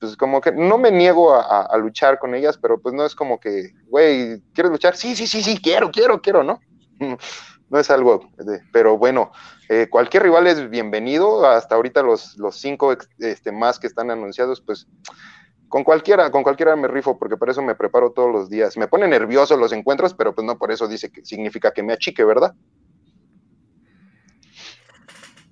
pues 0.00 0.16
como 0.16 0.40
que 0.40 0.50
no 0.50 0.76
me 0.76 0.90
niego 0.90 1.32
a, 1.34 1.76
luchar 1.78 2.18
con 2.18 2.34
ellas, 2.34 2.58
pero 2.60 2.80
pues 2.80 2.96
no 2.96 3.06
es 3.06 3.14
como 3.14 3.38
que, 3.38 3.70
güey, 3.86 4.40
¿quieres 4.52 4.72
luchar? 4.72 4.96
Sí, 4.96 5.14
sí, 5.14 5.28
sí, 5.28 5.40
sí, 5.40 5.56
quiero, 5.62 5.92
quiero, 5.92 6.20
quiero, 6.20 6.42
¿no? 6.42 6.60
no 7.70 7.78
es 7.78 7.90
algo, 7.90 8.30
de, 8.36 8.60
pero 8.72 8.98
bueno, 8.98 9.30
eh, 9.68 9.86
cualquier 9.88 10.24
rival 10.24 10.46
es 10.48 10.68
bienvenido, 10.68 11.46
hasta 11.46 11.76
ahorita 11.76 12.02
los, 12.02 12.36
los 12.36 12.56
cinco 12.56 12.96
este, 13.18 13.52
más 13.52 13.78
que 13.78 13.86
están 13.86 14.10
anunciados, 14.10 14.60
pues 14.60 14.88
con 15.68 15.84
cualquiera, 15.84 16.32
con 16.32 16.42
cualquiera 16.42 16.74
me 16.74 16.88
rifo, 16.88 17.16
porque 17.16 17.36
por 17.36 17.48
eso 17.48 17.62
me 17.62 17.76
preparo 17.76 18.10
todos 18.10 18.30
los 18.30 18.50
días. 18.50 18.76
Me 18.76 18.88
pone 18.88 19.06
nervioso 19.06 19.56
los 19.56 19.72
encuentros, 19.72 20.14
pero 20.14 20.34
pues 20.34 20.44
no 20.44 20.58
por 20.58 20.72
eso 20.72 20.88
dice 20.88 21.10
que 21.10 21.24
significa 21.24 21.70
que 21.72 21.84
me 21.84 21.92
achique, 21.92 22.24
¿verdad? 22.24 22.54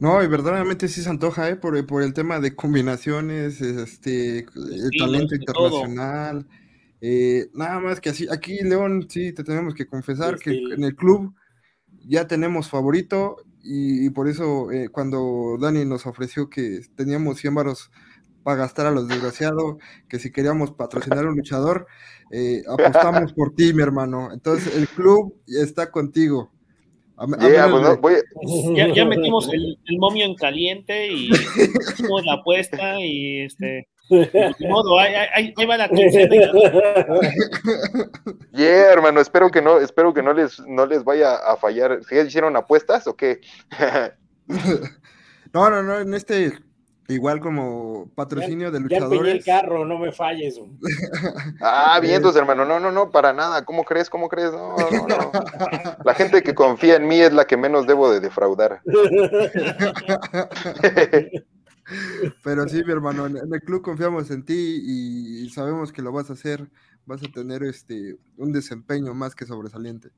No, 0.00 0.20
y 0.20 0.26
verdaderamente 0.26 0.88
sí 0.88 1.02
se 1.02 1.08
antoja, 1.08 1.48
¿eh? 1.48 1.54
Por, 1.54 1.86
por 1.86 2.02
el 2.02 2.14
tema 2.14 2.40
de 2.40 2.56
combinaciones, 2.56 3.60
este, 3.60 4.40
el 4.40 4.90
talento 4.98 5.36
internacional. 5.36 6.46
Eh, 7.00 7.48
nada 7.54 7.78
más 7.78 8.00
que 8.00 8.10
así, 8.10 8.26
aquí 8.28 8.58
León, 8.64 9.06
sí, 9.08 9.32
te 9.32 9.44
tenemos 9.44 9.72
que 9.72 9.86
confesar 9.86 10.36
que 10.36 10.50
en 10.50 10.82
el 10.82 10.96
club 10.96 11.32
ya 12.08 12.26
tenemos 12.26 12.68
favorito 12.68 13.36
y, 13.62 14.08
por 14.10 14.28
eso 14.28 14.72
eh, 14.72 14.88
cuando 14.88 15.58
Dani 15.60 15.84
nos 15.84 16.06
ofreció 16.06 16.48
que 16.48 16.80
teníamos 16.96 17.38
100 17.38 17.54
varos 17.54 17.90
para 18.42 18.56
gastar 18.56 18.86
a 18.86 18.90
los 18.90 19.08
desgraciados, 19.08 19.76
que 20.08 20.18
si 20.18 20.32
queríamos 20.32 20.70
patrocinar 20.72 21.26
a 21.26 21.28
un 21.28 21.36
luchador, 21.36 21.86
eh, 22.30 22.62
apostamos 22.66 23.34
por 23.34 23.54
ti, 23.54 23.74
mi 23.74 23.82
hermano. 23.82 24.32
Entonces 24.32 24.74
el 24.74 24.88
club 24.88 25.34
está 25.46 25.90
contigo. 25.90 26.50
Pues 28.00 28.24
ya, 28.74 29.04
metimos 29.04 29.48
el, 29.52 29.98
momio 29.98 30.24
en 30.24 30.34
caliente 30.34 31.12
y 31.12 31.30
hicimos 31.92 32.24
la 32.24 32.34
apuesta 32.34 32.98
y 33.00 33.40
este 33.40 33.88
modo, 34.68 34.98
ahí, 34.98 35.54
va 35.68 35.76
la 35.76 35.88
Yeah, 38.52 38.92
hermano, 38.92 39.20
espero 39.20 39.50
que 39.50 39.62
no, 39.62 39.78
espero 39.78 40.14
que 40.14 40.22
no 40.22 40.32
les, 40.32 40.60
no 40.60 40.86
les 40.86 41.02
vaya 41.04 41.36
a 41.36 41.56
fallar. 41.56 42.00
¿Ya 42.10 42.22
hicieron 42.22 42.56
apuestas 42.56 43.06
o 43.06 43.16
qué? 43.16 43.40
no, 45.52 45.70
no, 45.70 45.82
no, 45.82 45.98
en 45.98 46.14
este 46.14 46.52
Igual 47.10 47.40
como 47.40 48.10
patrocinio 48.14 48.70
de 48.70 48.80
luchadores. 48.80 49.24
Ya 49.24 49.32
el 49.32 49.62
carro, 49.62 49.86
no 49.86 49.98
me 49.98 50.12
falles. 50.12 50.60
ah, 51.62 51.98
bien, 52.02 52.16
entonces, 52.16 52.38
hermano. 52.38 52.66
No, 52.66 52.78
no, 52.78 52.92
no, 52.92 53.10
para 53.10 53.32
nada. 53.32 53.64
¿Cómo 53.64 53.84
crees? 53.84 54.10
¿Cómo 54.10 54.28
crees? 54.28 54.52
No, 54.52 54.76
no, 54.76 55.06
no. 55.06 55.32
La 56.04 56.12
gente 56.12 56.42
que 56.42 56.54
confía 56.54 56.96
en 56.96 57.08
mí 57.08 57.18
es 57.18 57.32
la 57.32 57.46
que 57.46 57.56
menos 57.56 57.86
debo 57.86 58.12
de 58.12 58.20
defraudar. 58.20 58.82
Pero 62.42 62.68
sí, 62.68 62.82
mi 62.84 62.92
hermano, 62.92 63.26
en 63.26 63.36
el 63.36 63.60
club 63.62 63.82
confiamos 63.82 64.30
en 64.30 64.44
ti 64.44 64.54
y 64.54 65.48
sabemos 65.50 65.92
que 65.92 66.02
lo 66.02 66.12
vas 66.12 66.30
a 66.30 66.34
hacer, 66.34 66.68
vas 67.06 67.22
a 67.22 67.32
tener 67.32 67.62
este 67.62 68.16
un 68.36 68.52
desempeño 68.52 69.14
más 69.14 69.34
que 69.34 69.46
sobresaliente. 69.46 70.10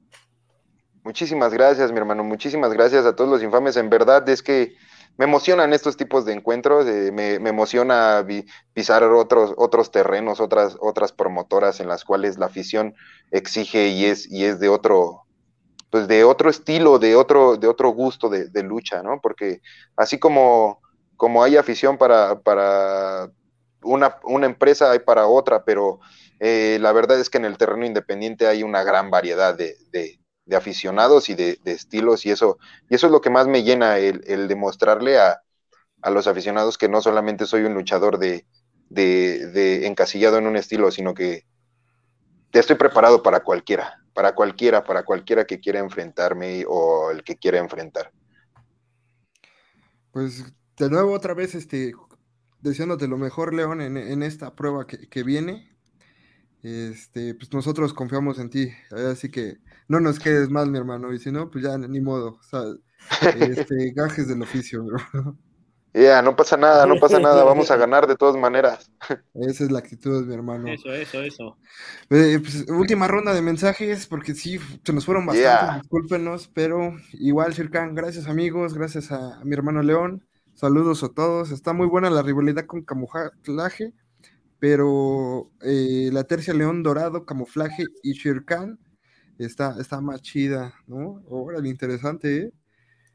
Muchísimas 1.02 1.52
gracias, 1.54 1.92
mi 1.92 1.98
hermano, 1.98 2.22
muchísimas 2.24 2.72
gracias 2.74 3.06
a 3.06 3.16
todos 3.16 3.30
los 3.30 3.42
infames. 3.42 3.76
En 3.76 3.88
verdad 3.88 4.28
es 4.28 4.42
que 4.42 4.74
me 5.16 5.24
emocionan 5.24 5.72
estos 5.72 5.96
tipos 5.96 6.24
de 6.24 6.34
encuentros, 6.34 6.86
eh, 6.86 7.10
me, 7.12 7.34
emociona 7.36 8.26
pisar 8.74 9.02
otros, 9.04 9.54
otros 9.56 9.90
terrenos, 9.90 10.40
otras, 10.40 10.76
otras 10.80 11.12
promotoras 11.12 11.80
en 11.80 11.88
las 11.88 12.04
cuales 12.04 12.38
la 12.38 12.46
afición 12.46 12.94
exige 13.30 13.88
y 13.88 14.04
es, 14.04 14.30
y 14.30 14.44
es 14.44 14.60
de 14.60 14.68
otro, 14.68 15.22
pues 15.90 16.06
de 16.06 16.24
otro 16.24 16.50
estilo, 16.50 16.98
de 16.98 17.16
otro, 17.16 17.56
de 17.56 17.66
otro 17.66 17.90
gusto 17.90 18.28
de, 18.28 18.48
de 18.48 18.62
lucha, 18.62 19.02
¿no? 19.02 19.20
Porque 19.22 19.62
así 19.96 20.18
como 20.18 20.80
como 21.20 21.44
hay 21.44 21.58
afición 21.58 21.98
para, 21.98 22.40
para 22.40 23.30
una, 23.82 24.16
una 24.24 24.46
empresa, 24.46 24.90
hay 24.90 25.00
para 25.00 25.26
otra, 25.26 25.66
pero 25.66 26.00
eh, 26.38 26.78
la 26.80 26.92
verdad 26.92 27.20
es 27.20 27.28
que 27.28 27.36
en 27.36 27.44
el 27.44 27.58
terreno 27.58 27.84
independiente 27.84 28.46
hay 28.46 28.62
una 28.62 28.82
gran 28.84 29.10
variedad 29.10 29.54
de, 29.54 30.18
aficionados 30.56 31.28
y 31.28 31.34
de, 31.34 31.60
estilos 31.66 32.24
y 32.24 32.30
eso, 32.30 32.56
y 32.88 32.94
eso 32.94 33.06
es 33.08 33.12
lo 33.12 33.20
que 33.20 33.28
más 33.28 33.46
me 33.46 33.62
llena, 33.62 33.98
el, 33.98 34.48
demostrarle 34.48 35.18
a, 35.18 35.42
los 36.10 36.26
aficionados 36.26 36.78
que 36.78 36.88
no 36.88 37.02
solamente 37.02 37.44
soy 37.44 37.64
un 37.64 37.74
luchador 37.74 38.18
de, 38.18 38.46
de, 38.88 39.86
encasillado 39.86 40.38
en 40.38 40.46
un 40.46 40.56
estilo, 40.56 40.90
sino 40.90 41.12
que 41.12 41.44
estoy 42.50 42.76
preparado 42.76 43.22
para 43.22 43.40
cualquiera, 43.40 44.02
para 44.14 44.34
cualquiera, 44.34 44.84
para 44.84 45.02
cualquiera 45.02 45.44
que 45.44 45.60
quiera 45.60 45.80
enfrentarme 45.80 46.64
o 46.66 47.10
el 47.10 47.22
que 47.22 47.36
quiera 47.36 47.58
enfrentar. 47.58 48.10
Pues 50.12 50.42
de 50.80 50.90
nuevo 50.90 51.12
otra 51.12 51.34
vez, 51.34 51.54
este, 51.54 51.92
deseándote 52.60 53.06
lo 53.06 53.18
mejor, 53.18 53.54
León, 53.54 53.80
en, 53.80 54.22
esta 54.22 54.54
prueba 54.54 54.86
que, 54.86 55.22
viene. 55.22 55.70
Este, 56.62 57.34
pues 57.34 57.52
nosotros 57.52 57.94
confiamos 57.94 58.38
en 58.38 58.50
ti, 58.50 58.70
así 58.90 59.30
que 59.30 59.58
no 59.88 60.00
nos 60.00 60.18
quedes 60.18 60.50
mal, 60.50 60.70
mi 60.70 60.78
hermano, 60.78 61.12
y 61.12 61.18
si 61.18 61.30
no, 61.30 61.50
pues 61.50 61.64
ya 61.64 61.78
ni 61.78 62.00
modo, 62.00 62.38
o 62.38 62.42
sea, 62.42 62.64
este, 63.38 63.92
gajes 63.94 64.28
del 64.28 64.42
oficio, 64.42 64.84
bro. 64.84 65.36
Ya, 65.92 66.22
no 66.22 66.36
pasa 66.36 66.56
nada, 66.56 66.86
no 66.86 66.96
pasa 67.00 67.18
nada, 67.18 67.42
vamos 67.42 67.70
a 67.70 67.76
ganar 67.76 68.06
de 68.06 68.16
todas 68.16 68.36
maneras. 68.36 68.92
Esa 69.34 69.64
es 69.64 69.72
la 69.72 69.80
actitud, 69.80 70.24
mi 70.24 70.34
hermano. 70.34 70.68
Eso, 70.68 70.92
eso, 70.92 71.22
eso. 71.22 71.58
Eh, 72.10 72.38
pues, 72.40 72.68
última 72.70 73.08
ronda 73.08 73.34
de 73.34 73.42
mensajes, 73.42 74.06
porque 74.06 74.34
sí, 74.34 74.60
se 74.84 74.92
nos 74.92 75.04
fueron 75.04 75.26
bastante, 75.26 75.80
discúlpenos, 75.80 76.48
pero 76.54 76.94
igual, 77.12 77.54
Circan, 77.54 77.94
gracias 77.94 78.28
amigos, 78.28 78.74
gracias 78.74 79.10
a, 79.10 79.40
mi 79.44 79.54
hermano 79.54 79.82
León, 79.82 80.24
saludos 80.60 81.02
a 81.02 81.08
todos. 81.08 81.50
Está 81.50 81.72
muy 81.72 81.86
buena 81.86 82.10
la 82.10 82.20
rivalidad 82.22 82.66
con 82.66 82.82
camuflaje, 82.82 83.94
pero 84.58 85.50
eh, 85.62 86.10
la 86.12 86.24
tercia 86.24 86.52
León 86.52 86.82
Dorado, 86.82 87.24
camuflaje 87.24 87.84
y 88.02 88.12
Shirkan 88.12 88.78
está, 89.38 89.76
está 89.80 90.02
más 90.02 90.20
chida, 90.20 90.74
¿no? 90.86 91.22
Órale, 91.28 91.68
interesante, 91.70 92.36
¿eh? 92.36 92.52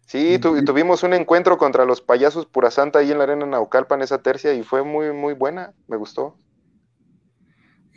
Sí, 0.08 0.38
tuvimos 0.40 1.02
un 1.02 1.14
encuentro 1.14 1.58
contra 1.58 1.84
los 1.84 2.00
payasos 2.00 2.46
pura 2.46 2.70
santa 2.70 3.00
ahí 3.00 3.12
en 3.12 3.18
la 3.18 3.24
arena 3.24 3.48
Naucalpan 3.48 4.04
esa 4.04 4.22
tercia 4.22 4.54
y 4.54 4.62
fue 4.62 4.84
muy, 4.84 5.12
muy 5.12 5.34
buena, 5.34 5.74
me 5.88 5.98
gustó. 5.98 6.38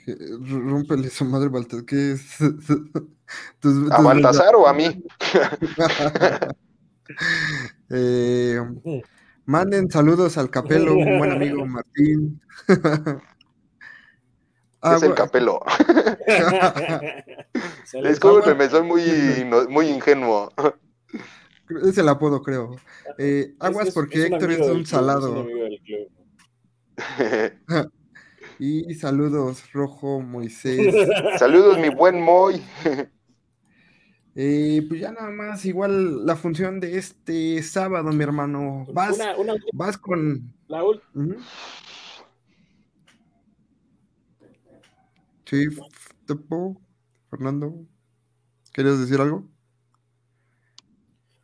Rúmpele 0.07 1.11
su 1.11 1.27
madre 1.27 1.49
Baltasar, 1.49 1.85
¿qué 1.85 2.13
es? 2.13 2.39
¿A 3.93 4.01
Baltasar 4.01 4.57
o 4.57 4.67
a 4.67 4.73
mí? 4.73 5.05
Eh, 7.91 8.61
manden 9.49 9.91
saludos 9.91 10.37
al 10.37 10.51
capelo, 10.51 10.95
un 10.95 11.19
buen 11.19 11.33
amigo 11.33 11.65
Martín. 11.67 12.41
es 14.83 15.03
el 15.03 15.15
capelo. 15.15 15.63
Discúlpeme, 18.05 18.69
soy 18.69 18.83
muy, 18.83 19.03
muy 19.71 19.89
ingenuo. 19.89 20.53
Es 21.83 21.97
el 21.97 22.09
apodo, 22.11 22.43
creo. 22.43 22.77
Eh, 23.17 23.55
aguas 23.59 23.91
porque 23.93 24.27
Héctor 24.27 24.53
es 24.53 24.61
un 24.61 24.85
salado. 24.85 25.47
y 28.59 28.95
saludos, 28.95 29.73
Rojo 29.73 30.21
Moisés. 30.21 30.95
saludos, 31.39 31.79
mi 31.79 31.89
buen 31.89 32.21
Moy. 32.21 32.63
Eh, 34.41 34.87
pues 34.89 35.01
ya 35.01 35.11
nada 35.11 35.31
más, 35.33 35.65
igual 35.65 36.25
la 36.25 36.37
función 36.37 36.79
de 36.79 36.97
este 36.97 37.61
sábado, 37.61 38.13
mi 38.13 38.23
hermano. 38.23 38.87
Vas, 38.93 39.19
vas 39.73 39.99
con. 39.99 40.55
La 40.69 40.85
Sí, 45.45 45.67
Fernando. 47.29 47.85
¿Querías 48.73 49.01
decir 49.01 49.21
algo? 49.21 49.43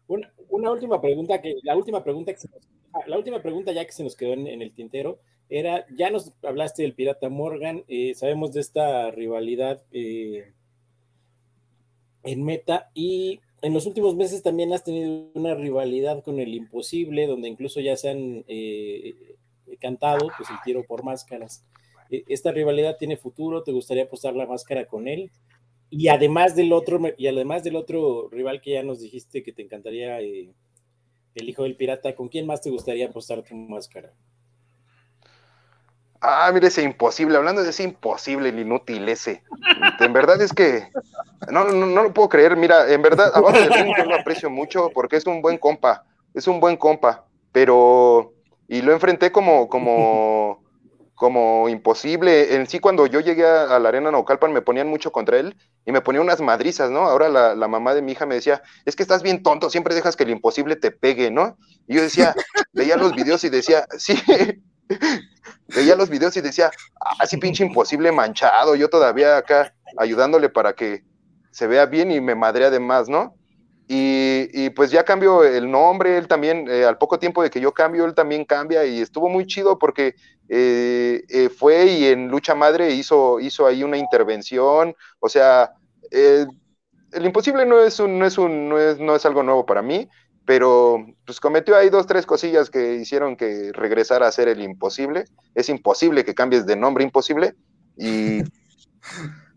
una 0.07 0.71
última 0.71 1.01
pregunta 1.01 1.43
que 1.43 1.57
la 1.65 1.77
última 1.77 2.05
pregunta 2.05 2.33
que 2.33 2.47
ah, 2.93 3.01
la 3.09 3.19
última 3.19 3.43
pregunta 3.43 3.73
ya 3.73 3.85
que 3.85 3.91
se 3.91 4.05
nos 4.05 4.15
quedó 4.15 4.35
en, 4.35 4.47
el 4.47 4.73
tintero 4.73 5.19
era 5.49 5.85
ya 5.97 6.11
nos 6.11 6.33
hablaste 6.45 6.83
del 6.83 6.95
pirata 6.95 7.29
Morgan 7.29 7.83
eh, 7.89 8.15
sabemos 8.15 8.53
de 8.53 8.61
esta 8.61 9.11
rivalidad 9.11 9.83
eh, 9.91 10.54
en 12.25 12.45
meta 12.45 12.91
y 12.95 13.41
en 13.63 13.73
los 13.73 13.87
últimos 13.87 14.17
meses 14.17 14.43
también 14.43 14.73
has 14.73 14.85
tenido 14.85 15.31
una 15.35 15.55
rivalidad 15.55 16.23
con 16.23 16.41
el 16.41 16.55
imposible 16.55 17.27
donde 17.27 17.49
incluso 17.49 17.81
ya 17.81 17.97
se 17.97 18.11
han 18.11 18.45
eh, 18.49 19.37
cantado 19.81 20.29
pues 20.37 20.51
el 20.51 20.57
tiro 20.65 20.85
por 20.85 21.05
máscaras. 21.05 21.65
Esta 22.11 22.53
rivalidad 22.53 22.97
tiene 22.99 23.17
futuro 23.17 23.63
te 23.63 23.73
gustaría 23.73 24.05
apostar 24.05 24.35
la 24.35 24.47
máscara 24.47 24.87
con 24.87 25.09
él 25.09 25.31
y 25.91 26.09
además 26.09 26.57
del 26.57 26.73
otro, 26.73 27.01
y 27.17 27.27
además 27.29 27.63
del 27.63 27.77
otro 27.77 28.29
rival 28.29 28.61
que 28.61 28.73
ya 28.73 28.83
nos 28.83 29.01
dijiste 29.01 29.43
que 29.43 29.53
te 29.53 29.63
encantaría, 29.63 30.21
eh, 30.21 30.53
el 31.35 31.49
hijo 31.49 31.63
del 31.63 31.77
pirata, 31.77 32.15
¿con 32.15 32.29
quién 32.29 32.47
más 32.47 32.61
te 32.61 32.71
gustaría 32.71 33.07
apostar 33.07 33.43
tu 33.43 33.55
máscara? 33.55 34.13
Ah, 36.27 36.51
mire 36.55 36.69
ese 36.69 36.83
imposible, 36.83 37.37
hablando 37.37 37.63
de 37.63 37.69
ese 37.69 37.83
imposible, 37.83 38.49
el 38.49 38.59
inútil 38.59 39.07
ese. 39.11 39.43
En 40.01 40.15
verdad 40.15 40.41
es 40.41 40.55
que 40.55 40.89
no, 41.51 41.65
no, 41.65 41.85
no 41.85 42.03
lo 42.03 42.15
puedo 42.15 42.31
creer. 42.31 42.57
Mira, 42.57 42.91
en 42.91 43.03
verdad, 43.03 43.31
abajo 43.35 43.59
del 43.59 43.71
ring 43.71 43.95
yo 43.95 44.05
lo 44.07 44.15
aprecio 44.15 44.49
mucho 44.49 44.91
porque 44.95 45.17
es 45.17 45.27
un 45.27 45.43
buen 45.43 45.59
compa, 45.59 46.05
es 46.33 46.49
un 46.49 46.61
buen 46.61 46.79
compa, 46.79 47.27
pero 47.53 48.33
y 48.69 48.81
lo 48.81 48.93
enfrenté 48.93 49.33
como, 49.33 49.69
como 49.69 50.65
como 51.15 51.69
imposible. 51.69 52.55
En 52.57 52.67
sí, 52.67 52.81
cuando 52.81 53.07
yo 53.07 53.21
llegué 53.21 53.47
a, 53.47 53.79
la 53.79 53.89
arena 53.89 54.11
Naucalpan, 54.11 54.53
me 54.53 54.63
ponían 54.63 54.89
mucho 54.89 55.13
contra 55.13 55.39
él 55.39 55.57
y 55.85 55.93
me 55.93 56.01
ponía 56.01 56.21
unas 56.21 56.41
madrizas, 56.41 56.91
¿no? 56.91 57.01
Ahora 57.01 57.29
la, 57.29 57.55
la, 57.55 57.69
mamá 57.69 57.95
de 57.95 58.03
mi 58.03 58.13
hija 58.13 58.27
me 58.27 58.35
decía, 58.35 58.63
es 58.85 58.97
que 58.97 59.03
estás 59.03 59.23
bien 59.23 59.43
tonto, 59.43 59.71
siempre 59.71 59.95
dejas 59.95 60.17
que 60.17 60.25
el 60.25 60.31
imposible 60.31 60.75
te 60.77 60.91
pegue, 60.91 61.31
¿no? 61.31 61.57
Y 61.87 61.97
yo 61.97 62.03
decía, 62.03 62.35
veía 62.73 62.97
los 62.97 63.15
videos 63.15 63.45
y 63.45 63.51
decía, 63.51 63.87
sí, 63.99 64.17
veía 65.69 65.97
los 65.97 66.11
videos 66.11 66.37
y 66.37 66.41
decía, 66.41 66.71
ah, 67.01 67.25
pinche 67.41 67.65
imposible 67.65 68.13
manchado, 68.13 68.75
yo 68.75 68.89
todavía 68.89 69.37
acá 69.37 69.75
ayudándole 69.97 70.49
para 70.49 70.75
que 70.75 71.05
se 71.51 71.67
vea 71.67 71.87
bien 71.87 72.11
y 72.11 72.21
me 72.21 72.35
madre 72.35 72.67
además, 72.67 73.09
¿no? 73.09 73.37
Y, 73.87 74.71
pues 74.71 74.91
ya 74.91 75.05
cambió 75.05 75.45
el 75.45 75.71
nombre, 75.71 76.17
él 76.17 76.27
también, 76.27 76.67
eh, 76.71 76.85
al 76.85 76.97
poco 76.97 77.19
tiempo 77.19 77.43
de 77.43 77.51
que 77.51 77.61
yo 77.61 77.73
cambio, 77.73 78.07
él 78.07 78.15
también 78.15 78.45
cambia 78.45 78.85
y 78.87 79.01
estuvo 79.01 79.29
muy 79.29 79.47
chido 79.47 79.79
porque 79.79 80.15
eh, 80.49 81.23
eh, 81.29 81.51
fue 81.51 81.87
y 81.87 82.07
en 82.07 82.29
Lucha 82.29 82.55
Madre 82.55 82.93
hizo, 82.93 83.41
hizo 83.41 83.67
ahí 83.67 83.85
una 83.85 83.99
intervención, 83.99 84.97
o 85.21 85.29
sea, 85.29 85.73
el 86.11 87.27
imposible 87.27 87.67
no 87.67 87.83
es, 87.83 88.01
un, 88.01 88.19
no, 88.19 88.25
es 88.25 88.39
un, 88.39 88.69
no, 88.71 88.79
es, 88.79 88.99
no 88.99 89.15
es 89.15 89.27
algo 89.27 89.43
nuevo 89.43 89.67
para 89.67 89.83
mí, 89.83 90.09
pero 90.45 91.07
pues 91.25 91.41
cometió 91.41 91.77
ahí 91.77 91.89
dos, 91.89 92.07
tres 92.07 92.27
cosillas 92.27 92.71
que 92.71 92.97
hicieron 92.97 93.37
que 93.37 93.71
regresara 93.73 94.27
a 94.27 94.33
ser 94.33 94.49
el 94.49 94.63
imposible. 94.63 95.25
Es 95.55 95.69
imposible 95.69 96.25
que 96.25 96.35
cambies 96.35 96.67
de 96.67 96.77
nombre 96.77 97.05
imposible. 97.05 97.55
Y 97.97 98.43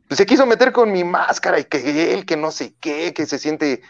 pues 0.08 0.18
se 0.18 0.26
quiso 0.26 0.46
meter 0.46 0.72
con 0.72 0.92
mi 0.92 1.04
máscara 1.04 1.60
y 1.60 1.66
que 1.66 2.14
él, 2.14 2.26
que 2.26 2.38
no 2.38 2.52
sé 2.52 2.74
qué, 2.80 3.14
que 3.14 3.26
se 3.26 3.38
siente 3.38 3.82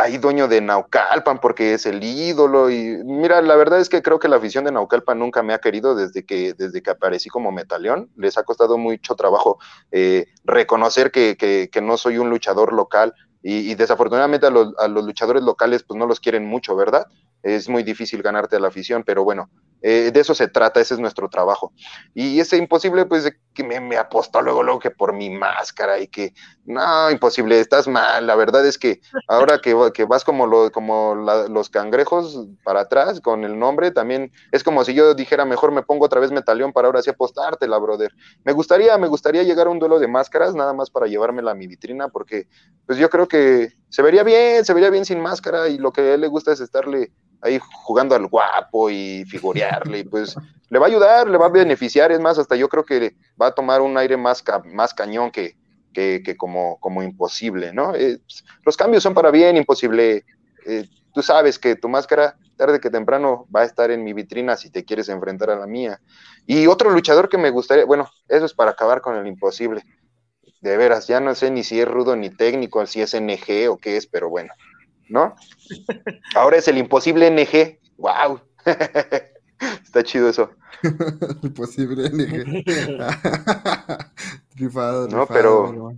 ahí 0.00 0.18
dueño 0.18 0.48
de 0.48 0.60
Naucalpan 0.60 1.40
porque 1.40 1.74
es 1.74 1.84
el 1.84 2.02
ídolo. 2.02 2.70
Y 2.70 3.02
mira, 3.04 3.42
la 3.42 3.56
verdad 3.56 3.80
es 3.80 3.90
que 3.90 4.00
creo 4.00 4.18
que 4.18 4.28
la 4.28 4.36
afición 4.36 4.64
de 4.64 4.72
Naucalpan 4.72 5.18
nunca 5.18 5.42
me 5.42 5.52
ha 5.52 5.58
querido 5.58 5.94
desde 5.94 6.24
que, 6.24 6.54
desde 6.54 6.82
que 6.82 6.90
aparecí 6.90 7.28
como 7.28 7.52
metaleón, 7.52 8.10
les 8.16 8.38
ha 8.38 8.44
costado 8.44 8.78
mucho 8.78 9.14
trabajo 9.14 9.58
eh, 9.90 10.26
reconocer 10.44 11.10
que, 11.10 11.36
que, 11.36 11.68
que, 11.70 11.80
no 11.82 11.96
soy 11.96 12.18
un 12.18 12.30
luchador 12.30 12.72
local 12.72 13.14
y, 13.42 13.74
desafortunadamente 13.74 14.46
a 14.46 14.50
los, 14.50 14.76
a 14.78 14.88
los, 14.88 15.04
luchadores 15.04 15.42
locales 15.42 15.84
pues 15.84 15.98
no 15.98 16.06
los 16.06 16.20
quieren 16.20 16.44
mucho, 16.44 16.74
¿verdad? 16.74 17.06
Es 17.42 17.68
muy 17.68 17.82
difícil 17.82 18.22
ganarte 18.22 18.56
a 18.56 18.60
la 18.60 18.68
afición, 18.68 19.04
pero 19.04 19.24
bueno, 19.24 19.48
eh, 19.80 20.10
de 20.12 20.20
eso 20.20 20.34
se 20.34 20.48
trata, 20.48 20.80
ese 20.80 20.94
es 20.94 21.00
nuestro 21.00 21.28
trabajo. 21.28 21.72
Y 22.14 22.40
ese 22.40 22.56
imposible, 22.56 23.06
pues, 23.06 23.32
que 23.54 23.64
me, 23.64 23.96
apostó 23.96 24.42
luego, 24.42 24.62
luego 24.62 24.80
que 24.80 24.90
por 24.90 25.12
mi 25.12 25.30
máscara 25.30 25.98
y 25.98 26.08
que, 26.08 26.34
no, 26.64 27.10
imposible, 27.10 27.60
estás 27.60 27.88
mal. 27.88 28.26
La 28.26 28.34
verdad 28.34 28.66
es 28.66 28.78
que 28.78 29.00
ahora 29.28 29.58
que, 29.58 29.74
que 29.94 30.04
vas 30.04 30.24
como, 30.24 30.46
lo, 30.46 30.70
como 30.70 31.14
los 31.14 31.70
cangrejos 31.70 32.46
para 32.64 32.80
atrás 32.80 33.20
con 33.20 33.44
el 33.44 33.58
nombre, 33.58 33.90
también 33.90 34.32
es 34.52 34.62
como 34.62 34.84
si 34.84 34.94
yo 34.94 35.14
dijera, 35.14 35.44
mejor 35.44 35.72
me 35.72 35.82
pongo 35.82 36.06
otra 36.06 36.20
vez 36.20 36.30
Metalión 36.30 36.72
para 36.72 36.86
ahora 36.86 37.02
sí 37.02 37.10
apostártela, 37.10 37.78
brother. 37.78 38.12
Me 38.44 38.52
gustaría, 38.52 38.96
me 38.98 39.08
gustaría 39.08 39.42
llegar 39.42 39.66
a 39.66 39.70
un 39.70 39.78
duelo 39.78 39.98
de 39.98 40.08
máscaras, 40.08 40.54
nada 40.54 40.72
más 40.72 40.90
para 40.90 41.06
llevármela 41.06 41.52
a 41.52 41.54
mi 41.54 41.66
vitrina, 41.66 42.08
porque, 42.08 42.48
pues, 42.86 42.98
yo 42.98 43.08
creo 43.10 43.28
que 43.28 43.72
se 43.88 44.02
vería 44.02 44.22
bien, 44.22 44.64
se 44.64 44.74
vería 44.74 44.90
bien 44.90 45.04
sin 45.04 45.20
máscara 45.20 45.68
y 45.68 45.78
lo 45.78 45.92
que 45.92 46.00
a 46.00 46.14
él 46.14 46.20
le 46.20 46.28
gusta 46.28 46.52
es 46.52 46.60
estarle 46.60 47.12
ahí 47.40 47.58
jugando 47.84 48.14
al 48.14 48.26
guapo 48.26 48.90
y 48.90 49.24
figurearle, 49.26 50.00
y 50.00 50.04
pues 50.04 50.36
le 50.70 50.78
va 50.78 50.86
a 50.86 50.88
ayudar, 50.88 51.28
le 51.28 51.38
va 51.38 51.46
a 51.46 51.50
beneficiar, 51.50 52.12
es 52.12 52.20
más, 52.20 52.38
hasta 52.38 52.56
yo 52.56 52.68
creo 52.68 52.84
que 52.84 53.16
va 53.40 53.48
a 53.48 53.54
tomar 53.54 53.80
un 53.80 53.96
aire 53.96 54.16
más, 54.16 54.44
más 54.64 54.94
cañón 54.94 55.30
que, 55.30 55.56
que, 55.92 56.36
como, 56.36 56.78
como 56.80 57.02
imposible, 57.02 57.72
¿no? 57.72 57.94
Eh, 57.94 58.20
pues, 58.24 58.44
los 58.64 58.76
cambios 58.76 59.02
son 59.02 59.14
para 59.14 59.30
bien, 59.30 59.56
imposible. 59.56 60.24
Eh, 60.66 60.88
tú 61.12 61.22
sabes 61.22 61.58
que 61.58 61.76
tu 61.76 61.88
máscara 61.88 62.36
tarde 62.56 62.80
que 62.80 62.90
temprano 62.90 63.46
va 63.54 63.62
a 63.62 63.64
estar 63.64 63.90
en 63.90 64.04
mi 64.04 64.12
vitrina 64.12 64.56
si 64.56 64.70
te 64.70 64.84
quieres 64.84 65.08
enfrentar 65.08 65.50
a 65.50 65.56
la 65.56 65.66
mía. 65.66 66.00
Y 66.46 66.66
otro 66.66 66.90
luchador 66.90 67.28
que 67.28 67.38
me 67.38 67.50
gustaría, 67.50 67.84
bueno, 67.84 68.08
eso 68.28 68.44
es 68.44 68.54
para 68.54 68.72
acabar 68.72 69.00
con 69.00 69.16
el 69.16 69.26
imposible. 69.26 69.82
De 70.60 70.76
veras, 70.76 71.06
ya 71.06 71.20
no 71.20 71.34
sé 71.34 71.50
ni 71.50 71.62
si 71.62 71.80
es 71.80 71.88
rudo 71.88 72.16
ni 72.16 72.30
técnico, 72.30 72.84
si 72.86 73.00
es 73.00 73.14
NG 73.14 73.68
o 73.70 73.78
qué 73.78 73.96
es, 73.96 74.06
pero 74.06 74.28
bueno, 74.28 74.52
¿no? 75.08 75.34
Ahora 76.34 76.56
es 76.56 76.68
el 76.68 76.78
imposible 76.78 77.30
NG. 77.30 77.78
¡Wow! 77.96 78.40
Está 79.84 80.02
chido 80.04 80.28
eso. 80.28 80.50
imposible 81.42 82.10
NG. 82.10 82.64
rifado, 84.56 85.08
no, 85.08 85.26
pero, 85.26 85.92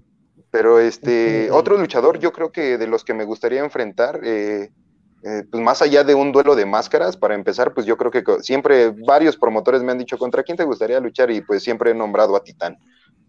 pero 0.50 0.78
este, 0.78 1.50
otro 1.50 1.76
luchador, 1.78 2.18
yo 2.18 2.32
creo 2.32 2.52
que 2.52 2.78
de 2.78 2.86
los 2.86 3.04
que 3.04 3.14
me 3.14 3.24
gustaría 3.24 3.60
enfrentar, 3.60 4.20
eh, 4.22 4.70
eh, 5.22 5.44
pues 5.50 5.62
más 5.62 5.82
allá 5.82 6.04
de 6.04 6.14
un 6.14 6.32
duelo 6.32 6.54
de 6.54 6.66
máscaras, 6.66 7.16
para 7.16 7.34
empezar, 7.34 7.74
pues 7.74 7.86
yo 7.86 7.96
creo 7.96 8.10
que 8.10 8.22
siempre 8.40 8.90
varios 8.90 9.36
promotores 9.36 9.82
me 9.82 9.92
han 9.92 9.98
dicho, 9.98 10.18
¿contra 10.18 10.42
quién 10.42 10.56
te 10.56 10.64
gustaría 10.64 11.00
luchar? 11.00 11.30
Y 11.30 11.42
pues 11.42 11.62
siempre 11.62 11.90
he 11.90 11.94
nombrado 11.94 12.36
a 12.36 12.44
Titán. 12.44 12.78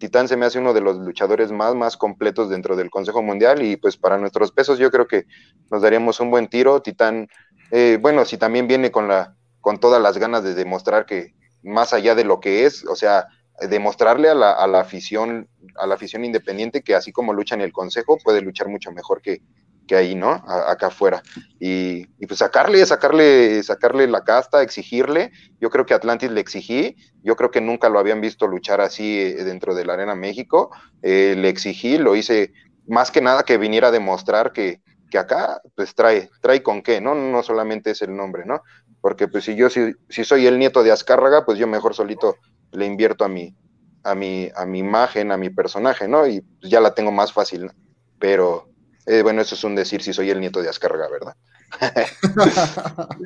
Titán 0.01 0.27
se 0.27 0.35
me 0.35 0.47
hace 0.47 0.57
uno 0.57 0.73
de 0.73 0.81
los 0.81 0.97
luchadores 0.97 1.51
más, 1.51 1.75
más 1.75 1.95
completos 1.95 2.49
dentro 2.49 2.75
del 2.75 2.89
Consejo 2.89 3.21
Mundial 3.21 3.61
y 3.61 3.77
pues 3.77 3.97
para 3.97 4.17
nuestros 4.17 4.51
pesos 4.51 4.79
yo 4.79 4.89
creo 4.89 5.07
que 5.07 5.27
nos 5.69 5.83
daríamos 5.83 6.19
un 6.19 6.31
buen 6.31 6.47
tiro. 6.47 6.81
Titán, 6.81 7.29
eh, 7.69 7.99
bueno, 8.01 8.25
si 8.25 8.39
también 8.39 8.67
viene 8.67 8.89
con, 8.89 9.07
la, 9.07 9.35
con 9.59 9.79
todas 9.79 10.01
las 10.01 10.17
ganas 10.17 10.43
de 10.43 10.55
demostrar 10.55 11.05
que 11.05 11.35
más 11.61 11.93
allá 11.93 12.15
de 12.15 12.23
lo 12.23 12.39
que 12.39 12.65
es, 12.65 12.83
o 12.87 12.95
sea, 12.95 13.27
demostrarle 13.69 14.27
a 14.27 14.33
la, 14.33 14.53
a 14.53 14.65
la 14.65 14.79
afición, 14.79 15.47
a 15.77 15.85
la 15.85 15.93
afición 15.93 16.25
independiente 16.25 16.81
que 16.81 16.95
así 16.95 17.11
como 17.11 17.31
lucha 17.31 17.53
en 17.53 17.61
el 17.61 17.71
Consejo, 17.71 18.17
puede 18.23 18.41
luchar 18.41 18.69
mucho 18.69 18.91
mejor 18.91 19.21
que, 19.21 19.43
que 19.87 19.95
ahí, 19.95 20.15
¿no? 20.15 20.31
acá 20.31 20.87
afuera. 20.87 21.21
Y, 21.59 22.05
pues 22.25 22.39
sacarle, 22.39 22.85
sacarle, 22.85 23.61
sacarle 23.63 24.07
la 24.07 24.23
casta, 24.23 24.61
exigirle. 24.61 25.31
Yo 25.59 25.69
creo 25.69 25.85
que 25.85 25.93
Atlantis 25.93 26.31
le 26.31 26.41
exigí. 26.41 26.95
Yo 27.23 27.35
creo 27.35 27.51
que 27.51 27.61
nunca 27.61 27.89
lo 27.89 27.99
habían 27.99 28.21
visto 28.21 28.47
luchar 28.47 28.81
así 28.81 29.19
eh, 29.19 29.43
dentro 29.43 29.75
de 29.75 29.85
la 29.85 29.93
Arena 29.93 30.15
México. 30.15 30.71
Eh, 31.01 31.35
le 31.37 31.49
exigí, 31.49 31.97
lo 31.97 32.15
hice 32.15 32.53
más 32.87 33.11
que 33.11 33.21
nada 33.21 33.43
que 33.43 33.57
viniera 33.57 33.89
a 33.89 33.91
demostrar 33.91 34.51
que, 34.51 34.81
que 35.09 35.17
acá, 35.17 35.61
pues 35.75 35.93
trae, 35.93 36.29
trae 36.41 36.63
con 36.63 36.81
qué, 36.81 36.99
¿no? 36.99 37.13
No 37.13 37.43
solamente 37.43 37.91
es 37.91 38.01
el 38.01 38.15
nombre, 38.15 38.43
¿no? 38.45 38.61
Porque 39.01 39.27
pues 39.27 39.43
si 39.43 39.55
yo 39.55 39.69
si, 39.69 39.93
si 40.09 40.23
soy 40.23 40.47
el 40.47 40.57
nieto 40.57 40.83
de 40.83 40.91
Azcárraga, 40.91 41.45
pues 41.45 41.59
yo 41.59 41.67
mejor 41.67 41.93
solito 41.93 42.37
le 42.71 42.85
invierto 42.85 43.25
a 43.25 43.27
mi, 43.27 43.55
a 44.03 44.15
mi, 44.15 44.49
a 44.55 44.65
mi 44.65 44.79
imagen, 44.79 45.31
a 45.31 45.37
mi 45.37 45.49
personaje, 45.49 46.07
¿no? 46.07 46.25
Y 46.27 46.41
pues 46.41 46.71
ya 46.71 46.79
la 46.79 46.93
tengo 46.95 47.11
más 47.11 47.33
fácil. 47.33 47.71
Pero, 48.19 48.70
eh, 49.05 49.21
bueno, 49.23 49.41
eso 49.41 49.55
es 49.55 49.63
un 49.63 49.75
decir 49.75 50.01
si 50.01 50.13
soy 50.13 50.29
el 50.29 50.39
nieto 50.39 50.61
de 50.61 50.69
Azcárraga, 50.69 51.07
¿verdad? 51.09 51.35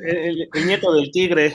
el, 0.04 0.48
nieto 0.66 0.92
del 0.94 1.10
tigre. 1.10 1.54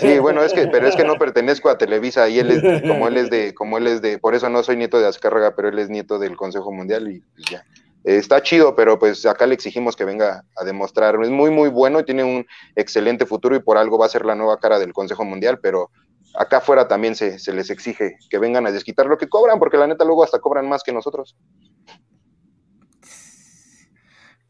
Sí, 0.00 0.18
bueno, 0.18 0.42
es 0.42 0.52
que, 0.52 0.66
pero 0.66 0.88
es 0.88 0.96
que 0.96 1.04
no 1.04 1.14
pertenezco 1.14 1.70
a 1.70 1.78
Televisa 1.78 2.28
y 2.28 2.40
él 2.40 2.50
es, 2.50 2.82
como 2.82 3.06
él 3.06 3.16
es 3.16 3.30
de, 3.30 3.54
como 3.54 3.78
él 3.78 3.86
es 3.86 4.02
de, 4.02 4.18
por 4.18 4.34
eso 4.34 4.48
no 4.48 4.62
soy 4.64 4.76
nieto 4.76 4.98
de 4.98 5.06
Azcárraga, 5.06 5.54
pero 5.54 5.68
él 5.68 5.78
es 5.78 5.88
nieto 5.88 6.18
del 6.18 6.36
Consejo 6.36 6.72
Mundial 6.72 7.08
y, 7.08 7.22
ya. 7.50 7.64
está 8.02 8.42
chido, 8.42 8.74
pero 8.74 8.98
pues 8.98 9.24
acá 9.26 9.46
le 9.46 9.54
exigimos 9.54 9.94
que 9.94 10.04
venga 10.04 10.44
a 10.56 10.64
demostrar. 10.64 11.16
Es 11.22 11.30
muy, 11.30 11.50
muy 11.50 11.68
bueno 11.68 12.00
y 12.00 12.04
tiene 12.04 12.24
un 12.24 12.44
excelente 12.74 13.26
futuro 13.26 13.54
y 13.54 13.60
por 13.60 13.78
algo 13.78 13.96
va 13.96 14.06
a 14.06 14.10
ser 14.10 14.24
la 14.24 14.34
nueva 14.34 14.58
cara 14.58 14.80
del 14.80 14.92
Consejo 14.92 15.24
Mundial, 15.24 15.60
pero 15.62 15.90
acá 16.36 16.56
afuera 16.56 16.88
también 16.88 17.14
se, 17.14 17.38
se 17.38 17.52
les 17.52 17.70
exige 17.70 18.16
que 18.28 18.38
vengan 18.38 18.66
a 18.66 18.72
desquitar 18.72 19.06
lo 19.06 19.18
que 19.18 19.28
cobran, 19.28 19.60
porque 19.60 19.76
la 19.76 19.86
neta 19.86 20.04
luego 20.04 20.24
hasta 20.24 20.40
cobran 20.40 20.68
más 20.68 20.82
que 20.82 20.92
nosotros 20.92 21.36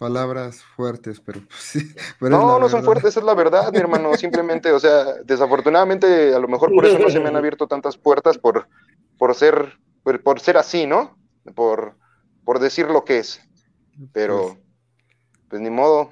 palabras 0.05 0.63
fuertes, 0.77 1.19
pero 1.19 1.41
pues, 1.41 1.61
sí. 1.61 1.95
no, 2.21 2.59
no 2.59 2.69
son 2.69 2.85
fuertes, 2.85 3.17
es 3.17 3.25
la 3.25 3.35
verdad, 3.35 3.73
mi 3.73 3.79
hermano. 3.79 4.15
Simplemente, 4.19 4.71
o 4.71 4.79
sea, 4.79 5.15
desafortunadamente, 5.25 6.35
a 6.35 6.39
lo 6.39 6.47
mejor 6.47 6.71
por 6.75 6.85
eso 6.85 6.99
no 6.99 7.09
se 7.09 7.21
me 7.21 7.29
han 7.29 7.37
abierto 7.41 7.67
tantas 7.67 7.97
puertas 7.97 8.37
por, 8.37 8.69
por 9.17 9.35
ser, 9.35 9.79
por, 10.03 10.41
ser 10.41 10.59
así, 10.59 10.87
¿no? 10.87 11.17
Por, 11.55 11.97
por 12.45 12.59
decir 12.59 12.87
lo 12.87 13.05
que 13.05 13.21
es. 13.21 13.41
Pero, 14.13 14.49
pues, 14.49 14.59
pues 15.49 15.63
ni 15.63 15.71
modo. 15.71 16.11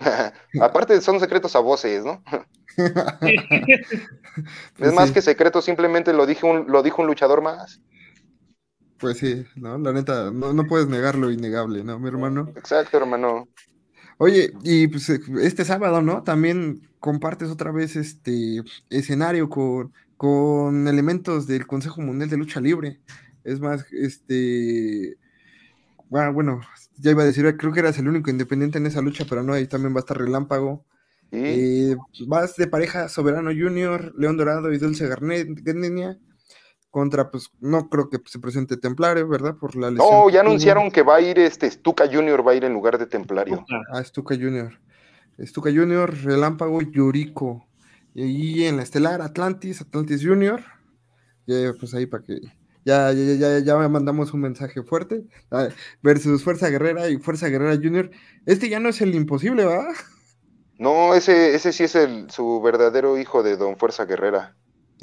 Aparte, 0.58 0.98
son 1.02 1.20
secretos 1.20 1.54
a 1.54 1.58
voces, 1.58 2.02
¿no? 2.02 2.22
es 4.78 4.94
más 4.94 5.10
que 5.10 5.20
secreto, 5.20 5.60
simplemente 5.60 6.14
lo, 6.14 6.24
dije 6.24 6.46
un, 6.46 6.64
lo 6.68 6.82
dijo 6.82 7.02
un 7.02 7.08
luchador 7.08 7.42
más. 7.42 7.82
Pues 8.96 9.18
sí, 9.18 9.44
¿no? 9.56 9.76
La 9.76 9.92
neta, 9.92 10.30
no, 10.30 10.54
no 10.54 10.66
puedes 10.66 10.86
negar 10.86 11.16
lo 11.16 11.30
innegable, 11.30 11.84
¿no, 11.84 11.98
mi 11.98 12.08
hermano? 12.08 12.52
Exacto, 12.56 12.96
hermano. 12.96 13.48
Oye, 14.24 14.52
y 14.62 14.86
pues 14.86 15.10
eh, 15.10 15.18
este 15.40 15.64
sábado, 15.64 16.00
¿no? 16.00 16.22
También 16.22 16.88
compartes 17.00 17.50
otra 17.50 17.72
vez 17.72 17.96
este 17.96 18.62
escenario 18.88 19.48
con, 19.48 19.92
con 20.16 20.86
elementos 20.86 21.48
del 21.48 21.66
Consejo 21.66 22.02
Mundial 22.02 22.30
de 22.30 22.36
Lucha 22.36 22.60
Libre. 22.60 23.00
Es 23.42 23.58
más, 23.58 23.84
este. 23.90 25.16
Bueno, 26.08 26.60
ya 26.98 27.10
iba 27.10 27.24
a 27.24 27.26
decir, 27.26 27.56
creo 27.56 27.72
que 27.72 27.80
eras 27.80 27.98
el 27.98 28.06
único 28.06 28.30
independiente 28.30 28.78
en 28.78 28.86
esa 28.86 29.02
lucha, 29.02 29.26
pero 29.28 29.42
no, 29.42 29.54
ahí 29.54 29.66
también 29.66 29.92
va 29.92 29.98
a 29.98 30.02
estar 30.02 30.16
Relámpago. 30.16 30.84
Eh, 31.32 31.96
vas 32.28 32.54
de 32.54 32.68
pareja 32.68 33.08
Soberano 33.08 33.50
Junior, 33.50 34.14
León 34.16 34.36
Dorado 34.36 34.72
y 34.72 34.78
Dulce 34.78 35.08
Garnet, 35.08 35.48
contra, 36.92 37.30
pues, 37.30 37.50
no 37.58 37.88
creo 37.88 38.10
que 38.10 38.20
se 38.26 38.38
presente 38.38 38.76
Templario, 38.76 39.26
¿verdad? 39.26 39.56
Por 39.56 39.74
la 39.76 39.90
lesión. 39.90 40.08
No, 40.08 40.28
ya 40.28 40.40
anunciaron 40.40 40.90
que 40.90 41.02
va 41.02 41.16
a 41.16 41.20
ir 41.22 41.38
este 41.38 41.68
Stuka 41.68 42.04
Junior, 42.06 42.46
va 42.46 42.52
a 42.52 42.54
ir 42.54 42.64
en 42.64 42.74
lugar 42.74 42.98
de 42.98 43.06
Templario. 43.06 43.64
Ah, 43.90 44.04
Stuka 44.04 44.36
Junior. 44.36 44.78
Stuka 45.40 45.70
Junior, 45.70 46.14
Relámpago, 46.22 46.82
Yuriko. 46.82 47.66
Y 48.14 48.64
en 48.64 48.76
la 48.76 48.82
estelar, 48.82 49.22
Atlantis, 49.22 49.80
Atlantis 49.80 50.22
Junior. 50.22 50.60
Ya, 51.46 51.72
pues 51.80 51.94
ahí 51.94 52.04
para 52.04 52.22
que. 52.22 52.40
Ya, 52.84 53.10
ya, 53.12 53.34
ya, 53.36 53.58
ya 53.60 53.88
mandamos 53.88 54.34
un 54.34 54.42
mensaje 54.42 54.82
fuerte. 54.82 55.24
Versus 56.02 56.44
Fuerza 56.44 56.68
Guerrera 56.68 57.08
y 57.08 57.16
Fuerza 57.16 57.48
Guerrera 57.48 57.76
Junior. 57.76 58.10
Este 58.44 58.68
ya 58.68 58.80
no 58.80 58.90
es 58.90 59.00
el 59.00 59.14
imposible, 59.14 59.64
¿va? 59.64 59.88
No, 60.78 61.14
ese, 61.14 61.54
ese 61.54 61.72
sí 61.72 61.84
es 61.84 61.94
el, 61.94 62.30
su 62.30 62.60
verdadero 62.60 63.16
hijo 63.16 63.42
de 63.42 63.56
Don 63.56 63.78
Fuerza 63.78 64.04
Guerrera. 64.04 64.56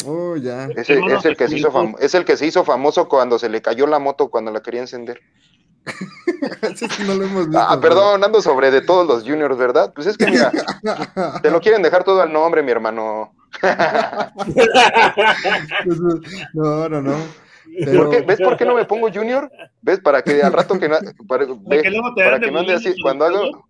Oh, 0.05 0.35
ya. 0.38 0.65
es, 0.76 0.89
el 0.89 1.35
que 1.35 1.47
se 1.47 1.57
hizo 1.57 1.95
es 1.99 2.15
el 2.15 2.26
que 2.26 2.38
se 2.38 2.45
hizo 2.45 2.63
famoso 2.63 3.09
cuando 3.09 3.38
se 3.38 3.49
le 3.49 3.61
cayó 3.61 3.85
la 3.88 3.99
moto 3.99 4.30
cuando 4.30 4.51
la 4.51 4.61
quería 4.61 4.81
encender. 4.81 5.19
no 7.05 7.15
lo 7.15 7.23
hemos 7.23 7.47
visto, 7.47 7.59
ah, 7.59 7.80
perdón, 7.81 8.23
ando 8.23 8.41
sobre 8.41 8.71
de 8.71 8.81
todos 8.81 9.07
los 9.07 9.23
juniors, 9.23 9.57
¿verdad? 9.57 9.91
Pues 9.93 10.07
es 10.07 10.17
que 10.17 10.27
mira, 10.27 10.51
te 11.41 11.51
lo 11.51 11.59
quieren 11.59 11.81
dejar 11.81 12.03
todo 12.03 12.21
al 12.21 12.31
nombre, 12.31 12.61
mi 12.63 12.71
hermano. 12.71 13.34
no, 16.53 16.89
no, 16.89 17.01
no. 17.01 17.15
¿Ves 18.26 18.41
por 18.41 18.57
qué 18.57 18.65
no 18.65 18.76
me 18.76 18.85
pongo 18.85 19.11
junior? 19.11 19.51
¿Ves? 19.81 19.99
Para 19.99 20.21
que 20.21 20.41
al 20.41 20.53
rato 20.53 20.80
que 20.80 20.89
no, 20.89 20.97
para, 21.27 21.45
que 21.45 22.51
no 22.51 22.59
ande 22.59 22.73
así, 22.73 22.93
cuando 23.01 23.26
hago, 23.26 23.67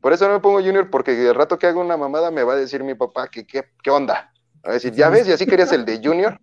por 0.00 0.12
eso 0.12 0.26
no 0.26 0.34
me 0.34 0.40
pongo 0.40 0.60
junior, 0.60 0.90
porque 0.90 1.28
al 1.28 1.34
rato 1.34 1.58
que 1.58 1.66
hago 1.66 1.80
una 1.80 1.96
mamada 1.96 2.30
me 2.30 2.42
va 2.42 2.52
a 2.54 2.56
decir 2.56 2.84
mi 2.84 2.94
papá 2.94 3.28
que 3.28 3.46
qué, 3.46 3.64
qué 3.82 3.90
onda. 3.90 4.32
A 4.62 4.72
decir, 4.72 4.92
ya 4.92 5.08
ves, 5.08 5.28
y 5.28 5.32
así 5.32 5.46
querías 5.46 5.72
el 5.72 5.84
de 5.84 6.00
Junior. 6.02 6.38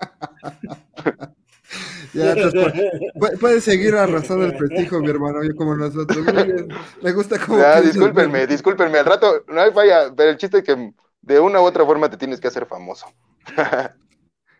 ya, 2.14 2.34
pues, 3.18 3.38
puedes 3.38 3.64
seguir 3.64 3.94
arrasando 3.94 4.44
el 4.44 4.56
prestigio, 4.56 5.00
mi 5.00 5.10
hermano, 5.10 5.42
yo 5.42 5.54
como 5.54 5.76
nosotros. 5.76 6.24
Me 7.02 7.12
gusta 7.12 7.38
como. 7.38 7.58
Ya, 7.58 7.80
discúlpenme, 7.80 8.46
discúlpenme. 8.46 8.98
Al 8.98 9.06
rato, 9.06 9.44
no 9.48 9.60
hay 9.60 9.72
falla, 9.72 10.12
pero 10.14 10.30
el 10.30 10.36
chiste 10.36 10.58
es 10.58 10.64
que 10.64 10.92
de 11.22 11.40
una 11.40 11.60
u 11.60 11.64
otra 11.64 11.84
forma 11.84 12.10
te 12.10 12.16
tienes 12.16 12.40
que 12.40 12.48
hacer 12.48 12.66
famoso. 12.66 13.06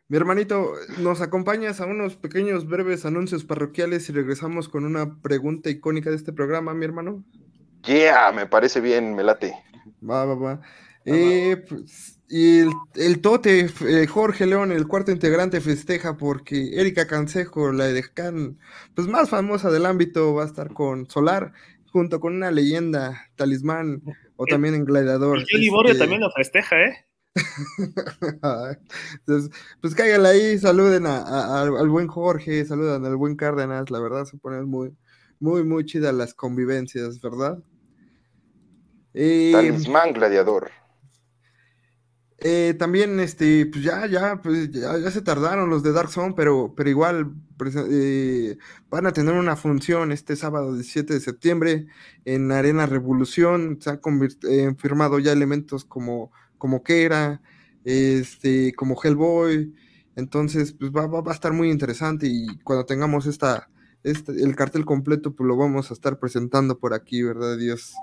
Mi 0.08 0.16
hermanito, 0.16 0.74
nos 0.98 1.22
acompañas 1.22 1.80
a 1.80 1.86
unos 1.86 2.16
pequeños 2.16 2.68
breves 2.68 3.06
anuncios 3.06 3.44
parroquiales 3.44 4.08
y 4.08 4.12
regresamos 4.12 4.68
con 4.68 4.84
una 4.84 5.22
pregunta 5.22 5.70
icónica 5.70 6.10
de 6.10 6.16
este 6.16 6.34
programa, 6.34 6.74
mi 6.74 6.84
hermano. 6.84 7.24
Yeah, 7.84 8.30
me 8.32 8.46
parece 8.46 8.82
bien, 8.82 9.14
me 9.14 9.22
late. 9.22 9.54
Va, 10.06 10.26
va, 10.26 10.34
va. 10.34 10.60
Eh, 11.04 11.64
pues, 11.68 12.20
y 12.28 12.60
el, 12.94 13.20
tote, 13.20 13.66
eh, 13.86 14.06
Jorge 14.06 14.46
León, 14.46 14.72
el 14.72 14.86
cuarto 14.86 15.12
integrante, 15.12 15.60
festeja 15.60 16.16
porque 16.16 16.80
Erika 16.80 17.06
Cansejo, 17.06 17.72
la 17.72 17.86
decán, 17.86 18.58
pues 18.94 19.06
más 19.06 19.28
famosa 19.28 19.70
del 19.70 19.84
ámbito, 19.84 20.32
va 20.32 20.44
a 20.44 20.46
estar 20.46 20.72
con 20.72 21.10
Solar, 21.10 21.52
junto 21.90 22.20
con 22.20 22.34
una 22.34 22.50
leyenda, 22.50 23.28
Talismán, 23.36 24.02
o 24.36 24.46
también 24.46 24.74
en 24.74 24.86
Gladiador. 24.86 25.44
Y 25.46 25.58
Liborio 25.58 25.92
este 25.92 26.04
también 26.04 26.22
lo 26.22 26.30
festeja, 26.30 26.80
¿eh? 26.80 27.06
Entonces, 29.18 29.50
pues 29.80 29.94
cáiganle 29.94 30.28
ahí, 30.28 30.58
saluden 30.58 31.06
al 31.06 31.88
buen 31.90 32.06
Jorge, 32.06 32.64
saludan 32.64 33.04
al 33.04 33.16
buen 33.16 33.36
Cárdenas, 33.36 33.90
la 33.90 34.00
verdad 34.00 34.24
se 34.24 34.38
ponen 34.38 34.64
muy, 34.64 34.96
muy, 35.38 35.64
muy 35.64 35.84
chidas 35.84 36.14
las 36.14 36.32
convivencias, 36.32 37.20
¿verdad? 37.20 37.58
Talismán 39.12 40.14
Gladiador. 40.14 40.70
Eh, 42.44 42.74
también, 42.76 43.20
este, 43.20 43.66
pues 43.66 43.84
ya, 43.84 44.04
ya, 44.06 44.42
pues 44.42 44.72
ya, 44.72 44.98
ya, 44.98 45.10
se 45.12 45.22
tardaron 45.22 45.70
los 45.70 45.84
de 45.84 45.92
Dark 45.92 46.10
Zone, 46.10 46.34
pero, 46.36 46.74
pero 46.76 46.90
igual 46.90 47.34
eh, 47.88 48.58
van 48.90 49.06
a 49.06 49.12
tener 49.12 49.34
una 49.34 49.54
función 49.54 50.10
este 50.10 50.34
sábado 50.34 50.74
17 50.74 51.14
de 51.14 51.20
septiembre 51.20 51.86
en 52.24 52.50
Arena 52.50 52.86
Revolución. 52.86 53.78
Se 53.80 53.90
han 53.90 54.00
eh, 54.48 54.74
firmado 54.76 55.20
ya 55.20 55.30
elementos 55.30 55.84
como, 55.84 56.32
como 56.58 56.82
Kera, 56.82 57.40
este, 57.84 58.72
como 58.74 59.00
Hellboy. 59.00 59.72
Entonces, 60.16 60.72
pues 60.72 60.90
va, 60.90 61.06
va, 61.06 61.20
va, 61.20 61.30
a 61.30 61.34
estar 61.34 61.52
muy 61.52 61.70
interesante 61.70 62.26
y 62.26 62.46
cuando 62.64 62.84
tengamos 62.86 63.26
esta, 63.26 63.68
este, 64.02 64.32
el 64.42 64.56
cartel 64.56 64.84
completo, 64.84 65.32
pues 65.32 65.46
lo 65.46 65.56
vamos 65.56 65.92
a 65.92 65.94
estar 65.94 66.18
presentando 66.18 66.80
por 66.80 66.92
aquí, 66.92 67.22
¿verdad, 67.22 67.56
Dios? 67.56 67.94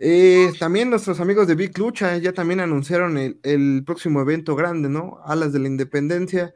Eh, 0.00 0.52
también 0.60 0.90
nuestros 0.90 1.18
amigos 1.18 1.48
de 1.48 1.56
Big 1.56 1.76
Lucha 1.76 2.16
ya 2.18 2.32
también 2.32 2.60
anunciaron 2.60 3.18
el, 3.18 3.82
próximo 3.84 4.20
evento 4.20 4.54
grande, 4.54 4.88
¿no? 4.88 5.18
Alas 5.24 5.52
de 5.52 5.58
la 5.58 5.66
Independencia, 5.66 6.54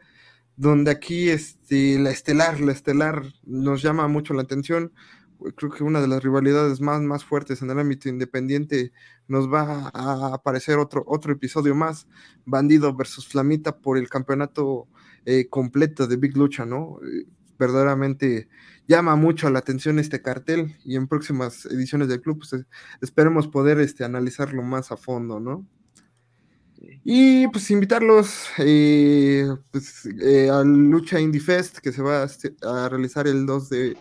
donde 0.57 0.93
aquí 0.93 1.29
este, 1.29 1.99
la 1.99 2.11
estelar, 2.11 2.61
la 2.61 2.71
estelar 2.71 3.25
nos 3.45 3.83
llama 3.83 4.07
mucho 4.07 4.33
la 4.33 4.43
atención. 4.43 4.93
Creo 5.57 5.73
que 5.73 5.83
una 5.83 6.01
de 6.01 6.07
las 6.07 6.23
rivalidades 6.23 6.81
más, 6.81 7.03
más 7.03 7.25
fuertes 7.25 7.63
en 7.63 7.71
el 7.71 7.81
ámbito 7.81 8.09
independiente 8.09 8.93
nos 9.27 9.53
va 9.53 9.91
a 9.93 10.35
aparecer 10.35 10.79
otro, 10.79 11.03
otro 11.07 11.33
episodio 11.33 11.75
más, 11.75 12.07
Bandido 12.45 12.95
versus 12.95 13.27
Flamita 13.27 13.77
por 13.79 13.99
el 13.99 14.09
campeonato 14.09 14.87
eh, 15.25 15.49
completo 15.49 16.07
de 16.07 16.17
Big 16.17 16.37
Lucha, 16.37 16.65
¿no? 16.65 17.01
Verdaderamente 17.63 18.49
llama 18.89 19.15
mucho 19.15 19.49
la 19.49 19.61
atención 19.61 20.01
este 20.01 20.21
cartel 20.21 20.77
y 20.85 20.97
en 20.97 21.07
próximas 21.07 21.65
ediciones 21.67 22.09
del 22.09 22.21
club 22.21 22.39
pues, 22.39 22.67
esperemos 23.01 23.47
poder 23.47 23.79
este, 23.79 24.03
analizarlo 24.03 24.63
más 24.63 24.91
a 24.91 24.97
fondo, 24.97 25.39
¿no? 25.39 25.65
Y 27.05 27.47
pues 27.47 27.71
invitarlos 27.71 28.49
eh, 28.59 29.47
pues, 29.71 30.09
eh, 30.21 30.51
a 30.51 30.65
Lucha 30.65 31.21
Indie 31.21 31.41
Fest 31.41 31.79
que 31.79 31.93
se 31.93 32.03
va 32.03 32.25
a, 32.25 32.89
realizar 32.89 33.29
el 33.29 33.47
2 33.47 33.71
de 33.71 33.97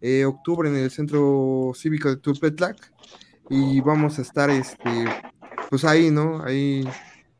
eh, 0.00 0.24
octubre 0.24 0.68
en 0.68 0.76
el 0.76 0.92
Centro 0.92 1.72
Cívico 1.74 2.08
de 2.08 2.18
Tupetlac 2.18 2.76
y 3.50 3.80
vamos 3.80 4.20
a 4.20 4.22
estar 4.22 4.48
este, 4.48 5.04
pues 5.70 5.84
ahí, 5.84 6.12
¿no? 6.12 6.44
Ahí 6.44 6.88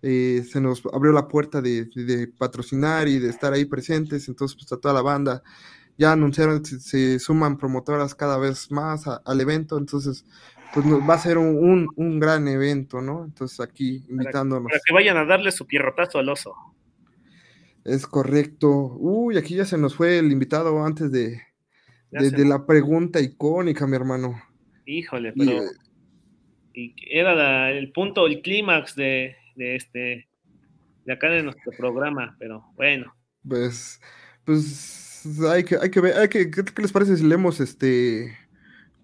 se 0.02 0.60
nos 0.60 0.82
abrió 0.92 1.12
la 1.12 1.28
puerta 1.28 1.62
de, 1.62 1.84
de, 1.94 2.26
patrocinar 2.26 3.06
y 3.06 3.18
de 3.18 3.30
estar 3.30 3.52
ahí 3.52 3.64
presentes, 3.64 4.28
entonces 4.28 4.56
pues 4.56 4.72
a 4.72 4.80
toda 4.80 4.94
la 4.94 5.02
banda 5.02 5.42
ya 5.96 6.12
anunciaron, 6.12 6.64
se, 6.64 6.80
se 6.80 7.18
suman 7.18 7.56
promotoras 7.56 8.14
cada 8.14 8.38
vez 8.38 8.70
más 8.70 9.04
al 9.06 9.40
evento, 9.40 9.78
entonces 9.78 10.24
pues 10.72 10.86
va 10.86 11.14
a 11.14 11.18
ser 11.18 11.38
un, 11.38 11.88
un, 11.94 12.18
gran 12.18 12.48
evento, 12.48 13.02
¿no? 13.02 13.24
Entonces 13.24 13.60
aquí 13.60 14.02
invitándonos. 14.08 14.70
Para 14.70 14.80
que 14.84 14.94
vayan 14.94 15.18
a 15.18 15.24
darle 15.24 15.52
su 15.52 15.66
pierrotazo 15.66 16.18
al 16.18 16.30
oso. 16.30 16.54
Es 17.84 18.06
correcto. 18.06 18.96
Uy, 18.98 19.36
aquí 19.36 19.54
ya 19.54 19.66
se 19.66 19.76
nos 19.76 19.94
fue 19.94 20.18
el 20.18 20.32
invitado 20.32 20.82
antes 20.84 21.12
de, 21.12 21.42
de, 22.10 22.44
la 22.46 22.64
pregunta 22.64 23.20
icónica, 23.20 23.86
mi 23.86 23.96
hermano. 23.96 24.42
Híjole, 24.86 25.32
pero... 25.36 25.62
Y, 26.74 26.94
era 27.10 27.70
el 27.70 27.92
punto, 27.92 28.26
el 28.26 28.40
clímax 28.40 28.96
de, 28.96 29.36
de 29.56 29.76
este 29.76 30.28
de 31.04 31.12
acá 31.12 31.28
de 31.30 31.42
nuestro 31.42 31.72
programa, 31.76 32.36
pero 32.38 32.64
bueno. 32.76 33.14
Pues, 33.46 34.00
pues 34.44 35.26
hay 35.50 35.64
que, 35.64 35.76
hay 35.76 35.90
que 35.90 36.00
ver, 36.00 36.16
hay 36.16 36.28
que, 36.28 36.50
¿qué, 36.50 36.62
les 36.80 36.92
parece 36.92 37.16
si 37.16 37.24
leemos 37.24 37.60
este 37.60 38.36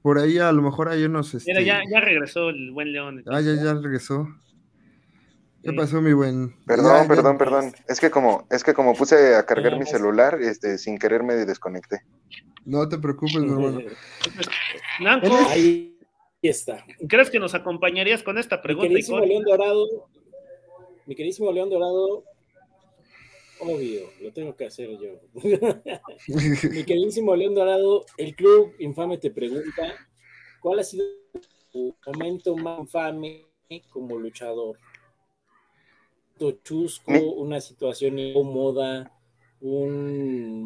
por 0.03 0.19
ahí 0.19 0.39
a 0.39 0.53
lo 0.53 0.62
mejor 0.62 0.89
hay 0.89 1.05
unos 1.05 1.35
este... 1.35 1.53
Mira, 1.53 1.61
ya, 1.61 1.83
ya 1.91 2.01
regresó 2.01 2.51
el 2.51 2.70
buen 2.70 2.93
León. 2.93 3.25
Ah, 3.27 3.41
ya, 3.41 3.55
ya 3.55 3.75
regresó. 3.75 4.29
¿Qué 5.62 5.73
pasó, 5.73 6.01
mi 6.01 6.12
buen? 6.12 6.55
Perdón, 6.66 7.09
perdón, 7.09 7.37
perdón. 7.37 7.73
Es 7.89 8.01
que 8.01 8.11
como, 8.11 8.47
es 8.51 8.62
que 8.62 8.75
como 8.75 8.95
puse 8.95 9.35
a 9.35 9.45
cargar 9.45 9.77
mi 9.77 9.85
celular, 9.85 10.39
este, 10.41 10.79
sin 10.79 10.99
querer 10.99 11.25
me 11.25 11.35
desconecté. 11.35 12.03
No 12.65 12.89
te 12.89 12.97
preocupes, 12.97 13.37
mi 13.39 13.51
hermano. 13.51 13.81
Nanco, 15.01 15.37
ahí 15.49 15.99
está. 16.43 16.85
¿Crees 17.09 17.29
que 17.29 17.41
nos 17.41 17.55
acompañarías 17.55 18.23
con 18.23 18.39
esta 18.39 18.62
pregunta? 18.62 18.89
Mi 18.89 18.95
queridísimo 18.95 19.20
León 19.20 19.43
Dorado, 19.45 20.09
mi 21.09 21.14
queridísimo 21.14 21.51
León 21.51 21.70
Dorado, 21.70 22.22
Obvio, 23.60 24.10
lo 24.20 24.32
tengo 24.32 24.55
que 24.55 24.66
hacer 24.66 24.90
yo. 24.98 25.20
Mi 26.70 26.85
queridísimo 26.85 27.35
León 27.35 27.55
Dorado, 27.55 28.05
el 28.16 28.36
club 28.36 28.74
infame 28.78 29.18
te 29.18 29.30
pregunta, 29.30 29.94
¿cuál 30.60 30.78
ha 30.78 30.85
sido 30.85 31.05
tu 31.72 31.97
momento 32.06 32.56
más 32.56 32.80
infame 32.80 33.47
como 33.90 34.16
luchador? 34.16 34.78
Chusco, 36.62 37.12
una 37.12 37.60
situación 37.60 38.18
incómoda, 38.18 39.12
un 39.60 40.62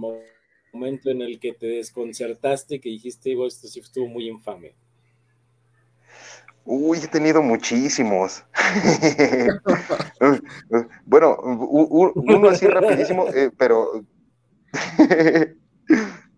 momento 0.72 1.08
en 1.08 1.22
el 1.22 1.40
que 1.40 1.54
te 1.54 1.66
desconcertaste, 1.66 2.78
que 2.78 2.90
dijiste, 2.90 3.32
esto 3.46 3.68
sí 3.68 3.80
estuvo 3.80 4.06
muy 4.06 4.28
infame. 4.28 4.74
Uy, 6.64 6.98
he 6.98 7.08
tenido 7.08 7.42
muchísimos. 7.42 8.44
bueno, 11.04 11.36
uno 11.42 12.48
así 12.48 12.66
rapidísimo, 12.66 13.26
eh, 13.28 13.50
pero 13.56 14.04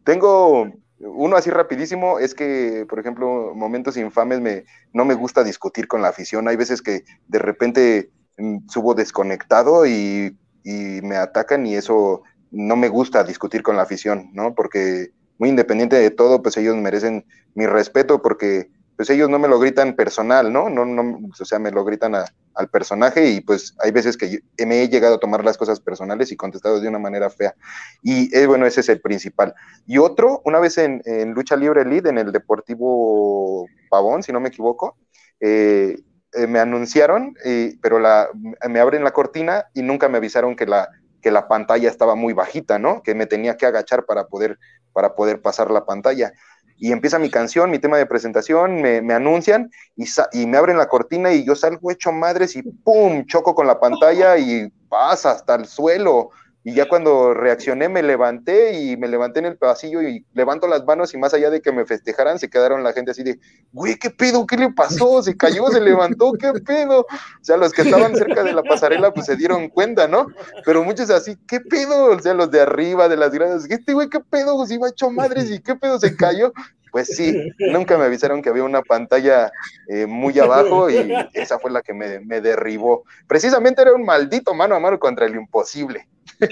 tengo 0.05 0.73
uno 0.99 1.37
así 1.37 1.51
rapidísimo, 1.51 2.19
es 2.19 2.35
que, 2.35 2.87
por 2.89 2.99
ejemplo, 2.99 3.53
momentos 3.55 3.97
infames, 3.97 4.41
me, 4.41 4.65
no 4.93 5.05
me 5.05 5.15
gusta 5.15 5.45
discutir 5.45 5.87
con 5.87 6.01
la 6.01 6.09
afición. 6.09 6.49
Hay 6.49 6.57
veces 6.57 6.81
que 6.81 7.05
de 7.29 7.39
repente 7.39 8.11
mm, 8.39 8.69
subo 8.69 8.95
desconectado 8.95 9.87
y, 9.87 10.37
y 10.65 11.01
me 11.03 11.17
atacan 11.17 11.67
y 11.67 11.75
eso 11.75 12.23
no 12.51 12.77
me 12.77 12.89
gusta 12.89 13.25
discutir 13.25 13.63
con 13.63 13.77
la 13.77 13.83
afición, 13.83 14.31
¿no? 14.33 14.55
Porque 14.55 15.11
muy 15.39 15.51
independiente 15.51 15.97
de 15.97 16.11
todo, 16.11 16.43
pues 16.43 16.57
ellos 16.57 16.77
merecen 16.77 17.27
mi 17.55 17.67
respeto 17.67 18.23
porque 18.23 18.71
pues 18.97 19.11
ellos 19.11 19.29
no 19.29 19.39
me 19.39 19.49
lo 19.49 19.59
gritan 19.59 19.95
personal, 19.95 20.53
¿no? 20.53 20.71
No, 20.71 20.85
no, 20.85 21.29
o 21.29 21.45
sea, 21.45 21.59
me 21.59 21.71
lo 21.71 21.85
gritan 21.85 22.15
al 22.15 22.69
personaje 22.69 23.29
y 23.31 23.41
pues 23.41 23.75
hay 23.81 23.91
veces 23.91 24.16
que 24.16 24.41
me 24.65 24.83
he 24.83 24.89
llegado 24.89 25.16
a 25.16 25.21
tomar 25.21 25.45
las 25.45 25.59
cosas 25.59 25.81
personales 25.81 26.31
y 26.31 26.37
contestado 26.37 26.81
de 26.81 26.89
una 26.89 27.01
manera 27.01 27.29
fea. 27.29 27.55
Y 28.03 28.35
eh, 28.37 28.47
bueno, 28.47 28.66
ese 28.66 28.81
es 28.81 28.89
el 28.89 29.01
principal. 29.01 29.55
Y 29.87 29.99
otro, 29.99 30.43
una 30.45 30.61
vez 30.61 30.79
en, 30.79 31.03
Lucha 31.35 31.57
Libre 31.57 31.83
Elite, 31.83 32.09
en 32.09 32.19
el 32.19 32.31
Deportivo 32.31 33.66
Pavón, 33.91 34.23
si 34.23 34.33
no 34.33 34.41
me 34.41 34.49
equivoco, 34.49 34.97
eh, 35.41 35.97
eh, 36.33 36.47
me 36.47 36.61
anunciaron, 36.61 37.35
pero 37.81 37.99
la, 37.99 38.29
me 38.69 38.81
abren 38.81 39.03
la 39.03 39.12
cortina 39.12 39.66
y 39.75 39.83
nunca 39.83 40.09
me 40.09 40.19
avisaron 40.19 40.55
que 40.55 40.66
la, 40.66 40.89
que 41.21 41.33
la 41.33 41.49
pantalla 41.49 41.91
estaba 41.91 42.15
muy 42.15 42.33
bajita, 42.33 42.79
¿no? 42.79 43.03
Que 43.03 43.15
me 43.15 43.27
tenía 43.27 43.57
que 43.57 43.66
agachar 43.66 44.05
para 44.05 44.29
poder, 44.29 44.59
para 44.93 45.16
poder 45.16 45.43
pasar 45.43 45.71
la 45.71 45.85
pantalla 45.85 46.33
y 46.77 46.93
empieza 46.93 47.19
mi 47.19 47.31
canción, 47.31 47.71
mi 47.71 47.79
tema 47.79 47.97
de 47.97 48.07
presentación, 48.07 48.83
me, 48.83 49.15
anuncian 49.15 49.71
y, 49.97 50.07
y, 50.33 50.47
me 50.47 50.59
abren 50.59 50.79
la 50.79 50.89
cortina 50.89 51.33
y 51.33 51.45
yo 51.45 51.55
salgo 51.55 51.91
hecho 51.91 52.13
madres 52.13 52.57
y 52.57 52.63
¡pum! 52.63 53.25
choco 53.27 53.55
con 53.55 53.67
la 53.67 53.79
pantalla 53.79 54.37
y 54.37 54.71
pasa 54.89 55.33
hasta 55.33 55.55
el 55.55 55.67
suelo. 55.67 56.31
Y 56.66 56.73
ya 56.73 56.89
cuando 56.89 57.35
reaccioné 57.35 57.91
me 57.91 58.03
levanté 58.03 58.81
y 58.81 58.97
me 58.97 59.07
levanté 59.07 59.41
en 59.41 59.45
el 59.45 59.59
pasillo 59.59 60.01
y 60.01 60.24
levanto 60.32 60.66
las 60.66 60.82
manos 60.86 61.12
y 61.12 61.19
más 61.19 61.35
allá 61.35 61.51
de 61.51 61.61
que 61.61 61.73
me 61.73 61.85
festejaran, 61.85 62.39
se 62.39 62.49
quedaron 62.49 62.82
la 62.82 62.95
gente 62.95 63.11
así 63.11 63.23
de, 63.23 63.39
güey, 63.73 63.97
¿qué 63.97 64.09
pedo? 64.09 64.47
¿Qué 64.47 64.57
le 64.57 64.73
pasó? 64.73 65.23
Se 65.23 65.36
cayó, 65.36 65.69
se 65.69 65.82
levantó, 65.82 66.32
¿qué 66.32 66.55
pedo? 66.55 67.01
O 67.01 67.07
sea, 67.43 67.59
los 67.59 67.73
que 67.73 67.82
estaban 67.82 68.16
cerca 68.16 68.43
de 68.43 68.55
la 68.55 68.62
pasarela 68.62 69.12
pues 69.12 69.27
se 69.27 69.36
dieron 69.36 69.69
cuenta, 69.69 70.09
¿no? 70.09 70.27
Pero 70.65 70.82
muchos 70.82 71.11
así, 71.11 71.36
¿qué 71.47 71.61
pedo? 71.61 72.07
O 72.07 72.19
sea, 72.19 72.32
los 72.32 72.51
de 72.51 72.62
arriba, 72.62 73.11
de 73.11 73.19
las 73.19 73.32
gradas, 73.32 73.66
este 73.69 73.93
güey, 73.93 74.09
¿qué 74.09 74.20
pedo? 74.20 74.65
Se 74.65 74.74
iba 74.74 74.89
hecho 74.89 75.11
madres 75.11 75.51
y 75.51 75.61
¿qué 75.61 75.74
pedo? 75.77 75.99
Se 75.99 76.16
cayó. 76.16 76.51
Pues 76.95 77.09
sí, 77.16 77.35
nunca 77.73 77.99
me 77.99 78.05
avisaron 78.05 78.41
que 78.41 78.51
había 78.51 78.62
una 78.62 78.81
pantalla 78.81 79.51
eh, 79.89 80.07
muy 80.07 80.39
abajo 80.39 80.89
y 80.89 80.95
esa 81.35 81.59
fue 81.59 81.73
la 81.73 81.83
que 81.83 81.93
me, 81.93 82.21
me 82.21 82.41
derribó. 82.41 83.03
Precisamente 83.27 83.83
era 83.83 83.93
un 83.93 84.05
maldito 84.05 84.55
mano 84.55 84.77
a 84.77 84.81
mano 84.81 85.01
contra 85.01 85.27
el 85.27 85.35
imposible. 85.35 86.07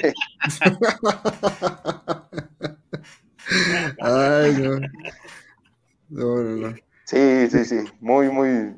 Ay, 4.00 4.56
no. 4.58 4.80
No, 6.08 6.42
no, 6.42 6.74
Sí, 7.04 7.46
sí, 7.48 7.64
sí. 7.64 7.84
Muy, 8.00 8.28
muy. 8.28 8.74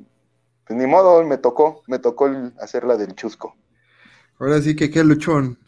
Pues 0.66 0.78
ni 0.78 0.86
modo, 0.86 1.24
me 1.24 1.38
tocó, 1.38 1.82
me 1.86 1.98
tocó 1.98 2.30
hacer 2.60 2.84
la 2.84 2.98
del 2.98 3.14
chusco. 3.14 3.56
Ahora 4.38 4.60
sí 4.60 4.76
que 4.76 4.90
qué 4.90 5.02
luchón. 5.02 5.58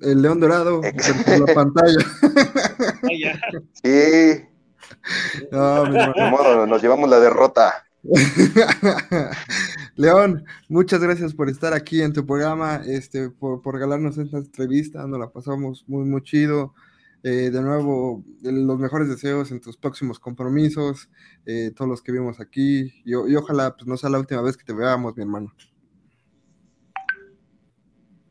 El 0.00 0.22
león 0.22 0.40
dorado 0.40 0.80
en 0.82 1.46
la 1.46 1.54
pantalla. 1.54 2.04
sí. 3.84 4.55
No, 5.52 5.86
Ni 5.86 6.30
modo, 6.30 6.66
nos 6.66 6.82
llevamos 6.82 7.08
la 7.08 7.20
derrota. 7.20 7.86
León, 9.96 10.44
muchas 10.68 11.00
gracias 11.00 11.34
por 11.34 11.48
estar 11.48 11.72
aquí 11.72 12.02
en 12.02 12.12
tu 12.12 12.24
programa, 12.26 12.82
este, 12.86 13.30
por, 13.30 13.62
por 13.62 13.74
regalarnos 13.74 14.18
esta 14.18 14.38
entrevista, 14.38 15.06
nos 15.06 15.18
la 15.18 15.30
pasamos 15.30 15.84
muy, 15.86 16.04
muy 16.04 16.22
chido. 16.22 16.74
Eh, 17.22 17.50
de 17.50 17.60
nuevo, 17.60 18.22
los 18.42 18.78
mejores 18.78 19.08
deseos 19.08 19.50
en 19.50 19.60
tus 19.60 19.76
próximos 19.76 20.20
compromisos, 20.20 21.08
eh, 21.44 21.72
todos 21.74 21.88
los 21.88 22.02
que 22.02 22.12
vimos 22.12 22.38
aquí, 22.38 22.92
y, 23.04 23.10
y, 23.10 23.36
ojalá 23.36 23.74
pues, 23.74 23.86
no 23.88 23.96
sea 23.96 24.10
la 24.10 24.20
última 24.20 24.42
vez 24.42 24.56
que 24.56 24.64
te 24.64 24.72
veamos, 24.72 25.16
mi 25.16 25.22
hermano. 25.22 25.52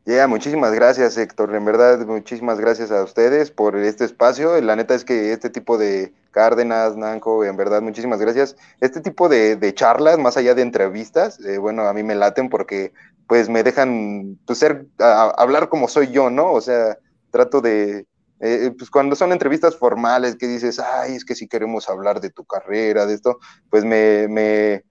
Ya, 0.06 0.28
muchísimas 0.28 0.72
gracias, 0.72 1.16
Héctor. 1.18 1.52
En 1.56 1.64
verdad, 1.64 2.06
muchísimas 2.06 2.60
gracias 2.60 2.92
a 2.92 3.02
ustedes 3.02 3.50
por 3.50 3.76
este 3.76 4.04
espacio. 4.04 4.60
La 4.60 4.76
neta 4.76 4.94
es 4.94 5.04
que 5.04 5.32
este 5.32 5.50
tipo 5.50 5.78
de 5.78 6.14
Cárdenas, 6.30 6.96
Nanco, 6.96 7.44
en 7.44 7.56
verdad, 7.56 7.82
muchísimas 7.82 8.20
gracias. 8.20 8.56
Este 8.80 9.00
tipo 9.00 9.28
de, 9.28 9.58
charlas, 9.74 10.16
más 10.16 10.36
allá 10.36 10.54
de 10.54 10.62
entrevistas, 10.62 11.40
eh, 11.40 11.58
bueno, 11.58 11.88
a 11.88 11.92
mí 11.92 12.04
me 12.04 12.14
laten 12.14 12.48
porque 12.48 12.92
pues 13.26 13.48
me 13.48 13.64
dejan 13.64 14.38
pues, 14.46 14.60
ser, 14.60 14.86
hablar 14.98 15.68
como 15.68 15.88
soy 15.88 16.12
yo, 16.12 16.30
¿no? 16.30 16.52
O 16.52 16.60
sea, 16.60 16.96
trato 17.32 17.60
de, 17.60 18.06
eh, 18.38 18.72
pues 18.78 18.90
cuando 18.90 19.16
son 19.16 19.32
entrevistas 19.32 19.74
formales 19.74 20.36
que 20.36 20.46
dices, 20.46 20.78
ay, 20.78 21.16
es 21.16 21.24
que 21.24 21.34
si 21.34 21.48
queremos 21.48 21.88
hablar 21.88 22.20
de 22.20 22.30
tu 22.30 22.44
carrera, 22.44 23.06
de 23.06 23.14
esto, 23.14 23.40
pues 23.70 23.84
me, 23.84 24.28
me 24.28 24.84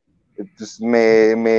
pues 0.58 0.82
me, 0.82 1.36
me, 1.36 1.52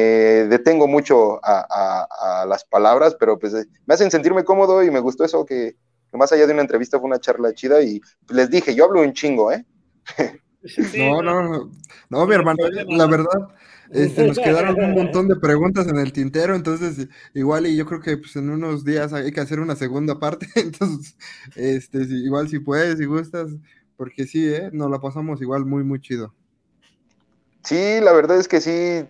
detengo 0.48 0.86
mucho 0.86 1.40
a, 1.42 2.44
las 2.48 2.64
palabras, 2.64 3.16
pero 3.18 3.38
pues 3.38 3.54
eh, 3.54 3.66
me 3.86 3.94
hacen 3.94 4.10
sentirme 4.10 4.44
cómodo 4.44 4.82
y 4.82 4.90
me 4.90 5.00
gustó 5.00 5.24
eso 5.24 5.44
que, 5.44 5.76
más 6.12 6.32
allá 6.32 6.46
de 6.46 6.52
una 6.52 6.62
entrevista 6.62 6.98
fue 6.98 7.08
una 7.08 7.20
charla 7.20 7.52
chida 7.52 7.82
y 7.82 8.00
les 8.30 8.50
dije, 8.50 8.74
yo 8.74 8.84
hablo 8.84 9.02
un 9.02 9.12
chingo, 9.12 9.52
¿eh? 9.52 9.64
no, 10.96 11.22
no, 11.22 11.70
no, 12.08 12.26
mi 12.26 12.34
hermano, 12.34 12.64
la 12.88 13.06
verdad, 13.06 13.48
este, 13.90 14.26
nos 14.26 14.38
quedaron 14.38 14.80
un 14.82 14.94
montón 14.94 15.28
de 15.28 15.36
preguntas 15.36 15.86
en 15.88 15.98
el 15.98 16.12
tintero, 16.12 16.54
entonces 16.54 17.08
igual 17.34 17.66
y 17.66 17.76
yo 17.76 17.86
creo 17.86 18.00
que 18.00 18.16
pues, 18.16 18.36
en 18.36 18.50
unos 18.50 18.84
días 18.84 19.12
hay 19.12 19.32
que 19.32 19.40
hacer 19.40 19.60
una 19.60 19.76
segunda 19.76 20.18
parte, 20.18 20.46
entonces, 20.54 21.16
este, 21.54 21.98
igual 22.02 22.48
si 22.48 22.58
puedes, 22.58 22.98
si 22.98 23.04
gustas, 23.04 23.50
porque 23.96 24.26
sí, 24.26 24.46
¿eh? 24.48 24.70
nos 24.72 24.90
la 24.90 25.00
pasamos 25.00 25.40
igual 25.40 25.64
muy, 25.64 25.84
muy 25.84 26.00
chido. 26.00 26.34
Sí, 27.66 27.98
la 28.00 28.12
verdad 28.12 28.38
es 28.38 28.46
que 28.46 28.60
sí. 28.60 29.04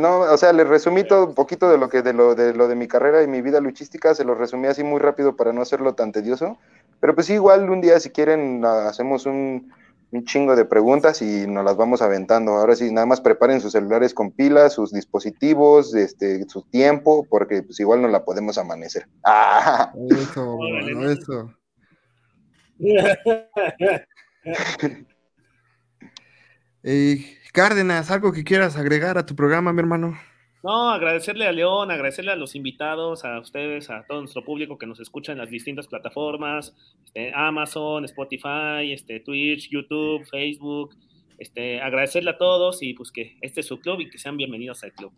no, 0.00 0.22
o 0.22 0.36
sea, 0.36 0.52
les 0.52 0.66
resumí 0.66 1.04
todo 1.04 1.28
un 1.28 1.36
poquito 1.36 1.70
de 1.70 1.78
lo 1.78 1.88
que 1.88 2.02
de 2.02 2.12
lo 2.12 2.34
de 2.34 2.52
lo 2.52 2.66
de 2.66 2.74
mi 2.74 2.88
carrera 2.88 3.22
y 3.22 3.28
mi 3.28 3.42
vida 3.42 3.60
luchística, 3.60 4.12
se 4.16 4.24
lo 4.24 4.34
resumí 4.34 4.66
así 4.66 4.82
muy 4.82 4.98
rápido 4.98 5.36
para 5.36 5.52
no 5.52 5.62
hacerlo 5.62 5.94
tan 5.94 6.10
tedioso. 6.10 6.58
Pero 6.98 7.14
pues 7.14 7.28
sí, 7.28 7.34
igual 7.34 7.70
un 7.70 7.80
día 7.80 8.00
si 8.00 8.10
quieren 8.10 8.64
hacemos 8.64 9.24
un, 9.24 9.72
un 10.10 10.24
chingo 10.24 10.56
de 10.56 10.64
preguntas 10.64 11.22
y 11.22 11.46
nos 11.46 11.64
las 11.64 11.76
vamos 11.76 12.02
aventando. 12.02 12.56
Ahora 12.56 12.74
sí, 12.74 12.90
nada 12.90 13.06
más 13.06 13.20
preparen 13.20 13.60
sus 13.60 13.70
celulares 13.70 14.14
con 14.14 14.32
pilas, 14.32 14.72
sus 14.72 14.90
dispositivos, 14.90 15.94
este, 15.94 16.44
su 16.48 16.62
tiempo, 16.62 17.24
porque 17.30 17.62
pues 17.62 17.78
igual 17.78 18.02
no 18.02 18.08
la 18.08 18.24
podemos 18.24 18.58
amanecer. 18.58 19.06
¡Ah! 19.24 19.92
Eso, 20.10 20.56
bueno, 20.56 21.08
eso. 21.08 21.54
Eh, 26.84 27.38
Cárdenas, 27.52 28.10
¿algo 28.10 28.32
que 28.32 28.44
quieras 28.44 28.76
agregar 28.76 29.18
a 29.18 29.26
tu 29.26 29.36
programa, 29.36 29.74
mi 29.74 29.80
hermano? 29.80 30.18
No, 30.62 30.90
agradecerle 30.90 31.46
a 31.46 31.52
León, 31.52 31.90
agradecerle 31.90 32.32
a 32.32 32.36
los 32.36 32.54
invitados, 32.54 33.26
a 33.26 33.38
ustedes, 33.40 33.90
a 33.90 34.04
todo 34.04 34.20
nuestro 34.20 34.42
público 34.42 34.78
que 34.78 34.86
nos 34.86 35.00
escucha 35.00 35.32
en 35.32 35.38
las 35.38 35.50
distintas 35.50 35.86
plataformas, 35.86 36.74
este, 37.04 37.30
Amazon, 37.34 38.06
Spotify, 38.06 38.92
este, 38.92 39.20
Twitch, 39.20 39.68
YouTube, 39.70 40.24
Facebook. 40.30 40.96
Este, 41.36 41.80
agradecerle 41.80 42.30
a 42.30 42.38
todos 42.38 42.82
y 42.82 42.94
pues 42.94 43.10
que 43.10 43.36
este 43.40 43.60
es 43.60 43.66
su 43.66 43.80
club 43.80 44.00
y 44.00 44.08
que 44.08 44.16
sean 44.16 44.36
bienvenidos 44.36 44.84
al 44.84 44.92
club. 44.92 45.12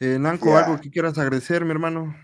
Eh, 0.00 0.18
Nanco, 0.18 0.56
¿algo 0.56 0.80
que 0.80 0.90
quieras 0.90 1.18
agradecer, 1.18 1.64
mi 1.64 1.70
hermano? 1.70 2.16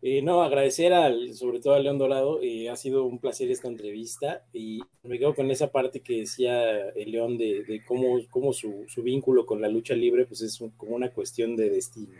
Eh, 0.00 0.22
no, 0.22 0.42
agradecer 0.42 0.92
al, 0.92 1.34
sobre 1.34 1.58
todo 1.58 1.74
a 1.74 1.80
León 1.80 1.98
Dorado, 1.98 2.40
eh, 2.40 2.70
ha 2.70 2.76
sido 2.76 3.04
un 3.04 3.18
placer 3.18 3.50
esta 3.50 3.66
entrevista 3.66 4.44
y 4.52 4.80
me 5.02 5.18
quedo 5.18 5.34
con 5.34 5.50
esa 5.50 5.72
parte 5.72 6.00
que 6.00 6.18
decía 6.18 6.90
el 6.90 7.10
León 7.10 7.36
de, 7.36 7.82
cómo, 7.84 8.52
su, 8.52 8.86
vínculo 9.02 9.44
con 9.44 9.60
la 9.60 9.68
lucha 9.68 9.94
libre 9.94 10.24
pues 10.24 10.42
es 10.42 10.62
como 10.76 10.94
una 10.94 11.10
cuestión 11.10 11.56
de 11.56 11.70
destino. 11.70 12.14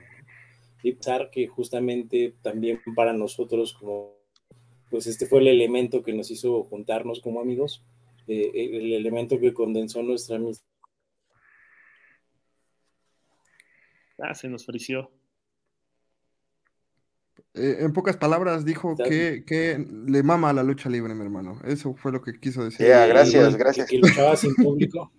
Y 0.83 0.93
pensar 0.93 1.31
que 1.31 1.47
justamente 1.47 2.35
también 2.43 2.81
para 2.97 3.13
nosotros 3.13 3.75
como 3.75 4.19
pues 4.91 5.07
este 5.07 5.27
fue 5.27 5.41
el 5.41 5.49
elemento 5.49 6.03
que 6.03 6.15
nos 6.15 6.31
hizo 6.31 6.65
juntarnos 6.65 7.21
como 7.21 7.41
amigos, 7.41 7.85
eh, 8.27 8.51
el 8.55 8.93
elemento 8.93 9.39
que 9.39 9.55
condensó 9.55 10.03
nuestra 10.03 10.37
amistad. 10.37 10.67
Ah, 14.19 14.35
se 14.35 14.49
nos 14.49 14.63
ofreció. 14.63 15.11
Eh, 17.55 17.79
en 17.81 17.93
pocas 17.93 18.17
palabras, 18.17 18.65
dijo 18.65 18.97
que, 18.97 19.45
que, 19.47 19.85
le 20.07 20.23
mama 20.23 20.51
a 20.51 20.53
la 20.53 20.63
lucha 20.63 20.89
libre, 20.89 21.15
mi 21.15 21.23
hermano. 21.23 21.61
Eso 21.65 21.95
fue 21.95 22.13
lo 22.13 22.23
que 22.23 22.39
quiso 22.39 22.65
decir. 22.65 22.87
gracias, 22.87 23.57
gracias. 23.57 23.89
Que, 23.89 23.99
luchaba 23.99 24.37
sin 24.37 24.55
público. 24.57 25.11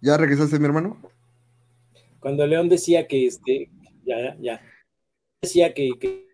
¿Ya 0.00 0.16
regresaste, 0.16 0.58
mi 0.58 0.66
hermano? 0.66 1.00
Cuando 2.20 2.46
León 2.46 2.68
decía 2.68 3.06
que 3.06 3.26
este, 3.26 3.70
ya, 4.04 4.20
ya, 4.20 4.36
ya. 4.40 4.60
Decía 5.40 5.74
que, 5.74 5.90
que, 5.98 6.24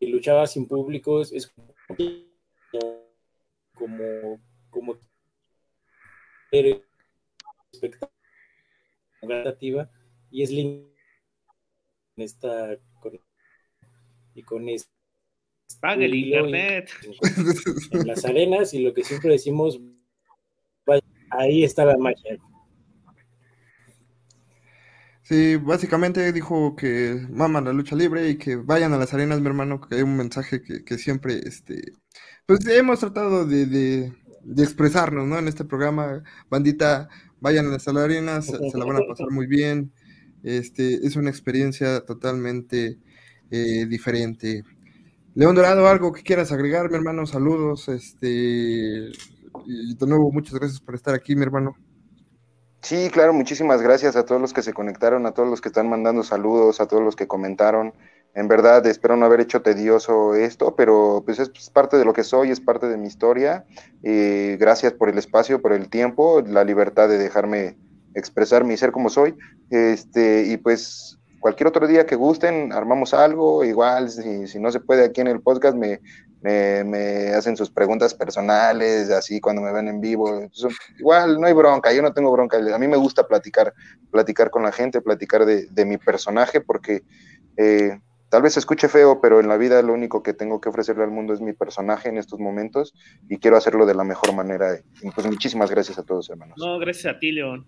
luchaba 0.00 0.46
sin 0.46 0.66
público, 0.66 1.22
es, 1.22 1.52
como, 1.86 1.98
como, 3.74 4.40
como 4.70 4.98
expectativa 9.22 9.90
y 10.30 10.42
es 10.42 10.50
lindo 10.50 10.87
esta 12.20 12.76
y 14.34 14.42
con 14.42 14.68
este 14.68 14.98
Pague 15.80 16.06
el 16.06 16.14
internet. 16.14 16.90
En, 17.92 18.06
las 18.06 18.24
arenas 18.24 18.74
y 18.74 18.80
lo 18.80 18.92
que 18.92 19.04
siempre 19.04 19.30
decimos, 19.32 19.80
ahí 21.30 21.64
está 21.64 21.84
la 21.84 21.96
magia. 21.96 22.38
Sí, 25.22 25.56
básicamente 25.56 26.32
dijo 26.32 26.74
que 26.74 27.26
maman 27.30 27.66
la 27.66 27.72
lucha 27.72 27.94
libre 27.94 28.30
y 28.30 28.38
que 28.38 28.56
vayan 28.56 28.94
a 28.94 28.98
las 28.98 29.12
arenas, 29.12 29.40
mi 29.40 29.46
hermano, 29.46 29.80
que 29.80 29.96
hay 29.96 30.02
un 30.02 30.16
mensaje 30.16 30.62
que, 30.62 30.98
siempre, 30.98 31.38
este, 31.44 31.92
pues 32.46 32.66
hemos 32.66 33.00
tratado 33.00 33.44
de, 33.44 33.66
de, 33.66 34.12
expresarnos, 34.62 35.26
¿no? 35.26 35.38
En 35.38 35.48
este 35.48 35.66
programa, 35.66 36.22
bandita, 36.48 37.10
vayan 37.40 37.66
a 37.66 37.70
las 37.70 37.86
arenas, 37.88 38.46
se 38.46 38.78
la 38.78 38.84
van 38.86 38.96
a 38.96 39.06
pasar 39.06 39.30
muy 39.30 39.46
bien, 39.46 39.92
este, 40.42 41.06
es 41.06 41.16
una 41.16 41.30
experiencia 41.30 42.00
totalmente 42.00 42.98
eh, 43.50 43.86
diferente. 43.86 44.62
León 45.34 45.54
Dorado, 45.54 45.88
algo 45.88 46.12
que 46.12 46.22
quieras 46.22 46.52
agregar, 46.52 46.90
mi 46.90 46.96
hermano, 46.96 47.26
saludos, 47.26 47.88
este, 47.88 49.10
y 49.66 49.94
de 49.94 50.06
nuevo, 50.06 50.32
muchas 50.32 50.54
gracias 50.54 50.80
por 50.80 50.94
estar 50.94 51.14
aquí, 51.14 51.36
mi 51.36 51.42
hermano. 51.42 51.76
Sí, 52.80 53.10
claro, 53.10 53.32
muchísimas 53.32 53.82
gracias 53.82 54.16
a 54.16 54.24
todos 54.24 54.40
los 54.40 54.52
que 54.52 54.62
se 54.62 54.72
conectaron, 54.72 55.26
a 55.26 55.32
todos 55.32 55.48
los 55.48 55.60
que 55.60 55.68
están 55.68 55.88
mandando 55.88 56.22
saludos, 56.22 56.80
a 56.80 56.86
todos 56.86 57.02
los 57.02 57.16
que 57.16 57.26
comentaron. 57.26 57.92
En 58.34 58.46
verdad, 58.46 58.86
espero 58.86 59.16
no 59.16 59.26
haber 59.26 59.40
hecho 59.40 59.62
tedioso 59.62 60.34
esto, 60.34 60.76
pero 60.76 61.22
pues 61.24 61.40
es 61.40 61.70
parte 61.70 61.96
de 61.96 62.04
lo 62.04 62.12
que 62.12 62.22
soy, 62.22 62.50
es 62.50 62.60
parte 62.60 62.86
de 62.86 62.96
mi 62.96 63.08
historia. 63.08 63.64
Y 64.02 64.56
gracias 64.56 64.92
por 64.92 65.08
el 65.08 65.18
espacio, 65.18 65.60
por 65.60 65.72
el 65.72 65.88
tiempo, 65.88 66.40
la 66.46 66.62
libertad 66.62 67.08
de 67.08 67.18
dejarme 67.18 67.76
expresar 68.18 68.64
mi 68.64 68.76
ser 68.76 68.92
como 68.92 69.08
soy. 69.08 69.34
Este, 69.70 70.44
y 70.46 70.56
pues 70.56 71.18
cualquier 71.40 71.68
otro 71.68 71.86
día 71.86 72.06
que 72.06 72.16
gusten, 72.16 72.72
armamos 72.72 73.14
algo, 73.14 73.64
igual 73.64 74.10
si, 74.10 74.46
si 74.46 74.58
no 74.58 74.70
se 74.70 74.80
puede 74.80 75.04
aquí 75.04 75.20
en 75.20 75.28
el 75.28 75.40
podcast, 75.40 75.76
me, 75.76 76.00
me, 76.42 77.28
hacen 77.34 77.56
sus 77.56 77.70
preguntas 77.70 78.14
personales, 78.14 79.10
así 79.10 79.40
cuando 79.40 79.62
me 79.62 79.72
ven 79.72 79.88
en 79.88 80.00
vivo. 80.00 80.48
igual 80.98 81.40
no 81.40 81.46
hay 81.46 81.52
bronca, 81.52 81.92
yo 81.92 82.02
no 82.02 82.12
tengo 82.12 82.32
bronca. 82.32 82.58
A 82.58 82.78
mí 82.78 82.88
me 82.88 82.96
gusta 82.96 83.26
platicar, 83.26 83.72
platicar 84.10 84.50
con 84.50 84.62
la 84.62 84.72
gente, 84.72 85.00
platicar 85.00 85.44
de, 85.46 85.66
de 85.66 85.84
mi 85.84 85.98
personaje, 85.98 86.60
porque 86.60 87.02
eh, 87.56 87.98
tal 88.28 88.42
vez 88.42 88.54
se 88.54 88.60
escuche 88.60 88.88
feo, 88.88 89.20
pero 89.20 89.40
en 89.40 89.48
la 89.48 89.56
vida 89.56 89.82
lo 89.82 89.92
único 89.92 90.22
que 90.22 90.34
tengo 90.34 90.60
que 90.60 90.68
ofrecerle 90.68 91.04
al 91.04 91.10
mundo 91.10 91.32
es 91.32 91.40
mi 91.40 91.52
personaje 91.52 92.08
en 92.08 92.18
estos 92.18 92.38
momentos 92.38 92.94
y 93.28 93.38
quiero 93.38 93.56
hacerlo 93.56 93.86
de 93.86 93.94
la 93.94 94.04
mejor 94.04 94.34
manera. 94.34 94.78
Pues 95.14 95.26
muchísimas 95.26 95.70
gracias 95.70 95.98
a 95.98 96.04
todos, 96.04 96.28
hermanos. 96.30 96.56
No, 96.58 96.78
gracias 96.78 97.14
a 97.14 97.18
ti, 97.18 97.32
León. 97.32 97.66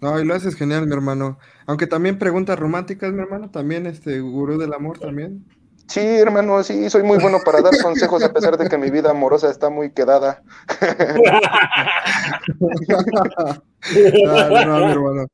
No, 0.00 0.20
y 0.20 0.24
lo 0.24 0.34
haces 0.34 0.54
genial, 0.54 0.86
mi 0.86 0.92
hermano. 0.92 1.38
Aunque 1.66 1.86
también 1.86 2.18
preguntas 2.18 2.58
románticas, 2.58 3.12
mi 3.12 3.22
hermano, 3.22 3.50
también 3.50 3.86
este 3.86 4.20
gurú 4.20 4.58
del 4.58 4.74
amor 4.74 4.98
también. 4.98 5.44
Sí, 5.86 6.00
hermano, 6.00 6.62
sí, 6.62 6.88
soy 6.88 7.02
muy 7.02 7.18
bueno 7.18 7.40
para 7.44 7.60
dar 7.60 7.76
consejos 7.82 8.22
a 8.22 8.32
pesar 8.32 8.56
de 8.56 8.68
que 8.68 8.78
mi 8.78 8.90
vida 8.90 9.10
amorosa 9.10 9.50
está 9.50 9.68
muy 9.68 9.92
quedada. 9.92 10.42
no, 13.90 14.78
mi 14.78 14.92
hermano. 14.92 15.26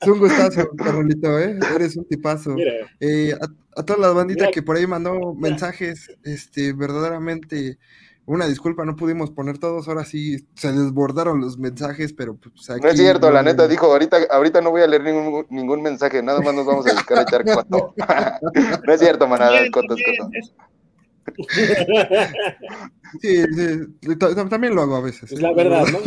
Es 0.00 0.08
un 0.08 0.18
gustazo, 0.18 0.68
Carolito, 0.76 1.38
¿eh? 1.38 1.58
Eres 1.74 1.96
un 1.96 2.06
tipazo. 2.06 2.56
Eh, 3.00 3.34
a, 3.76 3.82
toda 3.82 3.98
la 3.98 4.10
bandita 4.10 4.50
que 4.50 4.62
por 4.62 4.76
ahí 4.76 4.86
mandó 4.86 5.34
mensajes, 5.34 6.10
este, 6.24 6.72
verdaderamente 6.72 7.78
una 8.26 8.46
disculpa, 8.46 8.84
no 8.84 8.96
pudimos 8.96 9.30
poner 9.30 9.58
todos, 9.58 9.88
ahora 9.88 10.04
sí 10.04 10.46
se 10.54 10.72
desbordaron 10.72 11.40
los 11.40 11.58
mensajes, 11.58 12.12
pero 12.12 12.36
pues 12.36 12.68
aquí... 12.70 12.82
No 12.82 12.88
es 12.88 12.96
cierto, 12.96 13.30
la 13.30 13.42
neta 13.42 13.66
dijo, 13.68 13.86
ahorita, 13.86 14.18
ahorita 14.30 14.60
no 14.60 14.70
voy 14.70 14.82
a 14.82 14.86
leer 14.86 15.02
ningún, 15.02 15.46
ningún 15.50 15.82
mensaje, 15.82 16.22
nada 16.22 16.40
más 16.40 16.54
nos 16.54 16.66
vamos 16.66 16.86
a 16.86 16.94
dedicar 16.94 17.18
a 17.18 17.22
echar 17.22 17.44
coto. 17.44 17.94
no 18.86 18.92
es 18.92 19.00
cierto, 19.00 19.26
manada, 19.28 19.58
coto, 19.70 19.94
coto. 19.94 20.30
Sí, 23.20 23.44
sí, 23.54 24.16
también 24.50 24.74
lo 24.74 24.82
hago 24.82 24.96
a 24.96 25.00
veces. 25.00 25.32
Es 25.32 25.40
la 25.40 25.52
verdad, 25.52 25.86
¿no? 25.86 25.98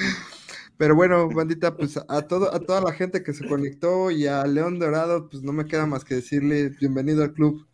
Pero 0.80 0.94
bueno, 0.94 1.28
bandita, 1.28 1.76
pues 1.76 2.00
a 2.08 2.22
todo, 2.22 2.54
a 2.54 2.60
toda 2.60 2.80
la 2.80 2.92
gente 2.92 3.22
que 3.22 3.34
se 3.34 3.46
conectó 3.46 4.10
y 4.10 4.26
a 4.26 4.46
León 4.46 4.78
Dorado, 4.78 5.28
pues 5.28 5.42
no 5.42 5.52
me 5.52 5.66
queda 5.66 5.84
más 5.84 6.04
que 6.04 6.14
decirle 6.14 6.70
bienvenido 6.80 7.22
al 7.22 7.34
club. 7.34 7.66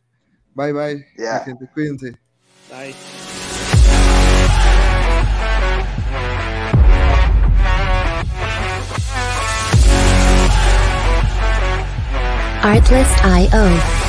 Bye 0.57 0.73
bye, 0.73 1.07
Ya. 1.19 1.45
gente, 1.45 1.67
cuídense. 1.75 2.17
Bye. 2.71 2.95
Artlist.io. 12.63 14.06